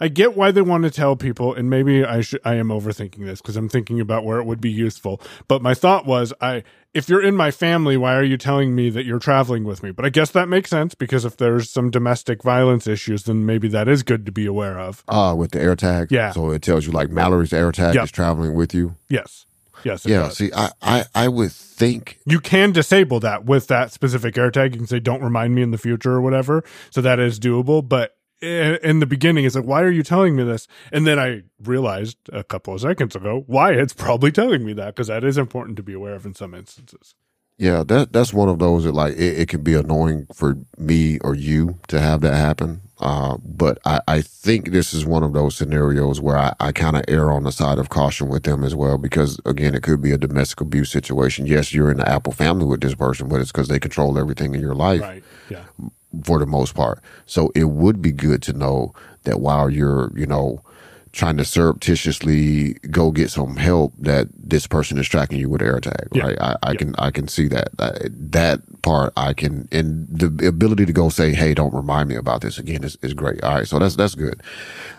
I 0.00 0.08
get 0.08 0.34
why 0.34 0.52
they 0.52 0.62
want 0.62 0.84
to 0.84 0.90
tell 0.90 1.16
people 1.16 1.52
and 1.54 1.68
maybe 1.68 2.02
I 2.02 2.22
should 2.22 2.40
I 2.46 2.54
am 2.54 2.68
overthinking 2.68 3.26
this 3.26 3.42
because 3.42 3.56
I'm 3.56 3.68
thinking 3.68 4.00
about 4.00 4.24
where 4.24 4.38
it 4.38 4.44
would 4.46 4.62
be 4.62 4.70
useful. 4.70 5.20
But 5.48 5.60
my 5.60 5.74
thought 5.74 6.06
was 6.06 6.32
I 6.40 6.62
if 6.94 7.10
you're 7.10 7.22
in 7.22 7.36
my 7.36 7.50
family, 7.50 7.98
why 7.98 8.14
are 8.14 8.24
you 8.24 8.38
telling 8.38 8.74
me 8.74 8.88
that 8.88 9.04
you're 9.04 9.18
traveling 9.18 9.64
with 9.64 9.82
me? 9.82 9.90
But 9.90 10.06
I 10.06 10.08
guess 10.08 10.30
that 10.30 10.48
makes 10.48 10.70
sense 10.70 10.94
because 10.94 11.26
if 11.26 11.36
there's 11.36 11.68
some 11.68 11.90
domestic 11.90 12.42
violence 12.42 12.86
issues, 12.86 13.24
then 13.24 13.44
maybe 13.44 13.68
that 13.68 13.86
is 13.86 14.02
good 14.02 14.24
to 14.24 14.32
be 14.32 14.46
aware 14.46 14.78
of. 14.78 15.04
Uh, 15.08 15.34
with 15.36 15.50
the 15.50 15.58
AirTag. 15.58 16.10
Yeah. 16.10 16.30
So 16.32 16.50
it 16.52 16.62
tells 16.62 16.86
you 16.86 16.92
like 16.92 17.10
Mallory's 17.10 17.50
AirTag 17.50 17.94
Yep. 17.94 18.04
is 18.04 18.10
traveling 18.10 18.54
with 18.54 18.74
you. 18.74 18.96
Yes. 19.10 19.44
Yes. 19.84 20.06
Yeah. 20.06 20.24
does. 20.24 20.36
See, 20.36 20.50
I, 20.54 20.70
I, 20.82 21.04
I 21.14 21.28
would 21.28 21.52
think 21.52 22.18
you 22.26 22.40
can 22.40 22.72
disable 22.72 23.20
that 23.20 23.44
with 23.44 23.66
that 23.68 23.92
specific 23.92 24.34
AirTag. 24.34 24.72
You 24.72 24.78
can 24.78 24.86
say, 24.86 25.00
"Don't 25.00 25.22
remind 25.22 25.54
me 25.54 25.62
in 25.62 25.70
the 25.70 25.78
future" 25.78 26.12
or 26.12 26.20
whatever. 26.20 26.64
So 26.90 27.00
that 27.00 27.18
is 27.18 27.38
doable. 27.40 27.86
But 27.86 28.16
in 28.42 29.00
the 29.00 29.06
beginning, 29.06 29.44
it's 29.44 29.54
like, 29.54 29.64
"Why 29.64 29.82
are 29.82 29.90
you 29.90 30.02
telling 30.02 30.36
me 30.36 30.44
this?" 30.44 30.66
And 30.92 31.06
then 31.06 31.18
I 31.18 31.42
realized 31.62 32.16
a 32.32 32.44
couple 32.44 32.74
of 32.74 32.80
seconds 32.80 33.16
ago 33.16 33.44
why 33.46 33.72
it's 33.72 33.92
probably 33.92 34.32
telling 34.32 34.64
me 34.64 34.72
that 34.74 34.94
because 34.94 35.08
that 35.08 35.24
is 35.24 35.38
important 35.38 35.76
to 35.76 35.82
be 35.82 35.92
aware 35.92 36.14
of 36.14 36.26
in 36.26 36.34
some 36.34 36.54
instances. 36.54 37.14
Yeah, 37.60 37.84
that 37.88 38.12
that's 38.12 38.32
one 38.32 38.48
of 38.48 38.58
those 38.58 38.84
that 38.84 38.92
like 38.92 39.12
it, 39.16 39.40
it 39.40 39.48
can 39.48 39.62
be 39.62 39.74
annoying 39.74 40.26
for 40.34 40.56
me 40.78 41.18
or 41.20 41.34
you 41.34 41.78
to 41.88 42.00
have 42.00 42.22
that 42.22 42.34
happen. 42.34 42.80
Uh, 43.00 43.38
but 43.42 43.78
I, 43.86 44.00
I 44.06 44.20
think 44.20 44.72
this 44.72 44.92
is 44.92 45.06
one 45.06 45.22
of 45.22 45.32
those 45.32 45.56
scenarios 45.56 46.20
where 46.20 46.36
I, 46.36 46.52
I 46.60 46.70
kind 46.72 46.96
of 46.96 47.04
err 47.08 47.30
on 47.32 47.44
the 47.44 47.52
side 47.52 47.78
of 47.78 47.88
caution 47.88 48.28
with 48.28 48.42
them 48.42 48.62
as 48.62 48.74
well 48.74 48.98
because 48.98 49.40
again, 49.46 49.74
it 49.74 49.82
could 49.82 50.02
be 50.02 50.12
a 50.12 50.18
domestic 50.18 50.60
abuse 50.60 50.90
situation. 50.90 51.46
Yes, 51.46 51.72
you're 51.72 51.90
in 51.90 51.96
the 51.96 52.08
Apple 52.08 52.32
family 52.32 52.66
with 52.66 52.82
this 52.82 52.94
person, 52.94 53.28
but 53.28 53.40
it's 53.40 53.50
because 53.52 53.68
they 53.68 53.78
control 53.78 54.18
everything 54.18 54.54
in 54.54 54.60
your 54.60 54.74
life 54.74 55.00
Right? 55.00 55.24
Yeah. 55.48 55.64
for 56.24 56.38
the 56.38 56.46
most 56.46 56.74
part. 56.74 57.00
So 57.24 57.50
it 57.54 57.64
would 57.70 58.02
be 58.02 58.12
good 58.12 58.42
to 58.42 58.52
know 58.52 58.94
that 59.24 59.40
while 59.40 59.70
you're, 59.70 60.12
you 60.14 60.26
know, 60.26 60.62
trying 61.12 61.36
to 61.36 61.44
surreptitiously 61.44 62.74
go 62.90 63.10
get 63.10 63.30
some 63.30 63.56
help, 63.56 63.92
that 63.98 64.28
this 64.32 64.66
person 64.66 64.96
is 64.98 65.08
tracking 65.08 65.38
you 65.38 65.48
with 65.48 65.60
AirTag, 65.60 66.08
Yeah. 66.12 66.24
right? 66.26 66.40
I, 66.40 66.56
I 66.62 66.74
can, 66.76 66.94
I 66.98 67.10
can 67.10 67.26
see 67.28 67.48
that. 67.48 67.76
that. 67.78 68.08
That 68.32 68.60
part 68.82 69.12
I 69.16 69.34
can, 69.34 69.68
and 69.70 70.06
the 70.08 70.46
ability 70.48 70.86
to 70.86 70.92
go 70.92 71.10
say, 71.10 71.34
"Hey, 71.34 71.52
don't 71.52 71.74
remind 71.74 72.08
me 72.08 72.14
about 72.14 72.40
this 72.40 72.58
again," 72.58 72.82
is, 72.82 72.96
is 73.02 73.12
great. 73.12 73.42
All 73.44 73.56
right, 73.56 73.68
so 73.68 73.78
that's 73.78 73.96
that's 73.96 74.14
good. 74.14 74.40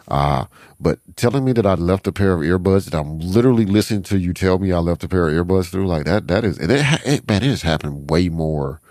Uh, 0.07 0.45
but 0.79 0.99
telling 1.15 1.43
me 1.45 1.51
that 1.53 1.65
I 1.65 1.73
left 1.75 2.05
a 2.07 2.11
pair 2.11 2.33
of 2.33 2.41
earbuds 2.41 2.85
that 2.85 2.93
I'm 2.99 3.19
literally 3.19 3.65
listening 3.65 4.03
to 4.03 4.19
you 4.19 4.33
tell 4.33 4.59
me 4.59 4.71
I 4.71 4.77
left 4.79 5.03
a 5.03 5.07
pair 5.07 5.27
of 5.29 5.33
earbuds 5.47 5.69
through 5.71 5.87
like 5.87 6.05
that, 6.05 6.27
that 6.27 6.43
is, 6.43 6.59
and 6.59 6.71
it, 6.71 6.85
it 7.05 7.27
man, 7.27 7.41
it 7.43 7.47
has 7.49 7.61
happened 7.63 8.09
way 8.11 8.29
more 8.29 8.81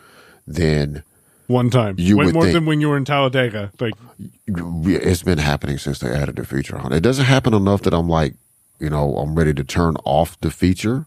than 0.47 1.05
One 1.51 1.69
time, 1.69 1.97
You 1.99 2.17
way 2.17 2.27
would 2.27 2.35
more 2.35 2.45
think- 2.45 2.55
than 2.55 2.65
when 2.67 2.81
you 2.81 2.89
were 2.91 2.97
in 2.97 3.05
Talladega. 3.05 3.73
Like, 3.81 3.95
it's 4.47 5.23
been 5.25 5.39
happening 5.39 5.79
since 5.79 5.99
they 5.99 6.09
added 6.11 6.37
the 6.37 6.45
feature 6.45 6.79
on. 6.79 6.93
It 6.93 7.01
doesn't 7.01 7.25
happen 7.25 7.55
enough 7.55 7.83
that 7.83 7.93
I'm 7.93 8.09
like, 8.09 8.35
you 8.79 8.89
know, 8.89 9.17
I'm 9.17 9.35
ready 9.35 9.53
to 9.55 9.65
turn 9.65 9.97
off 10.05 10.39
the 10.41 10.51
feature. 10.53 11.07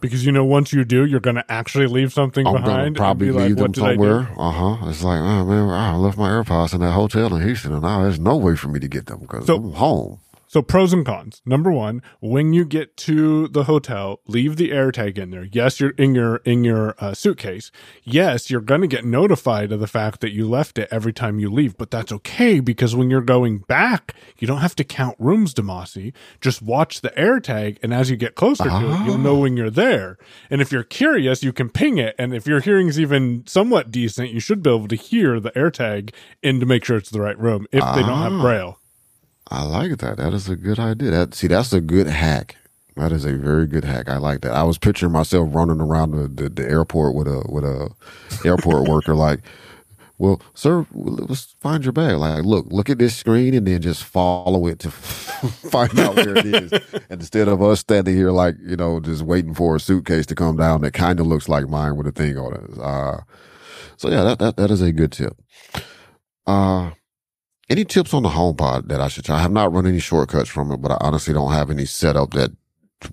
because 0.00 0.24
you 0.24 0.32
know, 0.32 0.44
once 0.44 0.72
you 0.72 0.82
do, 0.84 1.04
you're 1.04 1.20
going 1.20 1.36
to 1.36 1.44
actually 1.52 1.86
leave 1.86 2.12
something 2.12 2.46
I'm 2.46 2.54
behind. 2.54 2.96
probably 2.96 3.26
be 3.26 3.32
like, 3.32 3.48
leave 3.48 3.56
them 3.56 3.62
"What 3.64 3.72
did 3.72 3.84
I 3.84 3.88
do?" 3.96 3.98
somewhere. 3.98 4.28
Uh 4.38 4.50
huh. 4.76 4.88
It's 4.88 5.02
like, 5.02 5.18
oh 5.20 5.44
man, 5.44 5.68
I 5.68 5.94
left 5.96 6.16
my 6.16 6.30
AirPods 6.30 6.72
in 6.72 6.80
that 6.80 6.92
hotel 6.92 7.34
in 7.34 7.42
Houston, 7.42 7.72
and 7.72 7.82
now 7.82 8.02
there's 8.04 8.18
no 8.20 8.36
way 8.36 8.54
for 8.56 8.68
me 8.68 8.78
to 8.80 8.88
get 8.88 9.06
them 9.06 9.20
because 9.20 9.46
So- 9.46 9.56
I'm 9.56 9.72
home. 9.72 10.18
So 10.52 10.62
pros 10.62 10.92
and 10.92 11.06
cons. 11.06 11.42
Number 11.46 11.70
one, 11.70 12.02
when 12.18 12.52
you 12.52 12.64
get 12.64 12.96
to 12.96 13.46
the 13.46 13.64
hotel, 13.64 14.18
leave 14.26 14.56
the 14.56 14.70
AirTag 14.70 15.16
in 15.16 15.30
there. 15.30 15.46
Yes, 15.52 15.78
you're 15.78 15.90
in 15.90 16.12
your 16.12 16.38
in 16.38 16.64
your 16.64 16.96
uh, 16.98 17.14
suitcase. 17.14 17.70
Yes, 18.02 18.50
you're 18.50 18.60
going 18.60 18.80
to 18.80 18.88
get 18.88 19.04
notified 19.04 19.70
of 19.70 19.78
the 19.78 19.86
fact 19.86 20.20
that 20.22 20.32
you 20.32 20.48
left 20.48 20.76
it 20.76 20.88
every 20.90 21.12
time 21.12 21.38
you 21.38 21.52
leave, 21.52 21.78
but 21.78 21.92
that's 21.92 22.10
okay 22.10 22.58
because 22.58 22.96
when 22.96 23.10
you're 23.10 23.20
going 23.20 23.58
back, 23.58 24.12
you 24.40 24.48
don't 24.48 24.58
have 24.58 24.74
to 24.74 24.82
count 24.82 25.14
rooms, 25.20 25.54
Damashe. 25.54 26.12
Just 26.40 26.62
watch 26.62 27.00
the 27.00 27.10
AirTag, 27.10 27.78
and 27.80 27.94
as 27.94 28.10
you 28.10 28.16
get 28.16 28.34
closer 28.34 28.64
to 28.64 28.90
it, 28.92 29.06
you'll 29.06 29.18
know 29.18 29.38
when 29.38 29.56
you're 29.56 29.70
there. 29.70 30.18
And 30.50 30.60
if 30.60 30.72
you're 30.72 30.82
curious, 30.82 31.44
you 31.44 31.52
can 31.52 31.70
ping 31.70 31.98
it. 31.98 32.16
And 32.18 32.34
if 32.34 32.48
your 32.48 32.58
hearing's 32.58 32.98
even 32.98 33.44
somewhat 33.46 33.92
decent, 33.92 34.30
you 34.30 34.40
should 34.40 34.64
be 34.64 34.70
able 34.70 34.88
to 34.88 34.96
hear 34.96 35.38
the 35.38 35.52
AirTag 35.52 36.12
and 36.42 36.58
to 36.58 36.66
make 36.66 36.84
sure 36.84 36.96
it's 36.96 37.10
the 37.10 37.20
right 37.20 37.38
room 37.38 37.68
if 37.70 37.84
they 37.94 38.02
don't 38.02 38.18
have 38.18 38.32
Ah. 38.32 38.42
braille. 38.42 38.79
I 39.50 39.64
like 39.64 39.98
that. 39.98 40.18
That 40.18 40.32
is 40.32 40.48
a 40.48 40.56
good 40.56 40.78
idea. 40.78 41.10
That 41.10 41.34
see, 41.34 41.48
that's 41.48 41.72
a 41.72 41.80
good 41.80 42.06
hack. 42.06 42.56
That 42.96 43.12
is 43.12 43.24
a 43.24 43.34
very 43.36 43.66
good 43.66 43.84
hack. 43.84 44.08
I 44.08 44.18
like 44.18 44.42
that. 44.42 44.52
I 44.52 44.62
was 44.64 44.78
picturing 44.78 45.12
myself 45.12 45.48
running 45.54 45.80
around 45.80 46.12
the, 46.12 46.28
the, 46.28 46.48
the 46.50 46.68
airport 46.68 47.14
with 47.14 47.26
a 47.28 47.44
with 47.48 47.64
a 47.64 47.90
airport 48.44 48.88
worker 48.88 49.14
like, 49.16 49.40
Well, 50.18 50.40
sir, 50.54 50.86
let's 50.92 51.56
find 51.60 51.84
your 51.84 51.92
bag. 51.92 52.16
Like, 52.16 52.44
look, 52.44 52.66
look 52.70 52.90
at 52.90 52.98
this 52.98 53.16
screen 53.16 53.54
and 53.54 53.66
then 53.66 53.80
just 53.82 54.04
follow 54.04 54.66
it 54.66 54.78
to 54.80 54.90
find 54.92 55.98
out 55.98 56.16
where 56.16 56.36
it 56.36 56.46
is. 56.46 56.72
and 56.72 57.04
instead 57.10 57.48
of 57.48 57.62
us 57.62 57.80
standing 57.80 58.14
here, 58.14 58.30
like, 58.30 58.56
you 58.64 58.76
know, 58.76 59.00
just 59.00 59.22
waiting 59.22 59.54
for 59.54 59.76
a 59.76 59.80
suitcase 59.80 60.26
to 60.26 60.34
come 60.34 60.56
down 60.56 60.82
that 60.82 60.92
kind 60.92 61.20
of 61.20 61.26
looks 61.26 61.48
like 61.48 61.68
mine 61.68 61.96
with 61.96 62.06
a 62.06 62.12
thing 62.12 62.36
on 62.38 62.52
it. 62.54 62.78
Uh, 62.78 63.20
so 63.96 64.10
yeah, 64.10 64.22
that, 64.24 64.38
that, 64.40 64.56
that 64.56 64.70
is 64.70 64.82
a 64.82 64.92
good 64.92 65.12
tip. 65.12 65.36
Uh, 66.46 66.90
any 67.70 67.84
tips 67.84 68.12
on 68.12 68.24
the 68.24 68.30
HomePod 68.30 68.88
that 68.88 69.00
I 69.00 69.08
should 69.08 69.24
try? 69.24 69.36
I 69.36 69.42
have 69.42 69.52
not 69.52 69.72
run 69.72 69.86
any 69.86 70.00
shortcuts 70.00 70.50
from 70.50 70.72
it, 70.72 70.82
but 70.82 70.90
I 70.90 70.98
honestly 71.00 71.32
don't 71.32 71.52
have 71.52 71.70
any 71.70 71.86
setup 71.86 72.32
that 72.32 72.50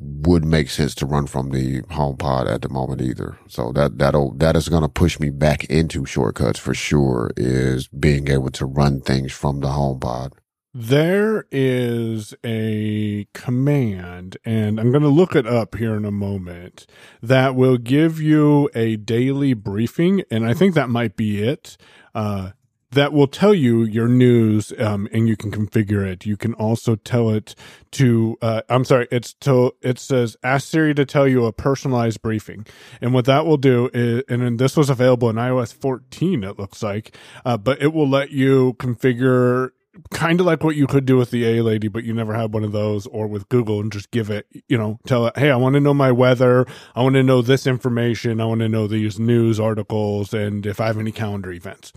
would 0.01 0.43
make 0.43 0.69
sense 0.69 0.93
to 0.95 1.05
run 1.05 1.27
from 1.27 1.51
the 1.51 1.81
HomePod 1.83 2.51
at 2.51 2.61
the 2.61 2.69
moment 2.69 3.01
either. 3.01 3.37
So 3.47 3.71
that 3.73 3.99
that'll 3.99 4.33
that 4.33 4.57
is 4.57 4.67
going 4.67 4.81
to 4.81 4.89
push 4.89 5.19
me 5.19 5.29
back 5.29 5.63
into 5.65 6.05
shortcuts 6.05 6.59
for 6.59 6.73
sure. 6.73 7.31
Is 7.37 7.87
being 7.87 8.27
able 8.27 8.49
to 8.51 8.65
run 8.65 8.99
things 8.99 9.31
from 9.31 9.61
the 9.61 9.69
HomePod. 9.69 10.33
There 10.73 11.47
is 11.51 12.35
a 12.43 13.25
command, 13.33 14.37
and 14.45 14.79
I'm 14.79 14.91
going 14.91 15.01
to 15.01 15.09
look 15.09 15.35
it 15.35 15.47
up 15.47 15.75
here 15.75 15.95
in 15.95 16.05
a 16.05 16.11
moment, 16.11 16.85
that 17.23 17.55
will 17.55 17.77
give 17.77 18.21
you 18.21 18.69
a 18.75 18.95
daily 18.97 19.55
briefing, 19.55 20.21
and 20.29 20.45
I 20.45 20.53
think 20.53 20.75
that 20.75 20.89
might 20.89 21.15
be 21.15 21.41
it. 21.41 21.77
Uh, 22.13 22.51
that 22.91 23.11
will 23.11 23.27
tell 23.27 23.53
you 23.53 23.83
your 23.83 24.07
news 24.07 24.71
um, 24.79 25.07
and 25.11 25.27
you 25.27 25.35
can 25.35 25.51
configure 25.51 26.05
it. 26.05 26.25
You 26.25 26.37
can 26.37 26.53
also 26.53 26.95
tell 26.95 27.29
it 27.29 27.55
to, 27.91 28.37
uh, 28.41 28.61
I'm 28.69 28.85
sorry, 28.85 29.07
it's 29.11 29.33
to, 29.33 29.73
it 29.81 29.99
says, 29.99 30.37
ask 30.43 30.67
Siri 30.67 30.93
to 30.95 31.05
tell 31.05 31.27
you 31.27 31.45
a 31.45 31.53
personalized 31.53 32.21
briefing. 32.21 32.65
And 33.01 33.13
what 33.13 33.25
that 33.25 33.45
will 33.45 33.57
do 33.57 33.89
is, 33.93 34.23
and 34.29 34.59
this 34.59 34.77
was 34.77 34.89
available 34.89 35.29
in 35.29 35.35
iOS 35.35 35.73
14, 35.73 36.43
it 36.43 36.57
looks 36.57 36.81
like, 36.81 37.15
uh, 37.45 37.57
but 37.57 37.81
it 37.81 37.93
will 37.93 38.09
let 38.09 38.31
you 38.31 38.75
configure 38.79 39.71
kind 40.11 40.39
of 40.39 40.45
like 40.45 40.63
what 40.63 40.75
you 40.75 40.87
could 40.87 41.05
do 41.05 41.17
with 41.17 41.31
the 41.31 41.45
A 41.57 41.63
lady, 41.63 41.87
but 41.87 42.03
you 42.03 42.13
never 42.13 42.33
had 42.33 42.53
one 42.53 42.63
of 42.63 42.71
those, 42.71 43.07
or 43.07 43.27
with 43.27 43.49
Google 43.49 43.79
and 43.79 43.91
just 43.91 44.11
give 44.11 44.29
it, 44.29 44.47
you 44.67 44.77
know, 44.77 44.99
tell 45.05 45.27
it, 45.27 45.37
hey, 45.37 45.49
I 45.49 45.55
want 45.55 45.73
to 45.73 45.79
know 45.79 45.93
my 45.93 46.11
weather. 46.11 46.65
I 46.95 47.01
want 47.01 47.15
to 47.15 47.23
know 47.23 47.41
this 47.41 47.67
information. 47.67 48.39
I 48.39 48.45
want 48.45 48.61
to 48.61 48.69
know 48.69 48.87
these 48.87 49.19
news 49.19 49.59
articles 49.59 50.33
and 50.33 50.65
if 50.65 50.79
I 50.79 50.87
have 50.87 50.97
any 50.97 51.11
calendar 51.11 51.51
events. 51.51 51.93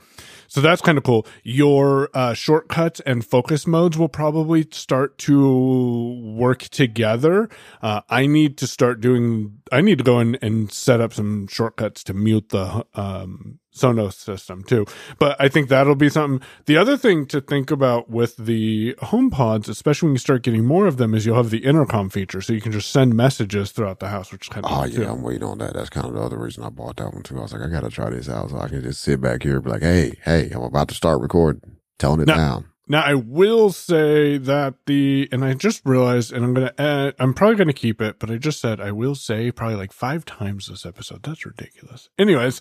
So 0.50 0.60
that's 0.60 0.82
kind 0.82 0.98
of 0.98 1.04
cool. 1.04 1.28
Your 1.44 2.10
uh, 2.12 2.34
shortcuts 2.34 2.98
and 3.06 3.24
focus 3.24 3.68
modes 3.68 3.96
will 3.96 4.08
probably 4.08 4.66
start 4.72 5.16
to 5.18 6.20
work 6.34 6.62
together. 6.62 7.48
Uh, 7.80 8.00
I 8.10 8.26
need 8.26 8.58
to 8.58 8.66
start 8.66 9.00
doing, 9.00 9.60
I 9.70 9.80
need 9.80 9.98
to 9.98 10.04
go 10.04 10.18
in 10.18 10.34
and 10.42 10.72
set 10.72 11.00
up 11.00 11.14
some 11.14 11.46
shortcuts 11.46 12.02
to 12.02 12.14
mute 12.14 12.48
the 12.48 12.84
um, 12.94 13.59
Sonos 13.74 14.14
system 14.14 14.62
too. 14.64 14.84
But 15.18 15.36
I 15.40 15.48
think 15.48 15.68
that'll 15.68 15.94
be 15.94 16.08
something. 16.08 16.46
The 16.66 16.76
other 16.76 16.96
thing 16.96 17.26
to 17.26 17.40
think 17.40 17.70
about 17.70 18.10
with 18.10 18.36
the 18.36 18.94
HomePods, 18.94 19.68
especially 19.68 20.08
when 20.08 20.14
you 20.14 20.18
start 20.18 20.42
getting 20.42 20.64
more 20.64 20.86
of 20.86 20.96
them, 20.96 21.14
is 21.14 21.24
you'll 21.24 21.36
have 21.36 21.50
the 21.50 21.64
intercom 21.64 22.10
feature, 22.10 22.40
so 22.40 22.52
you 22.52 22.60
can 22.60 22.72
just 22.72 22.90
send 22.90 23.14
messages 23.14 23.70
throughout 23.70 24.00
the 24.00 24.08
house, 24.08 24.32
which 24.32 24.46
is 24.46 24.48
kind 24.48 24.66
of 24.66 24.72
oh 24.72 24.84
yeah, 24.84 24.96
too. 24.96 25.06
I'm 25.06 25.22
waiting 25.22 25.44
on 25.44 25.58
that. 25.58 25.74
That's 25.74 25.90
kind 25.90 26.06
of 26.06 26.14
the 26.14 26.20
other 26.20 26.38
reason 26.38 26.64
I 26.64 26.70
bought 26.70 26.96
that 26.96 27.12
one 27.12 27.22
too. 27.22 27.38
I 27.38 27.42
was 27.42 27.52
like, 27.52 27.62
I 27.62 27.68
gotta 27.68 27.90
try 27.90 28.10
this 28.10 28.28
out, 28.28 28.50
so 28.50 28.58
I 28.58 28.68
can 28.68 28.82
just 28.82 29.02
sit 29.02 29.20
back 29.20 29.42
here 29.42 29.56
and 29.56 29.64
be 29.64 29.70
like, 29.70 29.82
hey, 29.82 30.14
hey, 30.24 30.50
I'm 30.52 30.62
about 30.62 30.88
to 30.88 30.94
start 30.94 31.20
recording, 31.20 31.76
telling 31.98 32.20
it 32.20 32.26
now, 32.26 32.36
down. 32.36 32.66
Now 32.90 33.02
I 33.02 33.14
will 33.14 33.70
say 33.70 34.36
that 34.36 34.74
the 34.86 35.28
and 35.30 35.44
I 35.44 35.54
just 35.54 35.80
realized 35.84 36.32
and 36.32 36.44
I'm 36.44 36.54
gonna 36.54 36.74
add 36.76 37.14
I'm 37.20 37.34
probably 37.34 37.54
gonna 37.54 37.72
keep 37.72 38.02
it, 38.02 38.18
but 38.18 38.32
I 38.32 38.36
just 38.36 38.60
said 38.60 38.80
I 38.80 38.90
will 38.90 39.14
say 39.14 39.52
probably 39.52 39.76
like 39.76 39.92
five 39.92 40.24
times 40.24 40.66
this 40.66 40.84
episode. 40.84 41.22
That's 41.22 41.46
ridiculous. 41.46 42.08
Anyways, 42.18 42.60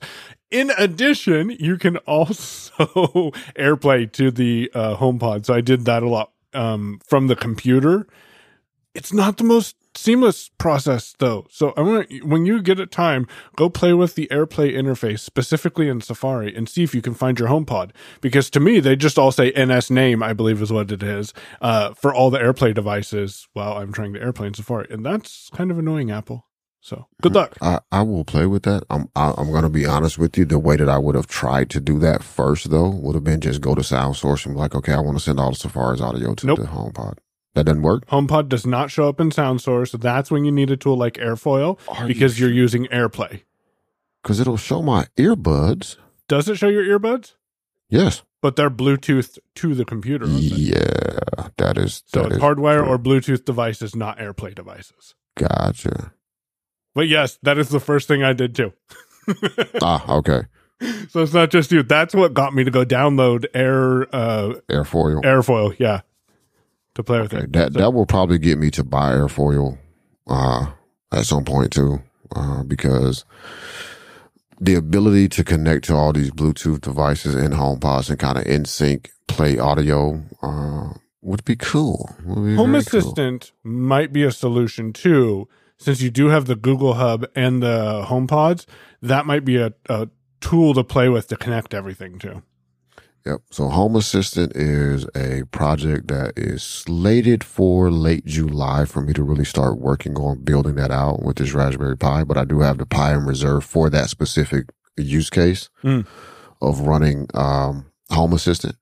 in 0.52 0.72
addition, 0.78 1.50
you 1.60 1.80
can 1.80 1.98
also 2.06 3.32
AirPlay 3.58 4.12
to 4.12 4.30
the 4.30 4.70
uh, 4.76 4.98
HomePod. 4.98 5.48
So 5.48 5.56
I 5.56 5.62
did 5.62 5.86
that 5.86 6.04
a 6.04 6.08
lot 6.08 6.32
um, 6.54 7.00
from 7.08 7.26
the 7.26 7.36
computer. 7.36 8.06
It's 8.94 9.12
not 9.12 9.38
the 9.38 9.44
most 9.44 9.78
seamless 10.00 10.50
process 10.58 11.14
though. 11.20 11.46
So 11.50 11.74
I 11.76 11.82
want 11.82 12.24
when 12.24 12.46
you 12.46 12.62
get 12.62 12.80
a 12.80 12.86
time, 12.86 13.28
go 13.56 13.70
play 13.70 13.94
with 13.94 14.16
the 14.16 14.28
AirPlay 14.32 14.74
interface 14.74 15.20
specifically 15.20 15.90
in 15.90 16.02
Safari 16.02 16.56
and 16.56 16.70
see 16.70 16.84
if 16.84 16.96
you 16.96 17.02
can 17.02 17.14
find 17.14 17.38
your 17.38 17.50
HomePod. 17.50 17.92
Because 18.22 18.50
to 18.52 18.60
me, 18.60 18.80
they 18.80 18.96
just 18.96 19.20
all 19.20 19.32
say 19.32 19.52
NS 19.52 19.92
name, 19.92 20.24
I 20.24 20.34
believe 20.34 20.62
is 20.62 20.72
what 20.72 20.92
it 20.92 21.04
is, 21.04 21.34
uh, 21.62 21.94
for 21.94 22.14
all 22.14 22.30
the 22.30 22.40
AirPlay 22.40 22.74
devices 22.74 23.48
while 23.54 23.74
I'm 23.74 23.92
trying 23.92 24.14
to 24.14 24.20
AirPlay 24.20 24.48
in 24.48 24.54
Safari, 24.54 24.88
and 24.90 25.06
that's 25.06 25.50
kind 25.54 25.72
of 25.72 25.78
annoying, 25.78 26.12
Apple. 26.12 26.46
So 26.82 27.08
good 27.22 27.36
luck. 27.36 27.58
I, 27.62 27.80
I 27.92 28.04
will 28.04 28.24
play 28.24 28.46
with 28.46 28.64
that. 28.64 28.84
I'm 28.90 29.10
I, 29.14 29.28
am 29.28 29.34
i 29.38 29.42
am 29.42 29.52
going 29.52 29.64
to 29.64 29.70
be 29.70 29.86
honest 29.86 30.18
with 30.18 30.38
you. 30.38 30.46
The 30.46 30.58
way 30.58 30.78
that 30.78 30.88
I 30.88 30.98
would 30.98 31.16
have 31.16 31.28
tried 31.28 31.70
to 31.72 31.82
do 31.82 32.00
that 32.00 32.24
first, 32.24 32.70
though, 32.70 32.90
would 32.90 33.16
have 33.16 33.24
been 33.26 33.42
just 33.42 33.60
go 33.60 33.76
to 33.76 33.82
SoundSource 33.82 34.46
and 34.46 34.56
be 34.56 34.60
like, 34.60 34.76
okay, 34.76 34.94
I 34.94 35.02
want 35.02 35.18
to 35.18 35.24
send 35.24 35.42
all 35.42 35.50
the 35.50 35.58
Safari's 35.58 36.00
audio 36.00 36.34
to 36.36 36.48
nope. 36.48 36.60
the 36.60 36.68
HomePod. 36.68 37.18
That 37.56 37.66
doesn't 37.66 37.82
work. 37.82 38.06
HomePod 38.08 38.48
does 38.48 38.66
not 38.66 38.92
show 38.92 39.10
up 39.10 39.20
in 39.20 39.32
SoundSource. 39.32 40.00
That's 40.00 40.30
when 40.30 40.46
you 40.46 40.52
need 40.52 40.70
a 40.70 40.78
tool 40.78 40.98
like 40.98 41.16
Airfoil 41.16 41.80
Are 41.88 42.08
because 42.08 42.40
you 42.40 42.48
are 42.48 42.52
using 42.52 42.86
AirPlay. 42.88 43.42
Because 44.22 44.40
it'll 44.40 44.58
show 44.58 44.82
my 44.82 45.08
earbuds. 45.18 45.98
Does 46.28 46.48
it 46.48 46.56
show 46.56 46.68
your 46.68 46.84
earbuds? 46.84 47.34
Yes. 47.90 48.22
But 48.42 48.56
they're 48.56 48.70
Bluetooth 48.70 49.40
to 49.56 49.74
the 49.74 49.84
computer. 49.84 50.28
Yeah, 50.28 51.50
that 51.58 51.78
is. 51.78 52.04
So 52.06 52.24
that 52.24 52.40
hardware 52.40 52.86
or 52.86 53.00
Bluetooth 53.00 53.46
devices, 53.46 53.96
not 53.96 54.20
AirPlay 54.20 54.54
devices. 54.54 55.16
Gotcha. 55.36 56.14
But 56.94 57.08
yes, 57.08 57.40
that 57.44 57.58
is 57.58 57.70
the 57.70 57.80
first 57.80 58.08
thing 58.08 58.24
I 58.24 58.34
did 58.34 58.56
too. 58.56 58.74
ah, 59.82 60.18
okay. 60.18 60.44
So 61.10 61.24
it's 61.24 61.34
not 61.34 61.50
just 61.50 61.72
you. 61.72 61.84
That's 61.84 62.16
what 62.16 62.34
got 62.34 62.54
me 62.54 62.64
to 62.64 62.72
go 62.72 62.86
download 62.86 63.46
Air 63.54 64.04
uh 64.16 64.60
Airfoil. 64.70 65.24
Airfoil, 65.24 65.76
yeah 65.80 66.02
to 67.00 67.04
play 67.04 67.22
with 67.22 67.34
it. 67.34 67.54
That 67.54 67.74
so. 67.74 67.80
that 67.80 67.92
will 67.92 68.06
probably 68.06 68.38
get 68.38 68.58
me 68.58 68.70
to 68.72 68.84
buy 68.84 69.14
airfoil 69.14 69.78
uh, 70.28 70.68
at 71.12 71.26
some 71.26 71.46
point 71.46 71.72
too, 71.72 72.02
uh, 72.36 72.64
because 72.64 73.26
the 74.60 74.76
ability 74.76 75.30
to 75.30 75.44
connect 75.44 75.86
to 75.86 75.96
all 75.96 76.14
these 76.14 76.32
Bluetooth 76.32 76.82
devices 76.82 77.34
and 77.34 77.54
HomePods 77.54 78.10
and 78.10 78.20
kind 78.20 78.38
of 78.38 78.46
in 78.46 78.66
sync 78.66 79.10
play 79.28 79.58
audio 79.58 80.22
uh, 80.44 80.94
would 81.22 81.46
be 81.46 81.56
cool. 81.56 82.14
Would 82.26 82.46
be 82.46 82.56
Home 82.56 82.76
Assistant 82.76 83.52
cool. 83.64 83.72
might 83.72 84.12
be 84.12 84.24
a 84.24 84.32
solution 84.32 84.92
too, 84.92 85.48
since 85.78 86.02
you 86.02 86.10
do 86.10 86.28
have 86.28 86.46
the 86.46 86.56
Google 86.56 86.96
Hub 86.96 87.26
and 87.36 87.64
the 87.64 88.06
HomePods. 88.08 88.66
That 89.02 89.26
might 89.26 89.46
be 89.46 89.56
a, 89.56 89.74
a 89.88 90.10
tool 90.42 90.74
to 90.74 90.84
play 90.84 91.08
with 91.08 91.28
to 91.30 91.38
connect 91.38 91.74
everything 91.74 92.20
to. 92.20 92.44
Yep. 93.26 93.42
So 93.52 93.68
Home 93.70 93.96
Assistant 93.96 94.56
is 94.56 95.06
a 95.16 95.44
project 95.52 96.08
that 96.08 96.34
is 96.38 96.64
slated 96.64 97.44
for 97.44 97.92
late 97.92 98.26
July 98.26 98.86
for 98.86 99.02
me 99.02 99.14
to 99.14 99.24
really 99.24 99.46
start 99.46 99.78
working 99.78 100.16
on 100.18 100.44
building 100.44 100.76
that 100.76 100.92
out 100.92 101.22
with 101.22 101.38
this 101.38 101.54
Raspberry 101.54 101.98
Pi. 101.98 102.24
But 102.24 102.38
I 102.38 102.46
do 102.46 102.62
have 102.62 102.78
the 102.78 102.86
Pi 102.86 103.14
in 103.14 103.26
reserve 103.26 103.66
for 103.66 103.90
that 103.90 104.10
specific 104.10 104.68
use 104.98 105.30
case 105.30 105.70
mm. 105.84 106.08
of 106.62 106.82
running 106.82 107.28
um, 107.34 107.92
Home 108.12 108.34
Assistant. 108.34 108.76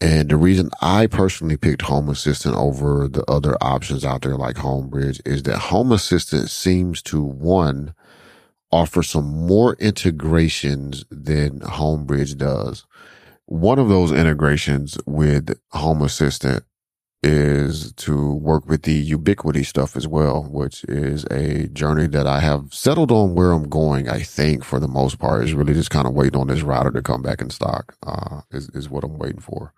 And 0.00 0.30
the 0.30 0.36
reason 0.36 0.70
I 0.80 1.06
personally 1.06 1.58
picked 1.58 1.82
Home 1.82 2.08
Assistant 2.08 2.56
over 2.56 3.06
the 3.06 3.24
other 3.30 3.56
options 3.60 4.04
out 4.04 4.22
there 4.22 4.36
like 4.36 4.56
Homebridge 4.56 5.20
is 5.26 5.42
that 5.42 5.58
Home 5.58 5.92
Assistant 5.92 6.48
seems 6.48 7.02
to 7.02 7.22
one 7.22 7.94
offer 8.72 9.02
some 9.02 9.26
more 9.26 9.74
integrations 9.74 11.04
than 11.10 11.60
Homebridge 11.60 12.36
does. 12.38 12.86
One 13.50 13.80
of 13.80 13.88
those 13.88 14.12
integrations 14.12 14.96
with 15.06 15.58
Home 15.72 16.02
Assistant 16.02 16.62
is 17.20 17.92
to 17.94 18.32
work 18.34 18.64
with 18.66 18.82
the 18.82 19.10
Ubiquiti 19.10 19.66
stuff 19.66 19.96
as 19.96 20.06
well, 20.06 20.44
which 20.44 20.84
is 20.84 21.24
a 21.32 21.66
journey 21.66 22.06
that 22.06 22.28
I 22.28 22.38
have 22.38 22.72
settled 22.72 23.10
on 23.10 23.34
where 23.34 23.50
I'm 23.50 23.68
going. 23.68 24.08
I 24.08 24.20
think 24.20 24.62
for 24.62 24.78
the 24.78 24.86
most 24.86 25.18
part 25.18 25.42
is 25.42 25.52
really 25.52 25.74
just 25.74 25.90
kind 25.90 26.06
of 26.06 26.14
waiting 26.14 26.40
on 26.40 26.46
this 26.46 26.62
router 26.62 26.92
to 26.92 27.02
come 27.02 27.22
back 27.22 27.40
in 27.40 27.50
stock. 27.50 27.96
Uh, 28.06 28.42
is 28.52 28.68
is 28.68 28.88
what 28.88 29.02
I'm 29.02 29.18
waiting 29.18 29.40
for. 29.40 29.74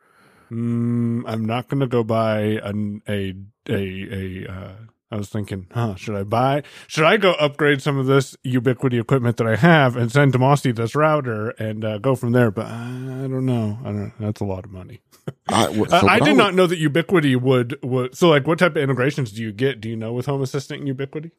Mm, 0.51 1.23
I'm 1.27 1.47
not 1.47 1.69
going 1.69 1.81
to 1.81 1.87
go 1.87 2.05
buy 2.05 2.61
a 2.63 2.75
a 3.09 3.35
a, 3.71 4.07
a 4.13 4.53
uh, 4.53 4.73
I 5.13 5.17
was 5.17 5.29
thinking, 5.29 5.67
huh, 5.73 5.95
should 5.95 6.15
I 6.15 6.23
buy, 6.23 6.63
should 6.87 7.05
I 7.05 7.19
go 7.19 7.33
upgrade 7.33 7.83
some 7.83 7.99
of 7.99 8.07
this 8.07 8.35
Ubiquiti 8.47 8.99
equipment 8.99 9.37
that 9.37 9.47
I 9.47 9.57
have 9.57 9.95
and 9.95 10.11
send 10.11 10.33
Damashe 10.33 10.75
this 10.75 10.95
router 10.95 11.51
and 11.51 11.85
uh, 11.85 11.99
go 11.99 12.15
from 12.15 12.33
there? 12.33 12.51
But 12.51 12.67
I 12.67 13.29
don't 13.29 13.45
know. 13.45 13.79
I 13.83 13.85
don't 13.85 13.97
know. 14.05 14.13
That's 14.19 14.41
a 14.41 14.47
lot 14.47 14.65
of 14.65 14.73
money. 14.73 15.03
I, 15.49 15.71
so 15.89 16.09
I 16.09 16.19
did 16.19 16.29
I 16.29 16.31
would, 16.31 16.37
not 16.39 16.55
know 16.55 16.67
that 16.67 16.81
Ubiquiti 16.81 17.39
would, 17.39 17.79
would, 17.83 18.17
so 18.17 18.31
like 18.31 18.47
what 18.47 18.59
type 18.59 18.73
of 18.73 18.79
integrations 18.79 19.33
do 19.33 19.43
you 19.43 19.53
get? 19.53 19.83
Do 19.83 19.91
you 19.91 19.97
know 19.97 20.15
with 20.15 20.25
Home 20.25 20.41
Assistant 20.41 20.81
and 20.81 20.97
Ubiquiti? 20.97 21.31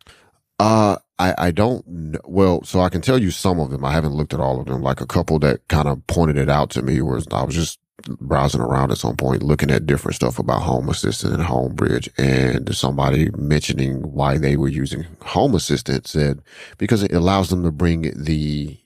Uh, 0.60 0.98
I, 1.18 1.34
I 1.38 1.52
don't 1.52 1.86
know. 1.88 2.20
Well, 2.26 2.64
so 2.64 2.80
I 2.80 2.90
can 2.90 3.02
tell 3.02 3.18
you 3.18 3.32
some 3.32 3.60
of 3.60 3.72
them. 3.72 3.84
I 3.84 3.92
haven't 3.92 4.14
looked 4.14 4.36
at 4.36 4.40
all 4.40 4.60
of 4.60 4.68
them. 4.68 4.84
Like 4.84 5.02
a 5.02 5.08
couple 5.08 5.40
that 5.40 5.68
kind 5.68 5.88
of 5.88 6.06
pointed 6.06 6.38
it 6.38 6.48
out 6.48 6.70
to 6.72 6.84
me 6.84 7.02
was 7.02 7.28
I 7.32 7.44
was 7.44 7.56
just 7.56 7.80
browsing 8.20 8.62
around 8.62 8.92
at 8.92 8.98
some 8.98 9.16
point, 9.16 9.44
looking 9.44 9.72
at 9.72 9.86
different 9.86 10.16
stuff 10.16 10.40
about 10.40 10.62
Home 10.62 10.90
Assistant 10.90 11.34
and 11.34 11.44
Homebridge, 11.44 12.10
and 12.18 12.76
somebody 12.76 13.30
mentioning 13.38 14.02
why 14.14 14.38
they 14.38 14.58
were 14.58 14.68
using 14.68 15.06
Home 15.22 15.56
Assistant 15.56 16.08
said 16.08 16.42
because 16.78 17.04
it 17.04 17.14
allows 17.14 17.50
them 17.50 17.64
to 17.64 17.72
bring 17.72 18.12
the 18.16 18.78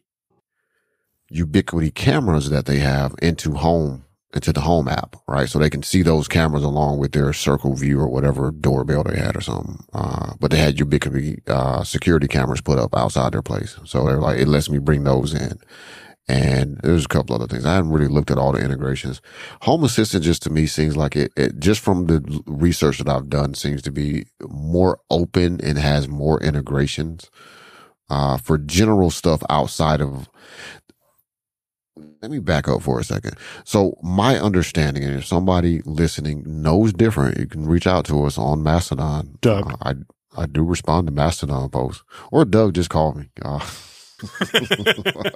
Ubiquiti 1.33 1.93
cameras 1.93 2.49
that 2.49 2.65
they 2.65 2.79
have 2.79 3.15
into 3.21 3.53
home 3.53 4.05
into 4.33 4.51
the 4.51 4.61
home 4.61 4.87
app, 4.87 5.15
right? 5.27 5.49
So 5.49 5.57
they 5.57 5.69
can 5.69 5.83
see 5.83 6.01
those 6.01 6.27
cameras 6.27 6.63
along 6.63 6.99
with 6.99 7.13
their 7.13 7.31
circle 7.33 7.73
view 7.73 7.99
or 7.99 8.07
whatever 8.07 8.51
doorbell 8.51 9.03
they 9.03 9.17
had 9.17 9.37
or 9.37 9.41
something. 9.41 9.83
Uh, 9.93 10.33
but 10.39 10.51
they 10.51 10.57
had 10.57 10.77
Ubiquiti, 10.77 11.47
uh, 11.49 11.83
security 11.83 12.27
cameras 12.27 12.61
put 12.61 12.77
up 12.77 12.95
outside 12.95 13.33
their 13.33 13.41
place. 13.41 13.77
So 13.85 14.05
they're 14.05 14.17
like, 14.17 14.39
it 14.39 14.47
lets 14.47 14.69
me 14.69 14.79
bring 14.79 15.05
those 15.05 15.33
in. 15.33 15.59
And 16.29 16.77
there's 16.83 17.05
a 17.05 17.07
couple 17.07 17.35
other 17.35 17.47
things. 17.47 17.65
I 17.65 17.75
haven't 17.75 17.91
really 17.91 18.09
looked 18.09 18.31
at 18.31 18.37
all 18.37 18.51
the 18.51 18.59
integrations. 18.63 19.21
Home 19.61 19.83
Assistant 19.85 20.25
just 20.25 20.43
to 20.43 20.49
me 20.49 20.65
seems 20.65 20.97
like 20.97 21.15
it, 21.15 21.31
it 21.37 21.59
just 21.59 21.79
from 21.79 22.07
the 22.07 22.41
research 22.45 22.97
that 22.97 23.07
I've 23.07 23.29
done 23.29 23.53
seems 23.53 23.81
to 23.83 23.91
be 23.91 24.25
more 24.41 24.99
open 25.09 25.61
and 25.61 25.77
has 25.77 26.07
more 26.07 26.41
integrations. 26.41 27.29
Uh, 28.09 28.37
for 28.37 28.57
general 28.57 29.09
stuff 29.09 29.43
outside 29.49 29.99
of 29.99 30.29
let 32.21 32.31
me 32.31 32.39
back 32.39 32.67
up 32.67 32.81
for 32.81 32.99
a 32.99 33.03
second. 33.03 33.35
So 33.63 33.97
my 34.01 34.39
understanding, 34.39 35.03
and 35.03 35.15
if 35.15 35.25
somebody 35.25 35.81
listening 35.85 36.43
knows 36.45 36.93
different, 36.93 37.37
you 37.37 37.47
can 37.47 37.67
reach 37.67 37.87
out 37.87 38.05
to 38.05 38.25
us 38.25 38.37
on 38.37 38.63
Mastodon. 38.63 39.37
Doug. 39.41 39.71
Uh, 39.71 39.75
I 39.81 39.95
I 40.35 40.45
do 40.45 40.63
respond 40.63 41.07
to 41.07 41.13
Mastodon 41.13 41.69
posts, 41.69 42.03
or 42.31 42.45
Doug 42.45 42.75
just 42.75 42.89
called 42.89 43.17
me. 43.17 43.29
Uh, 43.43 43.65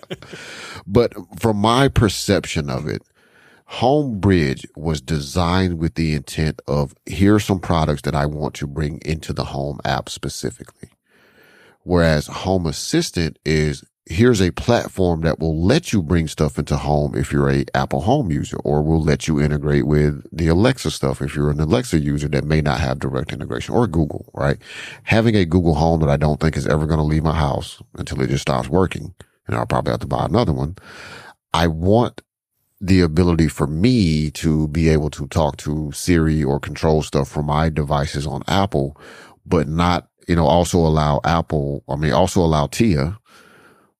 but 0.87 1.13
from 1.39 1.57
my 1.57 1.87
perception 1.87 2.69
of 2.69 2.87
it, 2.87 3.03
Homebridge 3.69 4.65
was 4.75 5.01
designed 5.01 5.79
with 5.79 5.95
the 5.95 6.13
intent 6.13 6.61
of 6.67 6.93
here 7.05 7.35
are 7.35 7.39
some 7.39 7.59
products 7.59 8.01
that 8.01 8.15
I 8.15 8.25
want 8.25 8.53
to 8.55 8.67
bring 8.67 8.99
into 9.05 9.31
the 9.31 9.45
home 9.45 9.79
app 9.85 10.09
specifically. 10.09 10.89
Whereas 11.83 12.27
Home 12.27 12.65
Assistant 12.65 13.39
is 13.45 13.83
here's 14.05 14.41
a 14.41 14.51
platform 14.51 15.21
that 15.21 15.39
will 15.39 15.63
let 15.63 15.93
you 15.93 16.01
bring 16.01 16.27
stuff 16.27 16.57
into 16.57 16.75
home 16.75 17.15
if 17.15 17.31
you're 17.31 17.49
a 17.49 17.65
Apple 17.75 18.01
home 18.01 18.31
user 18.31 18.57
or 18.63 18.81
will 18.81 19.01
let 19.01 19.27
you 19.27 19.39
integrate 19.39 19.85
with 19.85 20.25
the 20.35 20.47
Alexa 20.47 20.91
stuff 20.91 21.21
if 21.21 21.35
you're 21.35 21.51
an 21.51 21.59
Alexa 21.59 21.99
user 21.99 22.27
that 22.27 22.43
may 22.43 22.61
not 22.61 22.79
have 22.79 22.99
direct 22.99 23.31
integration 23.31 23.75
or 23.75 23.87
Google, 23.87 24.29
right? 24.33 24.57
Having 25.03 25.35
a 25.35 25.45
Google 25.45 25.75
home 25.75 25.99
that 26.01 26.09
I 26.09 26.17
don't 26.17 26.39
think 26.39 26.57
is 26.57 26.67
ever 26.67 26.85
going 26.85 26.97
to 26.99 27.03
leave 27.03 27.23
my 27.23 27.35
house 27.35 27.81
until 27.97 28.21
it 28.21 28.29
just 28.29 28.41
stops 28.41 28.69
working 28.69 29.13
and 29.47 29.55
I'll 29.55 29.65
probably 29.65 29.91
have 29.91 29.99
to 30.01 30.07
buy 30.07 30.25
another 30.25 30.53
one. 30.53 30.77
I 31.53 31.67
want 31.67 32.21
the 32.79 33.01
ability 33.01 33.47
for 33.47 33.67
me 33.67 34.31
to 34.31 34.67
be 34.69 34.89
able 34.89 35.11
to 35.11 35.27
talk 35.27 35.57
to 35.57 35.91
Siri 35.91 36.43
or 36.43 36.59
control 36.59 37.03
stuff 37.03 37.29
from 37.29 37.45
my 37.45 37.69
devices 37.69 38.25
on 38.25 38.41
Apple, 38.47 38.99
but 39.45 39.67
not, 39.67 40.07
you 40.27 40.35
know, 40.35 40.47
also 40.47 40.79
allow 40.79 41.21
Apple, 41.23 41.83
I 41.87 41.95
mean, 41.95 42.13
also 42.13 42.41
allow 42.41 42.65
Tia, 42.67 43.19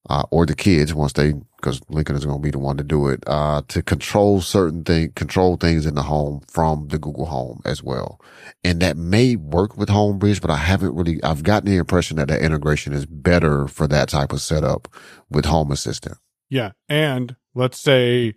uh, 0.10 0.24
or 0.32 0.45
the 0.45 0.56
kids 0.56 0.93
once 0.93 1.14
they, 1.14 1.34
because 1.58 1.80
Lincoln 1.89 2.16
is 2.16 2.26
going 2.26 2.39
to 2.39 2.41
be 2.41 2.52
the 2.52 2.60
one 2.60 2.78
to 2.78 2.84
do 2.84 3.08
it, 3.08 3.24
uh, 3.28 3.62
to 3.68 3.84
control 3.84 4.41
certain 4.41 4.84
things, 4.84 5.12
control 5.16 5.58
things 5.58 5.86
in 5.86 5.95
the 5.95 6.02
home 6.04 6.41
from 6.47 6.88
the 6.88 6.97
Google 6.97 7.28
Home 7.28 7.62
as 7.66 7.84
well. 7.84 8.20
And 8.64 8.82
that 8.82 8.97
may 8.97 9.36
work 9.36 9.78
with 9.78 9.89
Homebridge, 9.89 10.41
but 10.41 10.49
I 10.49 10.58
haven't 10.58 10.95
really, 10.95 11.24
I've 11.24 11.43
gotten 11.43 11.70
the 11.70 11.78
impression 11.78 12.18
that 12.18 12.30
that 12.30 12.41
integration 12.41 12.93
is 12.93 13.06
better 13.06 13.68
for 13.68 13.88
that 13.88 14.10
type 14.10 14.34
of 14.34 14.41
setup 14.41 14.88
with 15.30 15.45
Home 15.45 15.72
Assistant. 15.72 16.18
Yeah. 16.49 16.72
And 16.89 17.36
let's 17.54 17.80
say, 17.80 18.34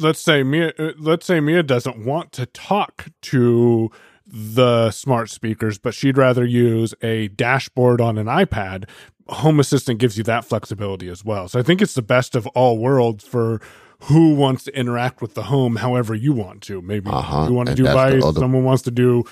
let's 0.00 0.20
say 0.20 0.42
Mia, 0.42 0.72
let's 0.98 1.26
say 1.26 1.40
Mia 1.40 1.62
doesn't 1.62 2.04
want 2.04 2.32
to 2.32 2.46
talk 2.46 3.08
to 3.22 3.90
the 4.30 4.90
smart 4.90 5.30
speakers, 5.30 5.78
but 5.78 5.94
she'd 5.94 6.18
rather 6.18 6.44
use 6.44 6.94
a 7.02 7.28
dashboard 7.28 8.00
on 8.00 8.18
an 8.18 8.26
iPad 8.26 8.84
Home 9.28 9.60
Assistant 9.60 9.98
gives 9.98 10.16
you 10.16 10.24
that 10.24 10.44
flexibility 10.44 11.08
as 11.08 11.24
well. 11.24 11.48
So 11.48 11.58
I 11.58 11.62
think 11.62 11.82
it's 11.82 11.94
the 11.94 12.02
best 12.02 12.34
of 12.34 12.46
all 12.48 12.78
worlds 12.78 13.24
for 13.24 13.60
who 14.04 14.34
wants 14.34 14.64
to 14.64 14.78
interact 14.78 15.20
with 15.20 15.34
the 15.34 15.44
home 15.44 15.76
however 15.76 16.14
you 16.14 16.32
want 16.32 16.62
to. 16.62 16.80
Maybe 16.80 17.10
uh-huh. 17.10 17.46
you 17.48 17.54
want 17.54 17.66
to 17.66 17.72
and 17.72 17.76
do 17.76 17.84
voice, 17.84 18.24
other- 18.24 18.40
someone 18.40 18.64
wants 18.64 18.82
to 18.84 18.90
do 18.90 19.24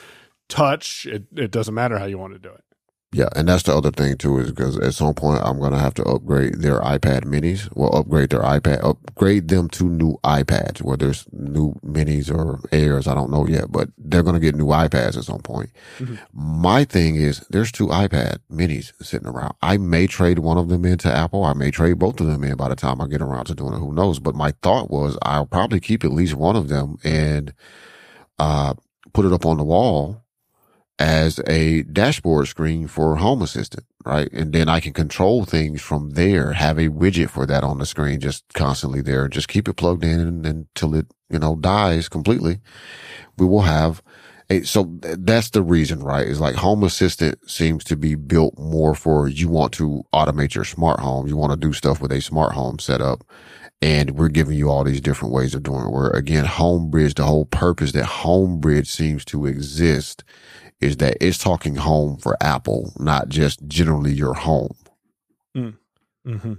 touch. 0.49 1.07
It, 1.07 1.25
it 1.35 1.51
doesn't 1.51 1.75
matter 1.75 1.99
how 1.99 2.05
you 2.05 2.19
want 2.19 2.35
to 2.35 2.39
do 2.39 2.51
it. 2.51 2.63
Yeah, 3.13 3.29
and 3.37 3.49
that's 3.49 3.63
the 3.63 3.75
other 3.75 3.93
thing 3.93 4.19
too, 4.19 4.39
is 4.39 4.51
because 4.51 4.79
at 4.79 4.93
some 4.93 5.15
point 5.15 5.41
I'm 5.43 5.61
gonna 5.61 5.79
have 5.79 5.95
to 5.95 6.05
upgrade 6.05 6.57
their 6.61 6.81
iPad 6.81 7.25
minis. 7.25 7.69
Well, 7.75 7.95
upgrade 7.97 8.31
their 8.31 8.43
iPad, 8.43 8.85
upgrade 8.85 9.49
them 9.49 9.69
to 9.71 9.85
new 9.85 10.19
iPads, 10.25 10.83
whether 10.83 11.11
it's 11.11 11.25
new 11.33 11.75
minis 11.85 12.31
or 12.31 12.61
airs, 12.73 13.07
I 13.07 13.15
don't 13.15 13.31
know 13.31 13.47
yet, 13.47 13.71
but 13.71 13.91
they're 13.97 14.25
gonna 14.25 14.41
get 14.41 14.57
new 14.57 14.67
iPads 14.67 15.17
at 15.17 15.25
some 15.25 15.39
point. 15.39 15.71
Mm-hmm. 15.99 16.17
My 16.33 16.85
thing 16.85 17.15
is, 17.15 17.47
there's 17.49 17.71
two 17.71 17.87
iPad 17.87 18.39
minis 18.53 18.93
sitting 19.03 19.29
around. 19.29 19.55
I 19.63 19.79
may 19.79 20.09
trade 20.09 20.41
one 20.41 20.59
of 20.59 20.69
them 20.69 20.85
into 20.85 21.11
Apple. 21.11 21.45
I 21.45 21.53
may 21.53 21.71
trade 21.71 21.99
both 22.01 22.21
of 22.21 22.27
them 22.27 22.43
in 22.43 22.57
by 22.57 22.69
the 22.69 22.77
time 22.77 23.01
I 23.01 23.07
get 23.07 23.23
around 23.23 23.47
to 23.47 23.55
doing 23.55 23.73
it. 23.73 23.79
Who 23.79 23.95
knows? 23.95 24.19
But 24.19 24.35
my 24.35 24.53
thought 24.63 24.91
was 24.91 25.17
I'll 25.23 25.47
probably 25.47 25.81
keep 25.81 26.05
at 26.05 26.13
least 26.13 26.35
one 26.35 26.57
of 26.57 26.69
them 26.69 26.97
and 27.05 27.55
uh 28.39 28.75
put 29.15 29.25
it 29.25 29.33
up 29.33 29.47
on 29.47 29.57
the 29.57 29.65
wall 29.65 30.23
as 30.99 31.41
a 31.47 31.83
dashboard 31.83 32.49
screen 32.49 32.87
for 32.89 33.17
Home 33.17 33.43
Assistant, 33.43 33.85
right? 34.05 34.33
And 34.33 34.53
then 34.53 34.69
I 34.69 34.81
can 34.81 34.93
control 34.93 35.45
things 35.45 35.83
from 35.83 36.11
there, 36.11 36.53
have 36.53 36.79
a 36.79 36.89
widget 36.89 37.31
for 37.31 37.45
that 37.47 37.65
on 37.65 37.79
the 37.79 37.87
screen, 37.87 38.21
just 38.21 38.45
constantly 38.55 39.03
there, 39.03 39.29
just 39.29 39.49
keep 39.49 39.69
it 39.69 39.75
plugged 39.75 40.05
in 40.05 40.45
until 40.47 40.95
it, 40.95 41.07
you 41.29 41.39
know, 41.39 41.57
dies 41.57 42.09
completely. 42.09 42.61
We 43.37 43.47
will 43.47 43.63
have 43.63 44.03
a, 44.49 44.63
so 44.63 44.97
that's 45.01 45.51
the 45.51 45.63
reason, 45.63 46.03
right? 46.03 46.27
Is 46.27 46.41
like 46.41 46.55
Home 46.55 46.85
Assistant 46.85 47.51
seems 47.51 47.85
to 47.85 47.97
be 47.97 48.15
built 48.15 48.57
more 48.59 48.95
for 48.95 49.29
you 49.29 49.49
want 49.49 49.73
to 49.75 50.05
automate 50.15 50.55
your 50.55 50.65
smart 50.65 51.01
home. 51.01 51.27
You 51.27 51.37
want 51.37 51.53
to 51.53 51.59
do 51.59 51.73
stuff 51.73 52.01
with 52.01 52.13
a 52.13 52.23
smart 52.23 52.53
home 52.53 52.79
setup. 52.79 53.25
And 53.83 54.13
we're 54.13 54.29
giving 54.29 54.57
you 54.57 54.71
all 54.71 54.85
these 54.85 55.03
different 55.03 55.35
ways 55.35 55.55
of 55.55 55.63
doing 55.63 55.85
it. 55.85 55.91
Where 55.91 56.09
again, 56.11 56.47
Homebridge, 56.47 57.15
the 57.15 57.25
whole 57.25 57.45
purpose 57.45 57.93
that 57.93 58.05
Homebridge 58.05 58.87
seems 58.87 59.23
to 59.27 59.45
exist 59.45 60.25
is 60.81 60.99
that 60.99 61.17
it's 61.21 61.39
talking 61.39 61.77
home 61.77 62.17
for 62.19 62.37
Apple, 62.41 62.93
not 62.99 63.29
just 63.29 63.67
generally 63.67 64.13
your 64.13 64.35
home. 64.35 64.77
Mm. 65.57 65.77
Mm-hmm. 66.27 66.55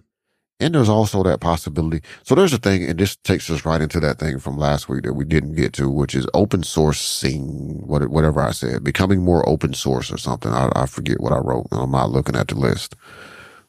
And 0.59 0.73
there's 0.73 0.89
also 0.89 1.21
that 1.21 1.39
possibility. 1.39 2.01
So 2.23 2.33
there's 2.33 2.53
a 2.53 2.57
thing, 2.57 2.83
and 2.83 2.97
this 2.97 3.15
takes 3.15 3.47
us 3.51 3.63
right 3.63 3.79
into 3.79 3.99
that 3.99 4.17
thing 4.17 4.39
from 4.39 4.57
last 4.57 4.89
week 4.89 5.03
that 5.03 5.13
we 5.13 5.23
didn't 5.23 5.53
get 5.53 5.71
to, 5.73 5.87
which 5.87 6.15
is 6.15 6.25
open 6.33 6.63
sourcing, 6.63 7.85
whatever 7.85 8.41
I 8.41 8.51
said, 8.51 8.83
becoming 8.83 9.21
more 9.21 9.47
open 9.47 9.75
source 9.75 10.11
or 10.11 10.17
something. 10.17 10.51
I, 10.51 10.71
I 10.75 10.87
forget 10.87 11.19
what 11.19 11.31
I 11.31 11.37
wrote. 11.37 11.67
I'm 11.71 11.91
not 11.91 12.09
looking 12.09 12.35
at 12.35 12.47
the 12.47 12.55
list. 12.55 12.95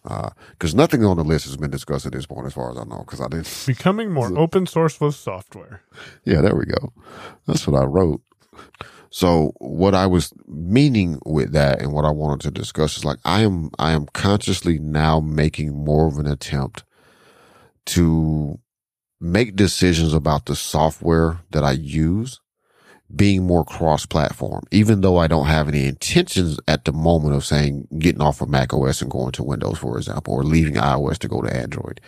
Because 0.02 0.72
uh, 0.72 0.76
nothing 0.76 1.04
on 1.04 1.18
the 1.18 1.24
list 1.24 1.44
has 1.44 1.58
been 1.58 1.70
discussed 1.70 2.06
at 2.06 2.12
this 2.12 2.24
point, 2.24 2.46
as 2.46 2.54
far 2.54 2.70
as 2.70 2.78
I 2.78 2.84
know. 2.84 3.00
Because 3.00 3.20
I 3.20 3.28
didn't 3.28 3.64
becoming 3.66 4.10
more 4.10 4.38
open 4.38 4.64
source 4.66 4.98
with 4.98 5.14
software. 5.14 5.82
Yeah, 6.24 6.40
there 6.40 6.54
we 6.54 6.64
go. 6.64 6.94
That's 7.46 7.66
what 7.66 7.82
I 7.82 7.84
wrote. 7.84 8.22
So 9.10 9.52
what 9.58 9.94
I 9.94 10.06
was 10.06 10.32
meaning 10.46 11.18
with 11.24 11.52
that 11.52 11.80
and 11.80 11.92
what 11.92 12.04
I 12.04 12.10
wanted 12.10 12.40
to 12.42 12.50
discuss 12.50 12.96
is 12.96 13.04
like, 13.04 13.18
I 13.24 13.40
am, 13.40 13.70
I 13.78 13.92
am 13.92 14.06
consciously 14.06 14.78
now 14.78 15.20
making 15.20 15.84
more 15.84 16.06
of 16.06 16.18
an 16.18 16.26
attempt 16.26 16.84
to 17.86 18.58
make 19.20 19.56
decisions 19.56 20.12
about 20.12 20.46
the 20.46 20.56
software 20.56 21.40
that 21.50 21.64
I 21.64 21.72
use 21.72 22.40
being 23.14 23.46
more 23.46 23.64
cross 23.64 24.04
platform, 24.04 24.64
even 24.70 25.00
though 25.00 25.16
I 25.16 25.26
don't 25.28 25.46
have 25.46 25.68
any 25.68 25.86
intentions 25.86 26.60
at 26.68 26.84
the 26.84 26.92
moment 26.92 27.34
of 27.34 27.44
saying 27.44 27.88
getting 27.98 28.20
off 28.20 28.42
of 28.42 28.50
Mac 28.50 28.74
OS 28.74 29.00
and 29.00 29.10
going 29.10 29.32
to 29.32 29.42
Windows, 29.42 29.78
for 29.78 29.96
example, 29.96 30.34
or 30.34 30.44
leaving 30.44 30.74
iOS 30.74 31.18
to 31.18 31.28
go 31.28 31.40
to 31.40 31.54
Android. 31.54 32.00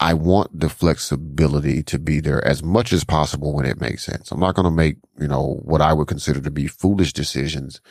I 0.00 0.14
want 0.14 0.58
the 0.58 0.70
flexibility 0.70 1.82
to 1.82 1.98
be 1.98 2.20
there 2.20 2.42
as 2.46 2.62
much 2.62 2.90
as 2.90 3.04
possible 3.04 3.52
when 3.52 3.66
it 3.66 3.80
makes 3.80 4.02
sense. 4.04 4.32
I'm 4.32 4.40
not 4.40 4.54
going 4.54 4.64
to 4.64 4.70
make, 4.70 4.96
you 5.18 5.28
know, 5.28 5.60
what 5.62 5.82
I 5.82 5.92
would 5.92 6.08
consider 6.08 6.40
to 6.40 6.50
be 6.50 6.66
foolish 6.66 7.12
decisions 7.12 7.82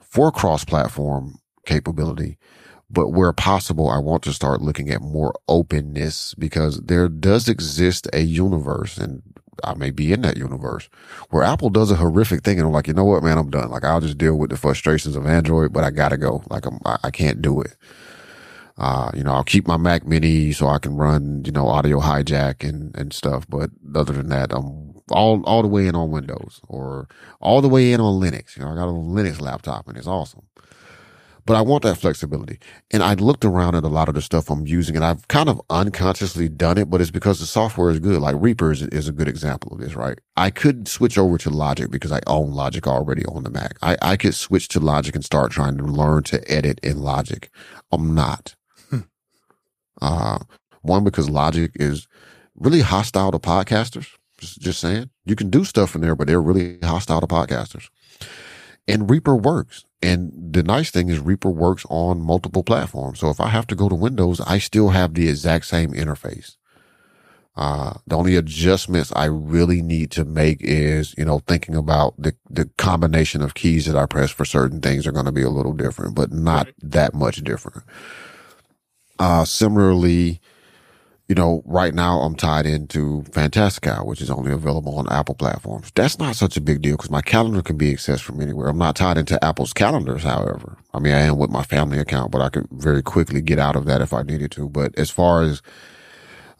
for 0.00 0.32
cross 0.32 0.64
platform 0.64 1.38
capability. 1.64 2.38
But 2.90 3.10
where 3.10 3.32
possible, 3.32 3.88
I 3.88 3.98
want 3.98 4.24
to 4.24 4.32
start 4.32 4.62
looking 4.62 4.90
at 4.90 5.00
more 5.00 5.32
openness 5.48 6.34
because 6.34 6.80
there 6.80 7.08
does 7.08 7.48
exist 7.48 8.08
a 8.12 8.20
universe 8.20 8.98
and 8.98 9.22
I 9.62 9.74
may 9.74 9.90
be 9.90 10.12
in 10.12 10.22
that 10.22 10.36
universe 10.36 10.88
where 11.30 11.44
Apple 11.44 11.70
does 11.70 11.92
a 11.92 11.96
horrific 11.96 12.42
thing 12.42 12.58
and 12.58 12.66
I'm 12.66 12.72
like, 12.72 12.88
you 12.88 12.94
know 12.94 13.04
what, 13.04 13.22
man, 13.22 13.38
I'm 13.38 13.50
done. 13.50 13.70
Like 13.70 13.84
I'll 13.84 14.00
just 14.00 14.18
deal 14.18 14.36
with 14.36 14.50
the 14.50 14.56
frustrations 14.56 15.14
of 15.14 15.24
Android, 15.26 15.72
but 15.72 15.84
I 15.84 15.90
gotta 15.90 16.16
go. 16.16 16.42
Like 16.50 16.66
I'm, 16.66 16.80
I 16.84 17.10
can't 17.10 17.40
do 17.40 17.60
it. 17.60 17.76
Uh, 18.76 19.10
you 19.14 19.22
know, 19.22 19.32
I'll 19.32 19.44
keep 19.44 19.68
my 19.68 19.76
Mac 19.76 20.06
mini 20.06 20.52
so 20.52 20.66
I 20.66 20.78
can 20.78 20.96
run, 20.96 21.42
you 21.44 21.52
know, 21.52 21.68
audio 21.68 22.00
hijack 22.00 22.68
and, 22.68 22.94
and 22.96 23.12
stuff. 23.12 23.46
But 23.48 23.70
other 23.94 24.12
than 24.12 24.28
that, 24.30 24.52
I'm 24.52 24.94
all, 25.10 25.42
all 25.44 25.62
the 25.62 25.68
way 25.68 25.86
in 25.86 25.94
on 25.94 26.10
Windows 26.10 26.60
or 26.66 27.08
all 27.40 27.60
the 27.60 27.68
way 27.68 27.92
in 27.92 28.00
on 28.00 28.20
Linux. 28.20 28.56
You 28.56 28.64
know, 28.64 28.72
I 28.72 28.74
got 28.74 28.88
a 28.88 28.92
Linux 28.92 29.40
laptop 29.40 29.86
and 29.86 29.96
it's 29.96 30.08
awesome. 30.08 30.42
But 31.46 31.56
I 31.56 31.60
want 31.60 31.82
that 31.82 31.98
flexibility. 31.98 32.58
And 32.90 33.02
I 33.02 33.14
looked 33.14 33.44
around 33.44 33.74
at 33.74 33.84
a 33.84 33.88
lot 33.88 34.08
of 34.08 34.14
the 34.14 34.22
stuff 34.22 34.48
I'm 34.48 34.66
using 34.66 34.96
and 34.96 35.04
I've 35.04 35.28
kind 35.28 35.50
of 35.50 35.60
unconsciously 35.68 36.48
done 36.48 36.78
it, 36.78 36.88
but 36.88 37.02
it's 37.02 37.10
because 37.10 37.38
the 37.38 37.46
software 37.46 37.90
is 37.90 38.00
good. 38.00 38.20
Like 38.20 38.36
Reaper 38.38 38.72
is, 38.72 38.82
is 38.82 39.08
a 39.08 39.12
good 39.12 39.28
example 39.28 39.72
of 39.74 39.80
this, 39.80 39.94
right? 39.94 40.18
I 40.36 40.48
could 40.50 40.88
switch 40.88 41.18
over 41.18 41.36
to 41.38 41.50
Logic 41.50 41.90
because 41.90 42.12
I 42.12 42.20
own 42.26 42.52
Logic 42.52 42.86
already 42.86 43.26
on 43.26 43.44
the 43.44 43.50
Mac. 43.50 43.76
I, 43.82 43.96
I 44.00 44.16
could 44.16 44.34
switch 44.34 44.68
to 44.68 44.80
Logic 44.80 45.14
and 45.14 45.24
start 45.24 45.52
trying 45.52 45.76
to 45.76 45.84
learn 45.84 46.22
to 46.24 46.50
edit 46.50 46.80
in 46.82 47.00
Logic. 47.00 47.50
I'm 47.92 48.14
not. 48.14 48.56
Uh, 50.00 50.38
One, 50.82 51.04
because 51.04 51.30
Logic 51.30 51.70
is 51.76 52.06
really 52.56 52.80
hostile 52.80 53.32
to 53.32 53.38
podcasters. 53.38 54.08
Just, 54.38 54.60
just 54.60 54.80
saying. 54.80 55.10
You 55.24 55.36
can 55.36 55.48
do 55.48 55.64
stuff 55.64 55.94
in 55.94 56.00
there, 56.00 56.14
but 56.14 56.26
they're 56.26 56.42
really 56.42 56.78
hostile 56.82 57.20
to 57.20 57.26
podcasters. 57.26 57.88
And 58.86 59.08
Reaper 59.08 59.34
works. 59.34 59.84
And 60.02 60.32
the 60.52 60.62
nice 60.62 60.90
thing 60.90 61.08
is 61.08 61.18
Reaper 61.18 61.48
works 61.48 61.86
on 61.88 62.20
multiple 62.20 62.62
platforms. 62.62 63.20
So 63.20 63.30
if 63.30 63.40
I 63.40 63.48
have 63.48 63.66
to 63.68 63.74
go 63.74 63.88
to 63.88 63.94
Windows, 63.94 64.40
I 64.40 64.58
still 64.58 64.90
have 64.90 65.14
the 65.14 65.28
exact 65.28 65.64
same 65.64 65.92
interface. 65.92 66.56
Uh, 67.56 67.94
the 68.06 68.16
only 68.16 68.36
adjustments 68.36 69.12
I 69.14 69.26
really 69.26 69.80
need 69.80 70.10
to 70.10 70.24
make 70.24 70.58
is, 70.60 71.14
you 71.16 71.24
know, 71.24 71.38
thinking 71.38 71.76
about 71.76 72.14
the, 72.18 72.34
the 72.50 72.68
combination 72.76 73.40
of 73.40 73.54
keys 73.54 73.86
that 73.86 73.96
I 73.96 74.06
press 74.06 74.30
for 74.30 74.44
certain 74.44 74.80
things 74.80 75.06
are 75.06 75.12
going 75.12 75.26
to 75.26 75.32
be 75.32 75.42
a 75.42 75.50
little 75.50 75.72
different, 75.72 76.16
but 76.16 76.32
not 76.32 76.66
right. 76.66 76.74
that 76.82 77.14
much 77.14 77.42
different. 77.44 77.84
Uh, 79.18 79.44
similarly, 79.44 80.40
you 81.28 81.34
know, 81.34 81.62
right 81.64 81.94
now 81.94 82.20
I'm 82.20 82.34
tied 82.34 82.66
into 82.66 83.24
Fantastical, 83.32 84.06
which 84.06 84.20
is 84.20 84.30
only 84.30 84.52
available 84.52 84.96
on 84.98 85.10
Apple 85.10 85.34
platforms. 85.34 85.90
That's 85.94 86.18
not 86.18 86.36
such 86.36 86.56
a 86.56 86.60
big 86.60 86.82
deal 86.82 86.96
because 86.96 87.10
my 87.10 87.22
calendar 87.22 87.62
can 87.62 87.76
be 87.76 87.92
accessed 87.94 88.22
from 88.22 88.40
anywhere. 88.40 88.68
I'm 88.68 88.78
not 88.78 88.96
tied 88.96 89.18
into 89.18 89.42
Apple's 89.44 89.72
calendars, 89.72 90.24
however. 90.24 90.76
I 90.92 90.98
mean, 90.98 91.14
I 91.14 91.20
am 91.20 91.38
with 91.38 91.50
my 91.50 91.62
family 91.62 91.98
account, 91.98 92.30
but 92.30 92.42
I 92.42 92.48
could 92.50 92.68
very 92.70 93.02
quickly 93.02 93.40
get 93.40 93.58
out 93.58 93.76
of 93.76 93.86
that 93.86 94.02
if 94.02 94.12
I 94.12 94.22
needed 94.22 94.50
to. 94.52 94.68
But 94.68 94.98
as 94.98 95.10
far 95.10 95.42
as 95.42 95.62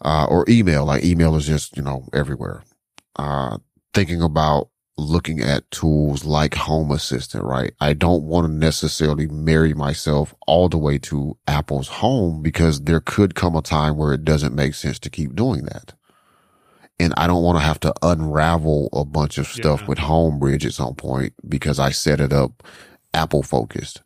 uh, 0.01 0.25
or 0.29 0.45
email. 0.47 0.85
Like 0.85 1.03
email 1.03 1.35
is 1.35 1.45
just, 1.45 1.75
you 1.75 1.83
know, 1.83 2.07
everywhere. 2.13 2.63
Uh, 3.15 3.57
thinking 3.93 4.21
about 4.21 4.69
looking 4.97 5.41
at 5.41 5.69
tools 5.71 6.23
like 6.23 6.55
Home 6.55 6.91
Assistant, 6.91 7.43
right? 7.43 7.73
I 7.81 7.93
don't 7.93 8.23
want 8.23 8.47
to 8.47 8.53
necessarily 8.53 9.27
marry 9.27 9.73
myself 9.73 10.33
all 10.47 10.69
the 10.69 10.77
way 10.77 10.97
to 10.99 11.37
Apple's 11.47 11.87
home 11.87 12.41
because 12.41 12.81
there 12.81 13.01
could 13.01 13.35
come 13.35 13.55
a 13.55 13.61
time 13.61 13.97
where 13.97 14.13
it 14.13 14.23
doesn't 14.23 14.55
make 14.55 14.73
sense 14.73 14.99
to 14.99 15.09
keep 15.09 15.35
doing 15.35 15.63
that. 15.65 15.93
And 16.97 17.13
I 17.17 17.27
don't 17.27 17.43
want 17.43 17.57
to 17.57 17.63
have 17.63 17.79
to 17.81 17.93
unravel 18.01 18.87
a 18.93 19.03
bunch 19.03 19.37
of 19.37 19.47
stuff 19.47 19.81
yeah. 19.81 19.87
with 19.87 19.97
Homebridge 19.97 20.65
at 20.65 20.73
some 20.73 20.95
point 20.95 21.33
because 21.47 21.77
I 21.77 21.91
set 21.91 22.21
it 22.21 22.31
up 22.31 22.63
Apple 23.13 23.43
focused. 23.43 24.01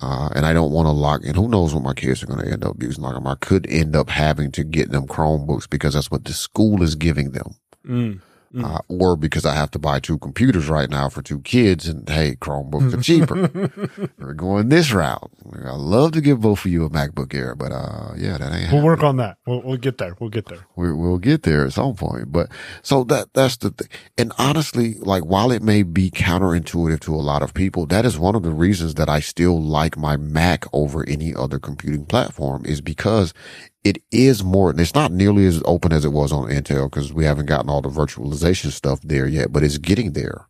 Uh, 0.00 0.28
and 0.34 0.44
I 0.44 0.52
don't 0.52 0.72
want 0.72 0.86
to 0.86 0.92
lock 0.92 1.24
in. 1.24 1.34
Who 1.34 1.48
knows 1.48 1.74
what 1.74 1.82
my 1.82 1.94
kids 1.94 2.22
are 2.22 2.26
going 2.26 2.44
to 2.44 2.52
end 2.52 2.64
up 2.64 2.82
using? 2.82 3.02
Like 3.02 3.16
I 3.24 3.34
could 3.36 3.66
end 3.68 3.96
up 3.96 4.10
having 4.10 4.52
to 4.52 4.64
get 4.64 4.90
them 4.90 5.06
Chromebooks 5.06 5.68
because 5.68 5.94
that's 5.94 6.10
what 6.10 6.24
the 6.24 6.34
school 6.34 6.82
is 6.82 6.94
giving 6.94 7.32
them. 7.32 7.56
Mm. 7.86 8.20
Mm. 8.54 8.64
Uh, 8.64 8.80
or 8.88 9.16
because 9.16 9.44
I 9.44 9.54
have 9.54 9.70
to 9.72 9.78
buy 9.78 10.00
two 10.00 10.18
computers 10.18 10.68
right 10.68 10.88
now 10.88 11.08
for 11.08 11.20
two 11.20 11.40
kids 11.40 11.88
and 11.88 12.08
hey, 12.08 12.36
Chromebooks 12.40 12.94
are 12.94 13.02
cheaper. 13.02 14.10
We're 14.18 14.34
going 14.34 14.68
this 14.68 14.92
route. 14.92 15.30
I 15.64 15.72
love 15.72 16.12
to 16.12 16.20
give 16.20 16.40
both 16.40 16.64
of 16.64 16.70
you 16.70 16.84
a 16.84 16.90
MacBook 16.90 17.34
Air, 17.34 17.54
but, 17.54 17.72
uh, 17.72 18.12
yeah, 18.16 18.38
that 18.38 18.52
ain't, 18.52 18.72
we'll 18.72 18.84
work 18.84 19.02
on 19.02 19.16
that. 19.16 19.38
We'll, 19.46 19.62
we'll 19.62 19.76
get 19.76 19.98
there. 19.98 20.16
We'll 20.20 20.30
get 20.30 20.46
there. 20.46 20.66
We, 20.76 20.92
will 20.92 21.18
get 21.18 21.42
there 21.42 21.66
at 21.66 21.72
some 21.72 21.94
point. 21.94 22.32
But 22.32 22.50
so 22.82 23.04
that, 23.04 23.34
that's 23.34 23.56
the 23.56 23.70
thing. 23.70 23.88
And 24.16 24.32
honestly, 24.38 24.94
like 24.94 25.24
while 25.24 25.50
it 25.50 25.62
may 25.62 25.82
be 25.82 26.10
counterintuitive 26.10 27.00
to 27.00 27.14
a 27.14 27.16
lot 27.16 27.42
of 27.42 27.52
people, 27.52 27.86
that 27.86 28.04
is 28.04 28.18
one 28.18 28.34
of 28.34 28.42
the 28.42 28.52
reasons 28.52 28.94
that 28.94 29.08
I 29.08 29.20
still 29.20 29.60
like 29.60 29.96
my 29.96 30.16
Mac 30.16 30.64
over 30.72 31.06
any 31.08 31.34
other 31.34 31.58
computing 31.58 32.06
platform 32.06 32.64
is 32.64 32.80
because 32.80 33.34
it 33.86 34.02
is 34.10 34.42
more, 34.42 34.74
it's 34.76 34.96
not 34.96 35.12
nearly 35.12 35.46
as 35.46 35.62
open 35.64 35.92
as 35.92 36.04
it 36.04 36.08
was 36.08 36.32
on 36.32 36.50
Intel 36.50 36.90
because 36.90 37.12
we 37.12 37.24
haven't 37.24 37.46
gotten 37.46 37.70
all 37.70 37.80
the 37.80 37.88
virtualization 37.88 38.72
stuff 38.72 39.00
there 39.02 39.28
yet, 39.28 39.52
but 39.52 39.62
it's 39.62 39.78
getting 39.78 40.12
there. 40.12 40.48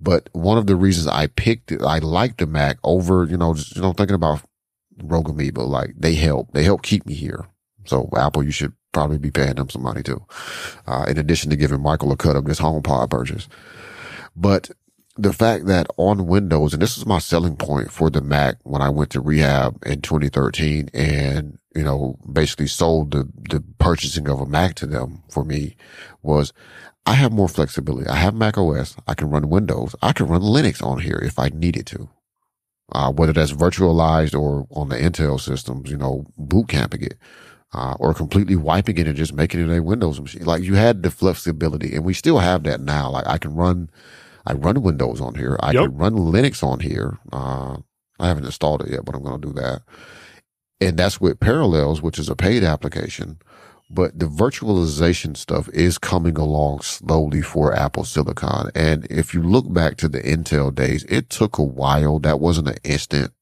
But 0.00 0.28
one 0.32 0.58
of 0.58 0.68
the 0.68 0.76
reasons 0.76 1.08
I 1.08 1.26
picked 1.26 1.72
it, 1.72 1.82
I 1.82 1.98
like 1.98 2.36
the 2.36 2.46
Mac 2.46 2.78
over, 2.84 3.24
you 3.24 3.36
know, 3.36 3.54
just, 3.54 3.74
you 3.74 3.82
know, 3.82 3.92
thinking 3.92 4.14
about 4.14 4.42
Rogue 5.02 5.28
Amoeba, 5.28 5.62
like 5.62 5.94
they 5.96 6.14
help, 6.14 6.52
they 6.52 6.62
help 6.62 6.82
keep 6.82 7.04
me 7.04 7.14
here. 7.14 7.48
So 7.84 8.08
Apple, 8.16 8.44
you 8.44 8.52
should 8.52 8.74
probably 8.92 9.18
be 9.18 9.32
paying 9.32 9.56
them 9.56 9.68
some 9.68 9.82
money 9.82 10.04
too. 10.04 10.24
Uh, 10.86 11.06
in 11.08 11.18
addition 11.18 11.50
to 11.50 11.56
giving 11.56 11.82
Michael 11.82 12.12
a 12.12 12.16
cut 12.16 12.36
of 12.36 12.44
this 12.44 12.60
HomePod 12.60 13.10
purchase. 13.10 13.48
But 14.36 14.70
the 15.16 15.32
fact 15.32 15.66
that 15.66 15.88
on 15.96 16.28
Windows, 16.28 16.74
and 16.74 16.80
this 16.80 16.96
is 16.96 17.06
my 17.06 17.18
selling 17.18 17.56
point 17.56 17.90
for 17.90 18.08
the 18.08 18.20
Mac 18.20 18.58
when 18.62 18.82
I 18.82 18.88
went 18.88 19.10
to 19.10 19.20
rehab 19.20 19.82
in 19.84 20.00
2013 20.00 20.90
and, 20.94 21.58
you 21.74 21.82
know, 21.82 22.18
basically 22.30 22.66
sold 22.66 23.12
the, 23.12 23.28
the 23.50 23.62
purchasing 23.78 24.28
of 24.28 24.40
a 24.40 24.46
Mac 24.46 24.74
to 24.76 24.86
them 24.86 25.22
for 25.28 25.44
me 25.44 25.76
was 26.22 26.52
I 27.06 27.14
have 27.14 27.32
more 27.32 27.48
flexibility. 27.48 28.08
I 28.08 28.16
have 28.16 28.34
Mac 28.34 28.56
OS. 28.56 28.96
I 29.06 29.14
can 29.14 29.30
run 29.30 29.50
Windows. 29.50 29.94
I 30.02 30.12
can 30.12 30.26
run 30.26 30.42
Linux 30.42 30.82
on 30.82 31.00
here 31.00 31.20
if 31.22 31.38
I 31.38 31.48
needed 31.48 31.86
to. 31.88 32.08
Uh, 32.92 33.10
whether 33.10 33.32
that's 33.32 33.52
virtualized 33.52 34.38
or 34.38 34.66
on 34.70 34.90
the 34.90 34.96
Intel 34.96 35.40
systems, 35.40 35.90
you 35.90 35.96
know, 35.96 36.26
boot 36.36 36.68
camping 36.68 37.02
it. 37.02 37.18
Uh, 37.74 37.96
or 37.98 38.12
completely 38.12 38.54
wiping 38.54 38.98
it 38.98 39.06
and 39.06 39.16
just 39.16 39.32
making 39.32 39.58
it 39.58 39.74
a 39.74 39.82
Windows 39.82 40.20
machine. 40.20 40.44
Like 40.44 40.62
you 40.62 40.74
had 40.74 41.02
the 41.02 41.10
flexibility 41.10 41.94
and 41.94 42.04
we 42.04 42.12
still 42.12 42.38
have 42.38 42.64
that 42.64 42.82
now. 42.82 43.08
Like 43.08 43.26
I 43.26 43.38
can 43.38 43.54
run 43.54 43.88
I 44.46 44.54
run 44.54 44.82
Windows 44.82 45.20
on 45.20 45.34
here. 45.34 45.56
I 45.60 45.72
yep. 45.72 45.84
can 45.84 45.96
run 45.96 46.14
Linux 46.14 46.62
on 46.62 46.80
here. 46.80 47.18
Uh, 47.32 47.78
I 48.18 48.28
haven't 48.28 48.44
installed 48.44 48.82
it 48.82 48.90
yet, 48.90 49.04
but 49.04 49.14
I'm 49.14 49.22
going 49.22 49.40
to 49.40 49.48
do 49.48 49.54
that. 49.54 49.82
And 50.82 50.98
that's 50.98 51.20
with 51.20 51.40
Parallels, 51.40 52.02
which 52.02 52.18
is 52.18 52.28
a 52.28 52.36
paid 52.36 52.64
application. 52.64 53.38
But 53.90 54.18
the 54.18 54.26
virtualization 54.26 55.36
stuff 55.36 55.68
is 55.68 55.98
coming 55.98 56.38
along 56.38 56.80
slowly 56.80 57.42
for 57.42 57.74
Apple 57.74 58.04
Silicon. 58.04 58.70
And 58.74 59.06
if 59.10 59.34
you 59.34 59.42
look 59.42 59.72
back 59.72 59.96
to 59.98 60.08
the 60.08 60.20
Intel 60.22 60.74
days, 60.74 61.04
it 61.04 61.28
took 61.28 61.58
a 61.58 61.62
while. 61.62 62.18
That 62.18 62.40
wasn't 62.40 62.68
an 62.68 62.78
instant. 62.84 63.32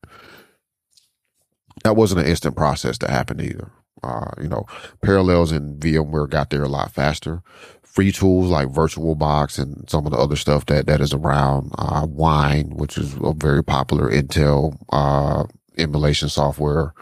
That 1.84 1.96
wasn't 1.96 2.22
an 2.22 2.26
instant 2.26 2.56
process 2.56 2.98
to 2.98 3.10
happen 3.10 3.40
either. 3.40 3.70
Uh, 4.02 4.30
you 4.40 4.48
know, 4.48 4.66
Parallels 5.02 5.52
and 5.52 5.80
VMware 5.80 6.28
got 6.28 6.50
there 6.50 6.62
a 6.62 6.68
lot 6.68 6.92
faster 6.92 7.42
free 7.90 8.12
tools 8.12 8.48
like 8.48 8.68
VirtualBox 8.68 9.58
and 9.58 9.88
some 9.90 10.06
of 10.06 10.12
the 10.12 10.18
other 10.18 10.36
stuff 10.36 10.66
that, 10.66 10.86
that 10.86 11.00
is 11.00 11.12
around, 11.12 11.72
uh, 11.76 12.06
Wine, 12.08 12.70
which 12.76 12.96
is 12.96 13.16
a 13.22 13.34
very 13.34 13.64
popular 13.64 14.08
Intel, 14.08 14.76
uh, 14.90 15.44
emulation 15.76 16.28
software. 16.28 16.94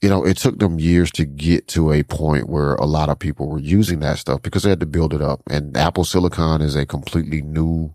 You 0.00 0.08
know, 0.08 0.24
it 0.24 0.36
took 0.36 0.60
them 0.60 0.78
years 0.78 1.10
to 1.12 1.24
get 1.24 1.66
to 1.68 1.92
a 1.92 2.04
point 2.04 2.48
where 2.48 2.74
a 2.74 2.86
lot 2.86 3.08
of 3.08 3.18
people 3.18 3.48
were 3.48 3.58
using 3.58 3.98
that 4.00 4.18
stuff 4.18 4.42
because 4.42 4.62
they 4.62 4.70
had 4.70 4.80
to 4.80 4.86
build 4.86 5.12
it 5.12 5.20
up. 5.20 5.42
And 5.50 5.76
Apple 5.76 6.04
Silicon 6.04 6.60
is 6.60 6.76
a 6.76 6.86
completely 6.86 7.42
new 7.42 7.94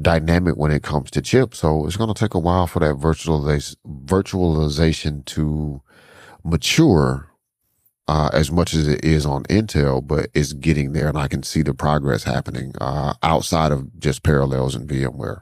dynamic 0.00 0.56
when 0.56 0.72
it 0.72 0.82
comes 0.82 1.10
to 1.12 1.22
chips. 1.22 1.58
So 1.58 1.86
it's 1.86 1.96
going 1.96 2.12
to 2.12 2.18
take 2.18 2.34
a 2.34 2.38
while 2.38 2.66
for 2.66 2.80
that 2.80 2.96
virtualization, 2.96 5.24
to 5.26 5.82
mature 6.42 7.30
uh, 8.06 8.30
as 8.32 8.50
much 8.50 8.74
as 8.74 8.86
it 8.86 9.04
is 9.04 9.24
on 9.24 9.44
Intel, 9.44 10.06
but 10.06 10.28
it's 10.34 10.52
getting 10.52 10.92
there 10.92 11.08
and 11.08 11.16
I 11.16 11.28
can 11.28 11.42
see 11.42 11.62
the 11.62 11.74
progress 11.74 12.24
happening, 12.24 12.74
uh, 12.80 13.14
outside 13.22 13.72
of 13.72 13.98
just 13.98 14.22
parallels 14.22 14.74
and 14.74 14.88
VMware. 14.88 15.40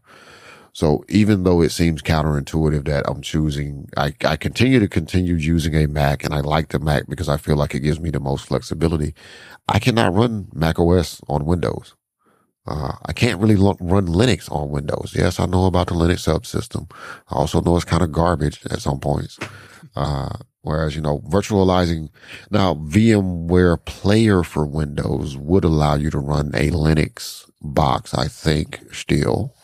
So 0.72 1.04
even 1.08 1.42
though 1.42 1.60
it 1.60 1.70
seems 1.70 2.00
counterintuitive 2.02 2.86
that 2.86 3.04
I'm 3.06 3.20
choosing, 3.20 3.88
I, 3.96 4.14
I 4.24 4.36
continue 4.36 4.80
to 4.80 4.88
continue 4.88 5.34
using 5.34 5.74
a 5.74 5.86
Mac 5.86 6.24
and 6.24 6.32
I 6.32 6.40
like 6.40 6.68
the 6.68 6.78
Mac 6.78 7.06
because 7.08 7.28
I 7.28 7.36
feel 7.36 7.56
like 7.56 7.74
it 7.74 7.80
gives 7.80 8.00
me 8.00 8.10
the 8.10 8.20
most 8.20 8.46
flexibility. 8.46 9.14
I 9.68 9.78
cannot 9.78 10.14
run 10.14 10.48
Mac 10.54 10.78
OS 10.78 11.20
on 11.28 11.44
Windows. 11.44 11.94
Uh, 12.66 12.92
I 13.04 13.12
can't 13.12 13.40
really 13.40 13.56
run 13.56 14.06
Linux 14.06 14.50
on 14.50 14.70
Windows. 14.70 15.12
Yes, 15.14 15.40
I 15.40 15.46
know 15.46 15.66
about 15.66 15.88
the 15.88 15.94
Linux 15.94 16.26
subsystem. 16.28 16.90
I 17.28 17.36
also 17.36 17.60
know 17.60 17.76
it's 17.76 17.84
kind 17.84 18.02
of 18.02 18.12
garbage 18.12 18.60
at 18.70 18.80
some 18.80 19.00
points. 19.00 19.38
Uh, 19.94 20.36
Whereas, 20.62 20.94
you 20.94 21.02
know, 21.02 21.18
virtualizing 21.20 22.08
now 22.50 22.74
VMware 22.74 23.84
player 23.84 24.44
for 24.44 24.64
Windows 24.64 25.36
would 25.36 25.64
allow 25.64 25.96
you 25.96 26.08
to 26.10 26.18
run 26.18 26.52
a 26.54 26.70
Linux 26.70 27.50
box, 27.60 28.14
I 28.14 28.28
think 28.28 28.80
still, 28.92 29.54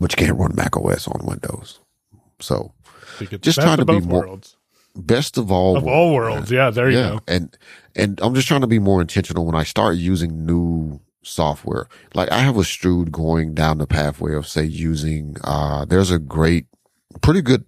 but 0.00 0.12
you 0.12 0.26
can't 0.26 0.38
run 0.38 0.54
Mac 0.54 0.76
OS 0.76 1.08
on 1.08 1.24
Windows. 1.26 1.80
So 2.40 2.72
just 3.40 3.60
trying 3.60 3.78
to 3.78 3.84
be 3.84 4.00
more 4.00 4.26
worlds. 4.26 4.56
best 4.96 5.38
of 5.38 5.50
all, 5.50 5.76
of 5.76 5.86
all 5.86 6.14
worlds. 6.14 6.50
Yeah. 6.50 6.70
There 6.70 6.90
you 6.90 6.98
yeah. 6.98 7.10
go. 7.10 7.20
And, 7.28 7.56
and 7.94 8.20
I'm 8.22 8.34
just 8.34 8.48
trying 8.48 8.62
to 8.62 8.66
be 8.66 8.78
more 8.78 9.00
intentional 9.00 9.46
when 9.46 9.54
I 9.54 9.62
start 9.62 9.96
using 9.96 10.44
new 10.44 11.00
software. 11.22 11.88
Like 12.14 12.30
I 12.30 12.38
have 12.38 12.56
a 12.56 12.64
Strood 12.64 13.12
going 13.12 13.54
down 13.54 13.78
the 13.78 13.86
pathway 13.86 14.34
of 14.34 14.46
say 14.46 14.64
using, 14.64 15.36
uh, 15.44 15.84
there's 15.84 16.10
a 16.10 16.18
great, 16.18 16.66
pretty 17.22 17.40
good 17.40 17.64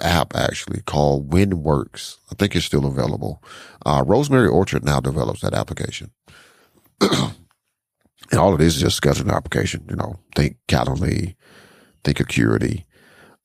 app 0.00 0.34
actually 0.34 0.82
called 0.82 1.30
WinWorks. 1.30 2.16
I 2.30 2.34
think 2.34 2.54
it's 2.54 2.66
still 2.66 2.86
available. 2.86 3.42
Uh, 3.84 4.04
Rosemary 4.06 4.48
Orchard 4.48 4.84
now 4.84 5.00
develops 5.00 5.40
that 5.40 5.54
application. 5.54 6.10
and 7.00 8.40
all 8.40 8.54
it 8.54 8.60
is 8.60 8.76
is 8.76 8.82
just 8.82 9.00
scheduling 9.00 9.34
application, 9.34 9.84
you 9.88 9.96
know, 9.96 10.18
think 10.34 10.56
Calendly, 10.68 11.34
think 12.06 12.20
Acuity, 12.20 12.86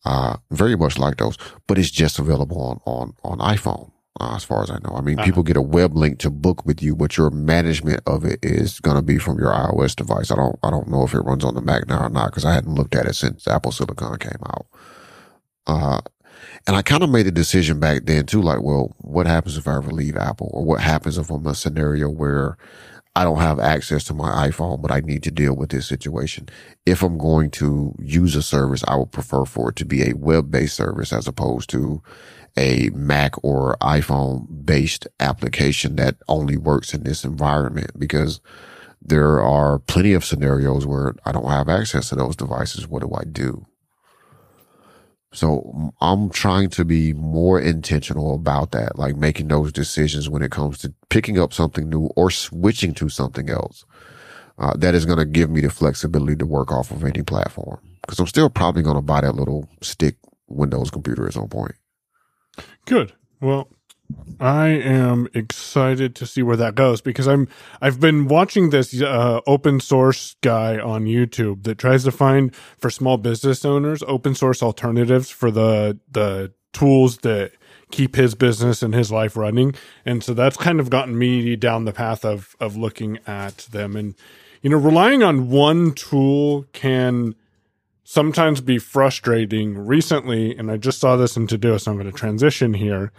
uh, 0.06 0.38
very 0.52 0.76
much 0.78 0.98
like 0.98 1.18
those, 1.18 1.38
but 1.68 1.78
it's 1.78 1.92
just 1.92 2.20
available 2.20 2.62
on, 2.62 2.80
on, 2.86 3.14
on 3.24 3.40
iPhone. 3.58 3.92
Uh, 4.20 4.36
as 4.36 4.44
far 4.44 4.62
as 4.62 4.70
I 4.70 4.78
know, 4.84 4.94
I 4.96 5.02
mean, 5.02 5.18
uh-huh. 5.18 5.26
people 5.26 5.44
get 5.44 5.58
a 5.58 5.62
web 5.78 5.96
link 5.96 6.20
to 6.20 6.30
book 6.30 6.66
with 6.66 6.84
you, 6.84 6.96
but 6.96 7.18
your 7.18 7.30
management 7.30 8.02
of 8.06 8.26
it 8.26 8.40
is 8.44 8.80
going 8.80 8.98
to 8.98 9.02
be 9.02 9.18
from 9.18 9.40
your 9.40 9.52
iOS 9.52 9.96
device. 9.96 10.32
I 10.32 10.36
don't, 10.36 10.58
I 10.64 10.70
don't 10.70 10.90
know 10.90 11.04
if 11.04 11.14
it 11.14 11.22
runs 11.22 11.44
on 11.44 11.56
the 11.56 11.62
Mac 11.62 11.88
now 11.88 12.06
or 12.06 12.10
not 12.10 12.28
because 12.32 12.46
I 12.46 12.54
hadn't 12.54 12.76
looked 12.76 12.96
at 12.96 13.06
it 13.06 13.16
since 13.16 13.48
Apple 13.48 13.72
Silicon 13.72 14.18
came 14.18 14.44
out. 14.46 14.66
Uh, 15.66 16.02
And 16.68 16.76
I 16.76 16.82
kind 16.82 17.04
of 17.04 17.10
made 17.10 17.28
a 17.28 17.32
decision 17.32 17.80
back 17.80 18.06
then 18.06 18.26
too, 18.26 18.42
like, 18.42 18.62
well, 18.62 18.94
what 18.98 19.28
happens 19.28 19.58
if 19.58 19.68
I 19.68 19.76
ever 19.78 19.92
leave 19.92 20.18
Apple 20.18 20.50
or 20.54 20.64
what 20.66 20.82
happens 20.82 21.18
if 21.18 21.30
I'm 21.32 21.48
a 21.48 21.56
scenario 21.56 22.10
where 22.10 22.58
I 23.16 23.26
don't 23.26 23.40
have 23.40 23.60
access 23.60 24.06
to 24.06 24.14
my 24.14 24.48
iPhone, 24.48 24.82
but 24.82 24.92
I 24.92 25.02
need 25.02 25.24
to 25.24 25.32
deal 25.32 25.56
with 25.56 25.70
this 25.70 25.88
situation. 25.88 26.48
If 26.86 27.04
I'm 27.04 27.18
going 27.18 27.52
to 27.52 27.94
use 28.00 28.36
a 28.36 28.42
service, 28.42 28.84
I 28.88 28.96
would 28.96 29.12
prefer 29.12 29.44
for 29.44 29.70
it 29.70 29.76
to 29.78 29.86
be 29.86 30.04
a 30.04 30.16
web 30.16 30.50
based 30.50 30.76
service 30.76 31.12
as 31.12 31.28
opposed 31.28 31.70
to 31.72 32.02
a 32.58 32.90
Mac 32.94 33.34
or 33.44 33.78
iPhone 33.82 34.66
based 34.66 35.08
application 35.20 35.98
that 35.98 36.16
only 36.28 36.58
works 36.58 36.94
in 36.94 37.04
this 37.04 37.26
environment 37.26 37.92
because 38.00 38.40
there 39.02 39.42
are 39.42 39.80
plenty 39.80 40.14
of 40.14 40.24
scenarios 40.24 40.86
where 40.86 41.16
I 41.26 41.32
don't 41.32 41.50
have 41.50 41.68
access 41.70 42.10
to 42.10 42.16
those 42.16 42.36
devices. 42.36 42.88
What 42.88 43.02
do 43.02 43.14
I 43.14 43.24
do? 43.24 43.66
So 45.34 45.94
I'm 46.02 46.30
trying 46.30 46.70
to 46.72 46.84
be 46.84 47.14
more 47.14 47.60
intentional 47.60 48.36
about 48.36 48.72
that, 48.72 48.98
like 48.98 49.16
making 49.16 49.48
those 49.48 49.72
decisions 49.72 50.30
when 50.30 50.42
it 50.42 50.52
comes 50.52 50.80
to 50.80 50.94
picking 51.10 51.40
up 51.40 51.54
something 51.54 51.90
new 51.90 52.10
or 52.18 52.30
switching 52.30 52.94
to 52.96 53.08
something 53.08 53.50
else. 53.50 53.86
Uh, 54.58 54.76
that 54.76 54.94
is 54.94 55.06
going 55.06 55.18
to 55.18 55.26
give 55.26 55.50
me 55.50 55.62
the 55.62 55.70
flexibility 55.70 56.36
to 56.36 56.46
work 56.46 56.72
off 56.72 56.92
of 56.92 57.04
any 57.04 57.24
platform 57.24 57.80
because 58.02 58.20
I'm 58.20 58.28
still 58.28 58.50
probably 58.50 58.84
going 58.84 58.98
to 58.98 59.02
buy 59.02 59.22
that 59.22 59.36
little 59.36 59.68
stick 59.82 60.18
Windows 60.48 60.92
computer 60.92 61.26
at 61.26 61.34
some 61.34 61.48
point. 61.48 61.74
Good. 62.86 63.14
Well, 63.40 63.70
I 64.40 64.70
am 64.70 65.28
excited 65.34 66.16
to 66.16 66.26
see 66.26 66.42
where 66.42 66.58
that 66.58 66.76
goes 66.76 67.00
because 67.00 67.28
I'm 67.28 67.48
I've 67.80 68.00
been 68.00 68.28
watching 68.28 68.72
this 68.72 69.00
uh, 69.02 69.42
open 69.46 69.80
source 69.80 70.36
guy 70.42 70.80
on 70.80 71.06
YouTube 71.06 71.64
that 71.64 71.78
tries 71.78 72.04
to 72.06 72.12
find 72.12 72.56
for 72.56 72.90
small 72.90 73.18
business 73.18 73.64
owners 73.64 74.04
open 74.08 74.34
source 74.34 74.64
alternatives 74.64 75.30
for 75.30 75.52
the 75.52 76.00
the 76.12 76.52
tools 76.74 77.18
that 77.20 77.52
keep 77.92 78.16
his 78.16 78.34
business 78.34 78.82
and 78.82 78.94
his 78.94 79.12
life 79.12 79.38
running. 79.38 79.76
And 80.06 80.24
so 80.24 80.34
that's 80.34 80.58
kind 80.58 80.80
of 80.80 80.90
gotten 80.90 81.18
me 81.18 81.56
down 81.56 81.86
the 81.86 81.94
path 81.94 82.26
of 82.26 82.56
of 82.60 82.76
looking 82.76 83.20
at 83.28 83.58
them 83.72 83.96
and 83.96 84.16
you 84.62 84.70
know 84.70 84.78
relying 84.78 85.22
on 85.24 85.50
one 85.50 85.94
tool 85.94 86.66
can 86.74 87.36
sometimes 88.04 88.60
be 88.60 88.78
frustrating 88.78 89.78
recently 89.78 90.58
and 90.58 90.70
I 90.72 90.78
just 90.78 91.00
saw 91.00 91.16
this 91.16 91.38
in 91.38 91.48
Todo 91.48 91.78
so 91.78 91.92
I'm 91.92 91.98
going 91.98 92.12
to 92.12 92.18
transition 92.18 92.74
here 92.74 93.12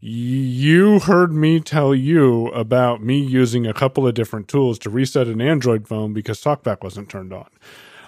you 0.00 1.00
heard 1.00 1.32
me 1.32 1.60
tell 1.60 1.94
you 1.94 2.48
about 2.48 3.02
me 3.02 3.18
using 3.18 3.66
a 3.66 3.74
couple 3.74 4.06
of 4.06 4.14
different 4.14 4.48
tools 4.48 4.78
to 4.80 4.90
reset 4.90 5.26
an 5.26 5.40
Android 5.40 5.88
phone 5.88 6.12
because 6.12 6.40
TalkBack 6.40 6.82
wasn't 6.82 7.08
turned 7.08 7.32
on. 7.32 7.48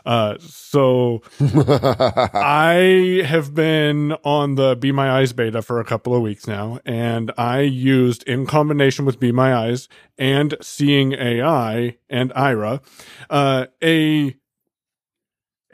Uh, 0.07 0.37
so 0.41 1.23
I 1.41 3.23
have 3.27 3.55
been 3.55 4.13
on 4.25 4.55
the 4.55 4.75
Be 4.75 4.91
My 4.91 5.11
Eyes 5.11 5.33
beta 5.35 5.61
for 5.61 5.81
a 5.81 5.85
couple 5.85 6.15
of 6.15 6.23
weeks 6.23 6.47
now, 6.47 6.79
and 6.87 7.31
I 7.37 7.61
used 7.61 8.23
in 8.23 8.47
combination 8.47 9.05
with 9.05 9.21
Be 9.21 9.33
My 9.33 9.55
Eyes 9.55 9.89
and 10.17 10.55
Seeing 10.63 11.13
AI 11.13 11.99
and 12.09 12.31
Aira, 12.31 12.81
uh, 13.29 13.67
a 13.83 14.35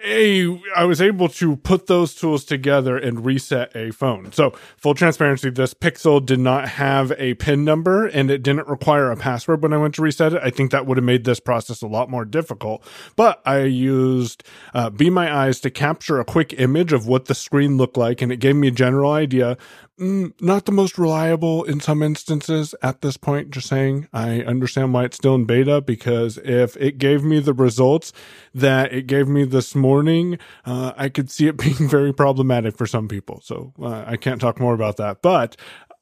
a 0.03 0.61
I 0.75 0.85
was 0.85 1.01
able 1.01 1.29
to 1.29 1.57
put 1.57 1.87
those 1.87 2.15
tools 2.15 2.45
together 2.45 2.97
and 2.97 3.25
reset 3.25 3.75
a 3.77 3.91
phone. 3.91 4.33
So 4.33 4.51
full 4.77 4.95
transparency, 4.95 5.51
this 5.51 5.73
Pixel 5.73 6.25
did 6.25 6.41
not 6.41 6.69
have 6.71 7.13
a 7.17 7.35
PIN 7.35 7.65
number 7.65 8.07
and 8.07 8.31
it 8.31 8.43
didn't 8.43 8.69
require 8.69 9.11
a 9.11 9.17
password 9.17 9.63
when 9.63 9.73
I 9.73 9.79
went 9.79 9.95
to 9.97 10.03
reset 10.03 10.35
it. 10.35 10.43
I 10.43 10.51
think 10.51 10.73
that 10.73 10.87
would 10.87 10.97
have 10.97 11.05
made 11.05 11.25
this 11.25 11.41
process 11.41 11.81
a 11.81 11.87
lot 11.87 12.11
more 12.11 12.25
difficult. 12.25 12.85
But 13.17 13.41
I 13.47 13.63
used 13.63 14.43
uh, 14.75 14.91
Be 14.91 15.11
My 15.11 15.33
Eyes 15.33 15.61
to 15.61 15.71
capture 15.71 16.19
a 16.19 16.25
quick 16.25 16.53
image 16.59 16.93
of 16.93 17.07
what 17.07 17.27
the 17.27 17.35
screen 17.35 17.77
looked 17.77 17.97
like, 17.97 18.21
and 18.21 18.33
it 18.33 18.39
gave 18.39 18.57
me 18.57 18.69
a 18.69 18.73
general 18.73 19.13
idea 19.13 19.57
not 19.99 20.65
the 20.65 20.73
most 20.73 20.99
reliable 20.99 21.65
in 21.65 21.81
some 21.81 22.03
instances 22.03 22.75
at 22.83 23.01
this 23.01 23.17
point. 23.17 23.51
Just 23.51 23.69
saying, 23.69 24.09
I 24.13 24.41
understand 24.41 24.93
why 24.93 25.05
it's 25.05 25.17
still 25.17 25.35
in 25.35 25.45
beta 25.45 25.81
because 25.81 26.39
if 26.39 26.77
it 26.79 26.99
gave 26.99 27.23
me 27.23 27.39
the 27.41 27.53
results 27.53 28.13
that 28.55 28.93
it 28.93 29.07
gave 29.07 29.29
me 29.29 29.45
this 29.45 29.75
morning, 29.75 30.39
uh, 30.65 30.93
I 30.97 31.09
could 31.09 31.31
see 31.31 31.47
it 31.47 31.57
being 31.59 31.89
very 31.89 32.13
problematic 32.13 32.77
for 32.77 32.87
some 32.87 33.09
people. 33.09 33.41
So 33.43 33.73
uh, 33.81 34.05
I 34.07 34.17
can't 34.17 34.41
talk 34.41 34.59
more 34.59 34.75
about 34.75 34.97
that. 34.97 35.23
But 35.23 35.57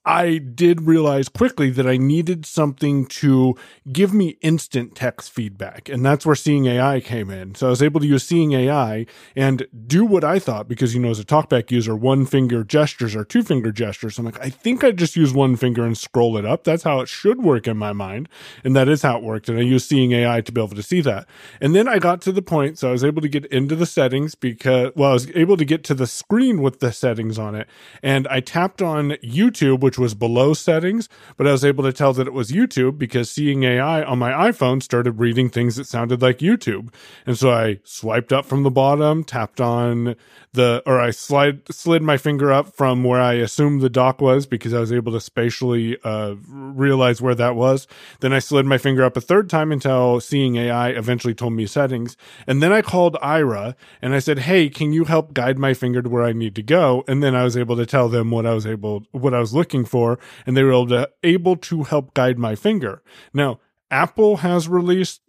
I 0.05 0.39
did 0.39 0.83
realize 0.83 1.29
quickly 1.29 1.71
that 1.71 1.87
I 1.87 1.97
needed 1.97 2.45
something 2.45 3.07
to 3.07 3.55
give 3.93 4.13
me 4.13 4.37
instant 4.41 4.97
text 4.97 5.31
feedback. 5.31 5.89
And 5.89 6.05
that's 6.05 6.27
where 6.27 6.35
Seeing 6.35 6.67
AI 6.67 7.01
came 7.01 7.31
in. 7.31 7.55
So 7.55 7.69
I 7.69 7.71
was 7.71 7.83
able 7.83 8.01
to 8.01 8.07
use 8.07 8.25
Seeing 8.25 8.53
AI 8.53 9.07
and 9.37 9.67
do 9.87 10.05
what 10.05 10.25
I 10.25 10.41
thought, 10.41 10.67
because, 10.67 10.95
you 10.95 11.01
know, 11.01 11.11
as 11.11 11.21
a 11.21 11.25
talkback 11.25 11.71
user, 11.71 11.95
one 11.95 12.27
finger 12.27 12.65
gestures 12.65 13.15
or 13.15 13.25
two 13.25 13.43
finger 13.43 13.71
gestures. 13.71 14.19
I'm 14.19 14.25
like, 14.25 14.41
I 14.41 14.51
think 14.51 14.83
I 14.83 14.91
just 14.91 15.15
use 15.15 15.33
one 15.33 15.55
finger 15.57 15.85
and 15.85 15.97
scroll 15.97 16.37
it 16.37 16.45
up. 16.45 16.65
That's 16.65 16.83
how 16.83 17.01
it 17.01 17.09
should 17.09 17.43
work 17.43 17.69
in 17.69 17.77
my 17.77 17.93
mind. 17.93 18.29
And 18.65 18.75
that 18.75 18.89
is 18.89 19.03
how 19.03 19.19
it 19.19 19.23
worked. 19.23 19.49
And 19.49 19.59
I 19.59 19.63
used 19.63 19.89
Seeing 19.89 20.13
AI 20.13 20.41
to 20.41 20.53
be 20.53 20.61
able 20.61 20.75
to 20.75 20.83
see 20.83 21.01
that. 21.03 21.29
And 21.61 21.77
then 21.77 21.87
I 21.87 21.99
got 21.99 22.21
to 22.23 22.33
the 22.33 22.43
point, 22.43 22.77
so 22.79 22.89
I 22.89 22.93
was 22.93 23.05
able 23.05 23.23
to 23.23 23.29
get 23.29 23.47
into 23.47 23.77
the 23.77 23.87
settings 23.87 24.35
because, 24.35 24.91
well, 24.97 25.11
I 25.11 25.15
was 25.15 25.31
able 25.31 25.57
to 25.57 25.65
get 25.65 25.85
to 25.85 25.95
the 25.95 26.09
screen 26.09 26.61
with 26.61 26.81
the 26.81 26.93
settings 26.93 27.39
on 27.39 27.55
it. 27.55 27.69
And 28.03 28.27
I 28.29 28.41
tapped 28.41 28.83
on 28.83 29.11
YouTube, 29.23 29.81
which 29.81 29.92
was 29.99 30.15
below 30.15 30.55
settings, 30.55 31.09
but 31.37 31.47
I 31.47 31.53
was 31.53 31.65
able 31.65 31.85
to 31.85 31.93
tell 31.93 32.13
that 32.15 32.27
it 32.27 32.33
was 32.33 32.51
YouTube 32.51 32.99
because 32.99 33.31
seeing 33.31 33.65
AI 33.65 34.03
on 34.03 34.19
my 34.19 34.33
iPhone 34.33 34.83
started 34.83 35.19
reading 35.19 35.49
things 35.49 35.77
that 35.77 35.87
sounded 35.87 36.23
like 36.23 36.39
YouTube. 36.39 36.93
And 37.27 37.39
so 37.39 37.51
I 37.51 37.81
swiped 37.85 38.33
up 38.33 38.45
from 38.45 38.63
the 38.63 38.71
bottom, 38.71 39.25
tapped 39.25 39.61
on 39.61 40.17
the, 40.53 40.83
or 40.87 41.01
I 41.01 41.11
slide, 41.11 41.63
slid 41.73 42.03
my 42.03 42.17
finger 42.17 42.53
up 42.53 42.75
from 42.75 43.05
where 43.05 43.21
I 43.21 43.35
assumed 43.35 43.81
the 43.81 43.91
dock 43.91 44.21
was 44.21 44.47
because 44.47 44.75
I 44.75 44.81
was 44.81 44.93
able 44.93 45.13
to 45.13 45.21
spatially 45.21 45.97
uh, 46.05 46.35
realize 46.49 47.23
where 47.23 47.35
that 47.35 47.57
was. 47.57 47.87
Then 48.21 48.33
I 48.33 48.39
slid 48.39 48.67
my 48.67 48.79
finger 48.79 49.05
up 49.05 49.17
a 49.17 49.21
third 49.21 49.49
time 49.49 49.73
until 49.73 50.21
seeing 50.21 50.57
AI 50.57 50.91
eventually 50.91 51.35
told 51.35 51.55
me 51.55 51.67
settings. 51.67 52.17
And 52.47 52.63
then 52.63 52.73
I 52.73 52.83
called 52.83 53.17
Aira 53.23 53.75
and 54.01 54.15
I 54.15 54.19
said, 54.19 54.41
Hey, 54.41 54.69
can 54.69 54.93
you 54.93 55.05
help 55.05 55.33
guide 55.35 55.59
my 55.59 55.75
finger 55.75 56.03
to 56.03 56.09
where 56.09 56.25
I 56.25 56.33
need 56.33 56.55
to 56.57 56.63
go? 56.63 57.05
And 57.09 57.23
then 57.23 57.35
I 57.35 57.45
was 57.45 57.57
able 57.57 57.77
to 57.77 57.87
tell 57.87 58.09
them 58.09 58.31
what 58.31 58.47
I 58.47 58.55
was 58.55 58.67
able, 58.67 59.05
what 59.13 59.35
I 59.35 59.41
was 59.41 59.55
looking 59.55 59.82
for 59.85 60.19
and 60.47 60.57
they 60.57 60.63
were 60.63 60.73
able 60.73 60.89
to, 60.89 61.11
able 61.23 61.57
to 61.57 61.85
help 61.85 62.15
guide 62.15 62.39
my 62.39 62.55
finger. 62.55 63.03
Now, 63.33 63.61
Apple 63.91 64.39
has 64.39 64.69
released 64.69 65.21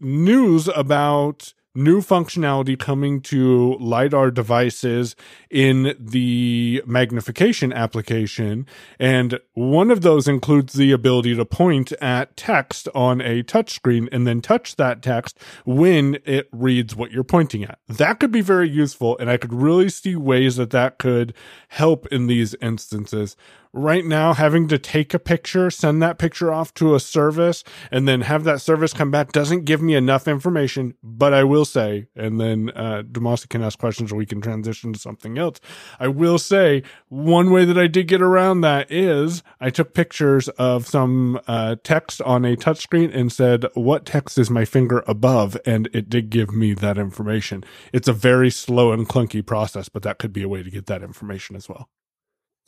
news 0.00 0.68
about 0.68 1.52
new 1.76 2.00
functionality 2.00 2.78
coming 2.78 3.20
to 3.20 3.76
LiDAR 3.78 4.30
devices 4.30 5.14
in 5.50 5.94
the 6.00 6.82
magnification 6.86 7.72
application. 7.72 8.66
And 8.98 9.38
one 9.52 9.90
of 9.90 10.00
those 10.00 10.26
includes 10.26 10.72
the 10.72 10.90
ability 10.92 11.36
to 11.36 11.44
point 11.44 11.92
at 12.00 12.36
text 12.36 12.88
on 12.94 13.20
a 13.20 13.42
touchscreen 13.42 14.08
and 14.10 14.26
then 14.26 14.40
touch 14.40 14.76
that 14.76 15.02
text 15.02 15.38
when 15.64 16.18
it 16.24 16.48
reads 16.50 16.96
what 16.96 17.12
you're 17.12 17.24
pointing 17.24 17.62
at. 17.62 17.78
That 17.86 18.20
could 18.20 18.32
be 18.32 18.40
very 18.40 18.68
useful. 18.68 19.16
And 19.18 19.30
I 19.30 19.36
could 19.36 19.52
really 19.52 19.90
see 19.90 20.16
ways 20.16 20.56
that 20.56 20.70
that 20.70 20.98
could 20.98 21.34
help 21.68 22.06
in 22.06 22.26
these 22.26 22.54
instances 22.62 23.36
right 23.72 24.04
now 24.04 24.32
having 24.32 24.68
to 24.68 24.78
take 24.78 25.14
a 25.14 25.18
picture, 25.18 25.70
send 25.70 26.02
that 26.02 26.18
picture 26.18 26.52
off 26.52 26.72
to 26.74 26.94
a 26.94 27.00
service, 27.00 27.64
and 27.90 28.06
then 28.06 28.22
have 28.22 28.44
that 28.44 28.60
service 28.60 28.92
come 28.92 29.10
back 29.10 29.32
doesn't 29.32 29.64
give 29.64 29.82
me 29.82 29.94
enough 29.94 30.28
information. 30.28 30.94
But 31.02 31.34
I 31.34 31.44
will 31.44 31.64
say, 31.64 32.08
and 32.14 32.40
then 32.40 32.70
uh, 32.74 33.02
Damashe 33.10 33.48
can 33.48 33.62
ask 33.62 33.78
questions 33.78 34.12
or 34.12 34.16
we 34.16 34.26
can 34.26 34.40
transition 34.40 34.92
to 34.92 34.98
something 34.98 35.38
else. 35.38 35.60
I 35.98 36.08
will 36.08 36.38
say 36.38 36.82
one 37.08 37.50
way 37.50 37.64
that 37.64 37.78
I 37.78 37.86
did 37.86 38.08
get 38.08 38.22
around 38.22 38.60
that 38.62 38.90
is 38.90 39.42
I 39.60 39.70
took 39.70 39.94
pictures 39.94 40.48
of 40.50 40.86
some 40.86 41.40
uh, 41.46 41.76
text 41.82 42.20
on 42.22 42.44
a 42.44 42.56
touchscreen 42.56 43.14
and 43.14 43.32
said, 43.32 43.66
What 43.74 44.04
text 44.06 44.38
is 44.38 44.50
my 44.50 44.64
finger 44.64 45.04
above? 45.06 45.56
And 45.64 45.88
it 45.92 46.08
did 46.08 46.30
give 46.30 46.52
me 46.52 46.74
that 46.74 46.98
information. 46.98 47.64
It's 47.92 48.08
a 48.08 48.12
very 48.12 48.50
slow 48.50 48.92
and 48.92 49.08
clunky 49.08 49.44
process, 49.44 49.88
but 49.88 50.02
that 50.02 50.18
could 50.18 50.32
be 50.32 50.42
a 50.42 50.48
way 50.48 50.62
to 50.62 50.70
get 50.70 50.86
that 50.86 51.02
information 51.02 51.56
as 51.56 51.68
well. 51.68 51.88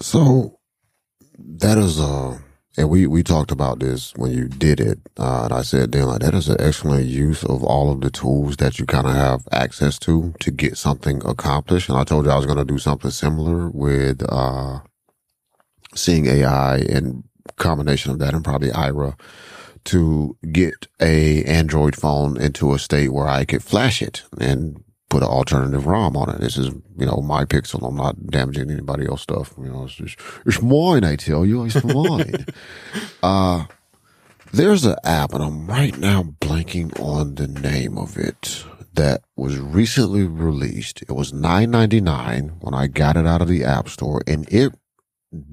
So 0.01 0.58
that 1.39 1.79
is 1.79 2.01
uh 2.01 2.39
and 2.79 2.91
we 2.91 3.07
we 3.07 3.23
talked 3.23 3.53
about 3.53 3.81
this 3.81 4.13
when 4.17 4.33
you 4.33 4.49
did 4.49 4.81
it 4.81 4.99
uh, 5.19 5.45
and 5.45 5.53
i 5.55 5.63
said 5.63 5.93
then 5.93 6.07
like 6.07 6.21
that 6.21 6.35
is 6.35 6.49
an 6.49 6.61
excellent 6.61 7.07
use 7.07 7.45
of 7.45 7.65
all 7.65 7.93
of 7.93 8.01
the 8.01 8.11
tools 8.11 8.57
that 8.59 8.79
you 8.79 8.87
kind 8.87 9.07
of 9.07 9.15
have 9.15 9.49
access 9.53 9.99
to 9.99 10.35
to 10.41 10.51
get 10.51 10.77
something 10.79 11.23
accomplished. 11.27 11.89
And 11.89 11.99
i 11.99 12.05
told 12.05 12.27
you 12.27 12.33
i 12.33 12.37
was 12.37 12.47
going 12.47 12.59
to 12.59 12.65
do 12.65 12.79
something 12.79 13.11
similar 13.13 13.71
with 13.71 14.23
uh 14.29 14.81
seeing 15.95 16.27
ai 16.27 16.79
and 16.79 17.25
combination 17.57 18.13
of 18.13 18.19
that 18.21 18.35
and 18.35 18.45
probably 18.45 18.71
Aira 18.71 19.19
to 19.85 20.37
get 20.53 20.89
a 21.01 21.45
android 21.45 21.97
phone 21.97 22.37
into 22.41 22.75
a 22.75 22.79
state 22.79 23.13
where 23.13 23.29
i 23.29 23.45
could 23.45 23.63
flash 23.63 24.03
it 24.03 24.25
and 24.41 24.83
put 25.09 25.23
an 25.23 25.29
alternative 25.29 25.87
ROM 25.87 26.17
on 26.17 26.31
it. 26.31 26.41
This 26.41 26.57
is, 26.57 26.67
you 26.99 27.07
know, 27.07 27.23
my 27.25 27.45
pixel. 27.45 27.87
I'm 27.87 27.97
not 27.97 28.27
damaging 28.27 28.71
anybody 28.71 29.07
else 29.07 29.23
stuff. 29.23 29.55
You 29.59 29.71
know, 29.71 29.85
it's 29.85 29.95
just, 29.95 30.19
it's 30.47 30.61
mine. 30.61 31.05
I 31.05 31.17
tell 31.17 31.47
you, 31.47 31.65
it's 31.65 31.83
mine. 31.83 32.47
uh, 33.23 33.65
there's 34.53 34.85
an 34.85 34.97
app 35.05 35.35
and 35.35 35.43
I'm 35.43 35.67
right 35.67 35.97
now 35.99 36.23
blanking 36.41 36.99
on 37.01 37.35
the 37.37 37.49
name 37.49 37.99
of 37.99 38.17
it 38.17 38.65
that 38.95 39.23
was 39.37 39.59
recently 39.59 40.25
released. 40.25 41.03
It 41.03 41.13
was 41.13 41.33
nine 41.33 41.71
ninety 41.71 42.01
nine 42.01 42.57
when 42.61 42.75
I 42.75 42.87
got 42.87 43.17
it 43.17 43.27
out 43.27 43.43
of 43.43 43.49
the 43.49 43.63
App 43.65 43.89
Store, 43.89 44.23
and 44.27 44.49
it 44.53 44.73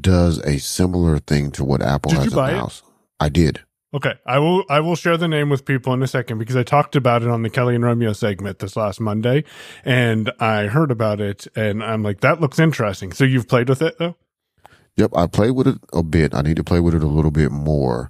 does 0.01 0.39
a 0.39 0.57
similar 0.57 1.19
thing 1.19 1.51
to 1.51 1.63
what 1.63 1.81
Apple 1.81 2.11
Did 2.11 2.19
has 2.21 2.33
buy 2.33 2.49
it? 2.49 2.53
announced. 2.53 2.83
I 3.19 3.29
did. 3.29 3.61
Okay, 3.95 4.15
I 4.25 4.39
will. 4.39 4.65
I 4.69 4.81
will 4.81 4.97
share 4.97 5.15
the 5.15 5.29
name 5.29 5.47
with 5.47 5.63
people 5.63 5.93
in 5.93 6.03
a 6.03 6.07
second 6.07 6.37
because 6.37 6.57
I 6.57 6.63
talked 6.63 6.97
about 6.97 7.21
it 7.21 7.29
on 7.29 7.43
the 7.43 7.49
Kelly 7.49 7.75
and 7.75 7.83
Romeo 7.83 8.11
segment 8.11 8.59
this 8.59 8.75
last 8.75 8.99
Monday, 8.99 9.45
and 9.85 10.33
I 10.37 10.65
heard 10.65 10.91
about 10.91 11.21
it, 11.21 11.47
and 11.55 11.81
I'm 11.81 12.03
like, 12.03 12.19
that 12.19 12.41
looks 12.41 12.59
interesting. 12.59 13.13
So 13.13 13.23
you've 13.23 13.47
played 13.47 13.69
with 13.69 13.81
it 13.81 13.97
though? 13.97 14.17
Yep, 14.97 15.11
I 15.15 15.27
played 15.27 15.51
with 15.51 15.67
it 15.67 15.77
a 15.93 16.03
bit. 16.03 16.35
I 16.35 16.41
need 16.41 16.57
to 16.57 16.63
play 16.63 16.81
with 16.81 16.93
it 16.93 17.03
a 17.03 17.07
little 17.07 17.31
bit 17.31 17.53
more. 17.53 18.09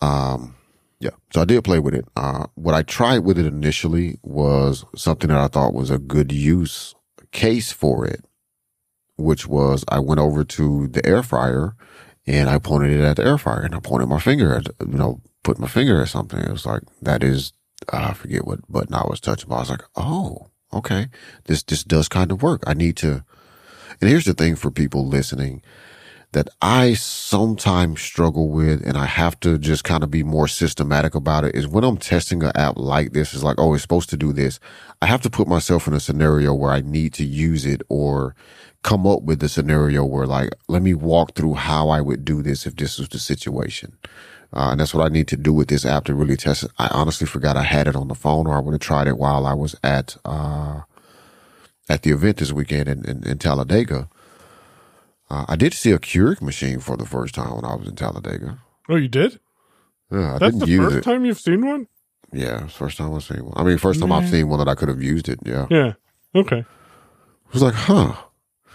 Um, 0.00 0.54
yeah, 1.00 1.10
so 1.34 1.40
I 1.40 1.46
did 1.46 1.64
play 1.64 1.80
with 1.80 1.94
it. 1.94 2.04
Uh, 2.14 2.46
what 2.54 2.76
I 2.76 2.82
tried 2.82 3.20
with 3.20 3.40
it 3.40 3.46
initially 3.46 4.20
was 4.22 4.84
something 4.94 5.28
that 5.28 5.38
I 5.38 5.48
thought 5.48 5.74
was 5.74 5.90
a 5.90 5.98
good 5.98 6.30
use 6.30 6.94
case 7.32 7.72
for 7.72 8.06
it, 8.06 8.24
which 9.16 9.48
was 9.48 9.84
I 9.88 9.98
went 9.98 10.20
over 10.20 10.44
to 10.44 10.86
the 10.86 11.04
air 11.04 11.24
fryer 11.24 11.74
and 12.26 12.48
I 12.48 12.58
pointed 12.58 12.92
it 12.92 13.04
at 13.04 13.16
the 13.16 13.24
air 13.24 13.38
fryer 13.38 13.62
and 13.62 13.74
I 13.74 13.80
pointed 13.80 14.08
my 14.08 14.20
finger 14.20 14.54
at, 14.54 14.68
you 14.80 14.98
know, 14.98 15.20
put 15.42 15.58
my 15.58 15.66
finger 15.66 16.00
at 16.02 16.08
something. 16.08 16.38
It 16.38 16.52
was 16.52 16.66
like, 16.66 16.82
that 17.00 17.22
is, 17.22 17.52
I 17.92 18.12
forget 18.14 18.46
what 18.46 18.70
button 18.70 18.94
I 18.94 19.04
was 19.08 19.20
touching, 19.20 19.48
but 19.48 19.56
I 19.56 19.60
was 19.60 19.70
like, 19.70 19.82
oh, 19.96 20.50
okay, 20.72 21.08
this, 21.44 21.62
this 21.62 21.82
does 21.82 22.08
kind 22.08 22.30
of 22.30 22.42
work. 22.42 22.62
I 22.66 22.74
need 22.74 22.96
to, 22.98 23.24
and 24.00 24.08
here's 24.08 24.24
the 24.24 24.34
thing 24.34 24.56
for 24.56 24.70
people 24.70 25.06
listening 25.06 25.62
that 26.32 26.48
I 26.62 26.94
sometimes 26.94 28.00
struggle 28.00 28.48
with 28.48 28.86
and 28.86 28.96
I 28.96 29.04
have 29.04 29.38
to 29.40 29.58
just 29.58 29.84
kind 29.84 30.02
of 30.02 30.10
be 30.10 30.22
more 30.22 30.48
systematic 30.48 31.14
about 31.14 31.44
it 31.44 31.54
is 31.54 31.68
when 31.68 31.84
I'm 31.84 31.98
testing 31.98 32.42
an 32.42 32.52
app 32.54 32.78
like 32.78 33.12
this, 33.12 33.34
is 33.34 33.44
like, 33.44 33.56
oh, 33.58 33.74
it's 33.74 33.82
supposed 33.82 34.08
to 34.10 34.16
do 34.16 34.32
this. 34.32 34.58
I 35.02 35.06
have 35.06 35.20
to 35.22 35.30
put 35.30 35.46
myself 35.46 35.86
in 35.86 35.92
a 35.92 36.00
scenario 36.00 36.54
where 36.54 36.72
I 36.72 36.80
need 36.80 37.12
to 37.14 37.24
use 37.24 37.66
it 37.66 37.82
or 37.90 38.34
come 38.82 39.06
up 39.06 39.22
with 39.22 39.40
the 39.40 39.48
scenario 39.48 40.04
where 40.04 40.26
like, 40.26 40.50
let 40.68 40.82
me 40.82 40.94
walk 40.94 41.34
through 41.34 41.54
how 41.54 41.88
I 41.88 42.00
would 42.00 42.24
do 42.24 42.42
this 42.42 42.66
if 42.66 42.76
this 42.76 42.98
was 42.98 43.08
the 43.08 43.18
situation. 43.18 43.96
Uh, 44.54 44.70
and 44.72 44.80
that's 44.80 44.92
what 44.92 45.04
I 45.04 45.08
need 45.08 45.28
to 45.28 45.36
do 45.36 45.52
with 45.52 45.68
this 45.68 45.86
app 45.86 46.04
to 46.04 46.14
really 46.14 46.36
test 46.36 46.64
it. 46.64 46.70
I 46.78 46.88
honestly 46.88 47.26
forgot 47.26 47.56
I 47.56 47.62
had 47.62 47.88
it 47.88 47.96
on 47.96 48.08
the 48.08 48.14
phone 48.14 48.46
or 48.46 48.54
I 48.56 48.60
would 48.60 48.72
have 48.72 48.80
tried 48.80 49.06
it 49.06 49.16
while 49.16 49.46
I 49.46 49.54
was 49.54 49.74
at, 49.82 50.16
uh, 50.24 50.80
at 51.88 52.02
the 52.02 52.10
event 52.10 52.36
this 52.38 52.52
weekend 52.52 52.88
in, 52.88 53.04
in, 53.08 53.26
in 53.26 53.38
Talladega. 53.38 54.08
Uh, 55.30 55.46
I 55.48 55.56
did 55.56 55.72
see 55.72 55.92
a 55.92 55.98
Keurig 55.98 56.42
machine 56.42 56.80
for 56.80 56.96
the 56.98 57.06
first 57.06 57.34
time 57.34 57.54
when 57.54 57.64
I 57.64 57.74
was 57.74 57.88
in 57.88 57.94
Talladega. 57.96 58.58
Oh, 58.90 58.96
you 58.96 59.08
did? 59.08 59.40
Yeah, 60.10 60.34
I 60.34 60.38
That's 60.38 60.54
didn't 60.56 60.58
the 60.60 60.66
use 60.66 60.84
first 60.84 60.96
it. 60.98 61.04
time 61.04 61.24
you've 61.24 61.40
seen 61.40 61.66
one. 61.66 61.86
Yeah, 62.32 62.66
first 62.66 62.98
time 62.98 63.14
I've 63.14 63.22
seen 63.22 63.44
one. 63.44 63.54
I 63.56 63.62
mean, 63.62 63.78
first 63.78 64.00
time 64.00 64.12
I've 64.12 64.28
seen 64.28 64.48
one 64.48 64.58
that 64.58 64.68
I 64.68 64.74
could 64.74 64.88
have 64.88 65.02
used 65.02 65.28
it. 65.30 65.38
Yeah. 65.44 65.66
Yeah. 65.70 65.92
Okay. 66.34 66.58
I 66.66 67.52
was 67.52 67.62
like, 67.62 67.74
huh, 67.74 68.14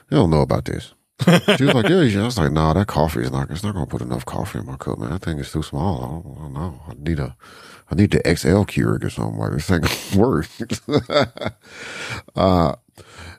you 0.10 0.18
don't 0.18 0.30
know 0.30 0.42
about 0.42 0.66
this. 0.66 0.94
She 1.26 1.64
was 1.64 1.74
like, 1.74 1.90
yeah. 1.90 2.22
I 2.22 2.26
was 2.26 2.38
like, 2.38 2.52
nah, 2.52 2.74
that 2.74 2.88
coffee 2.88 3.22
is 3.22 3.32
not, 3.32 3.50
it's 3.50 3.64
not 3.64 3.74
going 3.74 3.86
to 3.86 3.90
put 3.90 4.02
enough 4.02 4.26
coffee 4.26 4.60
in 4.60 4.66
my 4.66 4.78
cup, 4.78 5.00
man. 5.00 5.10
That 5.10 5.24
thing 5.24 5.40
is 5.40 5.52
too 5.52 5.64
small. 5.64 5.98
I 5.98 6.08
don't, 6.08 6.38
I 6.38 6.42
don't 6.42 6.54
know. 6.54 6.82
I 6.88 6.94
need 6.98 7.20
a, 7.20 7.36
I 7.90 7.96
need 7.96 8.12
the 8.12 8.36
XL 8.36 8.64
Keurig 8.64 9.04
or 9.04 9.10
something 9.10 9.40
like 9.40 9.52
this 9.52 9.68
thing 9.68 10.20
works. 10.20 10.82
uh, 12.36 12.76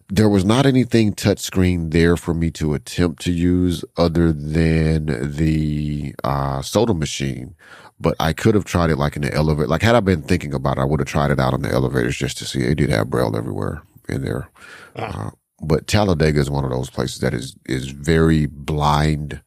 there 0.08 0.28
was 0.28 0.44
not 0.44 0.66
anything 0.66 1.14
touchscreen 1.14 1.92
there 1.92 2.16
for 2.16 2.32
me 2.34 2.50
to 2.52 2.74
attempt 2.74 3.22
to 3.22 3.32
use 3.32 3.84
other 3.96 4.32
than 4.32 5.34
the 5.36 6.14
uh, 6.24 6.62
soda 6.62 6.94
machine. 6.94 7.54
But 8.00 8.14
I 8.20 8.32
could 8.32 8.54
have 8.54 8.64
tried 8.64 8.90
it 8.90 8.96
like 8.96 9.16
in 9.16 9.22
the 9.22 9.34
elevator. 9.34 9.66
Like 9.66 9.82
had 9.82 9.96
I 9.96 10.00
been 10.00 10.22
thinking 10.22 10.54
about 10.54 10.78
it, 10.78 10.82
I 10.82 10.84
would 10.84 11.00
have 11.00 11.08
tried 11.08 11.30
it 11.30 11.40
out 11.40 11.52
on 11.52 11.62
the 11.62 11.70
elevators 11.70 12.16
just 12.16 12.38
to 12.38 12.44
see. 12.44 12.60
It 12.62 12.76
did 12.76 12.90
have 12.90 13.10
braille 13.10 13.36
everywhere 13.36 13.82
in 14.08 14.22
there. 14.22 14.48
Uh, 14.94 15.30
but 15.60 15.86
Talladega 15.86 16.40
is 16.40 16.50
one 16.50 16.64
of 16.64 16.70
those 16.70 16.90
places 16.90 17.20
that 17.20 17.34
is 17.34 17.56
is 17.66 17.88
very 17.88 18.46
blind 18.46 19.42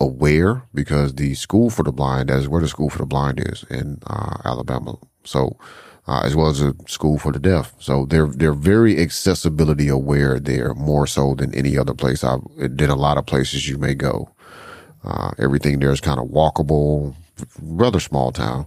aware 0.00 0.64
because 0.74 1.14
the 1.14 1.34
school 1.34 1.70
for 1.70 1.82
the 1.82 1.92
blind 1.92 2.28
that 2.28 2.38
is 2.38 2.48
where 2.48 2.60
the 2.60 2.68
school 2.68 2.90
for 2.90 2.98
the 2.98 3.06
blind 3.06 3.40
is 3.40 3.64
in 3.70 3.98
uh, 4.06 4.38
Alabama. 4.44 4.96
So 5.24 5.56
uh, 6.06 6.22
as 6.24 6.34
well 6.34 6.48
as 6.48 6.60
a 6.60 6.74
school 6.86 7.18
for 7.18 7.32
the 7.32 7.38
deaf. 7.38 7.74
So 7.78 8.06
they're 8.06 8.26
they're 8.26 8.54
very 8.54 9.00
accessibility 9.00 9.88
aware 9.88 10.40
there 10.40 10.74
more 10.74 11.06
so 11.06 11.34
than 11.34 11.54
any 11.54 11.78
other 11.78 11.94
place 11.94 12.24
I've 12.24 12.42
than 12.56 12.90
a 12.90 12.96
lot 12.96 13.18
of 13.18 13.26
places 13.26 13.68
you 13.68 13.78
may 13.78 13.94
go. 13.94 14.30
Uh, 15.04 15.32
everything 15.38 15.80
there 15.80 15.90
is 15.90 16.00
kind 16.00 16.20
of 16.20 16.28
walkable, 16.28 17.14
rather 17.60 17.98
small 17.98 18.30
town. 18.30 18.66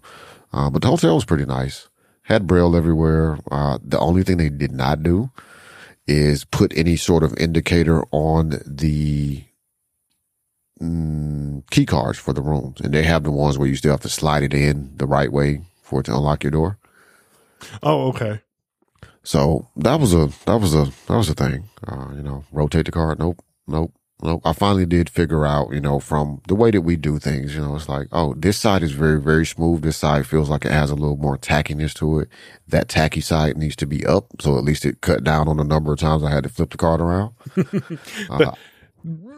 Uh, 0.52 0.69
but 0.69 0.81
the 0.81 0.89
hotel 0.89 1.15
was 1.15 1.26
pretty 1.26 1.45
nice. 1.45 1.88
Had 2.23 2.47
braille 2.47 2.76
everywhere. 2.76 3.39
Uh, 3.52 3.77
the 3.84 3.99
only 3.99 4.23
thing 4.23 4.38
they 4.38 4.49
did 4.49 4.72
not 4.72 5.03
do 5.03 5.31
is 6.07 6.45
put 6.45 6.76
any 6.77 6.95
sort 6.95 7.23
of 7.23 7.38
indicator 7.38 8.03
on 8.11 8.61
the 8.65 9.44
mm, 10.82 11.69
key 11.69 11.86
cards 11.86 12.18
for 12.18 12.34
the 12.34 12.41
rooms. 12.41 12.80
And 12.82 12.94
they 12.94 13.03
have 13.03 13.23
the 13.23 13.32
ones 13.32 13.57
where 13.57 13.68
you 13.68 13.76
still 13.76 13.91
have 13.91 14.02
to 14.02 14.10
slide 14.10 14.44
it 14.44 14.53
in 14.53 14.91
the 14.98 15.07
right 15.07 15.32
way 15.32 15.61
for 15.82 15.99
it 15.99 16.03
to 16.03 16.15
unlock 16.15 16.44
your 16.44 16.52
door. 16.52 16.77
Oh, 17.82 18.10
okay. 18.10 18.41
So 19.23 19.68
that 19.77 19.99
was 19.99 20.14
a 20.14 20.30
that 20.45 20.61
was 20.61 20.76
a 20.76 20.86
that 21.07 21.18
was 21.18 21.30
a 21.30 21.34
thing. 21.34 21.68
Uh, 21.88 22.11
you 22.15 22.22
know, 22.22 22.44
rotate 22.52 22.86
the 22.86 22.91
card. 22.91 23.18
Nope, 23.18 23.44
nope, 23.68 23.91
nope. 23.91 23.94
I 24.24 24.54
finally 24.54 24.86
did 24.86 25.10
figure 25.10 25.46
out, 25.46 25.74
you 25.74 25.82
know, 25.82 26.00
from 26.00 26.42
the 26.48 26.56
way 26.56 26.72
that 26.72 26.82
we 26.82 26.96
do 26.96 27.20
things. 27.20 27.54
You 27.54 27.62
know, 27.62 27.76
it's 27.76 27.90
like, 27.90 28.08
oh, 28.12 28.34
this 28.36 28.58
side 28.58 28.82
is 28.82 28.94
very 28.94 29.20
very 29.20 29.46
smooth. 29.46 29.82
This 29.82 29.98
side 29.98 30.26
feels 30.26 30.50
like 30.50 30.66
it 30.66 30.72
has 30.72 30.90
a 30.90 30.96
little 30.96 31.18
more 31.18 31.38
tackiness 31.38 31.94
to 31.96 32.20
it. 32.20 32.30
That 32.68 32.88
tacky 32.88 33.22
side 33.22 33.58
needs 33.58 33.76
to 33.78 33.86
be 33.86 34.06
up, 34.06 34.28
so 34.42 34.58
at 34.58 34.64
least 34.64 34.86
it 34.86 35.02
cut 35.02 35.24
down 35.24 35.48
on 35.48 35.58
the 35.58 35.64
number 35.64 35.92
of 35.92 36.00
times 36.00 36.24
I 36.24 36.32
had 36.32 36.44
to 36.44 36.50
flip 36.50 36.72
the 36.72 36.78
card 36.78 37.02
around. 37.02 37.34
Uh, 38.30 38.54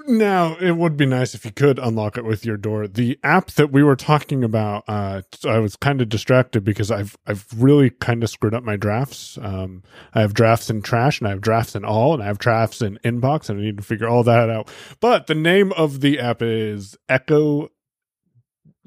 Now, 0.09 0.55
it 0.55 0.77
would 0.77 0.95
be 0.95 1.05
nice 1.05 1.35
if 1.35 1.43
you 1.43 1.51
could 1.51 1.79
unlock 1.79 2.17
it 2.17 2.23
with 2.23 2.45
your 2.45 2.55
door. 2.55 2.87
The 2.87 3.19
app 3.23 3.51
that 3.51 3.73
we 3.73 3.83
were 3.83 3.97
talking 3.97 4.41
about, 4.41 4.85
uh, 4.87 5.23
I 5.45 5.59
was 5.59 5.75
kind 5.75 6.01
of 6.01 6.07
distracted 6.07 6.63
because 6.63 6.89
I've 6.89 7.17
I've 7.27 7.45
really 7.53 7.89
kind 7.89 8.23
of 8.23 8.29
screwed 8.29 8.53
up 8.53 8.63
my 8.63 8.77
drafts. 8.77 9.37
Um, 9.41 9.83
I 10.13 10.21
have 10.21 10.33
drafts 10.33 10.69
in 10.69 10.81
trash, 10.81 11.19
and 11.19 11.27
I 11.27 11.31
have 11.31 11.41
drafts 11.41 11.75
in 11.75 11.83
all, 11.83 12.13
and 12.13 12.23
I 12.23 12.27
have 12.27 12.39
drafts 12.39 12.81
in 12.81 12.97
inbox, 13.03 13.49
and 13.49 13.59
I 13.59 13.63
need 13.63 13.77
to 13.77 13.83
figure 13.83 14.07
all 14.07 14.23
that 14.23 14.49
out. 14.49 14.69
But 15.01 15.27
the 15.27 15.35
name 15.35 15.73
of 15.73 15.99
the 15.99 16.19
app 16.19 16.41
is 16.41 16.97
Echo 17.09 17.69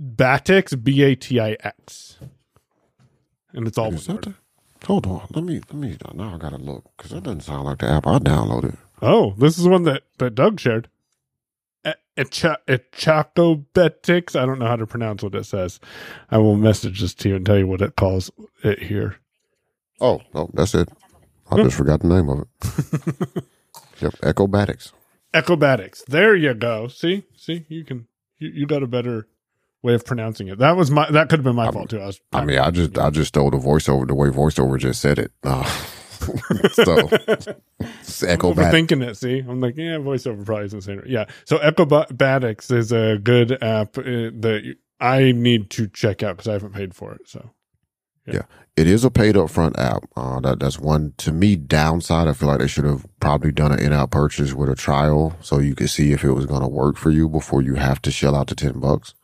Batix, 0.01 0.83
B 0.83 1.03
A 1.03 1.15
T 1.17 1.39
I 1.39 1.59
X, 1.61 2.19
and 3.53 3.69
it's 3.69 3.77
all 3.77 3.91
that 3.91 4.35
hold 4.87 5.07
on, 5.07 5.27
let 5.35 5.45
me 5.45 5.61
let 5.71 5.75
me 5.75 5.97
now 6.15 6.35
I 6.35 6.39
gotta 6.39 6.57
look 6.57 6.91
because 6.97 7.11
that 7.11 7.25
doesn't 7.25 7.43
sound 7.43 7.65
like 7.65 7.79
the 7.79 7.91
app 7.91 8.07
I 8.07 8.19
downloaded. 8.19 8.79
Oh, 9.03 9.35
this 9.37 9.59
is 9.59 9.69
one 9.69 9.83
that, 9.85 10.05
that 10.19 10.35
Doug 10.35 10.61
shared. 10.61 10.89
Echacobetics. 12.17 14.37
I 14.37 14.47
don't 14.47 14.59
know 14.59 14.67
how 14.67 14.77
to 14.77 14.87
pronounce 14.87 15.23
what 15.23 15.35
it 15.35 15.45
says. 15.45 15.81
I 16.31 16.39
will 16.39 16.57
message 16.57 17.01
this 17.01 17.15
to 17.15 17.29
you 17.31 17.37
and 17.37 17.47
tell 17.47 17.59
you 17.59 17.67
what 17.67 17.81
it 17.81 17.97
calls 17.97 18.31
it 18.63 18.83
here. 18.83 19.17
Oh, 20.01 20.21
oh, 20.35 20.51
that's 20.55 20.75
it. 20.75 20.89
I 21.51 21.63
just 21.63 21.77
forgot 21.77 22.01
the 22.01 22.09
name 22.09 22.29
of 22.29 22.41
it. 22.41 22.49
yep, 24.01 24.13
Echobatix. 24.23 24.93
Echobatix. 25.35 26.05
There 26.07 26.35
you 26.35 26.55
go. 26.55 26.89
See, 26.89 27.25
see, 27.37 27.67
you 27.69 27.85
can, 27.85 28.07
you, 28.39 28.51
you 28.51 28.67
got 28.67 28.83
a 28.83 28.87
better 28.87 29.27
way 29.83 29.95
of 29.95 30.05
pronouncing 30.05 30.49
it. 30.49 30.59
That 30.59 30.77
was 30.77 30.91
my, 30.91 31.11
that 31.11 31.29
could 31.29 31.41
have 31.41 31.45
been 31.45 31.57
my 31.57 31.71
fault 31.71 31.91
too. 31.91 32.01
I 32.01 32.07
was, 32.07 32.21
I 32.33 32.45
mean, 32.45 32.59
I 32.59 32.71
just 32.71 32.99
I 32.99 33.11
just 33.11 33.29
stole 33.29 33.51
the 33.51 33.59
voiceover 33.59 34.07
the 34.07 34.15
way 34.15 34.29
voiceover 34.29 34.79
just 34.79 35.01
said 35.01 35.19
it. 35.19 35.33
Uh, 35.43 35.65
so 36.73 37.09
Echo 38.23 38.55
Bat. 38.55 38.73
overthinking 38.73 39.07
it. 39.07 39.17
See, 39.17 39.39
I'm 39.39 39.61
like, 39.61 39.77
yeah, 39.77 39.97
voiceover 39.97 40.45
probably 40.45 40.67
isn't 40.67 40.83
saying 40.83 41.01
it. 41.01 41.09
Yeah. 41.09 41.27
So 41.45 41.59
Echobatix 41.59 42.71
is 42.73 42.93
a 42.93 43.19
good 43.19 43.63
app 43.63 43.99
uh, 43.99 44.03
that 44.03 44.77
I 45.01 45.33
need 45.33 45.71
to 45.71 45.89
check 45.89 46.23
out 46.23 46.37
because 46.37 46.49
I 46.49 46.53
haven't 46.53 46.75
paid 46.75 46.95
for 46.95 47.13
it. 47.15 47.29
So 47.29 47.51
yeah. 48.27 48.43
It 48.77 48.87
is 48.87 49.05
a 49.05 49.11
paid 49.11 49.35
upfront 49.35 49.79
app. 49.79 50.05
Uh, 50.17 50.41
that 50.41 50.61
that's 50.61 50.79
one 50.79 51.13
to 51.19 51.33
me 51.33 51.57
downside. 51.57 52.29
I 52.29 52.33
feel 52.33 52.49
like 52.49 52.61
they 52.61 52.67
should 52.67 52.85
have 52.85 53.05
probably 53.19 53.53
done 53.53 53.73
an 53.73 53.81
in-app 53.81 54.11
purchase 54.11 54.55
with 54.55 54.71
a 54.71 54.77
trial 54.77 55.37
so 55.41 55.59
you 55.59 55.75
could 55.75 55.91
see 55.91 56.13
if 56.13 56.25
it 56.25 56.33
was 56.33 56.47
going 56.47 56.63
to 56.63 56.69
work 56.69 56.97
for 56.97 57.11
you 57.11 57.29
before 57.29 57.63
you 57.63 57.75
have 57.75 58.01
to 58.03 58.11
shell 58.11 58.35
out 58.35 58.47
the 58.47 58.55
ten 58.55 58.79
bucks. 58.79 59.15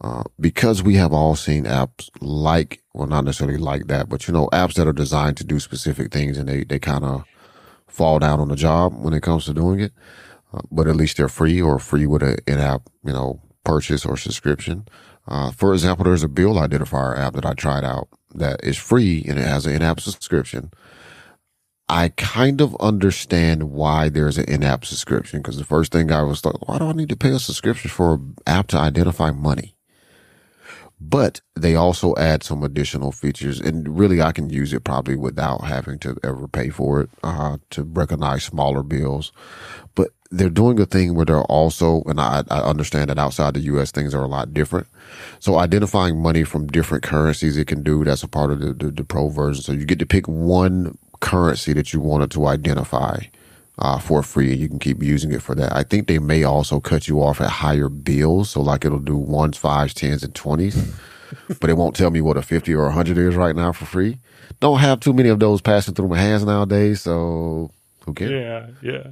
Uh, 0.00 0.22
because 0.38 0.82
we 0.82 0.94
have 0.94 1.12
all 1.12 1.36
seen 1.36 1.64
apps 1.64 2.08
like, 2.22 2.82
well, 2.94 3.06
not 3.06 3.24
necessarily 3.24 3.58
like 3.58 3.86
that, 3.88 4.08
but 4.08 4.26
you 4.26 4.32
know, 4.32 4.48
apps 4.50 4.74
that 4.74 4.86
are 4.86 4.94
designed 4.94 5.36
to 5.36 5.44
do 5.44 5.60
specific 5.60 6.10
things 6.10 6.38
and 6.38 6.48
they, 6.48 6.64
they 6.64 6.78
kind 6.78 7.04
of 7.04 7.24
fall 7.90 8.18
down 8.18 8.40
on 8.40 8.48
the 8.48 8.56
job 8.56 8.94
when 8.94 9.12
it 9.12 9.22
comes 9.22 9.44
to 9.44 9.54
doing 9.54 9.80
it. 9.80 9.92
Uh, 10.52 10.62
but 10.70 10.88
at 10.88 10.96
least 10.96 11.16
they're 11.16 11.28
free 11.28 11.60
or 11.60 11.78
free 11.78 12.06
with 12.06 12.22
an 12.22 12.36
in-app, 12.46 12.88
you 13.04 13.12
know, 13.12 13.40
purchase 13.64 14.04
or 14.04 14.16
subscription. 14.16 14.86
Uh, 15.28 15.50
for 15.52 15.72
example, 15.72 16.04
there's 16.04 16.24
a 16.24 16.28
bill 16.28 16.54
identifier 16.54 17.16
app 17.16 17.34
that 17.34 17.46
I 17.46 17.54
tried 17.54 17.84
out 17.84 18.08
that 18.34 18.64
is 18.64 18.76
free 18.76 19.24
and 19.28 19.38
it 19.38 19.44
has 19.44 19.66
an 19.66 19.74
in-app 19.74 20.00
subscription. 20.00 20.70
I 21.88 22.10
kind 22.10 22.60
of 22.60 22.76
understand 22.80 23.70
why 23.70 24.08
there's 24.08 24.38
an 24.38 24.44
in-app 24.44 24.84
subscription 24.84 25.40
because 25.40 25.56
the 25.56 25.64
first 25.64 25.92
thing 25.92 26.12
I 26.12 26.22
was 26.22 26.44
like, 26.44 26.68
why 26.68 26.78
do 26.78 26.86
I 26.86 26.92
need 26.92 27.08
to 27.08 27.16
pay 27.16 27.30
a 27.30 27.38
subscription 27.38 27.90
for 27.90 28.14
an 28.14 28.36
app 28.46 28.68
to 28.68 28.78
identify 28.78 29.30
money? 29.32 29.74
But 31.00 31.40
they 31.56 31.74
also 31.74 32.14
add 32.16 32.42
some 32.42 32.62
additional 32.62 33.10
features 33.10 33.58
and 33.58 33.98
really 33.98 34.20
I 34.20 34.32
can 34.32 34.50
use 34.50 34.72
it 34.74 34.84
probably 34.84 35.16
without 35.16 35.64
having 35.64 35.98
to 36.00 36.16
ever 36.22 36.46
pay 36.46 36.68
for 36.68 37.00
it, 37.00 37.10
uh, 37.22 37.56
to 37.70 37.84
recognize 37.84 38.44
smaller 38.44 38.82
bills. 38.82 39.32
But 39.94 40.10
they're 40.30 40.50
doing 40.50 40.78
a 40.78 40.86
thing 40.86 41.14
where 41.14 41.24
they're 41.24 41.42
also, 41.42 42.02
and 42.04 42.20
I, 42.20 42.44
I 42.50 42.60
understand 42.60 43.08
that 43.08 43.18
outside 43.18 43.54
the 43.54 43.60
U.S. 43.60 43.90
things 43.90 44.14
are 44.14 44.22
a 44.22 44.28
lot 44.28 44.52
different. 44.52 44.86
So 45.38 45.58
identifying 45.58 46.20
money 46.20 46.44
from 46.44 46.66
different 46.66 47.02
currencies 47.02 47.56
it 47.56 47.66
can 47.66 47.82
do, 47.82 48.04
that's 48.04 48.22
a 48.22 48.28
part 48.28 48.52
of 48.52 48.60
the, 48.60 48.74
the, 48.74 48.90
the 48.90 49.04
pro 49.04 49.28
version. 49.28 49.62
So 49.62 49.72
you 49.72 49.86
get 49.86 49.98
to 50.00 50.06
pick 50.06 50.28
one 50.28 50.98
currency 51.20 51.72
that 51.72 51.92
you 51.92 52.00
wanted 52.00 52.30
to 52.32 52.46
identify 52.46 53.20
uh, 53.80 53.98
for 53.98 54.22
free 54.22 54.52
and 54.52 54.60
you 54.60 54.68
can 54.68 54.78
keep 54.78 55.02
using 55.02 55.32
it 55.32 55.42
for 55.42 55.54
that. 55.54 55.74
I 55.74 55.82
think 55.82 56.06
they 56.06 56.18
may 56.18 56.44
also 56.44 56.80
cut 56.80 57.08
you 57.08 57.22
off 57.22 57.40
at 57.40 57.50
higher 57.50 57.88
bills. 57.88 58.50
So 58.50 58.60
like 58.60 58.84
it'll 58.84 58.98
do 58.98 59.16
ones, 59.16 59.56
fives, 59.56 59.94
tens, 59.94 60.22
and 60.22 60.34
twenties, 60.34 60.76
but 61.60 61.70
it 61.70 61.76
won't 61.76 61.96
tell 61.96 62.10
me 62.10 62.20
what 62.20 62.36
a 62.36 62.42
50 62.42 62.74
or 62.74 62.86
a 62.86 62.92
hundred 62.92 63.18
is 63.18 63.34
right 63.36 63.56
now 63.56 63.72
for 63.72 63.86
free. 63.86 64.18
Don't 64.60 64.80
have 64.80 65.00
too 65.00 65.12
many 65.12 65.30
of 65.30 65.40
those 65.40 65.60
passing 65.60 65.94
through 65.94 66.08
my 66.08 66.18
hands 66.18 66.44
nowadays. 66.44 67.00
So 67.02 67.70
who 68.04 68.14
cares? 68.14 68.30
Yeah, 68.30 68.66
yeah. 68.82 69.06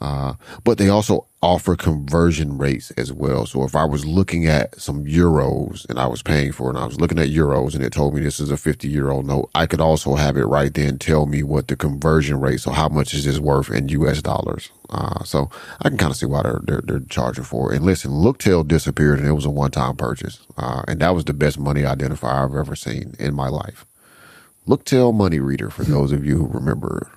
Uh, 0.00 0.34
but 0.64 0.78
they 0.78 0.88
also 0.88 1.26
offer 1.42 1.76
conversion 1.76 2.58
rates 2.58 2.90
as 2.92 3.12
well. 3.12 3.46
So 3.46 3.62
if 3.64 3.76
I 3.76 3.84
was 3.84 4.04
looking 4.04 4.46
at 4.46 4.80
some 4.80 5.04
euros 5.04 5.88
and 5.88 5.98
I 5.98 6.06
was 6.06 6.22
paying 6.22 6.52
for 6.52 6.66
it 6.66 6.74
and 6.74 6.78
I 6.78 6.86
was 6.86 7.00
looking 7.00 7.18
at 7.18 7.28
euros 7.28 7.74
and 7.74 7.84
it 7.84 7.92
told 7.92 8.14
me 8.14 8.20
this 8.20 8.40
is 8.40 8.50
a 8.50 8.56
50 8.56 8.88
euro 8.88 9.22
note, 9.22 9.50
I 9.54 9.66
could 9.66 9.80
also 9.80 10.16
have 10.16 10.36
it 10.36 10.44
right 10.44 10.72
then 10.72 10.98
tell 10.98 11.26
me 11.26 11.42
what 11.42 11.68
the 11.68 11.76
conversion 11.76 12.40
rate. 12.40 12.60
So 12.60 12.72
how 12.72 12.88
much 12.88 13.14
is 13.14 13.24
this 13.24 13.38
worth 13.38 13.70
in 13.70 13.88
US 13.90 14.22
dollars? 14.22 14.70
Uh, 14.90 15.22
so 15.24 15.50
I 15.82 15.88
can 15.88 15.98
kind 15.98 16.10
of 16.10 16.16
see 16.16 16.26
why 16.26 16.42
they're, 16.42 16.60
they're, 16.64 16.82
they're, 16.82 17.00
charging 17.08 17.44
for 17.44 17.72
it. 17.72 17.76
And 17.76 17.84
listen, 17.84 18.10
Looktel 18.10 18.66
disappeared 18.66 19.18
and 19.18 19.28
it 19.28 19.32
was 19.32 19.44
a 19.44 19.50
one 19.50 19.70
time 19.70 19.96
purchase. 19.96 20.40
Uh, 20.56 20.82
and 20.88 21.00
that 21.00 21.14
was 21.14 21.24
the 21.24 21.34
best 21.34 21.58
money 21.58 21.82
identifier 21.82 22.44
I've 22.44 22.56
ever 22.56 22.76
seen 22.76 23.14
in 23.18 23.34
my 23.34 23.48
life. 23.48 23.86
Looktel 24.66 25.14
money 25.14 25.38
reader 25.38 25.70
for 25.70 25.84
those 25.84 26.10
of 26.10 26.24
you 26.24 26.38
who 26.38 26.46
remember 26.48 27.15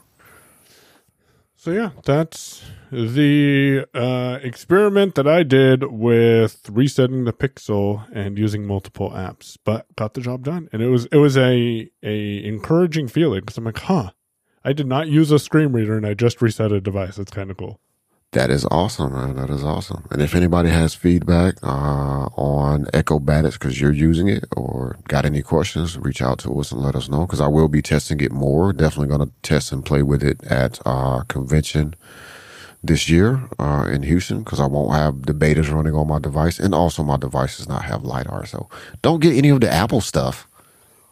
so 1.60 1.72
yeah, 1.72 1.90
that's 2.06 2.64
the 2.90 3.86
uh, 3.94 4.40
experiment 4.42 5.16
that 5.16 5.28
I 5.28 5.44
did 5.44 5.84
with 5.84 6.70
resetting 6.72 7.26
the 7.26 7.34
pixel 7.34 8.08
and 8.16 8.40
using 8.40 8.66
multiple 8.66 9.10
apps, 9.12 9.58
but 9.66 9.94
got 9.98 10.14
the 10.14 10.22
job 10.22 10.46
done, 10.46 10.70
and 10.72 10.82
it 10.82 10.88
was 10.88 11.06
it 11.08 11.18
was 11.18 11.36
a 11.36 11.92
a 12.02 12.46
encouraging 12.46 13.10
feeling 13.10 13.42
because 13.42 13.58
I'm 13.58 13.66
like, 13.66 13.80
huh, 13.80 14.12
I 14.64 14.72
did 14.72 14.88
not 14.88 15.10
use 15.10 15.32
a 15.32 15.40
screen 15.40 15.74
reader 15.74 15.98
and 15.98 16.06
I 16.08 16.14
just 16.14 16.42
reset 16.42 16.72
a 16.72 16.80
device. 16.80 17.20
It's 17.20 17.32
kind 17.32 17.52
of 17.52 17.58
cool. 17.58 17.82
That 18.34 18.52
is 18.52 18.64
awesome, 18.70 19.14
man. 19.14 19.38
That 19.38 19.50
is 19.50 19.64
awesome. 19.64 20.06
And 20.12 20.22
if 20.22 20.36
anybody 20.36 20.70
has 20.70 20.94
feedback 20.94 21.56
uh, 21.64 22.30
on 22.38 22.86
Echobatix 22.94 23.54
because 23.54 23.82
you're 23.82 23.92
using 23.92 24.28
it 24.28 24.46
or 24.56 25.00
got 25.08 25.26
any 25.26 25.42
questions, 25.42 25.98
reach 25.98 26.22
out 26.22 26.38
to 26.40 26.60
us 26.60 26.72
and 26.72 26.80
let 26.80 26.96
us 26.96 27.10
know 27.10 27.26
because 27.26 27.42
I 27.42 27.48
will 27.48 27.68
be 27.70 27.82
testing 27.82 28.22
it 28.22 28.32
more. 28.32 28.72
Definitely 28.72 29.08
going 29.08 29.28
to 29.28 29.34
test 29.42 29.72
and 29.72 29.84
play 29.84 30.04
with 30.04 30.22
it 30.22 30.44
at 30.44 30.80
our 30.86 31.24
convention 31.24 31.96
this 32.84 33.10
year 33.10 33.50
uh, 33.58 33.90
in 33.92 34.04
Houston 34.04 34.44
because 34.44 34.60
I 34.60 34.68
won't 34.68 34.94
have 34.94 35.24
the 35.24 35.34
betas 35.34 35.74
running 35.74 35.96
on 35.96 36.08
my 36.08 36.20
device. 36.20 36.60
And 36.60 36.76
also, 36.76 37.02
my 37.02 37.18
device 37.18 37.58
does 37.58 37.68
not 37.68 37.86
have 37.86 38.04
LiDAR. 38.04 38.46
So 38.46 38.70
don't 39.02 39.22
get 39.22 39.36
any 39.36 39.50
of 39.50 39.62
the 39.62 39.72
Apple 39.72 40.02
stuff. 40.02 40.48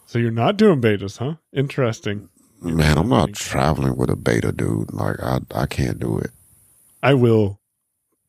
So 0.06 0.20
you're 0.20 0.30
not 0.30 0.56
doing 0.56 0.80
betas, 0.80 1.18
huh? 1.18 1.34
Interesting. 1.52 2.28
Man, 2.62 2.96
I'm 2.96 3.08
not 3.08 3.32
traveling 3.32 3.96
with 3.96 4.08
a 4.08 4.16
beta, 4.16 4.52
dude. 4.52 4.92
Like, 4.92 5.20
I, 5.20 5.40
I 5.52 5.66
can't 5.66 5.98
do 5.98 6.16
it. 6.18 6.30
I 7.02 7.14
will 7.14 7.60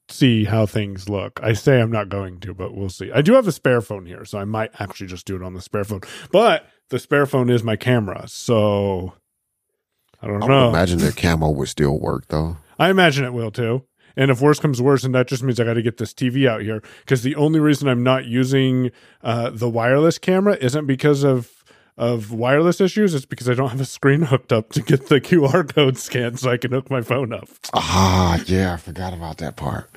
see 0.10 0.46
how 0.46 0.66
things 0.66 1.08
look. 1.08 1.40
I 1.44 1.54
say 1.54 1.80
I'm 1.80 1.91
not 1.91 2.10
going 2.10 2.40
to, 2.41 2.54
but 2.54 2.76
we'll 2.76 2.90
see. 2.90 3.12
I 3.12 3.22
do 3.22 3.34
have 3.34 3.48
a 3.48 3.52
spare 3.52 3.82
phone 3.82 4.06
here, 4.06 4.26
so 4.26 4.40
I 4.40 4.46
might 4.46 4.72
actually 4.80 5.08
just 5.08 5.26
do 5.26 5.36
it 5.36 5.44
on 5.44 5.54
the 5.54 5.62
spare 5.62 5.84
phone. 5.84 6.02
But 6.32 6.68
the 6.90 7.00
spare 7.00 7.26
phone 7.26 7.50
is 7.50 7.64
my 7.64 7.76
camera, 7.76 8.24
so 8.28 9.14
I 10.22 10.28
don't 10.28 10.44
I 10.44 10.48
know. 10.48 10.70
imagine 10.70 11.00
the 11.00 11.12
camo 11.14 11.50
would 11.52 11.70
still 11.70 12.00
work 12.00 12.28
though. 12.30 12.58
I 12.78 12.90
imagine 12.90 13.26
it 13.26 13.34
will 13.34 13.52
too. 13.52 13.84
And 14.16 14.32
if 14.32 14.41
worse 14.41 14.60
comes 14.60 14.82
worse, 14.82 15.04
and 15.04 15.14
that 15.16 15.28
just 15.28 15.44
means 15.44 15.60
I 15.60 15.64
got 15.64 15.76
to 15.76 15.82
get 15.82 15.98
this 15.98 16.14
TV 16.14 16.48
out 16.48 16.62
here 16.62 16.82
because 17.02 17.22
the 17.22 17.36
only 17.36 17.60
reason 17.60 17.88
I'm 17.88 18.04
not 18.04 18.26
using 18.26 18.91
uh, 19.22 19.52
the 19.52 19.70
wireless 19.70 20.18
camera 20.18 20.58
isn't 20.60 20.88
because 20.88 21.24
of 21.24 21.59
of 22.00 22.32
wireless 22.32 22.80
issues, 22.80 23.14
it's 23.14 23.26
because 23.26 23.50
I 23.50 23.54
don't 23.54 23.70
have 23.70 23.82
a 23.82 23.86
screen 23.86 24.24
hooked 24.24 24.54
up 24.54 24.72
to 24.72 24.82
get 24.82 25.10
the 25.10 25.20
QR 25.22 25.72
code 25.72 25.98
scanned 25.98 26.40
so 26.40 26.50
I 26.50 26.58
can 26.58 26.72
hook 26.72 26.90
my 26.90 27.02
phone 27.02 27.34
up. 27.34 27.50
Ah, 27.74 28.42
yeah, 28.48 28.74
I 28.74 28.78
forgot 28.78 29.14
about 29.14 29.38
that 29.40 29.58
part. 29.58 29.92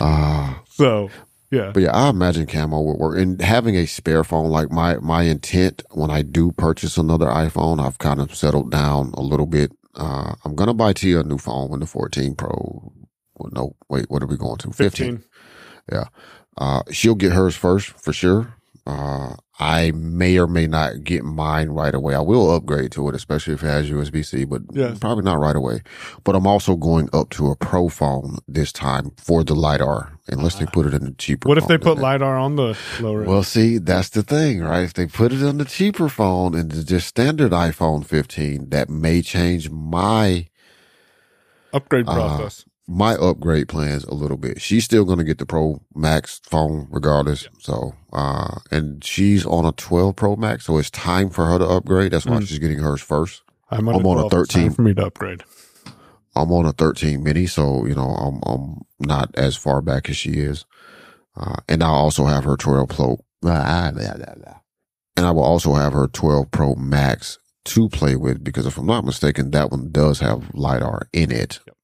Uh, 0.00 0.54
so 0.68 1.10
yeah. 1.50 1.70
But 1.72 1.82
yeah, 1.84 1.96
I 1.96 2.10
imagine 2.10 2.46
camo 2.46 2.80
would 2.80 2.98
work. 2.98 3.18
And 3.18 3.40
having 3.40 3.76
a 3.76 3.86
spare 3.86 4.24
phone, 4.24 4.50
like 4.50 4.70
my, 4.70 4.98
my 4.98 5.22
intent 5.22 5.82
when 5.92 6.10
I 6.10 6.22
do 6.22 6.52
purchase 6.52 6.98
another 6.98 7.26
iPhone, 7.26 7.80
I've 7.80 7.98
kind 7.98 8.20
of 8.20 8.34
settled 8.34 8.70
down 8.70 9.12
a 9.14 9.22
little 9.22 9.46
bit. 9.46 9.72
Uh, 9.94 10.34
I'm 10.44 10.54
going 10.54 10.68
to 10.68 10.74
buy 10.74 10.92
Tia 10.92 11.20
a 11.20 11.24
new 11.24 11.38
phone 11.38 11.70
when 11.70 11.80
the 11.80 11.86
14 11.86 12.34
Pro. 12.34 12.92
Well, 13.36 13.50
no, 13.52 13.76
wait, 13.88 14.06
what 14.10 14.22
are 14.22 14.26
we 14.26 14.36
going 14.36 14.58
to? 14.58 14.72
15. 14.72 15.16
15. 15.18 15.24
Yeah. 15.90 16.04
Uh, 16.56 16.82
she'll 16.90 17.14
get 17.14 17.32
hers 17.32 17.56
first 17.56 17.88
for 17.90 18.12
sure. 18.12 18.54
Uh, 18.86 19.36
I 19.60 19.90
may 19.90 20.38
or 20.38 20.46
may 20.46 20.68
not 20.68 21.02
get 21.02 21.24
mine 21.24 21.70
right 21.70 21.94
away. 21.94 22.14
I 22.14 22.20
will 22.20 22.54
upgrade 22.54 22.92
to 22.92 23.08
it, 23.08 23.14
especially 23.16 23.54
if 23.54 23.64
it 23.64 23.66
has 23.66 23.90
USB 23.90 24.24
C, 24.24 24.44
but 24.44 24.62
yes. 24.72 24.98
probably 25.00 25.24
not 25.24 25.40
right 25.40 25.56
away. 25.56 25.82
But 26.22 26.36
I'm 26.36 26.46
also 26.46 26.76
going 26.76 27.08
up 27.12 27.30
to 27.30 27.50
a 27.50 27.56
Pro 27.56 27.88
phone 27.88 28.38
this 28.46 28.72
time 28.72 29.10
for 29.16 29.42
the 29.42 29.54
LiDAR, 29.54 30.12
unless 30.28 30.56
uh, 30.56 30.60
they 30.60 30.66
put 30.66 30.86
it 30.86 30.94
in 30.94 31.04
the 31.04 31.10
cheaper 31.12 31.48
What 31.48 31.58
if 31.58 31.66
they 31.66 31.76
put 31.76 31.98
LiDAR 31.98 32.38
on 32.38 32.54
the 32.54 32.78
lower 33.00 33.24
Well, 33.24 33.42
see, 33.42 33.78
that's 33.78 34.10
the 34.10 34.22
thing, 34.22 34.60
right? 34.60 34.84
If 34.84 34.94
they 34.94 35.06
put 35.06 35.32
it 35.32 35.42
on 35.42 35.58
the 35.58 35.64
cheaper 35.64 36.08
phone 36.08 36.54
and 36.54 36.70
the 36.70 36.84
just 36.84 37.08
standard 37.08 37.50
iPhone 37.50 38.06
15, 38.06 38.70
that 38.70 38.88
may 38.88 39.22
change 39.22 39.70
my 39.70 40.46
upgrade 41.72 42.08
uh, 42.08 42.14
process. 42.14 42.64
Uh, 42.64 42.70
my 42.88 43.14
upgrade 43.16 43.68
plans 43.68 44.02
a 44.04 44.14
little 44.14 44.38
bit. 44.38 44.62
She's 44.62 44.84
still 44.84 45.04
going 45.04 45.18
to 45.18 45.24
get 45.24 45.36
the 45.36 45.44
Pro 45.44 45.82
Max 45.94 46.40
phone 46.44 46.88
regardless. 46.90 47.42
Yeah. 47.42 47.50
So, 47.58 47.94
uh, 48.14 48.60
and 48.70 49.04
she's 49.04 49.44
on 49.44 49.66
a 49.66 49.72
12 49.72 50.16
Pro 50.16 50.36
Max. 50.36 50.64
So 50.64 50.78
it's 50.78 50.90
time 50.90 51.28
for 51.28 51.44
her 51.44 51.58
to 51.58 51.66
upgrade. 51.66 52.12
That's 52.12 52.24
why 52.24 52.38
mm. 52.38 52.48
she's 52.48 52.58
getting 52.58 52.78
hers 52.78 53.02
first. 53.02 53.42
I'm 53.70 53.86
on, 53.88 53.96
I'm 53.96 54.04
a, 54.06 54.08
on 54.08 54.26
a 54.26 54.30
13 54.30 54.70
for 54.70 54.80
me 54.80 54.94
to 54.94 55.06
upgrade. 55.06 55.44
I'm 56.34 56.50
on 56.50 56.64
a 56.64 56.72
13 56.72 57.22
mini. 57.22 57.46
So, 57.46 57.84
you 57.84 57.94
know, 57.94 58.08
I'm, 58.08 58.40
I'm 58.46 58.80
not 58.98 59.34
as 59.34 59.54
far 59.54 59.82
back 59.82 60.08
as 60.08 60.16
she 60.16 60.30
is. 60.30 60.64
Uh, 61.36 61.56
and 61.68 61.82
I 61.82 61.88
also 61.88 62.24
have 62.24 62.44
her 62.44 62.56
12 62.56 62.88
Pro. 62.88 63.18
And 65.16 65.26
I 65.26 65.30
will 65.30 65.42
also 65.42 65.74
have 65.74 65.92
her 65.92 66.06
12 66.08 66.50
Pro 66.50 66.74
Max 66.74 67.38
to 67.66 67.90
play 67.90 68.16
with 68.16 68.42
because 68.42 68.64
if 68.64 68.78
I'm 68.78 68.86
not 68.86 69.04
mistaken, 69.04 69.50
that 69.50 69.70
one 69.70 69.90
does 69.92 70.20
have 70.20 70.54
LiDAR 70.54 71.08
in 71.12 71.30
it. 71.30 71.60
Yep 71.66 71.77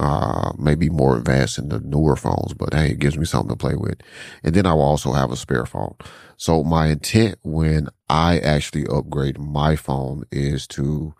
uh, 0.00 0.52
maybe 0.58 0.88
more 0.88 1.18
advanced 1.18 1.58
in 1.58 1.68
the 1.68 1.78
newer 1.80 2.16
phones, 2.16 2.54
but 2.54 2.72
hey, 2.72 2.92
it 2.92 2.98
gives 2.98 3.18
me 3.18 3.26
something 3.26 3.50
to 3.50 3.56
play 3.56 3.74
with. 3.74 4.00
And 4.42 4.54
then 4.54 4.64
I 4.64 4.72
will 4.72 4.80
also 4.80 5.12
have 5.12 5.30
a 5.30 5.36
spare 5.36 5.66
phone. 5.66 5.94
So 6.38 6.64
my 6.64 6.86
intent 6.86 7.38
when 7.42 7.90
I 8.08 8.38
actually 8.38 8.86
upgrade 8.86 9.38
my 9.38 9.76
phone 9.76 10.24
is 10.32 10.66
to, 10.68 11.14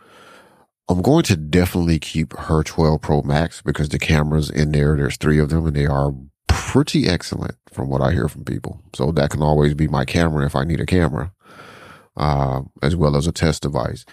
I'm 0.89 1.03
going 1.03 1.25
to 1.25 1.37
definitely 1.37 1.99
keep 1.99 2.35
her 2.35 2.63
12 2.63 3.03
Pro 3.03 3.21
Max 3.21 3.61
because 3.61 3.91
the 3.91 3.99
cameras 3.99 4.49
in 4.49 4.73
there, 4.73 4.97
there's 4.97 5.19
three 5.19 5.39
of 5.39 5.51
them 5.51 5.67
and 5.67 5.77
they 5.77 5.87
are 5.87 6.15
pretty 6.49 7.07
excellent 7.07 7.57
from 7.71 7.91
what 7.91 8.01
I 8.01 8.13
hear 8.13 8.29
from 8.29 8.47
people. 8.47 8.81
So 8.95 9.13
that 9.13 9.29
can 9.29 9.43
always 9.43 9.75
be 9.75 9.89
my 9.89 10.07
camera 10.07 10.47
if 10.47 10.57
I 10.57 10.65
need 10.65 10.81
a 10.81 10.87
camera, 10.87 11.35
uh, 12.17 12.63
as 12.83 12.97
well 12.97 13.15
as 13.15 13.27
a 13.27 13.33
test 13.33 13.61
device. 13.61 14.07